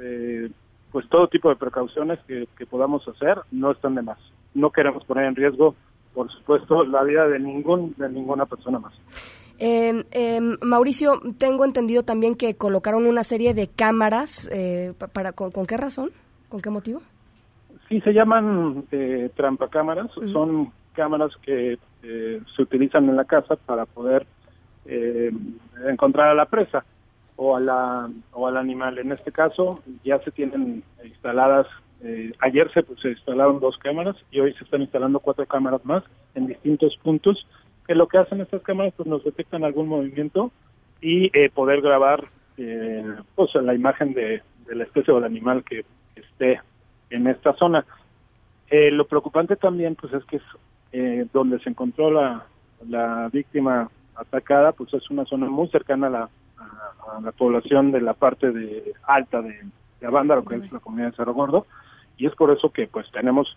eh, 0.00 0.50
pues 0.90 1.08
todo 1.08 1.28
tipo 1.28 1.48
de 1.48 1.56
precauciones 1.56 2.18
que, 2.26 2.46
podamos 2.66 3.06
hacer 3.08 3.38
no 3.50 3.70
están 3.70 3.94
de 3.94 4.02
más. 4.02 4.18
No 4.54 4.70
queremos 4.70 5.04
poner 5.04 5.24
en 5.24 5.36
riesgo, 5.36 5.74
por 6.14 6.30
supuesto, 6.32 6.84
la 6.84 7.02
vida 7.02 7.26
de 7.28 7.38
ningún 7.38 7.94
de 7.96 8.08
ninguna 8.08 8.46
persona 8.46 8.78
más. 8.78 8.94
Eh, 9.58 10.40
Mauricio, 10.62 11.20
tengo 11.38 11.64
entendido 11.64 12.02
también 12.02 12.34
que 12.34 12.54
colocaron 12.56 13.06
una 13.06 13.24
serie 13.24 13.54
de 13.54 13.68
cámaras. 13.68 14.50
para, 15.12 15.32
con, 15.32 15.50
qué 15.66 15.76
razón? 15.76 16.10
¿Con 16.48 16.60
qué 16.60 16.70
motivo? 16.70 17.02
Sí, 17.88 18.00
se 18.00 18.12
llaman 18.12 18.84
eh, 18.90 19.30
trampacámaras. 19.36 20.10
Son 20.32 20.72
cámaras 20.94 21.32
que 21.42 21.78
se 22.02 22.62
utilizan 22.62 23.08
en 23.08 23.16
la 23.16 23.24
casa 23.24 23.56
para 23.56 23.84
poder 23.84 24.26
eh, 24.88 25.30
encontrar 25.86 26.28
a 26.28 26.34
la 26.34 26.46
presa 26.46 26.84
o 27.36 27.56
a 27.56 27.60
la 27.60 28.10
o 28.32 28.46
al 28.46 28.56
animal. 28.56 28.98
En 28.98 29.12
este 29.12 29.30
caso 29.30 29.80
ya 30.04 30.18
se 30.20 30.30
tienen 30.32 30.82
instaladas. 31.04 31.66
Eh, 32.02 32.32
ayer 32.40 32.70
se, 32.72 32.82
se 33.00 33.10
instalaron 33.10 33.60
dos 33.60 33.76
cámaras 33.78 34.16
y 34.30 34.40
hoy 34.40 34.54
se 34.54 34.64
están 34.64 34.82
instalando 34.82 35.20
cuatro 35.20 35.46
cámaras 35.46 35.84
más 35.84 36.02
en 36.34 36.46
distintos 36.46 36.96
puntos. 37.02 37.46
Que 37.86 37.94
lo 37.94 38.08
que 38.08 38.18
hacen 38.18 38.40
estas 38.40 38.62
cámaras 38.62 38.92
pues 38.96 39.08
nos 39.08 39.24
detectan 39.24 39.64
algún 39.64 39.88
movimiento 39.88 40.50
y 41.00 41.30
eh, 41.38 41.48
poder 41.50 41.80
grabar 41.80 42.28
eh, 42.58 43.04
pues 43.36 43.54
la 43.54 43.72
imagen 43.74 44.14
de, 44.14 44.42
la 44.68 44.84
especie 44.84 45.12
o 45.12 45.16
del 45.16 45.24
animal 45.24 45.64
que, 45.64 45.84
esté 46.16 46.60
en 47.10 47.28
esta 47.28 47.52
zona. 47.54 47.86
Eh, 48.68 48.90
lo 48.90 49.06
preocupante 49.06 49.54
también 49.54 49.94
pues 49.94 50.12
es 50.12 50.24
que 50.24 50.36
es 50.36 50.42
eh, 50.92 51.26
donde 51.32 51.60
se 51.60 51.70
encontró 51.70 52.10
la, 52.10 52.44
la 52.88 53.28
víctima 53.32 53.88
atacada, 54.18 54.72
pues 54.72 54.92
es 54.94 55.08
una 55.10 55.24
zona 55.24 55.46
muy 55.48 55.68
cercana 55.68 56.08
a 56.08 56.10
la, 56.10 56.28
a, 56.58 57.20
la 57.20 57.32
población 57.32 57.92
de 57.92 58.00
la 58.00 58.14
parte 58.14 58.50
de 58.50 58.92
alta 59.04 59.40
de, 59.40 59.62
de 60.00 60.10
lo 60.10 60.44
que 60.44 60.56
es 60.56 60.72
la 60.72 60.80
comunidad 60.80 61.10
de 61.10 61.16
Cerro 61.16 61.34
Gordo, 61.34 61.66
y 62.16 62.26
es 62.26 62.34
por 62.34 62.50
eso 62.50 62.70
que 62.70 62.86
pues 62.86 63.06
tenemos, 63.12 63.56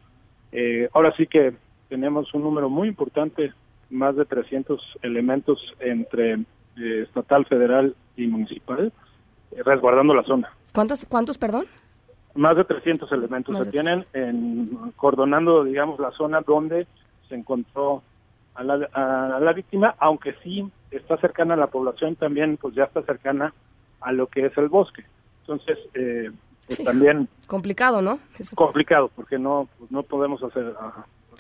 eh, 0.51 0.89
ahora 0.93 1.13
sí 1.17 1.27
que 1.27 1.53
tenemos 1.89 2.33
un 2.33 2.43
número 2.43 2.69
muy 2.69 2.87
importante, 2.87 3.53
más 3.89 4.15
de 4.15 4.25
300 4.25 4.99
elementos 5.01 5.59
entre 5.79 6.33
eh, 6.33 7.03
estatal, 7.03 7.45
federal 7.45 7.95
y 8.15 8.27
municipal, 8.27 8.93
eh, 9.51 9.63
resguardando 9.63 10.13
la 10.13 10.23
zona. 10.23 10.51
¿Cuántos, 10.73 11.05
cuántos, 11.05 11.37
perdón? 11.37 11.65
Más 12.33 12.55
de 12.55 12.63
300 12.63 13.11
elementos 13.11 13.57
se 13.57 13.71
tienen 13.71 14.05
en, 14.13 14.93
cordonando, 14.95 15.65
digamos, 15.65 15.99
la 15.99 16.11
zona 16.11 16.39
donde 16.41 16.87
se 17.27 17.35
encontró 17.35 18.03
a 18.55 18.63
la, 18.63 18.89
a 18.93 19.39
la 19.39 19.53
víctima, 19.53 19.95
aunque 19.99 20.33
sí 20.43 20.69
está 20.91 21.17
cercana 21.17 21.53
a 21.53 21.57
la 21.57 21.67
población, 21.67 22.15
también 22.15 22.57
pues 22.57 22.75
ya 22.75 22.83
está 22.83 23.01
cercana 23.03 23.53
a 24.01 24.11
lo 24.11 24.27
que 24.27 24.45
es 24.45 24.57
el 24.57 24.67
bosque. 24.67 25.03
Entonces, 25.41 25.77
eh, 25.93 26.31
pues 26.67 26.83
también... 26.83 27.27
Complicado, 27.47 28.01
¿no? 28.01 28.19
Complicado, 28.55 29.09
porque 29.15 29.37
no, 29.37 29.67
pues 29.77 29.91
no 29.91 30.03
podemos 30.03 30.41
hacer, 30.43 30.73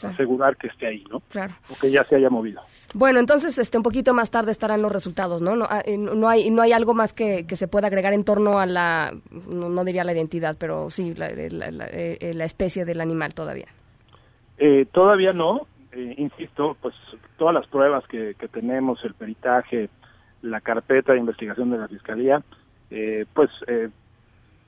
asegurar 0.03 0.57
que 0.57 0.67
esté 0.67 0.87
ahí, 0.87 1.03
¿no? 1.09 1.19
Claro. 1.29 1.53
O 1.69 1.75
que 1.79 1.91
ya 1.91 2.03
se 2.03 2.15
haya 2.15 2.29
movido. 2.29 2.61
Bueno, 2.93 3.19
entonces 3.19 3.57
este 3.57 3.77
un 3.77 3.83
poquito 3.83 4.13
más 4.13 4.31
tarde 4.31 4.51
estarán 4.51 4.81
los 4.81 4.91
resultados, 4.91 5.41
¿no? 5.41 5.55
No, 5.55 5.65
ah, 5.69 5.81
eh, 5.85 5.97
no 5.97 6.27
hay 6.27 6.49
no 6.49 6.61
hay 6.61 6.73
algo 6.73 6.93
más 6.93 7.13
que, 7.13 7.45
que, 7.45 7.55
se 7.55 7.67
pueda 7.67 7.87
agregar 7.87 8.13
en 8.13 8.23
torno 8.23 8.59
a 8.59 8.65
la, 8.65 9.13
no, 9.47 9.83
diría 9.85 10.03
la 10.03 10.13
identidad, 10.13 10.55
pero 10.59 10.89
sí, 10.89 11.13
la, 11.13 11.29
la, 11.29 11.87
eh, 11.91 12.31
la 12.33 12.45
especie 12.45 12.85
del 12.85 13.01
animal 13.01 13.33
todavía. 13.33 13.67
Eh, 14.57 14.85
todavía 14.91 15.33
no, 15.33 15.67
eh, 15.91 16.15
insisto, 16.17 16.77
pues 16.81 16.95
todas 17.37 17.53
las 17.53 17.67
pruebas 17.67 18.05
que, 18.07 18.35
tenemos, 18.51 19.03
el 19.03 19.13
peritaje, 19.13 19.89
la 20.41 20.61
carpeta 20.61 21.13
de 21.13 21.19
investigación 21.19 21.69
de 21.71 21.77
la 21.77 21.87
Fiscalía, 21.87 22.41
eh, 22.89 23.25
pues 23.33 23.49
eh, 23.67 23.89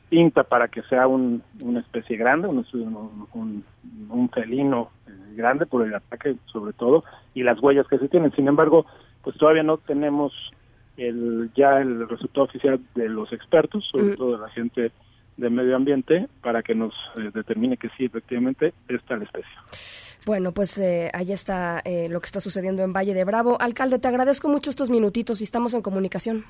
pinta 0.10 0.44
para 0.44 0.68
que 0.68 0.82
sea 0.84 1.08
un, 1.08 1.42
una 1.62 1.80
especie 1.80 2.18
grande, 2.18 2.48
un, 2.48 3.64
un, 4.10 4.30
felino 4.30 4.92
eh, 5.08 5.12
grande 5.36 5.66
por 5.66 5.86
el 5.86 5.94
ataque 5.94 6.36
sobre 6.46 6.74
todo, 6.74 7.04
y 7.34 7.44
las 7.44 7.62
huellas 7.62 7.88
que 7.88 8.00
se 8.00 8.10
tienen. 8.10 8.32
Sin 8.34 8.48
embargo, 8.48 8.86
pues 9.24 9.38
todavía 9.38 9.64
no 9.64 9.78
tenemos 9.78 10.34
el 10.98 11.50
ya 11.56 11.80
el 11.80 12.08
resultado 12.08 12.46
oficial 12.46 12.80
de 12.96 13.10
los 13.10 13.32
expertos, 13.34 13.88
sobre 13.92 14.16
todo 14.16 14.34
de 14.34 14.42
la 14.42 14.50
gente 14.50 14.92
de 15.38 15.50
medio 15.50 15.76
ambiente, 15.76 16.28
para 16.42 16.62
que 16.62 16.76
nos 16.76 16.94
determine 17.34 17.78
que 17.78 17.90
sí, 17.98 18.06
efectivamente, 18.06 18.74
está 18.88 19.18
la 19.18 19.24
especie. 19.24 20.13
Bueno, 20.26 20.54
pues 20.54 20.78
eh, 20.78 21.10
ahí 21.14 21.32
está 21.32 21.82
eh, 21.84 22.08
lo 22.10 22.22
que 22.22 22.28
está 22.28 22.40
sucediendo 22.40 22.84
en 22.84 22.94
Valle 22.94 23.14
de 23.14 23.24
Bravo. 23.24 23.58
Alcalde, 23.60 24.00
te 24.00 24.08
agradezco 24.08 24.48
mucho 24.48 24.70
estos 24.70 24.90
minutitos 24.90 25.42
y 25.42 25.44
estamos 25.44 25.74
en 25.74 25.82
comunicación. 25.82 26.46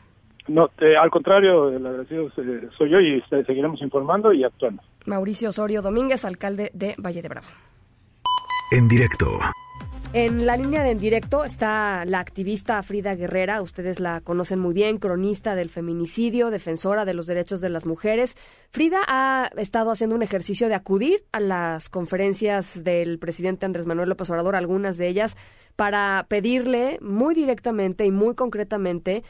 No, 0.47 0.69
al 1.01 1.09
contrario, 1.09 1.69
el 1.69 1.85
agradecido 1.85 2.29
soy 2.31 2.89
yo 2.89 2.99
y 2.99 3.21
seguiremos 3.29 3.81
informando 3.81 4.33
y 4.33 4.43
actuando. 4.43 4.83
Mauricio 5.05 5.49
Osorio 5.49 5.81
Domínguez, 5.81 6.25
alcalde 6.25 6.69
de 6.73 6.95
Valle 6.97 7.21
de 7.21 7.29
Bravo. 7.29 7.47
En 8.71 8.89
directo. 8.89 9.27
En 10.13 10.45
la 10.45 10.57
línea 10.57 10.83
de 10.83 10.91
en 10.91 10.99
directo 10.99 11.43
está 11.43 12.05
la 12.05 12.19
activista 12.19 12.83
Frida 12.83 13.15
Guerrera, 13.15 13.63
ustedes 13.63 13.99
la 13.99 14.21
conocen 14.21 14.59
muy 14.59 14.75
bien, 14.75 14.99
cronista 14.99 15.55
del 15.55 15.71
feminicidio, 15.71 16.51
defensora 16.51 17.03
de 17.03 17.15
los 17.15 17.25
derechos 17.25 17.61
de 17.61 17.69
las 17.69 17.87
mujeres. 17.87 18.37
Frida 18.69 18.99
ha 19.07 19.49
estado 19.57 19.89
haciendo 19.89 20.15
un 20.15 20.21
ejercicio 20.21 20.67
de 20.67 20.75
acudir 20.75 21.25
a 21.31 21.39
las 21.39 21.89
conferencias 21.89 22.83
del 22.83 23.17
presidente 23.17 23.65
Andrés 23.65 23.87
Manuel 23.87 24.09
López 24.09 24.29
Obrador, 24.29 24.55
algunas 24.55 24.97
de 24.97 25.07
ellas, 25.07 25.35
para 25.75 26.27
pedirle 26.29 26.99
muy 27.01 27.33
directamente 27.33 28.05
y 28.05 28.11
muy 28.11 28.35
concretamente 28.35 29.23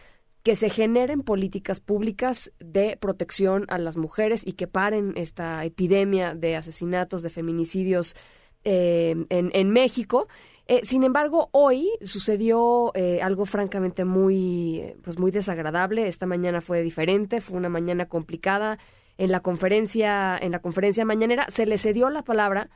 que 0.44 0.58
se 0.58 0.70
generen 0.70 1.22
políticas 1.22 1.80
públicas 1.80 2.52
de 2.60 2.98
protección 2.98 3.64
a 3.70 3.78
las 3.78 3.96
mujeres 3.96 4.46
y 4.46 4.52
que 4.52 4.68
paren 4.68 5.14
esta 5.16 5.64
epidemia 5.64 6.36
de 6.36 6.58
asesinatos, 6.58 7.22
de 7.22 7.30
feminicidios 7.30 8.18
eh, 8.66 9.16
en, 9.30 9.50
en 9.54 9.70
México. 9.72 10.28
Eh, 10.68 10.82
sin 10.84 11.04
embargo, 11.04 11.50
hoy 11.52 11.90
sucedió 12.04 12.92
eh, 12.96 13.22
algo 13.22 13.46
francamente 13.46 14.06
muy, 14.06 14.96
pues 15.04 15.20
muy 15.20 15.32
desagradable. 15.32 16.08
Esta 16.08 16.26
mañana 16.26 16.62
fue 16.62 16.82
diferente, 16.82 17.42
fue 17.42 17.58
una 17.58 17.70
mañana 17.70 18.08
complicada. 18.08 18.80
En 19.18 19.32
la 19.32 19.42
conferencia, 19.42 20.38
en 20.38 20.52
la 20.52 20.60
conferencia 20.60 21.06
mañanera, 21.06 21.46
se 21.50 21.66
le 21.66 21.78
cedió 21.78 22.10
la 22.10 22.24
palabra 22.24 22.70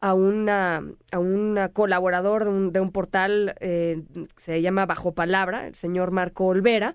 a 0.00 0.14
una 0.14 0.82
a 1.10 1.18
un 1.18 1.58
colaborador 1.72 2.44
de 2.44 2.50
un, 2.50 2.72
de 2.72 2.80
un 2.80 2.92
portal 2.92 3.56
eh, 3.60 4.04
se 4.36 4.60
llama 4.62 4.86
Bajo 4.86 5.12
Palabra, 5.12 5.66
el 5.66 5.74
señor 5.74 6.10
Marco 6.12 6.46
Olvera, 6.46 6.94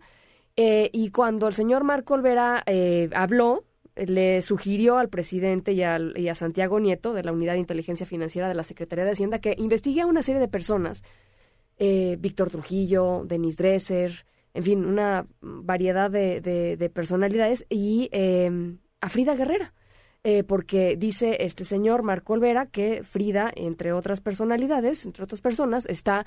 y 0.55 1.09
cuando 1.09 1.47
el 1.47 1.53
señor 1.55 1.83
Marco 1.83 2.13
Olvera 2.13 2.63
habló, 3.15 3.65
le 3.95 4.41
sugirió 4.41 4.97
al 4.97 5.09
presidente 5.09 5.73
y, 5.73 5.83
a 5.83 6.35
Santiago 6.35 6.79
Nieto 6.79 7.13
de 7.13 7.23
la 7.23 7.31
Unidad 7.31 7.53
de 7.53 7.59
Inteligencia 7.59 8.05
Financiera 8.05 8.47
de 8.47 8.55
la 8.55 8.63
Secretaría 8.63 9.05
de 9.05 9.11
Hacienda 9.11 9.39
que 9.39 9.55
investigue 9.57 10.01
a 10.01 10.07
una 10.07 10.23
serie 10.23 10.41
de 10.41 10.47
personas, 10.47 11.03
eh, 11.77 12.17
Víctor 12.19 12.49
Trujillo, 12.49 13.23
Denis 13.25 13.57
Dresser, 13.57 14.25
en 14.53 14.63
fin, 14.63 14.85
una 14.85 15.27
variedad 15.41 16.11
de, 16.11 16.91
personalidades 16.93 17.65
y 17.69 18.09
em, 18.11 18.79
a 19.01 19.09
Frida 19.09 19.35
Guerrera. 19.35 19.73
Eh, 20.25 20.45
porque 20.45 20.95
dice 20.95 21.35
este 21.41 21.65
señor 21.65 22.01
Marco 22.01 22.31
Olvera 22.31 22.65
que 22.65 23.03
Frida, 23.03 23.51
entre 23.55 23.91
otras 23.91 24.21
personalidades, 24.21 25.05
entre 25.05 25.25
otras 25.25 25.41
personas, 25.41 25.85
está 25.85 26.25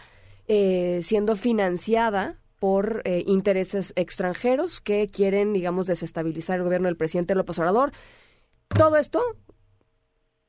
eh, 0.48 1.00
siendo 1.02 1.34
financiada 1.34 2.38
por 2.58 3.02
eh, 3.04 3.22
intereses 3.26 3.92
extranjeros 3.96 4.80
que 4.80 5.08
quieren, 5.08 5.52
digamos, 5.52 5.86
desestabilizar 5.86 6.58
el 6.58 6.64
gobierno 6.64 6.88
del 6.88 6.96
presidente 6.96 7.34
López 7.34 7.58
Obrador. 7.58 7.90
Todo 8.68 8.96
esto 8.96 9.22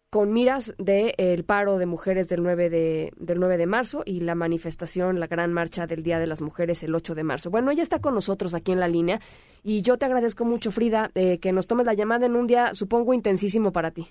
con 0.10 0.32
miras 0.32 0.74
del 0.78 1.14
el 1.18 1.44
paro 1.44 1.78
de 1.78 1.86
mujeres 1.86 2.30
del 2.30 2.42
9 2.42 2.70
de, 2.70 3.12
del 3.18 3.40
9 3.40 3.58
de 3.58 3.68
marzo 3.68 4.04
y 4.06 4.22
la 4.22 4.36
manifestación, 4.36 5.20
la 5.20 5.28
gran 5.28 5.52
marcha 5.52 5.86
del 5.86 6.02
Día 6.02 6.18
de 6.18 6.28
las 6.28 6.42
Mujeres 6.42 6.82
el 6.84 6.96
8 6.96 7.14
de 7.14 7.24
marzo. 7.24 7.52
Bueno, 7.52 7.72
ella 7.72 7.84
está 7.84 8.00
con 8.00 8.14
nosotros 8.14 8.56
aquí 8.56 8.72
en 8.72 8.80
la 8.80 8.88
línea 8.88 9.20
y 9.64 9.82
yo 9.82 9.98
te 9.98 10.06
agradezco 10.06 10.46
mucho, 10.46 10.72
Frida, 10.72 11.10
eh, 11.14 11.40
que 11.40 11.52
nos 11.52 11.68
tomes 11.68 11.86
la 11.86 11.94
llamada 11.94 12.26
en 12.26 12.36
un 12.36 12.48
día, 12.48 12.74
supongo, 12.74 13.14
intensísimo 13.14 13.74
para 13.74 13.92
ti. 13.92 14.08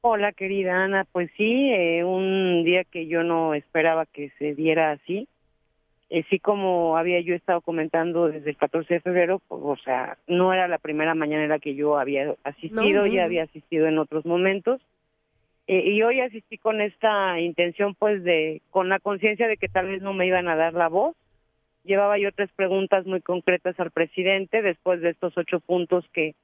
Hola, 0.00 0.32
querida 0.32 0.84
Ana. 0.84 1.04
Pues 1.10 1.30
sí, 1.36 1.70
eh, 1.70 2.04
un 2.04 2.64
día 2.64 2.84
que 2.84 3.06
yo 3.06 3.22
no 3.22 3.54
esperaba 3.54 4.06
que 4.06 4.30
se 4.38 4.54
diera 4.54 4.92
así 4.92 5.28
eh, 6.08 6.24
como 6.40 6.96
había 6.96 7.20
yo 7.20 7.34
estado 7.34 7.60
comentando 7.60 8.28
desde 8.28 8.50
el 8.50 8.56
14 8.56 8.94
de 8.94 9.00
febrero, 9.00 9.40
pues, 9.48 9.60
o 9.64 9.76
sea, 9.76 10.18
no 10.26 10.52
era 10.52 10.68
la 10.68 10.78
primera 10.78 11.14
mañanera 11.14 11.58
que 11.58 11.74
yo 11.74 11.98
había 11.98 12.34
asistido, 12.44 13.06
ya 13.06 13.24
había 13.24 13.44
asistido 13.44 13.86
en 13.86 13.98
otros 13.98 14.24
momentos. 14.24 14.80
Eh, 15.66 15.90
y 15.90 16.02
hoy 16.02 16.20
asistí 16.20 16.58
con 16.58 16.80
esta 16.80 17.40
intención, 17.40 17.94
pues, 17.94 18.22
de, 18.22 18.62
con 18.70 18.88
la 18.88 19.00
conciencia 19.00 19.48
de 19.48 19.56
que 19.56 19.68
tal 19.68 19.88
vez 19.88 20.00
no 20.00 20.12
me 20.12 20.26
iban 20.26 20.46
a 20.48 20.54
dar 20.54 20.74
la 20.74 20.88
voz. 20.88 21.16
Llevaba 21.82 22.18
yo 22.18 22.30
tres 22.32 22.50
preguntas 22.54 23.04
muy 23.06 23.20
concretas 23.20 23.78
al 23.80 23.90
presidente 23.90 24.62
después 24.62 25.00
de 25.00 25.10
estos 25.10 25.36
ocho 25.36 25.60
puntos 25.60 26.04
que 26.12 26.34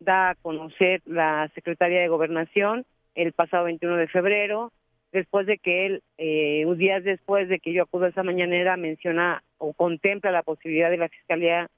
da 0.00 0.30
a 0.30 0.34
conocer 0.36 1.02
la 1.06 1.50
Secretaría 1.54 2.00
de 2.00 2.08
Gobernación 2.08 2.84
el 3.14 3.32
pasado 3.32 3.64
21 3.64 3.96
de 3.96 4.06
febrero, 4.06 4.72
después 5.12 5.46
de 5.46 5.58
que 5.58 5.86
él, 5.86 6.02
eh, 6.18 6.64
unos 6.64 6.78
días 6.78 7.04
después 7.04 7.48
de 7.48 7.58
que 7.58 7.72
yo 7.72 7.82
acudo 7.82 8.06
a 8.06 8.08
esa 8.08 8.22
mañanera, 8.22 8.76
menciona 8.76 9.42
o 9.58 9.72
contempla 9.72 10.30
la 10.30 10.42
posibilidad 10.42 10.90
de 10.90 10.98
la 10.98 11.08
Fiscalía 11.08 11.68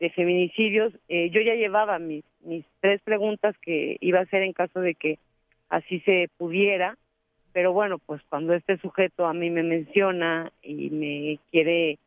de 0.00 0.10
Feminicidios, 0.10 0.92
eh, 1.08 1.30
yo 1.30 1.40
ya 1.40 1.54
llevaba 1.54 1.98
mis, 1.98 2.24
mis 2.40 2.64
tres 2.80 3.00
preguntas 3.02 3.56
que 3.62 3.96
iba 4.00 4.20
a 4.20 4.22
hacer 4.22 4.42
en 4.42 4.52
caso 4.52 4.80
de 4.80 4.94
que 4.94 5.18
así 5.68 6.00
se 6.00 6.28
pudiera, 6.36 6.96
pero 7.52 7.72
bueno, 7.72 7.98
pues 7.98 8.22
cuando 8.28 8.54
este 8.54 8.78
sujeto 8.78 9.26
a 9.26 9.34
mí 9.34 9.50
me 9.50 9.62
menciona 9.62 10.52
y 10.62 10.90
me 10.90 11.38
quiere, 11.50 11.98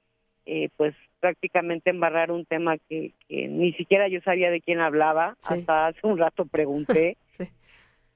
eh, 0.45 0.69
pues 0.77 0.95
prácticamente 1.19 1.89
embarrar 1.89 2.31
un 2.31 2.45
tema 2.45 2.77
que, 2.77 3.11
que, 3.27 3.47
ni 3.47 3.73
siquiera 3.73 4.07
yo 4.07 4.21
sabía 4.21 4.49
de 4.49 4.61
quién 4.61 4.79
hablaba, 4.79 5.35
hasta 5.43 5.87
hace 5.87 5.99
un 6.03 6.17
rato 6.17 6.45
pregunté. 6.45 7.17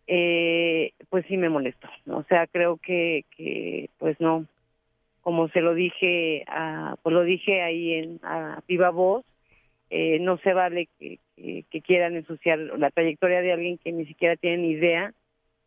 eh, 0.07 0.93
pues 1.09 1.25
sí 1.27 1.37
me 1.37 1.49
molestó. 1.49 1.87
O 2.07 2.23
sea, 2.23 2.47
creo 2.47 2.77
que, 2.77 3.25
que 3.35 3.89
pues 3.97 4.19
no, 4.19 4.45
como 5.21 5.47
se 5.49 5.61
lo 5.61 5.73
dije, 5.73 6.43
a, 6.47 6.95
pues 7.01 7.13
lo 7.13 7.23
dije 7.23 7.61
ahí 7.61 7.93
en 7.93 8.19
a 8.23 8.61
viva 8.67 8.91
voz, 8.91 9.25
eh, 9.89 10.19
no 10.19 10.37
se 10.37 10.53
vale 10.53 10.89
que, 10.99 11.19
que, 11.35 11.81
quieran 11.81 12.15
ensuciar 12.15 12.57
la 12.59 12.89
trayectoria 12.89 13.41
de 13.41 13.51
alguien 13.51 13.77
que 13.77 13.91
ni 13.91 14.05
siquiera 14.05 14.35
tienen 14.35 14.65
idea 14.65 15.13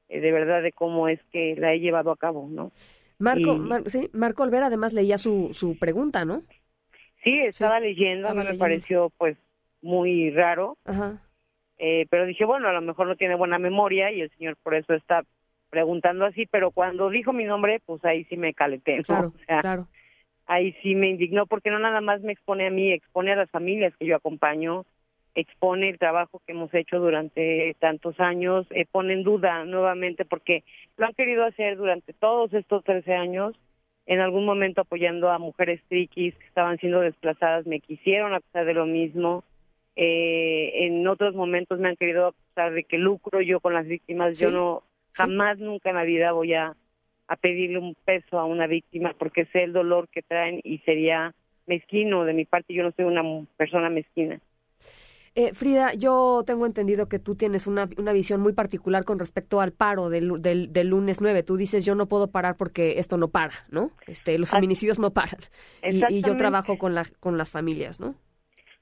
eh, 0.09 0.21
de 0.21 0.33
verdad 0.33 0.63
de 0.63 0.73
cómo 0.73 1.09
es 1.09 1.21
que 1.31 1.55
la 1.57 1.73
he 1.73 1.81
llevado 1.81 2.11
a 2.11 2.17
cabo, 2.17 2.49
¿no? 2.51 2.73
Marco, 3.19 3.59
sí, 3.87 4.09
Marco 4.13 4.43
Olvera 4.45 4.67
además 4.67 4.93
leía 4.93 5.19
su, 5.19 5.51
su 5.53 5.79
pregunta, 5.79 6.25
¿no? 6.25 6.43
Sí, 7.25 7.37
estaba 7.41 7.81
leyendo, 7.81 8.33
me 8.35 8.55
pareció 8.55 9.11
pues 9.19 9.37
muy 9.83 10.31
raro. 10.31 10.77
Ajá. 10.85 11.21
Eh, 11.79 12.07
pero 12.11 12.27
dije, 12.27 12.45
bueno, 12.45 12.69
a 12.69 12.73
lo 12.73 12.81
mejor 12.81 13.07
no 13.07 13.17
tiene 13.17 13.37
buena 13.37 13.59
memoria 13.59 14.11
y 14.11 14.21
el 14.21 14.31
señor 14.31 14.57
por 14.63 14.75
eso 14.75 14.95
está 14.95 15.23
preguntando 15.71 16.25
así, 16.25 16.47
pero 16.47 16.71
cuando 16.71 17.11
dijo 17.11 17.33
mi 17.33 17.45
nombre, 17.45 17.81
pues 17.85 18.05
ahí 18.05 18.25
sí 18.25 18.37
me 18.37 18.55
calenté, 18.55 19.03
Claro, 19.03 19.33
claro. 19.47 19.87
Ahí 20.47 20.73
sí 20.83 20.95
me 20.95 21.11
indignó 21.11 21.47
porque 21.47 21.71
no 21.71 21.79
nada 21.79 22.01
más 22.01 22.23
me 22.23 22.33
expone 22.33 22.67
a 22.67 22.71
mí, 22.71 22.91
expone 22.91 23.33
a 23.33 23.37
las 23.37 23.51
familias 23.51 23.95
que 23.99 24.07
yo 24.07 24.17
acompaño, 24.17 24.87
expone 25.35 25.91
el 25.91 25.99
trabajo 25.99 26.41
que 26.47 26.53
hemos 26.53 26.73
hecho 26.73 26.99
durante 26.99 27.77
tantos 27.79 28.19
años, 28.19 28.67
eh, 28.71 28.87
pone 28.91 29.13
en 29.13 29.25
duda 29.25 29.65
nuevamente 29.67 30.25
porque 30.25 30.65
lo 30.97 31.07
han 31.07 31.13
querido 31.13 31.45
hacer 31.45 31.77
durante 31.77 32.15
todos 32.15 32.53
estos 32.55 32.83
13 32.83 33.15
años, 33.15 33.55
en 34.07 34.21
algún 34.21 34.47
momento 34.47 34.81
apoyando 34.81 35.31
a 35.31 35.39
mujeres 35.39 35.83
triquis 35.89 36.35
que 36.35 36.47
estaban 36.47 36.79
siendo 36.79 37.01
desplazadas, 37.01 37.67
me 37.67 37.81
quisieron 37.81 38.33
acusar 38.33 38.65
de 38.65 38.75
lo 38.75 38.87
mismo, 38.87 39.45
eh, 40.01 40.87
en 40.87 41.05
otros 41.09 41.35
momentos 41.35 41.81
me 41.81 41.89
han 41.89 41.97
querido 41.97 42.29
acusar 42.29 42.73
de 42.73 42.85
que 42.85 42.99
lucro 42.99 43.41
yo 43.41 43.59
con 43.59 43.75
las 43.75 43.85
víctimas. 43.85 44.39
Yo 44.39 44.53
no, 44.53 44.85
jamás, 45.11 45.59
nunca 45.59 45.91
en 45.91 45.97
la 45.97 46.05
vida 46.05 46.31
voy 46.31 46.55
a, 46.55 46.77
a 47.27 47.37
pedirle 47.37 47.79
un 47.79 47.97
peso 48.05 48.39
a 48.39 48.45
una 48.45 48.69
víctima 48.69 49.13
porque 49.19 49.47
sé 49.47 49.65
el 49.65 49.73
dolor 49.73 50.09
que 50.09 50.23
traen 50.23 50.61
y 50.63 50.79
sería 50.79 51.35
mezquino 51.67 52.25
de 52.25 52.33
mi 52.33 52.45
parte. 52.45 52.75
Yo 52.75 52.85
no 52.85 52.93
soy 52.93 53.07
una 53.07 53.25
persona 53.57 53.91
mezquina. 53.91 54.39
Eh, 55.35 55.53
Frida, 55.53 55.93
yo 55.95 56.45
tengo 56.47 56.65
entendido 56.65 57.09
que 57.09 57.19
tú 57.19 57.35
tienes 57.35 57.67
una, 57.67 57.89
una 57.97 58.13
visión 58.13 58.41
muy 58.41 58.53
particular 58.53 59.05
con 59.05 59.19
respecto 59.19 59.61
al 59.61 59.73
paro 59.73 60.11
del, 60.11 60.41
del, 60.41 60.73
del, 60.73 60.89
lunes 60.91 61.21
9. 61.21 61.43
Tú 61.43 61.57
dices, 61.57 61.85
yo 61.85 61.97
no 61.97 62.07
puedo 62.07 62.31
parar 62.31 62.57
porque 62.57 63.01
esto 63.01 63.17
no 63.17 63.29
para, 63.29 63.55
¿no? 63.69 63.91
Este, 64.07 64.39
los 64.39 64.51
feminicidios 64.51 65.01
no 65.01 65.11
paran. 65.13 65.41
Y, 65.83 66.19
y, 66.19 66.23
yo 66.23 66.37
trabajo 66.37 66.79
con, 66.79 66.95
la, 66.95 67.05
con 67.19 67.37
las 67.37 67.51
familias, 67.51 67.99
¿no? 67.99 68.15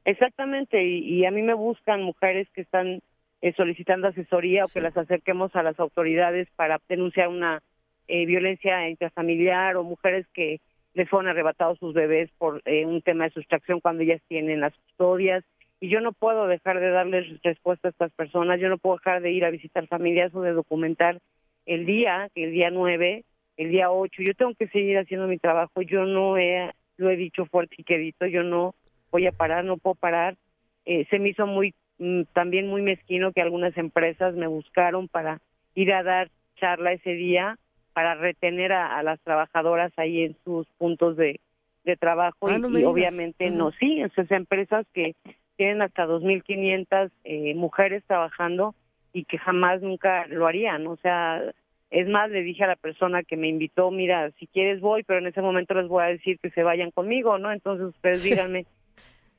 Exactamente, 0.06 0.84
y, 0.84 1.24
a 1.24 1.32
mí 1.32 1.42
me 1.42 1.54
buscan 1.54 2.00
mujeres 2.00 2.48
que 2.54 2.60
están 2.60 3.02
eh, 3.42 3.52
solicitando 3.56 4.06
asesoría 4.06 4.64
o 4.64 4.68
que 4.68 4.80
las 4.80 4.96
acerquemos 4.96 5.56
a 5.56 5.64
las 5.64 5.80
autoridades 5.80 6.46
para 6.54 6.80
denunciar 6.88 7.26
una 7.26 7.60
eh, 8.06 8.24
violencia 8.24 8.88
intrafamiliar 8.88 9.74
o 9.74 9.82
mujeres 9.82 10.24
que 10.32 10.60
les 10.94 11.08
fueron 11.10 11.28
arrebatados 11.28 11.80
sus 11.80 11.92
bebés 11.92 12.30
por 12.38 12.62
eh, 12.66 12.86
un 12.86 13.02
tema 13.02 13.24
de 13.24 13.32
sustracción 13.32 13.80
cuando 13.80 14.04
ellas 14.04 14.22
tienen 14.28 14.60
las 14.60 14.74
custodias. 14.76 15.42
Y 15.80 15.88
yo 15.88 16.00
no 16.00 16.12
puedo 16.12 16.46
dejar 16.46 16.78
de 16.78 16.90
darles 16.90 17.42
respuesta 17.42 17.88
a 17.88 17.90
estas 17.90 18.12
personas, 18.12 18.60
yo 18.60 18.68
no 18.68 18.78
puedo 18.78 18.98
dejar 18.98 19.22
de 19.22 19.32
ir 19.32 19.44
a 19.44 19.50
visitar 19.50 19.88
familias 19.88 20.32
o 20.36 20.40
de 20.40 20.52
documentar 20.52 21.18
el 21.66 21.84
día, 21.84 22.28
el 22.36 22.52
día 22.52 22.70
9, 22.70 23.24
el 23.56 23.70
día 23.70 23.90
8. 23.90 24.22
Yo 24.22 24.34
tengo 24.34 24.54
que 24.54 24.68
seguir 24.68 24.98
haciendo 24.98 25.26
mi 25.26 25.38
trabajo, 25.38 25.82
yo 25.82 26.04
no 26.04 26.38
he, 26.38 26.70
lo 26.96 27.10
he 27.10 27.16
dicho 27.16 27.44
fuerte 27.46 27.74
y 27.78 27.82
quedito, 27.82 28.26
yo 28.26 28.44
no 28.44 28.76
voy 29.16 29.26
a 29.26 29.32
parar, 29.32 29.64
no 29.64 29.78
puedo 29.78 29.94
parar. 29.94 30.36
Eh, 30.84 31.06
se 31.08 31.18
me 31.18 31.30
hizo 31.30 31.46
muy 31.46 31.74
mm, 31.98 32.24
también 32.34 32.68
muy 32.68 32.82
mezquino 32.82 33.32
que 33.32 33.40
algunas 33.40 33.74
empresas 33.78 34.34
me 34.34 34.46
buscaron 34.46 35.08
para 35.08 35.40
ir 35.74 35.90
a 35.94 36.02
dar 36.02 36.28
charla 36.56 36.92
ese 36.92 37.12
día 37.12 37.58
para 37.94 38.14
retener 38.14 38.72
a, 38.72 39.02
las 39.02 39.18
trabajadoras 39.20 39.90
ahí 39.96 40.22
en 40.22 40.36
sus 40.44 40.66
puntos 40.76 41.16
de, 41.16 41.40
de 41.84 41.96
trabajo 41.96 42.48
ah, 42.48 42.58
y, 42.58 42.84
obviamente 42.84 43.50
no, 43.50 43.72
sí, 43.72 44.02
esas 44.02 44.30
empresas 44.30 44.84
que 44.92 45.14
tienen 45.56 45.80
hasta 45.80 46.06
2.500 46.06 47.10
eh, 47.24 47.54
mujeres 47.54 48.04
trabajando 48.06 48.74
y 49.14 49.24
que 49.24 49.38
jamás 49.38 49.80
nunca 49.80 50.26
lo 50.26 50.46
harían, 50.46 50.86
o 50.86 50.96
sea, 50.98 51.42
Es 51.88 52.06
más, 52.06 52.28
le 52.30 52.42
dije 52.42 52.64
a 52.64 52.66
la 52.66 52.76
persona 52.76 53.22
que 53.22 53.38
me 53.38 53.48
invitó, 53.48 53.90
mira, 53.90 54.30
si 54.38 54.46
quieres 54.46 54.80
voy, 54.80 55.02
pero 55.04 55.20
en 55.20 55.28
ese 55.28 55.40
momento 55.40 55.72
les 55.72 55.88
voy 55.88 56.02
a 56.04 56.08
decir 56.08 56.38
que 56.38 56.50
se 56.50 56.62
vayan 56.62 56.90
conmigo, 56.90 57.38
¿no? 57.38 57.50
Entonces 57.50 57.86
ustedes 57.86 58.22
díganme, 58.22 58.66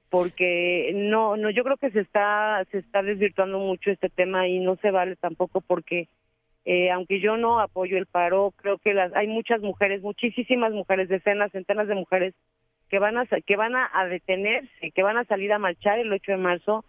porque 0.09 0.91
no, 0.95 1.35
no, 1.35 1.49
yo 1.49 1.63
creo 1.63 1.77
que 1.77 1.91
se 1.91 1.99
está, 1.99 2.63
se 2.71 2.77
está 2.77 3.03
desvirtuando 3.03 3.59
mucho 3.59 3.91
este 3.91 4.09
tema 4.09 4.47
y 4.47 4.59
no 4.59 4.77
se 4.77 4.91
vale 4.91 5.15
tampoco 5.17 5.61
porque, 5.61 6.07
eh, 6.65 6.91
aunque 6.91 7.19
yo 7.19 7.37
no 7.37 7.59
apoyo 7.59 7.97
el 7.97 8.05
paro, 8.05 8.53
creo 8.55 8.77
que 8.77 8.93
las, 8.93 9.13
hay 9.15 9.27
muchas 9.27 9.61
mujeres, 9.61 10.01
muchísimas 10.01 10.71
mujeres, 10.71 11.09
decenas, 11.09 11.51
centenas 11.51 11.87
de 11.87 11.95
mujeres 11.95 12.33
que 12.89 12.99
van 12.99 13.17
a, 13.17 13.25
que 13.25 13.55
van 13.57 13.75
a, 13.75 13.89
detenerse, 14.09 14.91
que 14.91 15.03
van 15.03 15.17
a 15.17 15.25
salir 15.25 15.51
a 15.51 15.59
marchar 15.59 15.99
el 15.99 16.11
8 16.11 16.31
de 16.31 16.37
marzo 16.37 16.85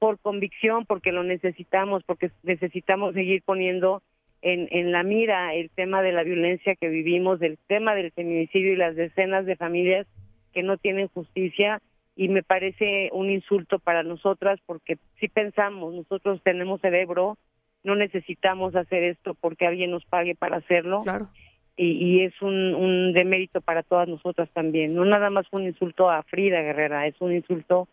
por 0.00 0.18
convicción, 0.18 0.86
porque 0.86 1.12
lo 1.12 1.22
necesitamos, 1.22 2.02
porque 2.04 2.30
necesitamos 2.42 3.14
seguir 3.14 3.42
poniendo 3.44 4.02
en, 4.42 4.68
en 4.72 4.90
la 4.90 5.04
mira 5.04 5.54
el 5.54 5.70
tema 5.70 6.02
de 6.02 6.12
la 6.12 6.24
violencia 6.24 6.74
que 6.74 6.88
vivimos, 6.88 7.40
el 7.42 7.58
tema 7.68 7.94
del 7.94 8.10
feminicidio 8.10 8.72
y 8.72 8.76
las 8.76 8.96
decenas 8.96 9.46
de 9.46 9.54
familias 9.54 10.06
que 10.52 10.64
no 10.64 10.78
tienen 10.78 11.06
justicia 11.08 11.80
y 12.16 12.28
me 12.28 12.42
parece 12.42 13.10
un 13.12 13.30
insulto 13.30 13.78
para 13.78 14.02
nosotras 14.02 14.58
porque 14.64 14.96
si 15.20 15.28
pensamos, 15.28 15.94
nosotros 15.94 16.40
tenemos 16.42 16.80
cerebro, 16.80 17.36
no 17.84 17.94
necesitamos 17.94 18.74
hacer 18.74 19.04
esto 19.04 19.34
porque 19.34 19.66
alguien 19.66 19.90
nos 19.90 20.04
pague 20.06 20.34
para 20.34 20.56
hacerlo. 20.56 21.02
Claro. 21.02 21.28
Y, 21.76 21.92
y 21.92 22.22
es 22.22 22.32
un, 22.40 22.74
un 22.74 23.12
demérito 23.12 23.60
para 23.60 23.82
todas 23.82 24.08
nosotras 24.08 24.48
también. 24.54 24.94
No 24.94 25.04
nada 25.04 25.28
más 25.28 25.46
un 25.52 25.64
insulto 25.64 26.08
a 26.10 26.22
Frida 26.22 26.62
Guerrera, 26.62 27.06
es 27.06 27.14
un 27.20 27.34
insulto 27.34 27.86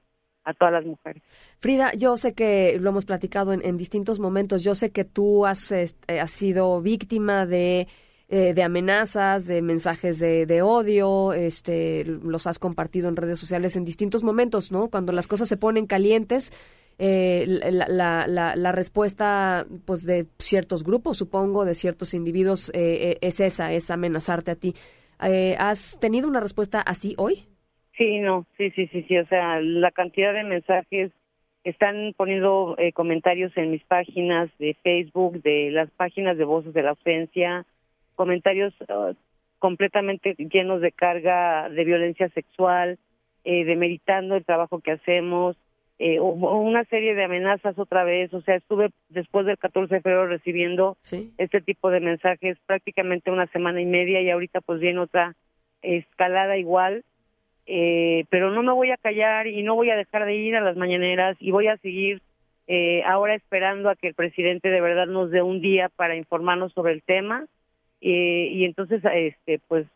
a 0.46 0.54
todas 0.54 0.74
las 0.74 0.86
mujeres. 0.86 1.22
Frida, 1.60 1.92
yo 1.98 2.16
sé 2.16 2.34
que 2.34 2.78
lo 2.80 2.90
hemos 2.92 3.06
platicado 3.06 3.52
en, 3.52 3.64
en 3.66 3.78
distintos 3.78 4.22
momentos, 4.22 4.64
yo 4.64 4.74
sé 4.74 4.92
que 4.92 5.04
tú 5.04 5.46
has, 5.46 5.72
este, 5.74 6.22
has 6.22 6.32
sido 6.32 6.82
víctima 6.82 7.46
de, 7.46 7.88
eh, 8.36 8.56
de 8.56 8.64
amenazas, 8.64 9.46
de 9.46 9.62
mensajes 9.62 10.18
de, 10.18 10.48
de, 10.48 10.64
odio, 10.64 11.34
este, 11.34 12.04
los 12.04 12.48
has 12.48 12.58
compartido 12.58 13.08
en 13.08 13.16
redes 13.16 13.40
sociales 13.40 13.76
en 13.76 13.86
distintos 13.86 14.24
momentos, 14.24 14.72
¿no? 14.72 14.90
Cuando 14.90 15.14
las 15.14 15.28
cosas 15.28 15.48
se 15.48 15.56
ponen 15.56 15.86
calientes, 15.86 16.52
eh, 16.98 17.46
la, 17.48 18.26
la, 18.28 18.72
respuesta 18.72 19.68
pues 19.86 20.04
de 20.04 20.26
ciertos 20.40 20.84
grupos, 20.84 21.18
supongo, 21.18 21.64
de 21.64 21.76
ciertos 21.76 22.16
individuos, 22.16 22.72
eh, 22.74 23.20
es 23.22 23.40
esa, 23.40 23.72
es 23.72 23.92
amenazarte 23.92 24.50
a 24.50 24.56
ti. 24.56 24.74
¿Has 25.60 26.00
tenido 26.00 26.28
una 26.28 26.40
respuesta 26.40 26.82
así 26.82 27.14
hoy? 27.20 27.46
Sí, 27.98 28.18
no, 28.18 28.48
sí, 28.58 28.72
sí, 28.72 28.88
sí, 28.88 29.04
sí, 29.08 29.16
o 29.16 29.28
sea, 29.28 29.62
la 29.62 29.92
cantidad 29.92 30.34
de 30.34 30.44
mensajes 30.44 31.12
están 31.64 32.14
poniendo 32.18 32.76
eh, 32.78 32.94
comentarios 32.94 33.56
en 33.56 33.72
mis 33.72 33.84
páginas 33.84 34.50
de 34.58 34.76
Facebook, 34.82 35.42
de 35.44 35.70
las 35.72 35.92
páginas 35.92 36.38
de 36.38 36.46
Voces 36.46 36.74
de 36.74 36.82
la 36.82 36.90
Ausencia, 36.92 37.66
comentarios 38.16 38.74
uh, 38.82 39.14
completamente 39.60 40.36
llenos 40.38 40.82
de 40.82 40.92
carga 40.92 41.70
de 41.70 41.84
violencia 41.86 42.30
sexual, 42.30 43.00
eh, 43.44 43.66
demeritando 43.66 44.36
el 44.36 44.46
trabajo 44.46 44.80
que 44.80 44.92
hacemos, 44.92 45.58
eh, 46.00 46.20
una 46.20 46.84
serie 46.86 47.16
de 47.16 47.24
amenazas 47.24 47.78
otra 47.78 48.04
vez, 48.04 48.34
o 48.34 48.42
sea, 48.42 48.56
estuve 48.56 48.90
después 49.10 49.46
del 49.46 49.58
14 49.58 49.96
de 49.96 50.02
febrero 50.02 50.28
recibiendo 50.28 50.98
¿Sí? 51.02 51.32
este 51.38 51.62
tipo 51.62 51.92
de 51.92 52.00
mensajes 52.00 52.58
prácticamente 52.66 53.32
una 53.32 53.48
semana 53.48 53.80
y 53.80 53.86
media 53.86 54.20
y 54.22 54.30
ahorita 54.30 54.60
pues 54.62 54.80
viene 54.80 55.00
otra 55.00 55.36
escalada 55.82 56.58
igual. 56.58 57.06
Eh, 57.66 58.26
pero 58.30 58.52
no 58.52 58.64
me 58.64 58.74
voy 58.74 58.92
a 58.92 58.98
callar 58.98 59.48
y 59.48 59.64
no 59.64 59.76
voy 59.76 59.92
a 59.92 59.96
dejar 59.96 60.26
de 60.26 60.36
ir 60.36 60.58
a 60.58 60.62
las 60.62 60.76
mañaneras 60.76 61.38
y 61.40 61.52
voy 61.52 61.68
a 61.68 61.78
seguir 61.78 62.22
eh, 62.68 63.04
ahora 63.06 63.36
esperando 63.36 63.90
a 63.90 63.96
que 63.96 64.08
el 64.08 64.14
presidente 64.14 64.70
de 64.70 64.82
verdad 64.82 65.08
nos 65.08 65.32
dé 65.32 65.42
un 65.42 65.62
día 65.62 65.90
para 65.96 66.18
informarnos 66.18 66.74
sobre 66.74 66.92
el 66.92 67.04
tema 67.04 67.46
eh, 68.06 68.50
y 68.52 68.66
entonces 68.66 69.02
este 69.14 69.60
pues 69.68 69.88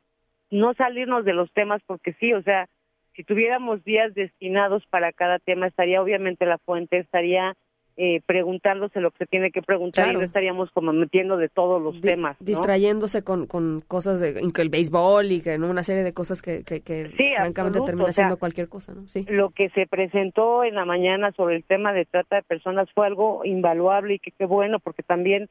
no 0.50 0.74
salirnos 0.76 1.26
de 1.26 1.34
los 1.34 1.52
temas 1.52 1.82
porque 1.86 2.14
sí 2.14 2.34
o 2.34 2.42
sea 2.42 2.68
si 3.16 3.24
tuviéramos 3.24 3.84
días 3.84 4.14
destinados 4.16 4.86
para 4.90 5.12
cada 5.12 5.40
tema 5.40 5.68
estaría 5.68 6.02
obviamente 6.02 6.46
la 6.46 6.58
fuente 6.58 6.98
estaría 7.00 7.54
eh, 8.00 8.22
preguntándose 8.28 9.02
lo 9.02 9.10
que 9.10 9.18
se 9.18 9.26
tiene 9.26 9.50
que 9.52 9.64
preguntar 9.64 10.04
Claro. 10.06 10.20
y 10.20 10.22
no 10.22 10.28
estaríamos 10.28 10.70
como 10.72 10.94
metiendo 10.94 11.36
de 11.36 11.50
todos 11.50 11.82
los 11.82 11.96
Di- 11.96 12.02
temas 12.02 12.40
¿no? 12.40 12.46
distrayéndose 12.46 13.24
con, 13.24 13.48
con 13.48 13.82
cosas 13.88 14.20
de 14.22 14.36
que 14.54 14.62
el 14.62 14.70
béisbol 14.70 15.32
y 15.32 15.42
que 15.42 15.58
¿no? 15.58 15.68
una 15.70 15.82
serie 15.84 16.04
de 16.04 16.14
cosas 16.14 16.44
que, 16.44 16.64
que, 16.64 16.82
que 16.82 17.08
Sí, 17.18 17.34
francamente 17.36 17.80
absoluto, 17.80 17.86
termina 17.86 18.04
o 18.10 18.14
sea, 18.14 18.26
siendo 18.26 18.38
cualquier 18.38 18.70
cosa, 18.70 18.94
¿no? 18.94 19.08
Sí. 19.08 19.26
lo 19.28 19.50
que 19.50 19.70
se 19.72 19.88
presentó 19.88 20.64
en 20.64 20.76
la 20.76 20.86
mañana 20.86 21.32
sobre 21.32 21.56
el 21.56 21.64
tema 21.64 21.92
de 21.92 22.06
trata 22.06 22.36
de 22.38 22.44
personas 22.44 22.88
fue 22.94 23.08
algo 23.08 23.42
invaluable 23.44 24.14
y 24.14 24.20
que 24.20 24.30
qué 24.32 24.46
bueno 24.46 24.80
porque 24.80 25.02
también 25.02 25.50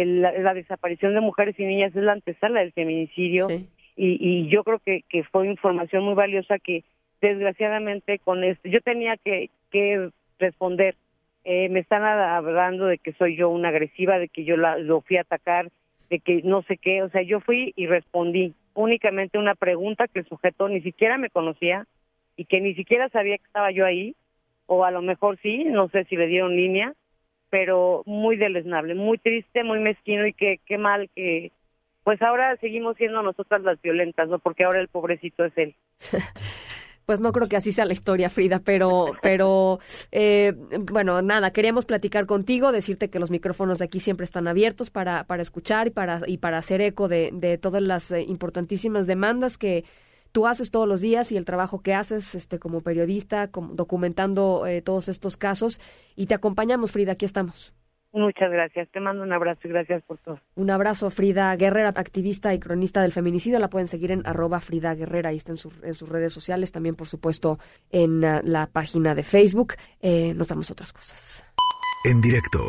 el- 0.00 0.20
la, 0.22 0.32
la 0.32 0.52
desaparición 0.54 1.14
de 1.14 1.20
mujeres 1.20 1.54
y 1.58 1.64
niñas 1.64 1.94
es 1.96 2.02
la 2.02 2.12
antesala 2.12 2.60
del 2.60 2.72
feminicidio 2.72 3.46
Sí. 3.48 3.66
y, 3.96 4.08
y 4.20 4.48
yo 4.48 4.64
creo 4.64 4.80
que, 4.80 5.02
que 5.08 5.22
fue 5.24 5.46
información 5.46 6.02
muy 6.04 6.14
valiosa 6.14 6.58
que 6.58 6.82
desgraciadamente 7.20 8.18
con 8.18 8.44
esto 8.44 8.68
yo 8.68 8.80
tenía 8.80 9.16
que, 9.16 9.50
que 9.70 10.10
responder 10.38 10.94
Eh, 11.46 11.68
me 11.68 11.80
están 11.80 12.02
hablando 12.04 12.86
de 12.86 12.96
que 12.96 13.12
soy 13.20 13.36
yo 13.36 13.50
una 13.50 13.68
agresiva 13.68 14.18
de 14.18 14.28
que 14.28 14.44
yo 14.48 14.56
la, 14.56 14.78
lo 14.78 15.02
fui 15.02 15.18
a 15.18 15.26
atacar 15.28 15.68
de 16.08 16.18
que 16.24 16.40
no 16.42 16.62
sé 16.62 16.78
qué 16.78 17.02
o 17.02 17.10
sea 17.10 17.20
yo 17.22 17.38
fui 17.40 17.74
y 17.76 17.86
respondí 17.86 18.54
únicamente 18.72 19.36
una 19.38 19.54
pregunta 19.54 20.08
que 20.08 20.20
el 20.20 20.26
sujeto 20.26 20.68
ni 20.70 20.80
siquiera 20.80 21.18
me 21.18 21.28
conocía 21.28 21.84
y 22.38 22.46
que 22.46 22.62
ni 22.62 22.72
siquiera 22.74 23.10
sabía 23.10 23.36
que 23.36 23.44
estaba 23.44 23.70
yo 23.72 23.84
ahí, 23.84 24.14
o 24.66 24.84
a 24.84 24.90
lo 24.90 25.02
mejor 25.02 25.36
sí, 25.42 25.64
no 25.64 25.88
sé 25.92 26.04
si 26.08 26.16
le 26.16 26.26
dieron 26.28 26.56
línea, 26.56 26.94
pero 27.54 28.02
muy 28.04 28.36
deleznable, 28.36 28.96
muy 28.96 29.16
triste, 29.16 29.62
muy 29.62 29.78
mezquino 29.78 30.26
y 30.26 30.32
que 30.32 30.58
qué 30.66 30.76
mal 30.76 31.08
que 31.14 31.52
pues 32.02 32.20
ahora 32.20 32.56
seguimos 32.56 32.96
siendo 32.96 33.22
nosotras 33.22 33.62
las 33.62 33.80
violentas, 33.80 34.28
¿no? 34.28 34.40
Porque 34.40 34.64
ahora 34.64 34.80
el 34.80 34.88
pobrecito 34.88 35.44
es 35.44 35.52
él. 35.56 35.76
Pues 37.06 37.20
no 37.20 37.32
creo 37.32 37.50
que 37.50 37.56
así 37.56 37.70
sea 37.70 37.84
la 37.84 37.92
historia, 37.92 38.30
Frida, 38.30 38.62
pero, 38.64 39.12
pero 39.22 39.78
eh, 40.10 40.54
bueno, 40.90 41.20
nada, 41.20 41.50
queríamos 41.52 41.84
platicar 41.84 42.24
contigo, 42.24 42.72
decirte 42.72 43.10
que 43.10 43.18
los 43.18 43.30
micrófonos 43.30 43.78
de 43.78 43.84
aquí 43.84 44.00
siempre 44.00 44.24
están 44.24 44.48
abiertos 44.48 44.88
para, 44.88 45.24
para 45.24 45.42
escuchar 45.42 45.88
y 45.88 45.90
para, 45.90 46.22
y 46.26 46.38
para 46.38 46.56
hacer 46.56 46.80
eco 46.80 47.06
de, 47.06 47.28
de 47.34 47.58
todas 47.58 47.82
las 47.82 48.10
eh, 48.10 48.22
importantísimas 48.22 49.06
demandas 49.06 49.58
que 49.58 49.84
tú 50.34 50.48
haces 50.48 50.72
todos 50.72 50.88
los 50.88 51.00
días 51.00 51.30
y 51.30 51.36
el 51.36 51.44
trabajo 51.44 51.80
que 51.80 51.94
haces 51.94 52.34
este, 52.34 52.58
como 52.58 52.80
periodista, 52.80 53.48
como, 53.52 53.72
documentando 53.74 54.66
eh, 54.66 54.82
todos 54.82 55.08
estos 55.08 55.36
casos. 55.36 55.80
Y 56.16 56.26
te 56.26 56.34
acompañamos, 56.34 56.90
Frida, 56.90 57.12
aquí 57.12 57.24
estamos. 57.24 57.72
Muchas 58.12 58.50
gracias, 58.50 58.88
te 58.92 59.00
mando 59.00 59.22
un 59.22 59.32
abrazo 59.32 59.60
y 59.64 59.68
gracias 59.68 60.02
por 60.04 60.18
todo. 60.18 60.40
Un 60.56 60.70
abrazo, 60.70 61.10
Frida 61.10 61.54
Guerrera, 61.56 61.88
activista 61.90 62.52
y 62.52 62.58
cronista 62.58 63.00
del 63.02 63.12
feminicidio. 63.12 63.58
La 63.60 63.70
pueden 63.70 63.86
seguir 63.88 64.10
en 64.10 64.26
arroba 64.26 64.60
Frida 64.60 64.94
Guerrera, 64.94 65.30
ahí 65.30 65.36
está 65.36 65.52
en, 65.52 65.58
su- 65.58 65.72
en 65.82 65.94
sus 65.94 66.08
redes 66.08 66.32
sociales, 66.32 66.72
también 66.72 66.94
por 66.96 67.06
supuesto 67.08 67.58
en 67.90 68.24
ah, 68.24 68.40
la 68.44 68.66
página 68.68 69.14
de 69.14 69.22
Facebook. 69.22 69.74
Eh, 70.00 70.32
notamos 70.34 70.70
otras 70.70 70.92
cosas. 70.92 71.44
En 72.04 72.20
directo, 72.20 72.60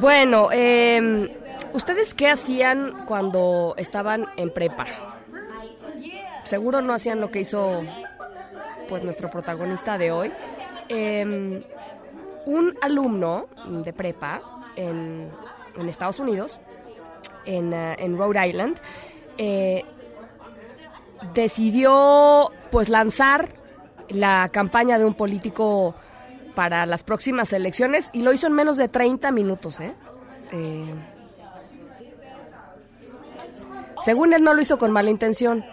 Bueno, 0.00 0.48
eh, 0.52 1.38
¿ustedes 1.72 2.14
qué 2.14 2.28
hacían 2.28 3.04
cuando 3.06 3.74
estaban 3.78 4.26
en 4.36 4.52
prepa? 4.52 4.86
Seguro 6.42 6.82
no 6.82 6.92
hacían 6.92 7.20
lo 7.20 7.30
que 7.30 7.40
hizo 7.40 7.82
pues 8.88 9.02
nuestro 9.02 9.30
protagonista 9.30 9.96
de 9.96 10.12
hoy. 10.12 10.32
Eh, 10.88 11.64
un 12.46 12.76
alumno 12.82 13.46
de 13.66 13.92
prepa 13.92 14.42
en, 14.76 15.30
en 15.76 15.88
Estados 15.88 16.18
Unidos, 16.18 16.60
en, 17.46 17.72
eh, 17.72 17.96
en 17.98 18.18
Rhode 18.18 18.46
Island, 18.48 18.78
eh, 19.38 19.84
decidió 21.32 22.50
pues 22.70 22.88
lanzar 22.88 23.48
la 24.08 24.48
campaña 24.50 24.98
de 24.98 25.04
un 25.04 25.14
político 25.14 25.94
para 26.54 26.86
las 26.86 27.02
próximas 27.02 27.52
elecciones 27.52 28.10
y 28.12 28.22
lo 28.22 28.32
hizo 28.32 28.46
en 28.46 28.52
menos 28.52 28.76
de 28.76 28.88
30 28.88 29.30
minutos, 29.30 29.80
¿eh? 29.80 29.94
Eh, 30.52 30.94
según 34.02 34.32
él 34.32 34.42
no 34.42 34.54
lo 34.54 34.60
hizo 34.60 34.78
con 34.78 34.92
mala 34.92 35.10
intención, 35.10 35.64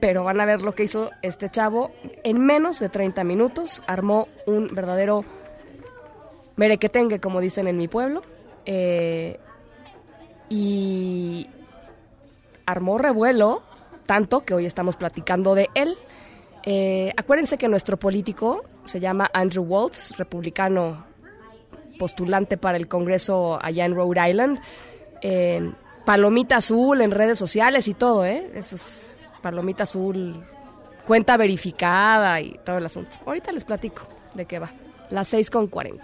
pero 0.00 0.24
van 0.24 0.40
a 0.40 0.44
ver 0.44 0.62
lo 0.62 0.74
que 0.74 0.84
hizo 0.84 1.10
este 1.22 1.48
chavo. 1.48 1.92
En 2.24 2.44
menos 2.44 2.78
de 2.80 2.88
30 2.88 3.24
minutos 3.24 3.82
armó 3.86 4.28
un 4.46 4.74
verdadero 4.74 5.24
merequetengue, 6.56 7.20
como 7.20 7.40
dicen 7.40 7.68
en 7.68 7.76
mi 7.76 7.88
pueblo, 7.88 8.22
eh, 8.66 9.38
y 10.48 11.48
armó 12.66 12.98
revuelo, 12.98 13.62
tanto 14.06 14.44
que 14.44 14.54
hoy 14.54 14.66
estamos 14.66 14.96
platicando 14.96 15.54
de 15.54 15.70
él. 15.74 15.96
Eh, 16.64 17.12
acuérdense 17.16 17.58
que 17.58 17.68
nuestro 17.68 17.98
político 17.98 18.64
se 18.84 19.00
llama 19.00 19.30
Andrew 19.34 19.64
Waltz, 19.64 20.16
republicano 20.16 21.04
postulante 21.98 22.56
para 22.56 22.76
el 22.76 22.88
Congreso 22.88 23.58
allá 23.62 23.84
en 23.84 23.94
Rhode 23.94 24.30
Island. 24.30 24.60
Eh, 25.20 25.72
palomita 26.04 26.56
azul 26.56 27.00
en 27.00 27.10
redes 27.10 27.38
sociales 27.38 27.88
y 27.88 27.94
todo, 27.94 28.24
¿eh? 28.24 28.50
Eso 28.54 28.76
es 28.76 29.18
palomita 29.42 29.84
azul, 29.84 30.44
cuenta 31.06 31.36
verificada 31.36 32.40
y 32.40 32.58
todo 32.64 32.78
el 32.78 32.86
asunto. 32.86 33.16
Ahorita 33.26 33.52
les 33.52 33.64
platico 33.64 34.02
de 34.34 34.46
qué 34.46 34.58
va. 34.58 34.70
Las 35.10 35.28
6 35.28 35.50
con 35.50 35.66
40. 35.68 36.02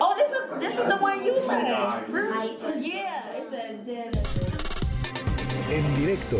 Oh, 0.00 0.14
this 0.16 0.30
is 0.30 0.44
this 0.58 0.74
is 0.74 0.86
the 0.86 0.96
one 0.96 1.24
you 1.24 1.34
like. 1.46 2.58
Yeah, 2.80 3.22
En 5.70 5.96
directo, 5.96 6.38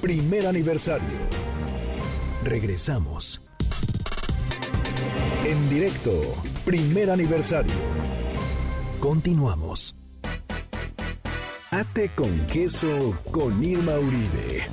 primer 0.00 0.46
aniversario. 0.46 1.18
Regresamos. 2.44 3.42
En 5.44 5.68
directo, 5.68 6.12
primer 6.64 7.10
aniversario. 7.10 7.74
Continuamos. 9.00 9.94
Ate 11.70 12.10
con 12.14 12.46
queso 12.46 13.18
con 13.30 13.62
Irma 13.62 13.98
Uribe. 13.98 14.66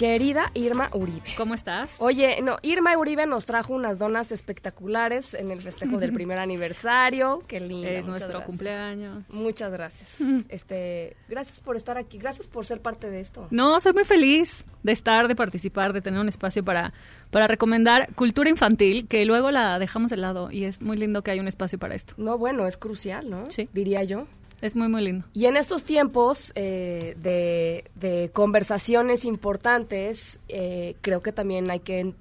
Querida 0.00 0.50
Irma 0.54 0.88
Uribe. 0.94 1.28
¿Cómo 1.36 1.52
estás? 1.52 2.00
Oye, 2.00 2.40
no, 2.40 2.56
Irma 2.62 2.96
Uribe 2.96 3.26
nos 3.26 3.44
trajo 3.44 3.74
unas 3.74 3.98
donas 3.98 4.32
espectaculares 4.32 5.34
en 5.34 5.50
el 5.50 5.60
festejo 5.60 5.98
del 5.98 6.10
primer 6.14 6.38
aniversario. 6.38 7.44
Qué 7.46 7.60
lindo. 7.60 7.86
Es 7.86 8.06
nuestro 8.06 8.42
cumpleaños. 8.42 9.24
Muchas 9.28 9.70
gracias. 9.70 10.16
este, 10.48 11.18
gracias 11.28 11.60
por 11.60 11.76
estar 11.76 11.98
aquí, 11.98 12.16
gracias 12.16 12.48
por 12.48 12.64
ser 12.64 12.80
parte 12.80 13.10
de 13.10 13.20
esto. 13.20 13.46
No, 13.50 13.78
soy 13.78 13.92
muy 13.92 14.04
feliz 14.04 14.64
de 14.82 14.92
estar, 14.92 15.28
de 15.28 15.36
participar, 15.36 15.92
de 15.92 16.00
tener 16.00 16.18
un 16.18 16.30
espacio 16.30 16.64
para, 16.64 16.94
para 17.30 17.46
recomendar 17.46 18.10
cultura 18.14 18.48
infantil, 18.48 19.06
que 19.06 19.26
luego 19.26 19.50
la 19.50 19.78
dejamos 19.78 20.10
de 20.10 20.16
lado 20.16 20.50
y 20.50 20.64
es 20.64 20.80
muy 20.80 20.96
lindo 20.96 21.20
que 21.20 21.32
haya 21.32 21.42
un 21.42 21.48
espacio 21.48 21.78
para 21.78 21.94
esto. 21.94 22.14
No, 22.16 22.38
bueno, 22.38 22.66
es 22.66 22.78
crucial, 22.78 23.28
¿no? 23.28 23.50
Sí. 23.50 23.68
Diría 23.74 24.02
yo. 24.04 24.26
Es 24.62 24.76
muy, 24.76 24.88
muy 24.88 25.02
lindo. 25.02 25.26
Y 25.32 25.46
en 25.46 25.56
estos 25.56 25.84
tiempos 25.84 26.52
eh, 26.54 27.16
de, 27.18 27.84
de 27.94 28.30
conversaciones 28.32 29.24
importantes, 29.24 30.38
eh, 30.48 30.96
creo 31.00 31.22
que 31.22 31.32
también 31.32 31.70
hay 31.70 31.80
que 31.80 32.14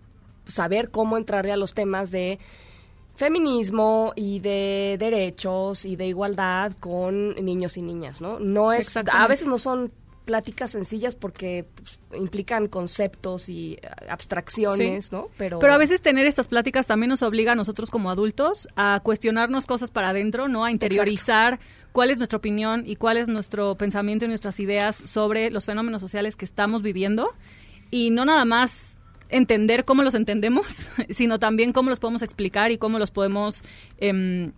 saber 0.47 0.89
cómo 0.89 1.17
entrarle 1.17 1.51
a 1.51 1.57
los 1.57 1.73
temas 1.73 2.11
de 2.11 2.39
feminismo 3.15 4.13
y 4.15 4.39
de 4.39 4.95
derechos 4.97 5.85
y 5.85 5.97
de 5.97 6.07
igualdad 6.07 6.71
con 6.79 7.35
niños 7.35 7.75
y 7.75 7.81
niñas, 7.81 8.21
¿no? 8.21 8.39
No 8.39 8.71
es, 8.71 8.95
a 8.95 9.27
veces 9.27 9.47
no 9.47 9.57
son 9.57 9.91
pláticas 10.23 10.71
sencillas 10.71 11.15
porque 11.15 11.65
pues, 11.75 11.99
implican 12.13 12.67
conceptos 12.67 13.49
y 13.49 13.79
abstracciones, 14.07 15.05
Sí. 15.05 15.09
¿no? 15.11 15.27
Pero, 15.37 15.57
Pero 15.57 15.73
a 15.73 15.77
veces 15.77 16.01
tener 16.01 16.27
estas 16.27 16.47
pláticas 16.47 16.85
también 16.85 17.09
nos 17.09 17.23
obliga 17.23 17.53
a 17.53 17.55
nosotros 17.55 17.89
como 17.89 18.11
adultos 18.11 18.67
a 18.75 19.01
cuestionarnos 19.03 19.65
cosas 19.65 19.89
para 19.89 20.09
adentro, 20.09 20.47
¿no? 20.47 20.63
A 20.63 20.71
interiorizar 20.71 21.59
cuál 21.91 22.11
es 22.11 22.17
nuestra 22.17 22.37
opinión 22.37 22.83
y 22.85 22.95
cuál 22.95 23.17
es 23.17 23.27
nuestro 23.27 23.75
pensamiento 23.75 24.25
y 24.25 24.27
nuestras 24.27 24.59
ideas 24.59 24.95
sobre 24.95 25.49
los 25.51 25.65
fenómenos 25.65 26.01
sociales 26.01 26.35
que 26.35 26.45
estamos 26.45 26.81
viviendo 26.81 27.31
y 27.91 28.09
no 28.09 28.25
nada 28.25 28.45
más 28.45 28.97
entender 29.29 29.85
cómo 29.85 30.03
los 30.03 30.15
entendemos, 30.15 30.89
sino 31.09 31.39
también 31.39 31.73
cómo 31.73 31.89
los 31.89 31.99
podemos 31.99 32.21
explicar 32.21 32.71
y 32.71 32.77
cómo 32.77 32.99
los 32.99 33.11
podemos... 33.11 33.63
em, 33.97 34.51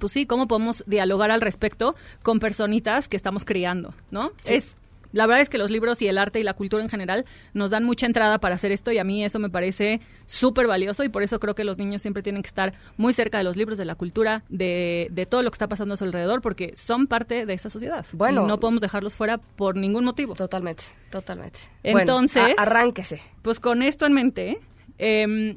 pues 0.00 0.12
sí, 0.12 0.26
cómo 0.26 0.46
podemos 0.48 0.84
dialogar 0.86 1.30
al 1.30 1.40
respecto 1.40 1.96
con 2.22 2.40
personitas 2.40 3.08
que 3.08 3.16
estamos 3.16 3.46
criando, 3.46 3.94
¿no? 4.10 4.32
Sí. 4.42 4.54
Es 4.54 4.76
la 5.12 5.26
verdad 5.26 5.42
es 5.42 5.48
que 5.48 5.58
los 5.58 5.70
libros 5.70 6.02
y 6.02 6.08
el 6.08 6.18
arte 6.18 6.40
y 6.40 6.42
la 6.42 6.54
cultura 6.54 6.82
en 6.82 6.88
general 6.88 7.24
nos 7.54 7.70
dan 7.70 7.84
mucha 7.84 8.06
entrada 8.06 8.38
para 8.38 8.54
hacer 8.54 8.72
esto 8.72 8.92
y 8.92 8.98
a 8.98 9.04
mí 9.04 9.24
eso 9.24 9.38
me 9.38 9.50
parece 9.50 10.00
súper 10.26 10.66
valioso 10.66 11.04
y 11.04 11.08
por 11.08 11.22
eso 11.22 11.40
creo 11.40 11.54
que 11.54 11.64
los 11.64 11.78
niños 11.78 12.02
siempre 12.02 12.22
tienen 12.22 12.42
que 12.42 12.48
estar 12.48 12.74
muy 12.96 13.12
cerca 13.12 13.38
de 13.38 13.44
los 13.44 13.56
libros, 13.56 13.78
de 13.78 13.84
la 13.84 13.94
cultura, 13.94 14.42
de, 14.48 15.08
de 15.10 15.26
todo 15.26 15.42
lo 15.42 15.50
que 15.50 15.54
está 15.54 15.68
pasando 15.68 15.94
a 15.94 15.96
su 15.96 16.04
alrededor 16.04 16.40
porque 16.40 16.72
son 16.76 17.06
parte 17.06 17.46
de 17.46 17.54
esa 17.54 17.70
sociedad. 17.70 18.04
Bueno. 18.12 18.44
Y 18.44 18.46
no 18.46 18.60
podemos 18.60 18.80
dejarlos 18.80 19.14
fuera 19.14 19.38
por 19.38 19.76
ningún 19.76 20.04
motivo. 20.04 20.34
Totalmente, 20.34 20.84
totalmente. 21.10 21.60
Entonces, 21.82 22.42
Bueno, 22.42 22.62
arránquese. 22.62 23.22
Pues 23.42 23.60
con 23.60 23.82
esto 23.82 24.06
en 24.06 24.12
mente, 24.12 24.58
em, 24.98 25.56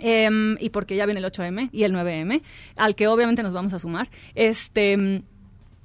em, 0.00 0.56
y 0.60 0.70
porque 0.70 0.96
ya 0.96 1.06
viene 1.06 1.20
el 1.20 1.24
8M 1.26 1.64
y 1.72 1.84
el 1.84 1.92
9M, 1.92 2.42
al 2.76 2.94
que 2.94 3.08
obviamente 3.08 3.42
nos 3.42 3.52
vamos 3.52 3.72
a 3.72 3.78
sumar, 3.78 4.08
este... 4.34 5.22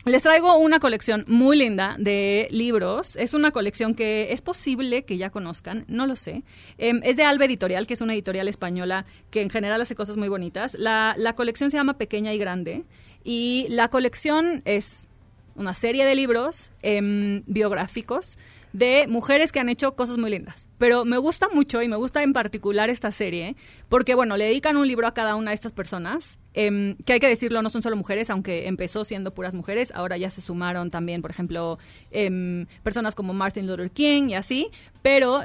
les 0.05 0.23
traigo 0.23 0.57
una 0.57 0.80
colección 0.80 1.26
muy 1.27 1.57
linda 1.57 1.95
de 1.99 2.47
libros. 2.51 3.15
Es 3.17 3.34
una 3.34 3.51
colección 3.51 3.93
que 3.93 4.31
es 4.31 4.41
posible 4.41 5.03
que 5.03 5.17
ya 5.17 5.30
conozcan, 5.30 5.85
no 5.88 6.07
lo 6.07 6.15
sé. 6.15 6.43
Em, 6.77 7.01
es 7.03 7.17
de 7.17 7.23
Alba 7.23 7.45
Editorial, 7.45 7.85
que 7.85 7.93
es 7.93 8.01
una 8.01 8.13
editorial 8.13 8.47
española 8.47 9.05
que 9.30 9.41
en 9.41 9.49
general 9.49 9.81
hace 9.81 9.95
cosas 9.95 10.17
muy 10.17 10.30
bonitas. 10.30 10.73
La, 10.76 11.15
la 11.17 11.35
colección 11.35 11.69
se 11.69 11.77
llama 11.77 11.97
Pequeña 11.97 12.34
y 12.34 12.38
Grande 12.38 12.85
y 13.23 13.67
la 13.69 13.89
colección 13.89 14.61
es 14.65 15.09
una 15.55 15.76
serie 15.76 16.05
de 16.05 16.15
libros 16.15 16.71
em, 16.81 17.43
biográficos 17.45 18.38
de 18.73 19.07
mujeres 19.07 19.51
que 19.51 19.59
han 19.59 19.69
hecho 19.69 19.95
cosas 19.95 20.17
muy 20.17 20.29
lindas. 20.29 20.67
Pero 20.77 21.05
me 21.05 21.17
gusta 21.17 21.49
mucho 21.49 21.81
y 21.81 21.87
me 21.87 21.95
gusta 21.95 22.23
en 22.23 22.33
particular 22.33 22.89
esta 22.89 23.11
serie 23.11 23.55
porque, 23.89 24.15
bueno, 24.15 24.37
le 24.37 24.45
dedican 24.45 24.77
un 24.77 24.87
libro 24.87 25.07
a 25.07 25.13
cada 25.13 25.35
una 25.35 25.51
de 25.51 25.55
estas 25.55 25.71
personas, 25.71 26.37
em, 26.53 26.95
que 27.05 27.13
hay 27.13 27.19
que 27.19 27.27
decirlo, 27.27 27.61
no 27.61 27.69
son 27.69 27.81
solo 27.81 27.95
mujeres, 27.95 28.29
aunque 28.29 28.67
empezó 28.67 29.03
siendo 29.05 29.33
puras 29.33 29.53
mujeres, 29.53 29.91
ahora 29.95 30.17
ya 30.17 30.29
se 30.29 30.41
sumaron 30.41 30.91
también, 30.91 31.21
por 31.21 31.31
ejemplo, 31.31 31.79
em, 32.11 32.67
personas 32.83 33.15
como 33.15 33.33
Martin 33.33 33.67
Luther 33.67 33.91
King 33.91 34.29
y 34.29 34.35
así, 34.35 34.69
pero 35.01 35.41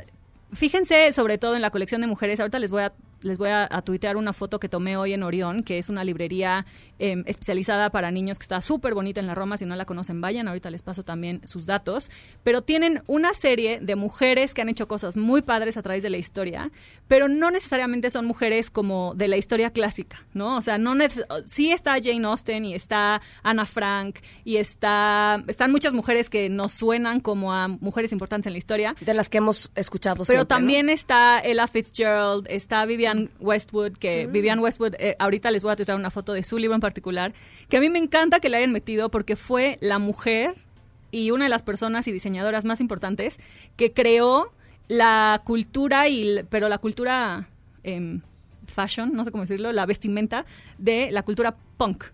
fíjense 0.52 1.12
sobre 1.12 1.38
todo 1.38 1.56
en 1.56 1.62
la 1.62 1.70
colección 1.70 2.00
de 2.00 2.06
mujeres, 2.06 2.40
ahorita 2.40 2.58
les 2.58 2.70
voy 2.70 2.82
a 2.82 2.92
les 3.24 3.38
voy 3.38 3.48
a, 3.48 3.66
a 3.70 3.82
tuitear 3.82 4.16
una 4.16 4.32
foto 4.32 4.60
que 4.60 4.68
tomé 4.68 4.96
hoy 4.96 5.14
en 5.14 5.22
Orión, 5.22 5.62
que 5.62 5.78
es 5.78 5.88
una 5.88 6.04
librería 6.04 6.66
em, 6.98 7.24
especializada 7.26 7.90
para 7.90 8.10
niños 8.10 8.38
que 8.38 8.44
está 8.44 8.60
súper 8.60 8.94
bonita 8.94 9.18
en 9.20 9.26
la 9.26 9.34
Roma. 9.34 9.56
Si 9.56 9.64
no 9.64 9.74
la 9.76 9.86
conocen, 9.86 10.20
vayan. 10.20 10.46
Ahorita 10.46 10.70
les 10.70 10.82
paso 10.82 11.04
también 11.04 11.40
sus 11.44 11.66
datos. 11.66 12.10
Pero 12.42 12.62
tienen 12.62 13.02
una 13.06 13.32
serie 13.34 13.80
de 13.80 13.96
mujeres 13.96 14.52
que 14.52 14.60
han 14.60 14.68
hecho 14.68 14.86
cosas 14.86 15.16
muy 15.16 15.42
padres 15.42 15.76
a 15.76 15.82
través 15.82 16.02
de 16.02 16.10
la 16.10 16.18
historia, 16.18 16.70
pero 17.08 17.28
no 17.28 17.50
necesariamente 17.50 18.10
son 18.10 18.26
mujeres 18.26 18.70
como 18.70 19.14
de 19.14 19.28
la 19.28 19.36
historia 19.36 19.70
clásica, 19.70 20.26
¿no? 20.34 20.56
O 20.58 20.62
sea, 20.62 20.78
no 20.78 20.94
sí 21.44 21.72
está 21.72 21.96
Jane 22.02 22.26
Austen 22.26 22.64
y 22.64 22.74
está 22.74 23.20
Anna 23.42 23.66
Frank 23.66 24.18
y 24.44 24.56
está 24.56 25.42
están 25.48 25.72
muchas 25.72 25.92
mujeres 25.92 26.30
que 26.30 26.48
nos 26.48 26.72
suenan 26.72 27.20
como 27.20 27.52
a 27.52 27.68
mujeres 27.68 28.12
importantes 28.12 28.46
en 28.46 28.52
la 28.52 28.58
historia. 28.58 28.96
De 29.00 29.14
las 29.14 29.28
que 29.28 29.38
hemos 29.38 29.72
escuchado 29.74 30.16
Pero 30.16 30.24
siempre, 30.24 30.38
¿no? 30.38 30.46
también 30.46 30.90
está 30.90 31.40
Ella 31.40 31.66
Fitzgerald, 31.66 32.46
está 32.48 32.84
Vivian 32.84 33.13
Westwood, 33.40 33.92
que 33.98 34.26
Mm. 34.26 34.32
Vivian 34.32 34.58
Westwood, 34.60 34.94
eh, 34.98 35.16
ahorita 35.18 35.50
les 35.50 35.62
voy 35.62 35.72
a 35.72 35.76
tuitear 35.76 35.96
una 35.98 36.10
foto 36.10 36.32
de 36.32 36.42
su 36.42 36.58
libro 36.58 36.74
en 36.74 36.80
particular, 36.80 37.32
que 37.68 37.76
a 37.76 37.80
mí 37.80 37.88
me 37.90 37.98
encanta 37.98 38.40
que 38.40 38.48
le 38.48 38.56
hayan 38.58 38.72
metido 38.72 39.10
porque 39.10 39.36
fue 39.36 39.78
la 39.80 39.98
mujer 39.98 40.54
y 41.10 41.30
una 41.30 41.44
de 41.44 41.50
las 41.50 41.62
personas 41.62 42.06
y 42.08 42.12
diseñadoras 42.12 42.64
más 42.64 42.80
importantes 42.80 43.38
que 43.76 43.92
creó 43.92 44.50
la 44.88 45.40
cultura, 45.44 46.08
y 46.08 46.42
pero 46.50 46.68
la 46.68 46.78
cultura 46.78 47.48
em, 47.84 48.20
fashion, 48.66 49.12
no 49.14 49.24
sé 49.24 49.30
cómo 49.30 49.42
decirlo, 49.44 49.72
la 49.72 49.86
vestimenta 49.86 50.44
de 50.78 51.10
la 51.10 51.22
cultura 51.22 51.54
punk. 51.76 52.04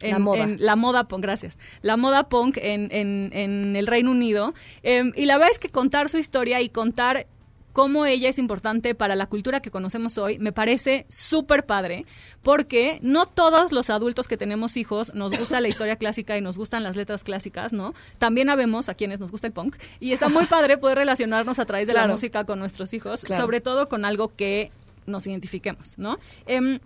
La 0.00 0.18
moda. 0.18 0.46
la 0.58 0.74
moda 0.74 1.04
punk, 1.06 1.22
gracias. 1.22 1.58
La 1.80 1.96
moda 1.96 2.28
punk 2.28 2.56
en, 2.56 2.88
en- 2.90 3.30
en 3.32 3.76
el 3.76 3.86
Reino 3.86 4.10
Unido. 4.10 4.52
Em, 4.82 5.12
y 5.14 5.26
la 5.26 5.36
verdad 5.36 5.52
es 5.52 5.58
que 5.60 5.68
contar 5.68 6.08
su 6.08 6.18
historia 6.18 6.60
y 6.60 6.68
contar 6.70 7.26
cómo 7.72 8.06
ella 8.06 8.28
es 8.28 8.38
importante 8.38 8.94
para 8.94 9.16
la 9.16 9.26
cultura 9.26 9.60
que 9.60 9.70
conocemos 9.70 10.18
hoy, 10.18 10.38
me 10.38 10.52
parece 10.52 11.06
súper 11.08 11.64
padre, 11.64 12.04
porque 12.42 12.98
no 13.02 13.26
todos 13.26 13.72
los 13.72 13.90
adultos 13.90 14.28
que 14.28 14.36
tenemos 14.36 14.76
hijos 14.76 15.14
nos 15.14 15.36
gusta 15.36 15.60
la 15.60 15.68
historia 15.68 15.96
clásica 15.96 16.36
y 16.36 16.40
nos 16.40 16.58
gustan 16.58 16.82
las 16.82 16.96
letras 16.96 17.24
clásicas, 17.24 17.72
¿no? 17.72 17.94
También 18.18 18.50
habemos 18.50 18.88
a 18.88 18.94
quienes 18.94 19.20
nos 19.20 19.30
gusta 19.30 19.46
el 19.46 19.52
punk. 19.52 19.76
Y 20.00 20.12
está 20.12 20.28
muy 20.28 20.46
padre 20.46 20.78
poder 20.78 20.98
relacionarnos 20.98 21.58
a 21.58 21.64
través 21.64 21.86
de 21.86 21.94
la 21.94 22.06
música 22.06 22.44
con 22.44 22.58
nuestros 22.58 22.92
hijos, 22.94 23.22
Claro. 23.24 23.42
sobre 23.42 23.60
todo 23.60 23.88
con 23.88 24.04
algo 24.04 24.34
que 24.34 24.70
nos 25.06 25.26
identifiquemos, 25.26 25.98
¿no? 25.98 26.18
Em, 26.46 26.78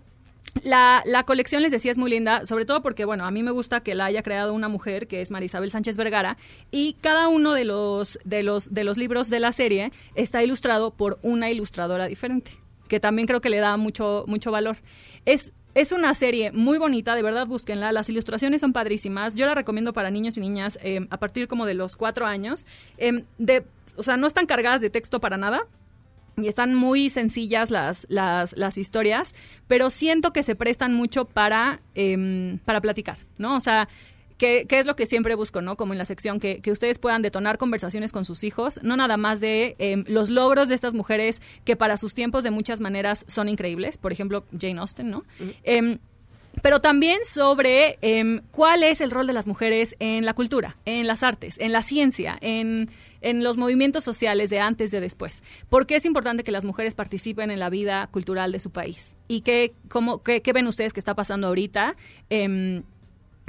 la, 0.63 1.03
la 1.05 1.23
colección, 1.23 1.61
les 1.61 1.71
decía, 1.71 1.91
es 1.91 1.97
muy 1.97 2.09
linda, 2.09 2.45
sobre 2.45 2.65
todo 2.65 2.81
porque, 2.81 3.05
bueno, 3.05 3.25
a 3.25 3.31
mí 3.31 3.43
me 3.43 3.51
gusta 3.51 3.81
que 3.81 3.95
la 3.95 4.05
haya 4.05 4.23
creado 4.23 4.53
una 4.53 4.67
mujer, 4.67 5.07
que 5.07 5.21
es 5.21 5.31
Marisabel 5.31 5.71
Sánchez 5.71 5.97
Vergara, 5.97 6.37
y 6.71 6.93
cada 7.01 7.27
uno 7.27 7.53
de 7.53 7.65
los, 7.65 8.19
de 8.23 8.43
los, 8.43 8.73
de 8.73 8.83
los 8.83 8.97
libros 8.97 9.29
de 9.29 9.39
la 9.39 9.53
serie 9.53 9.91
está 10.15 10.43
ilustrado 10.43 10.91
por 10.91 11.19
una 11.21 11.49
ilustradora 11.51 12.07
diferente, 12.07 12.51
que 12.87 12.99
también 12.99 13.27
creo 13.27 13.41
que 13.41 13.49
le 13.49 13.57
da 13.57 13.77
mucho, 13.77 14.25
mucho 14.27 14.51
valor. 14.51 14.77
Es, 15.25 15.53
es 15.75 15.91
una 15.91 16.13
serie 16.15 16.51
muy 16.51 16.77
bonita, 16.77 17.15
de 17.15 17.21
verdad 17.21 17.45
búsquenla, 17.45 17.91
las 17.91 18.09
ilustraciones 18.09 18.61
son 18.61 18.73
padrísimas, 18.73 19.35
yo 19.35 19.45
la 19.45 19.53
recomiendo 19.55 19.93
para 19.93 20.09
niños 20.09 20.37
y 20.37 20.41
niñas 20.41 20.79
eh, 20.81 21.05
a 21.09 21.17
partir 21.17 21.47
como 21.47 21.65
de 21.65 21.75
los 21.75 21.95
cuatro 21.95 22.25
años, 22.25 22.65
Em, 22.97 23.23
de, 23.37 23.63
o 23.95 24.03
sea, 24.03 24.17
no 24.17 24.27
están 24.27 24.45
cargadas 24.45 24.81
de 24.81 24.89
texto 24.89 25.19
para 25.19 25.37
nada, 25.37 25.67
y 26.39 26.47
están 26.47 26.75
muy 26.75 27.09
sencillas 27.09 27.71
las, 27.71 28.05
las, 28.09 28.55
las 28.55 28.77
historias, 28.77 29.33
pero 29.67 29.89
siento 29.89 30.33
que 30.33 30.43
se 30.43 30.55
prestan 30.55 30.93
mucho 30.93 31.25
para, 31.25 31.81
em, 31.95 32.59
para 32.59 32.79
platicar, 32.79 33.17
¿no? 33.39 33.57
O 33.57 33.59
sea, 33.59 33.89
que, 34.37 34.67
es 34.69 34.85
lo 34.85 34.95
que 34.95 35.07
siempre 35.07 35.33
busco, 35.33 35.63
¿no? 35.63 35.77
Como 35.77 35.93
en 35.93 35.97
la 35.97 36.05
sección, 36.05 36.39
que, 36.39 36.61
que 36.61 36.71
ustedes 36.71 36.99
puedan 36.99 37.23
detonar 37.23 37.57
conversaciones 37.57 38.11
con 38.11 38.23
sus 38.23 38.43
hijos, 38.43 38.79
no 38.83 38.95
nada 38.95 39.17
más 39.17 39.39
de 39.39 39.75
em, 39.79 40.03
los 40.07 40.29
logros 40.29 40.69
de 40.69 40.75
estas 40.75 40.93
mujeres 40.93 41.41
que 41.65 41.75
para 41.75 41.97
sus 41.97 42.13
tiempos 42.13 42.43
de 42.43 42.51
muchas 42.51 42.81
maneras 42.81 43.25
son 43.27 43.49
increíbles, 43.49 43.97
por 43.97 44.11
ejemplo, 44.11 44.45
Jane 44.51 44.79
Austen, 44.79 45.09
¿no? 45.09 45.23
Pero 46.61 46.81
también 46.81 47.19
sobre 47.23 47.97
em, 48.01 48.41
cuál 48.51 48.83
es 48.83 49.01
el 49.01 49.11
rol 49.11 49.27
de 49.27 49.33
las 49.33 49.47
mujeres 49.47 49.95
en 49.99 50.25
la 50.25 50.33
cultura, 50.33 50.77
en 50.85 51.07
las 51.07 51.23
artes, 51.23 51.57
en 51.59 51.71
la 51.71 51.81
ciencia, 51.81 52.37
en, 52.41 52.89
en 53.21 53.43
los 53.43 53.57
movimientos 53.57 54.03
sociales 54.03 54.49
de 54.49 54.59
antes, 54.59 54.91
de 54.91 54.99
después. 54.99 55.43
¿Por 55.69 55.85
qué 55.85 55.95
es 55.95 56.05
importante 56.05 56.43
que 56.43 56.51
las 56.51 56.65
mujeres 56.65 56.95
participen 56.95 57.51
en 57.51 57.59
la 57.59 57.69
vida 57.69 58.07
cultural 58.07 58.51
de 58.51 58.59
su 58.59 58.71
país? 58.71 59.15
¿Y 59.27 59.41
qué, 59.41 59.73
cómo, 59.89 60.23
qué, 60.23 60.41
qué 60.41 60.53
ven 60.53 60.67
ustedes 60.67 60.93
que 60.93 60.99
está 60.99 61.15
pasando 61.15 61.47
ahorita? 61.47 61.95
Eh, 62.29 62.81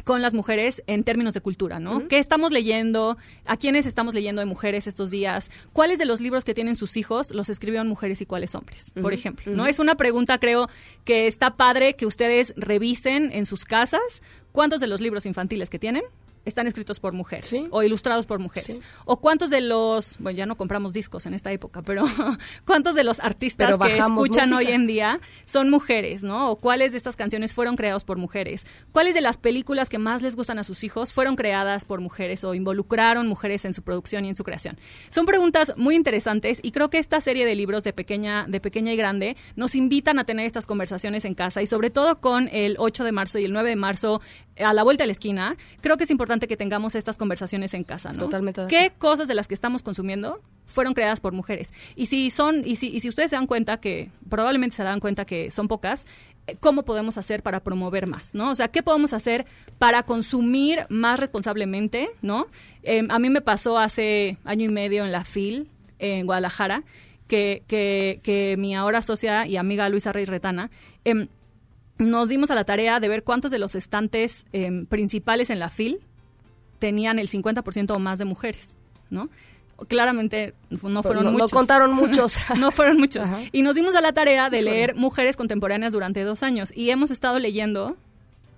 con 0.08 0.22
las 0.22 0.32
mujeres 0.32 0.82
en 0.86 1.04
términos 1.04 1.34
de 1.34 1.42
cultura, 1.42 1.80
¿no? 1.80 2.08
¿Qué 2.08 2.16
estamos 2.16 2.50
leyendo? 2.50 3.18
¿A 3.44 3.58
quiénes 3.58 3.84
estamos 3.84 4.14
leyendo 4.14 4.40
de 4.40 4.46
mujeres 4.46 4.86
estos 4.86 5.10
días? 5.10 5.50
¿Cuáles 5.74 5.98
de 5.98 6.06
los 6.06 6.22
libros 6.22 6.44
que 6.44 6.54
tienen 6.54 6.76
sus 6.76 6.96
hijos 6.96 7.30
los 7.30 7.50
escribieron 7.50 7.88
mujeres 7.88 8.22
y 8.22 8.24
cuáles 8.24 8.54
hombres? 8.54 8.94
Por 9.02 9.12
ejemplo, 9.12 9.52
¿no? 9.52 9.66
Es 9.66 9.78
una 9.78 9.96
pregunta, 9.96 10.40
creo, 10.40 10.70
que 11.04 11.26
está 11.26 11.58
padre 11.58 11.94
que 11.94 12.06
ustedes 12.06 12.54
revisen 12.56 13.32
en 13.32 13.44
sus 13.44 13.66
casas. 13.66 14.22
¿Cuántos 14.50 14.80
de 14.80 14.86
los 14.86 15.02
libros 15.02 15.26
infantiles 15.26 15.68
que 15.68 15.78
tienen 15.78 16.04
están 16.44 16.66
escritos 16.66 17.00
por 17.00 17.12
mujeres 17.12 17.68
o 17.70 17.82
ilustrados 17.82 18.26
por 18.26 18.38
mujeres. 18.38 18.80
O 19.04 19.20
cuántos 19.20 19.50
de 19.50 19.60
los, 19.60 20.16
bueno, 20.18 20.36
ya 20.36 20.46
no 20.46 20.56
compramos 20.56 20.92
discos 20.92 21.26
en 21.26 21.34
esta 21.34 21.52
época, 21.52 21.82
pero 21.82 22.04
cuántos 22.66 22.94
de 22.94 23.04
los 23.04 23.20
artistas 23.20 23.78
que 23.78 23.98
escuchan 23.98 24.52
hoy 24.52 24.68
en 24.68 24.86
día 24.86 25.20
son 25.44 25.70
mujeres, 25.70 26.22
¿no? 26.22 26.50
O 26.50 26.56
cuáles 26.56 26.92
de 26.92 26.98
estas 26.98 27.16
canciones 27.16 27.54
fueron 27.54 27.76
creados 27.76 28.04
por 28.04 28.18
mujeres. 28.18 28.66
¿Cuáles 28.92 29.14
de 29.14 29.20
las 29.20 29.38
películas 29.38 29.88
que 29.88 29.98
más 29.98 30.22
les 30.22 30.36
gustan 30.36 30.58
a 30.58 30.64
sus 30.64 30.84
hijos 30.84 31.12
fueron 31.12 31.36
creadas 31.36 31.84
por 31.84 32.00
mujeres 32.00 32.44
o 32.44 32.54
involucraron 32.54 33.26
mujeres 33.26 33.64
en 33.64 33.72
su 33.72 33.82
producción 33.82 34.24
y 34.24 34.28
en 34.28 34.34
su 34.34 34.44
creación? 34.44 34.78
Son 35.10 35.26
preguntas 35.26 35.72
muy 35.76 35.94
interesantes 35.94 36.60
y 36.62 36.72
creo 36.72 36.90
que 36.90 36.98
esta 36.98 37.20
serie 37.20 37.46
de 37.46 37.54
libros 37.54 37.84
de 37.84 37.92
pequeña, 37.92 38.46
de 38.48 38.60
pequeña 38.60 38.92
y 38.92 38.96
grande 38.96 39.36
nos 39.56 39.74
invitan 39.74 40.18
a 40.18 40.24
tener 40.24 40.46
estas 40.46 40.66
conversaciones 40.66 41.24
en 41.24 41.34
casa 41.34 41.62
y 41.62 41.66
sobre 41.66 41.90
todo 41.90 42.20
con 42.20 42.48
el 42.52 42.76
8 42.78 43.04
de 43.04 43.12
marzo 43.12 43.38
y 43.38 43.44
el 43.44 43.52
9 43.52 43.70
de 43.70 43.76
marzo 43.76 44.20
a 44.58 44.72
la 44.72 44.82
vuelta 44.82 45.04
de 45.04 45.08
la 45.08 45.12
esquina, 45.12 45.56
creo 45.80 45.96
que 45.96 46.04
es 46.04 46.10
importante 46.10 46.27
que 46.28 46.56
tengamos 46.56 46.94
estas 46.94 47.16
conversaciones 47.16 47.74
en 47.74 47.84
casa, 47.84 48.12
¿no? 48.12 48.20
Totalmente. 48.20 48.66
¿Qué 48.68 48.92
cosas 48.96 49.28
de 49.28 49.34
las 49.34 49.48
que 49.48 49.54
estamos 49.54 49.82
consumiendo 49.82 50.40
fueron 50.66 50.94
creadas 50.94 51.20
por 51.20 51.32
mujeres? 51.32 51.72
Y 51.96 52.06
si 52.06 52.30
son, 52.30 52.62
y 52.64 52.76
si, 52.76 52.88
y 52.88 53.00
si 53.00 53.08
ustedes 53.08 53.30
se 53.30 53.36
dan 53.36 53.46
cuenta 53.46 53.80
que, 53.80 54.10
probablemente 54.28 54.76
se 54.76 54.82
dan 54.84 55.00
cuenta 55.00 55.24
que 55.24 55.50
son 55.50 55.68
pocas, 55.68 56.06
eh, 56.46 56.56
¿cómo 56.60 56.84
podemos 56.84 57.18
hacer 57.18 57.42
para 57.42 57.60
promover 57.60 58.06
más, 58.06 58.34
no? 58.34 58.50
O 58.50 58.54
sea, 58.54 58.68
¿qué 58.68 58.82
podemos 58.82 59.12
hacer 59.12 59.46
para 59.78 60.02
consumir 60.02 60.86
más 60.90 61.18
responsablemente, 61.18 62.08
no? 62.22 62.46
Em, 62.82 63.10
a 63.10 63.18
mí 63.18 63.30
me 63.30 63.40
pasó 63.40 63.78
hace 63.78 64.36
año 64.44 64.66
y 64.66 64.68
medio 64.68 65.04
en 65.04 65.12
la 65.12 65.24
FIL, 65.24 65.68
en 65.98 66.26
Guadalajara, 66.26 66.84
que, 67.26 67.62
que, 67.66 68.20
que 68.22 68.56
mi 68.58 68.76
ahora 68.76 69.02
socia 69.02 69.46
y 69.46 69.56
amiga 69.56 69.88
Luisa 69.88 70.12
Reyes 70.12 70.28
Retana, 70.28 70.70
em, 71.04 71.28
nos 71.98 72.28
dimos 72.28 72.50
a 72.50 72.54
la 72.54 72.64
tarea 72.64 73.00
de 73.00 73.08
ver 73.08 73.24
cuántos 73.24 73.50
de 73.50 73.58
los 73.58 73.74
estantes 73.74 74.46
em, 74.52 74.86
principales 74.86 75.50
en 75.50 75.58
la 75.58 75.68
FIL 75.68 76.00
tenían 76.78 77.18
el 77.18 77.28
50% 77.28 77.94
o 77.94 77.98
más 77.98 78.18
de 78.18 78.24
mujeres, 78.24 78.76
¿no? 79.10 79.28
Claramente 79.86 80.54
no 80.70 81.02
fueron 81.02 81.24
no, 81.24 81.32
muchos. 81.32 81.52
No 81.52 81.56
contaron 81.56 81.92
muchos. 81.94 82.36
no 82.58 82.70
fueron 82.70 82.98
muchos. 82.98 83.26
Y 83.52 83.62
nos 83.62 83.76
dimos 83.76 83.94
a 83.94 84.00
la 84.00 84.12
tarea 84.12 84.50
de 84.50 84.62
leer 84.62 84.96
mujeres 84.96 85.36
contemporáneas 85.36 85.92
durante 85.92 86.22
dos 86.24 86.42
años. 86.42 86.72
Y 86.74 86.90
hemos 86.90 87.10
estado 87.12 87.38
leyendo 87.38 87.96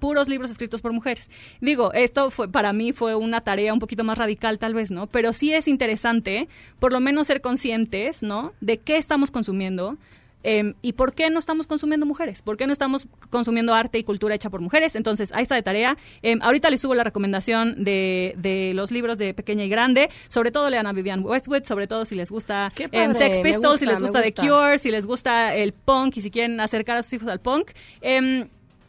puros 0.00 0.28
libros 0.28 0.50
escritos 0.50 0.80
por 0.80 0.92
mujeres. 0.92 1.30
Digo, 1.60 1.92
esto 1.92 2.30
fue 2.30 2.48
para 2.48 2.72
mí 2.72 2.92
fue 2.92 3.14
una 3.14 3.42
tarea 3.42 3.72
un 3.72 3.78
poquito 3.78 4.02
más 4.02 4.18
radical 4.18 4.58
tal 4.58 4.74
vez, 4.74 4.90
¿no? 4.90 5.06
Pero 5.06 5.32
sí 5.32 5.52
es 5.52 5.68
interesante 5.68 6.48
por 6.80 6.92
lo 6.92 6.98
menos 6.98 7.28
ser 7.28 7.40
conscientes, 7.40 8.22
¿no? 8.22 8.52
De 8.60 8.78
qué 8.78 8.96
estamos 8.96 9.30
consumiendo, 9.30 9.98
Em, 10.42 10.74
¿Y 10.82 10.94
por 10.94 11.12
qué 11.12 11.28
no 11.30 11.38
estamos 11.38 11.66
consumiendo 11.66 12.06
mujeres? 12.06 12.42
¿Por 12.42 12.56
qué 12.56 12.66
no 12.66 12.72
estamos 12.72 13.06
consumiendo 13.28 13.74
arte 13.74 13.98
y 13.98 14.04
cultura 14.04 14.34
hecha 14.34 14.50
por 14.50 14.60
mujeres? 14.60 14.94
Entonces, 14.94 15.32
ahí 15.32 15.42
está 15.42 15.54
de 15.54 15.62
tarea. 15.62 15.96
Em, 16.22 16.40
ahorita 16.42 16.70
les 16.70 16.80
subo 16.80 16.94
la 16.94 17.04
recomendación 17.04 17.84
de, 17.84 18.34
de, 18.38 18.72
los 18.74 18.90
libros 18.90 19.18
de 19.18 19.34
Pequeña 19.34 19.64
y 19.64 19.68
Grande. 19.68 20.10
Sobre 20.28 20.50
todo 20.50 20.70
lean 20.70 20.86
a 20.86 20.92
Vivian 20.92 21.24
Westwood, 21.24 21.64
sobre 21.64 21.86
todo 21.86 22.04
si 22.04 22.14
les 22.14 22.30
gusta 22.30 22.72
em, 22.76 23.12
Sex 23.12 23.38
Pistols, 23.40 23.80
si 23.80 23.86
les 23.86 24.00
gusta, 24.00 24.22
The 24.22 24.32
Cure, 24.32 24.78
si 24.78 24.90
les 24.90 25.06
gusta 25.06 25.54
el 25.54 25.72
punk 25.72 26.16
y 26.16 26.20
si 26.22 26.30
quieren 26.30 26.60
acercar 26.60 26.96
a 26.96 27.02
sus 27.02 27.14
hijos 27.14 27.28
al 27.28 27.40
punk. 27.40 27.72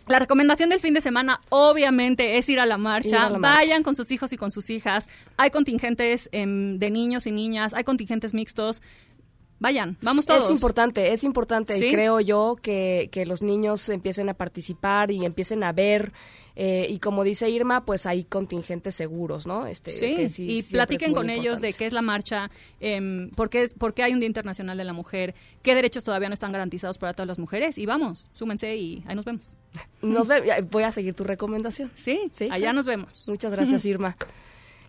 La 0.07 0.19
recomendación 0.19 0.69
del 0.69 0.79
fin 0.79 0.93
de 0.93 0.99
semana, 0.99 1.39
obviamente, 1.49 2.37
es 2.37 2.49
ir 2.49 2.59
a 2.59 2.65
la 2.65 2.77
marcha. 2.77 3.29
Vayan 3.29 3.81
con 3.81 3.95
sus 3.95 4.11
hijos 4.11 4.33
y 4.33 4.37
con 4.37 4.51
sus 4.51 4.69
hijas. 4.69 5.07
Hay 5.37 5.51
contingentes 5.51 6.29
de 6.31 6.91
niños 6.91 7.27
y 7.27 7.31
niñas, 7.31 7.73
hay 7.73 7.83
contingentes 7.83 8.33
mixtos 8.33 8.81
vayan, 9.61 9.97
vamos 10.01 10.25
todos. 10.25 10.45
Es 10.45 10.51
importante, 10.51 11.13
es 11.13 11.23
importante 11.23 11.77
y 11.77 11.91
creo 11.91 12.19
yo 12.19 12.57
que, 12.61 13.07
que, 13.11 13.25
los 13.25 13.41
niños 13.41 13.87
empiecen 13.87 14.27
a 14.27 14.33
participar 14.33 15.11
y 15.11 15.23
empiecen 15.23 15.63
a 15.63 15.71
ver 15.71 16.11
eh, 16.55 16.87
y 16.89 16.99
como 16.99 17.23
dice 17.23 17.49
Irma, 17.49 17.85
pues 17.85 18.05
hay 18.05 18.23
contingentes 18.23 18.95
seguros, 18.95 19.47
¿no? 19.47 19.67
Este, 19.67 19.89
sí, 19.89 20.27
y 20.37 20.63
platiquen 20.63 21.13
con 21.13 21.29
ellos 21.29 21.61
de 21.61 21.73
qué 21.73 21.85
es 21.85 21.93
la 21.93 22.01
marcha, 22.01 22.51
eh, 22.79 23.29
por, 23.35 23.49
qué, 23.49 23.69
por 23.77 23.93
qué 23.93 24.03
hay 24.03 24.13
un 24.13 24.19
Día 24.19 24.27
Internacional 24.27 24.77
de 24.77 24.83
la 24.83 24.93
Mujer, 24.93 25.33
qué 25.61 25.75
derechos 25.75 26.03
todavía 26.03 26.27
no 26.27 26.33
están 26.33 26.51
garantizados 26.51 26.97
para 26.97 27.13
todas 27.13 27.27
las 27.27 27.39
mujeres 27.39 27.77
y 27.77 27.85
vamos, 27.85 28.27
súmense 28.33 28.75
y 28.75 29.03
ahí 29.07 29.15
nos 29.15 29.25
vemos. 29.25 29.55
Nos 30.01 30.27
voy 30.71 30.83
a 30.83 30.91
seguir 30.91 31.13
tu 31.13 31.23
recomendación. 31.23 31.91
Sí, 31.95 32.19
sí 32.31 32.49
allá 32.51 32.73
nos 32.73 32.87
vemos. 32.87 33.27
Muchas 33.27 33.51
gracias, 33.51 33.85
Irma. 33.85 34.17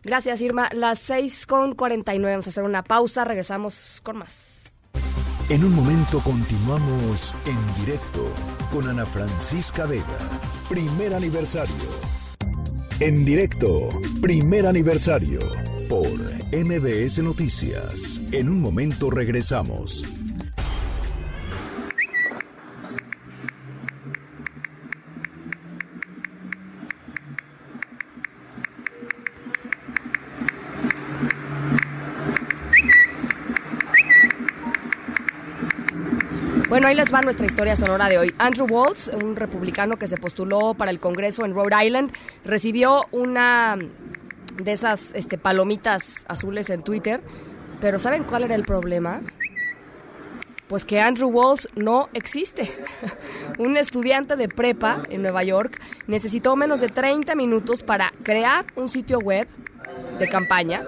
Gracias, 0.05 0.41
Irma. 0.41 0.69
Las 0.73 0.99
6 1.01 1.47
con 1.47 1.75
49. 1.75 2.33
Vamos 2.33 2.47
a 2.47 2.51
hacer 2.51 2.65
una 2.65 2.83
pausa. 2.83 3.25
Regresamos 3.25 4.01
con 4.03 4.19
más. 4.19 4.62
En 5.49 5.65
un 5.65 5.75
momento 5.75 6.21
continuamos 6.21 7.35
en 7.47 7.85
directo 7.85 8.27
con 8.73 8.89
Ana 8.89 9.05
Francisca 9.05 9.85
Vega. 9.87 10.19
Primer 10.69 11.15
aniversario. 11.15 11.75
En 13.01 13.25
directo, 13.25 13.89
primer 14.21 14.67
aniversario 14.67 15.41
por 15.89 16.09
MBS 16.53 17.19
Noticias. 17.19 18.23
En 18.33 18.49
un 18.49 18.61
momento 18.61 19.11
regresamos. 19.11 20.05
Bueno, 36.73 36.87
ahí 36.87 36.95
les 36.95 37.13
va 37.13 37.21
nuestra 37.21 37.45
historia 37.45 37.77
sonora 37.77 38.09
de 38.09 38.17
hoy. 38.17 38.35
Andrew 38.39 38.67
Waltz, 38.67 39.09
un 39.09 39.37
republicano 39.37 39.99
que 39.99 40.09
se 40.09 40.17
postuló 40.17 40.73
para 40.73 40.91
el 40.91 41.01
Congreso 41.01 41.45
en 41.45 41.53
Rhode 41.53 41.85
Island, 41.85 42.11
recibió 42.47 43.05
una 43.13 43.77
de 43.77 44.73
esas 44.73 45.13
este, 45.13 45.37
palomitas 45.37 46.25
azules 46.29 46.71
en 46.71 46.83
Twitter. 46.83 47.21
Pero 47.79 47.99
¿saben 47.99 48.25
cuál 48.25 48.45
era 48.45 48.55
el 48.55 48.63
problema? 48.63 49.21
Pues 50.67 50.87
que 50.87 50.99
Andrew 50.99 51.29
Waltz 51.29 51.69
no 51.75 52.09
existe. 52.15 52.75
un 53.59 53.77
estudiante 53.77 54.37
de 54.37 54.49
prepa 54.49 55.03
en 55.11 55.21
Nueva 55.21 55.45
York 55.45 55.79
necesitó 56.07 56.57
menos 56.57 56.81
de 56.81 56.89
30 56.89 57.35
minutos 57.35 57.83
para 57.83 58.11
crear 58.23 58.65
un 58.77 58.89
sitio 58.89 59.19
web 59.19 59.47
de 60.19 60.27
campaña, 60.27 60.85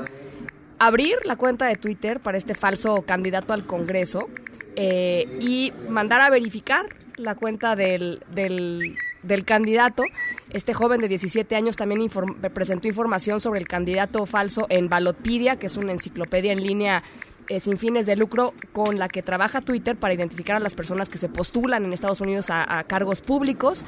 abrir 0.79 1.17
la 1.27 1.37
cuenta 1.37 1.67
de 1.67 1.77
Twitter 1.77 2.21
para 2.21 2.39
este 2.39 2.55
falso 2.55 3.03
candidato 3.03 3.53
al 3.53 3.67
Congreso 3.67 4.31
eh, 4.77 5.39
y 5.41 5.73
mandar 5.89 6.21
a 6.21 6.31
verificar 6.31 6.87
la 7.17 7.35
cuenta 7.35 7.77
del, 7.77 8.21
del, 8.33 9.45
candidato. 9.45 10.05
Este 10.51 10.75
joven 10.75 11.01
de 11.01 11.09
17 11.09 11.55
años 11.57 11.77
también 11.77 12.09
presentó 12.53 12.89
información 12.89 13.41
sobre 13.41 13.61
el 13.61 13.69
candidato 13.69 14.27
falso 14.27 14.67
en 14.69 14.89
Balotpedia, 14.89 15.57
que 15.57 15.67
es 15.67 15.77
una 15.77 15.93
enciclopedia 15.93 16.53
en 16.53 16.63
línea 16.63 17.03
eh, 17.49 17.61
sin 17.61 17.77
fines 17.77 18.07
de 18.07 18.17
lucro 18.17 18.55
con 18.73 18.99
la 18.99 19.09
que 19.09 19.23
trabaja 19.23 19.61
Twitter 19.61 19.97
para 19.97 20.15
identificar 20.15 20.57
a 20.57 20.61
las 20.61 20.75
personas 20.75 21.11
que 21.11 21.19
se 21.19 21.29
postulan 21.29 21.85
en 21.85 21.93
Estados 21.93 22.21
Unidos 22.21 22.47
a, 22.49 22.85
cargos 22.85 23.21
públicos. 23.21 23.85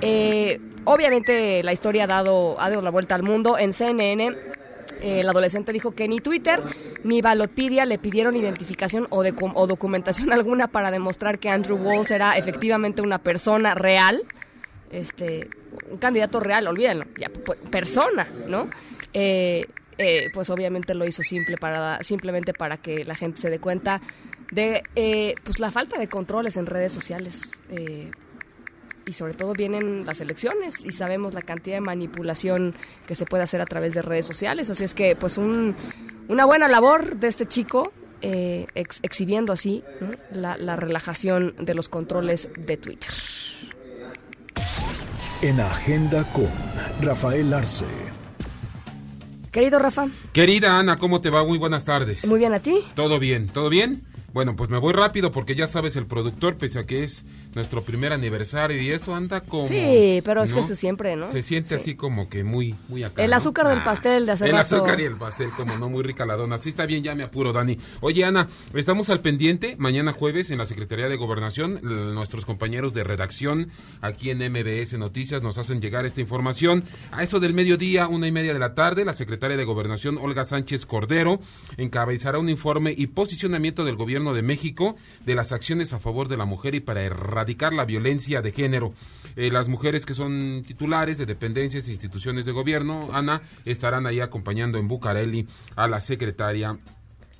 Eh, 0.00 0.60
obviamente 0.84 1.62
la 1.62 1.72
historia 1.72 2.04
ha 2.04 2.06
dado, 2.06 2.58
ha 2.60 2.70
dado 2.70 2.82
la 2.82 2.90
vuelta 2.90 3.14
al 3.14 3.22
mundo. 3.22 3.58
En 3.58 3.72
CNN 3.72 4.34
el 5.02 5.28
adolescente 5.28 5.72
dijo 5.72 5.92
que 5.92 6.08
ni 6.08 6.20
Twitter 6.20 6.62
ni 7.02 7.20
Balopedia 7.22 7.84
le 7.84 7.98
pidieron 7.98 8.36
identificación 8.36 9.06
o, 9.10 9.22
de, 9.22 9.34
o 9.38 9.66
documentación 9.66 10.32
alguna 10.32 10.68
para 10.68 10.90
demostrar 10.90 11.38
que 11.38 11.48
Andrew 11.48 11.76
Walls 11.76 12.10
era 12.10 12.36
efectivamente 12.36 13.02
una 13.02 13.18
persona 13.18 13.74
real, 13.74 14.22
este, 14.90 15.48
un 15.90 15.98
candidato 15.98 16.40
real, 16.40 16.66
olvídenlo, 16.66 17.06
ya, 17.18 17.30
persona, 17.70 18.28
¿no? 18.46 18.68
Eh, 19.12 19.66
eh, 19.98 20.30
pues 20.32 20.50
obviamente 20.50 20.94
lo 20.94 21.04
hizo 21.06 21.22
simple 21.22 21.56
para, 21.56 22.02
simplemente 22.02 22.52
para 22.52 22.78
que 22.78 23.04
la 23.04 23.14
gente 23.14 23.40
se 23.40 23.50
dé 23.50 23.60
cuenta 23.60 24.00
de 24.50 24.82
eh, 24.96 25.34
pues 25.44 25.60
la 25.60 25.70
falta 25.70 25.98
de 25.98 26.08
controles 26.08 26.56
en 26.56 26.66
redes 26.66 26.92
sociales. 26.92 27.50
Eh, 27.70 28.10
y 29.06 29.12
sobre 29.12 29.34
todo 29.34 29.52
vienen 29.52 30.04
las 30.06 30.20
elecciones 30.20 30.84
y 30.84 30.92
sabemos 30.92 31.34
la 31.34 31.42
cantidad 31.42 31.76
de 31.76 31.80
manipulación 31.80 32.74
que 33.06 33.14
se 33.14 33.26
puede 33.26 33.42
hacer 33.42 33.60
a 33.60 33.66
través 33.66 33.94
de 33.94 34.02
redes 34.02 34.26
sociales. 34.26 34.70
Así 34.70 34.84
es 34.84 34.94
que, 34.94 35.16
pues, 35.16 35.38
un, 35.38 35.76
una 36.28 36.44
buena 36.44 36.68
labor 36.68 37.16
de 37.16 37.28
este 37.28 37.46
chico 37.46 37.92
eh, 38.22 38.66
ex- 38.74 39.00
exhibiendo 39.02 39.52
así 39.52 39.84
¿no? 40.00 40.08
la, 40.32 40.56
la 40.56 40.76
relajación 40.76 41.54
de 41.58 41.74
los 41.74 41.88
controles 41.88 42.48
de 42.56 42.76
Twitter. 42.76 43.10
En 45.42 45.60
Agenda 45.60 46.24
con 46.32 46.48
Rafael 47.02 47.52
Arce. 47.52 47.84
Querido 49.52 49.78
Rafa, 49.78 50.06
Querida 50.32 50.78
Ana, 50.78 50.96
¿cómo 50.96 51.20
te 51.20 51.30
va? 51.30 51.44
Muy 51.44 51.58
buenas 51.58 51.84
tardes. 51.84 52.26
muy 52.26 52.38
bien 52.40 52.54
a 52.54 52.60
ti. 52.60 52.78
¿Todo 52.94 53.18
bien? 53.20 53.46
¿Todo 53.48 53.68
bien? 53.68 54.02
Bueno, 54.34 54.56
pues 54.56 54.68
me 54.68 54.78
voy 54.78 54.92
rápido 54.92 55.30
porque 55.30 55.54
ya 55.54 55.66
sabes, 55.68 55.94
el 55.96 56.06
productor, 56.06 56.56
pese 56.58 56.80
a 56.80 56.84
que 56.86 57.04
es 57.04 57.24
nuestro 57.54 57.82
primer 57.84 58.12
aniversario 58.12 58.82
y 58.82 58.90
eso 58.90 59.14
anda 59.14 59.40
como... 59.42 59.66
Sí, 59.68 60.20
pero 60.24 60.42
es 60.42 60.52
que 60.52 60.58
eso 60.60 60.74
siempre, 60.74 61.14
¿no? 61.14 61.30
Se 61.30 61.40
siente 61.40 61.68
Sí. 61.70 61.74
así 61.76 61.94
como 61.94 62.28
que 62.28 62.42
muy, 62.42 62.74
muy 62.88 63.04
acá. 63.04 63.22
El 63.22 63.30
¿no? 63.30 63.36
azúcar 63.36 63.68
del 63.68 63.78
Ah, 63.78 63.84
pastel 63.84 64.26
de 64.26 64.32
hace 64.32 64.46
El 64.46 64.52
rato. 64.52 64.74
azúcar 64.76 65.00
y 65.00 65.04
el 65.04 65.14
pastel, 65.16 65.50
como 65.56 65.78
no, 65.78 65.88
muy 65.88 66.02
rica 66.02 66.26
la 66.26 66.34
dona. 66.34 66.58
Sí, 66.58 66.68
está 66.70 66.84
bien, 66.84 67.04
ya 67.04 67.14
me 67.14 67.22
apuro, 67.22 67.52
Dani. 67.52 67.78
Oye, 68.00 68.24
Ana, 68.24 68.48
estamos 68.74 69.08
al 69.08 69.20
pendiente. 69.20 69.76
Mañana 69.78 70.12
jueves 70.12 70.50
en 70.50 70.58
la 70.58 70.64
Secretaría 70.64 71.08
de 71.08 71.14
Gobernación, 71.16 71.78
nuestros 72.14 72.44
compañeros 72.44 72.92
de 72.92 73.04
redacción 73.04 73.70
aquí 74.00 74.30
en 74.30 74.38
MBS 74.38 74.98
Noticias 74.98 75.42
nos 75.42 75.58
hacen 75.58 75.80
llegar 75.80 76.06
esta 76.06 76.20
información. 76.20 76.82
A 77.12 77.22
eso 77.22 77.38
del 77.38 77.54
mediodía, 77.54 78.08
una 78.08 78.26
y 78.26 78.32
media 78.32 78.52
de 78.52 78.58
la 78.58 78.74
tarde, 78.74 79.04
la 79.04 79.12
secretaria 79.12 79.56
de 79.56 79.64
Gobernación, 79.64 80.18
Olga 80.18 80.42
Sánchez 80.42 80.86
Cordero, 80.86 81.38
encabezará 81.76 82.40
un 82.40 82.48
informe 82.48 82.92
y 82.96 83.06
posicionamiento 83.06 83.84
del 83.84 83.94
Gobierno 83.94 84.23
de 84.32 84.42
México 84.42 84.96
de 85.26 85.34
las 85.34 85.52
acciones 85.52 85.92
a 85.92 86.00
favor 86.00 86.28
de 86.28 86.36
la 86.36 86.44
mujer 86.44 86.74
y 86.74 86.80
para 86.80 87.02
erradicar 87.02 87.72
la 87.72 87.84
violencia 87.84 88.40
de 88.40 88.52
género. 88.52 88.94
Eh, 89.36 89.50
las 89.50 89.68
mujeres 89.68 90.06
que 90.06 90.14
son 90.14 90.62
titulares 90.66 91.18
de 91.18 91.26
dependencias 91.26 91.88
e 91.88 91.90
instituciones 91.90 92.46
de 92.46 92.52
gobierno, 92.52 93.10
Ana, 93.12 93.42
estarán 93.64 94.06
ahí 94.06 94.20
acompañando 94.20 94.78
en 94.78 94.88
Bucareli 94.88 95.48
a 95.76 95.88
la 95.88 96.00
secretaria 96.00 96.78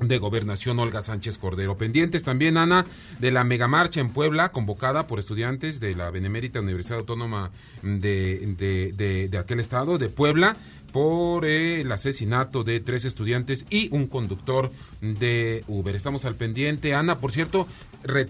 de 0.00 0.18
Gobernación 0.18 0.78
Olga 0.78 1.00
Sánchez 1.02 1.38
Cordero. 1.38 1.76
Pendientes 1.76 2.24
también, 2.24 2.56
Ana, 2.56 2.84
de 3.20 3.30
la 3.30 3.44
megamarcha 3.44 4.00
en 4.00 4.10
Puebla, 4.10 4.50
convocada 4.50 5.06
por 5.06 5.18
estudiantes 5.18 5.80
de 5.80 5.94
la 5.94 6.10
Benemérita 6.10 6.60
Universidad 6.60 6.98
Autónoma 6.98 7.52
de, 7.82 9.28
de, 9.28 9.38
aquel 9.38 9.60
estado, 9.60 9.98
de 9.98 10.08
Puebla, 10.08 10.56
por 10.94 11.44
el 11.44 11.90
asesinato 11.90 12.62
de 12.62 12.78
tres 12.78 13.04
estudiantes 13.04 13.66
y 13.68 13.88
un 13.92 14.06
conductor 14.06 14.70
de 15.00 15.64
Uber. 15.66 15.96
Estamos 15.96 16.24
al 16.24 16.36
pendiente. 16.36 16.94
Ana, 16.94 17.18
por 17.18 17.32
cierto, 17.32 17.66
re- 18.04 18.28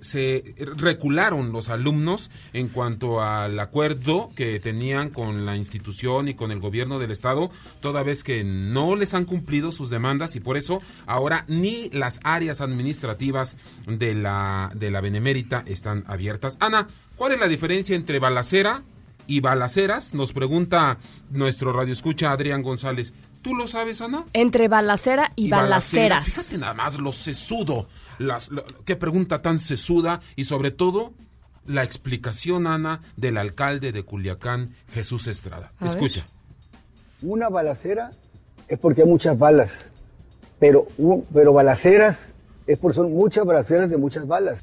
se 0.00 0.54
recularon 0.76 1.50
los 1.50 1.68
alumnos 1.68 2.30
en 2.52 2.68
cuanto 2.68 3.20
al 3.20 3.58
acuerdo 3.58 4.30
que 4.36 4.60
tenían 4.60 5.10
con 5.10 5.44
la 5.44 5.56
institución 5.56 6.28
y 6.28 6.34
con 6.34 6.52
el 6.52 6.60
gobierno 6.60 7.00
del 7.00 7.10
estado, 7.10 7.50
toda 7.80 8.04
vez 8.04 8.22
que 8.22 8.44
no 8.44 8.94
les 8.94 9.12
han 9.12 9.24
cumplido 9.24 9.72
sus 9.72 9.90
demandas 9.90 10.36
y 10.36 10.40
por 10.40 10.56
eso 10.56 10.80
ahora 11.06 11.44
ni 11.48 11.90
las 11.90 12.20
áreas 12.22 12.60
administrativas 12.60 13.56
de 13.88 14.14
la, 14.14 14.70
de 14.76 14.92
la 14.92 15.00
Benemérita 15.00 15.64
están 15.66 16.04
abiertas. 16.06 16.56
Ana, 16.60 16.86
¿cuál 17.16 17.32
es 17.32 17.40
la 17.40 17.48
diferencia 17.48 17.96
entre 17.96 18.20
balacera 18.20 18.84
y 19.30 19.40
balaceras? 19.40 20.12
Nos 20.14 20.32
pregunta 20.32 20.98
nuestro 21.30 21.72
radioescucha 21.72 22.32
Adrián 22.32 22.62
González. 22.62 23.14
¿Tú 23.42 23.54
lo 23.54 23.66
sabes, 23.66 24.00
Ana? 24.02 24.24
Entre 24.32 24.68
balacera 24.68 25.32
y, 25.36 25.48
balaceras. 25.48 26.24
Fíjate 26.24 26.58
nada 26.58 26.74
más 26.74 26.98
lo 26.98 27.12
sesudo. 27.12 27.86
Las, 28.18 28.50
lo- 28.50 28.64
qué 28.84 28.96
pregunta 28.96 29.40
tan 29.40 29.58
sesuda 29.58 30.20
y 30.36 30.44
sobre 30.44 30.72
todo 30.72 31.14
la 31.64 31.82
explicación, 31.84 32.66
Ana, 32.66 33.00
del 33.16 33.38
alcalde 33.38 33.92
de 33.92 34.02
Culiacán, 34.02 34.74
Jesús 34.92 35.26
Estrada. 35.26 35.72
A 35.78 35.84
ver. 35.84 35.92
Escucha. 35.94 36.26
Una 37.22 37.48
balacera 37.48 38.10
es 38.68 38.78
porque 38.78 39.02
hay 39.02 39.08
muchas 39.08 39.38
balas, 39.38 39.70
pero, 40.58 40.86
un- 40.98 41.24
pero 41.32 41.52
balaceras 41.52 42.18
es 42.66 42.78
porque 42.78 42.96
son 42.96 43.12
muchas 43.12 43.44
balaceras 43.46 43.88
de 43.88 43.96
muchas 43.96 44.26
balas. 44.26 44.60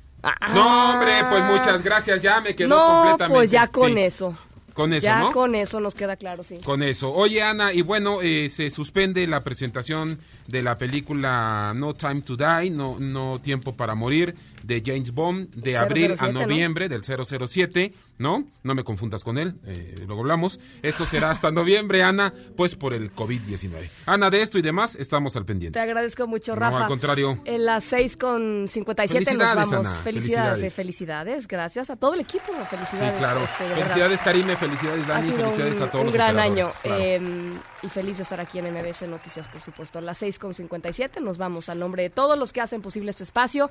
No, 0.54 0.92
hombre, 0.94 1.14
pues 1.30 1.44
muchas 1.46 1.82
gracias. 1.84 2.22
Ya 2.22 2.42
me 2.42 2.54
quedó 2.56 2.70
no, 2.70 2.86
completamente. 3.04 3.34
pues 3.34 3.52
ya 3.52 3.68
con 3.68 3.94
Sí, 3.94 4.00
eso. 4.02 4.36
Con 4.78 4.94
eso, 4.94 5.06
ya 5.06 5.22
¿no? 5.22 5.32
con 5.32 5.56
eso 5.56 5.80
nos 5.80 5.96
queda 5.96 6.18
claro, 6.18 6.44
sí. 6.44 6.60
Con 6.64 6.84
eso. 6.84 7.12
Oye, 7.12 7.42
Ana, 7.42 7.74
y 7.74 7.82
bueno, 7.82 8.22
eh, 8.22 8.48
se 8.50 8.70
suspende 8.70 9.26
la 9.26 9.44
presentación 9.44 10.20
de 10.46 10.62
la 10.62 10.78
película 10.78 11.74
No 11.76 11.96
Time 11.96 12.22
to 12.22 12.36
Die, 12.36 12.70
No, 12.70 13.00
no 13.00 13.42
Tiempo 13.42 13.76
para 13.76 13.96
Morir, 13.96 14.36
de 14.68 14.84
James 14.86 15.12
Bond, 15.14 15.50
de 15.56 15.78
abril 15.78 16.12
a 16.12 16.16
007, 16.18 16.34
¿no? 16.34 16.42
noviembre 16.42 16.90
del 16.90 17.02
007, 17.04 17.94
¿no? 18.18 18.44
No 18.64 18.76
me 18.76 18.84
confundas 18.84 19.24
con 19.24 19.38
él, 19.38 19.56
eh, 19.66 19.96
luego 20.06 20.22
hablamos. 20.22 20.60
Esto 20.84 21.06
será 21.06 21.32
hasta 21.32 21.52
noviembre, 21.52 22.04
Ana, 22.04 22.34
pues 22.58 22.76
por 22.76 22.94
el 22.94 23.12
COVID-19. 23.14 23.90
Ana, 24.08 24.30
de 24.30 24.42
esto 24.42 24.60
y 24.60 24.62
demás, 24.62 24.96
estamos 24.96 25.36
al 25.38 25.46
pendiente. 25.46 25.80
Te 25.80 25.84
agradezco 25.84 26.28
mucho, 26.28 26.54
No, 26.54 26.60
Rafa. 26.60 26.80
al 26.80 26.88
contrario. 26.88 27.40
En 27.46 27.64
las 27.66 27.86
6 27.86 28.18
con 28.18 28.68
57 28.68 29.20
nos 29.20 29.26
Felicidades, 29.30 29.70
vamos. 29.72 29.88
Ana, 29.88 29.96
Felicidades, 30.02 30.04
felicidades. 30.04 30.74
felicidades. 30.74 31.48
Gracias 31.48 31.90
a 31.90 31.96
todo 31.96 32.14
el 32.16 32.20
equipo. 32.20 32.52
Felicidades. 32.70 33.14
Sí, 33.14 33.18
claro. 33.20 33.44
este, 33.46 33.76
felicidades, 33.76 34.22
Karime, 34.22 34.56
felicidades, 34.58 35.04
Ha 35.06 35.08
Dani, 35.08 35.28
sido 35.30 35.38
felicidades 35.44 35.78
un, 35.78 35.84
a 35.84 35.92
todos 35.92 36.02
un 36.02 36.06
los 36.08 36.14
gran 36.14 36.40
año 36.40 36.68
claro. 36.84 37.02
eh, 37.02 37.54
y 37.84 37.88
feliz 37.90 38.18
de 38.18 38.24
estar 38.24 38.40
aquí 38.42 38.60
en 38.60 38.74
MBS 38.74 39.08
Noticias, 39.08 39.48
por 39.48 39.62
supuesto. 39.62 40.00
A 40.00 40.02
las 40.02 40.18
6 40.18 40.40
con 40.40 40.54
57 40.54 41.22
nos 41.22 41.38
vamos 41.38 41.70
a 41.70 41.76
nombre 41.76 42.04
de 42.04 42.10
todos 42.10 42.38
los 42.38 42.52
que 42.52 42.60
hacen 42.60 42.82
posible 42.82 43.12
este 43.12 43.24
espacio. 43.24 43.70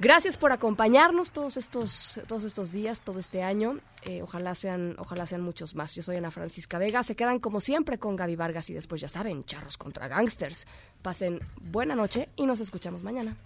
Gracias 0.00 0.36
por 0.36 0.52
acompañarnos 0.52 1.32
todos 1.32 1.56
estos, 1.56 2.20
todos 2.28 2.44
estos 2.44 2.70
días, 2.70 3.00
todo 3.00 3.18
este 3.18 3.42
año. 3.42 3.80
Eh, 4.02 4.22
ojalá 4.22 4.54
sean, 4.54 4.94
ojalá 4.98 5.26
sean 5.26 5.40
muchos 5.40 5.74
más. 5.74 5.92
Yo 5.96 6.04
soy 6.04 6.16
Ana 6.16 6.30
Francisca 6.30 6.78
Vega. 6.78 7.02
Se 7.02 7.16
quedan 7.16 7.40
como 7.40 7.58
siempre 7.60 7.98
con 7.98 8.14
Gaby 8.14 8.36
Vargas 8.36 8.70
y 8.70 8.74
después 8.74 9.00
ya 9.00 9.08
saben, 9.08 9.44
charros 9.44 9.76
contra 9.76 10.06
gangsters. 10.06 10.66
Pasen 11.02 11.40
buena 11.60 11.96
noche 11.96 12.28
y 12.36 12.46
nos 12.46 12.60
escuchamos 12.60 13.02
mañana. 13.02 13.36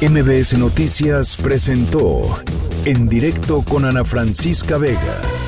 MBS 0.00 0.56
Noticias 0.56 1.36
presentó 1.36 2.22
En 2.84 3.08
directo 3.08 3.62
con 3.62 3.84
Ana 3.84 4.04
Francisca 4.04 4.78
Vega. 4.78 5.47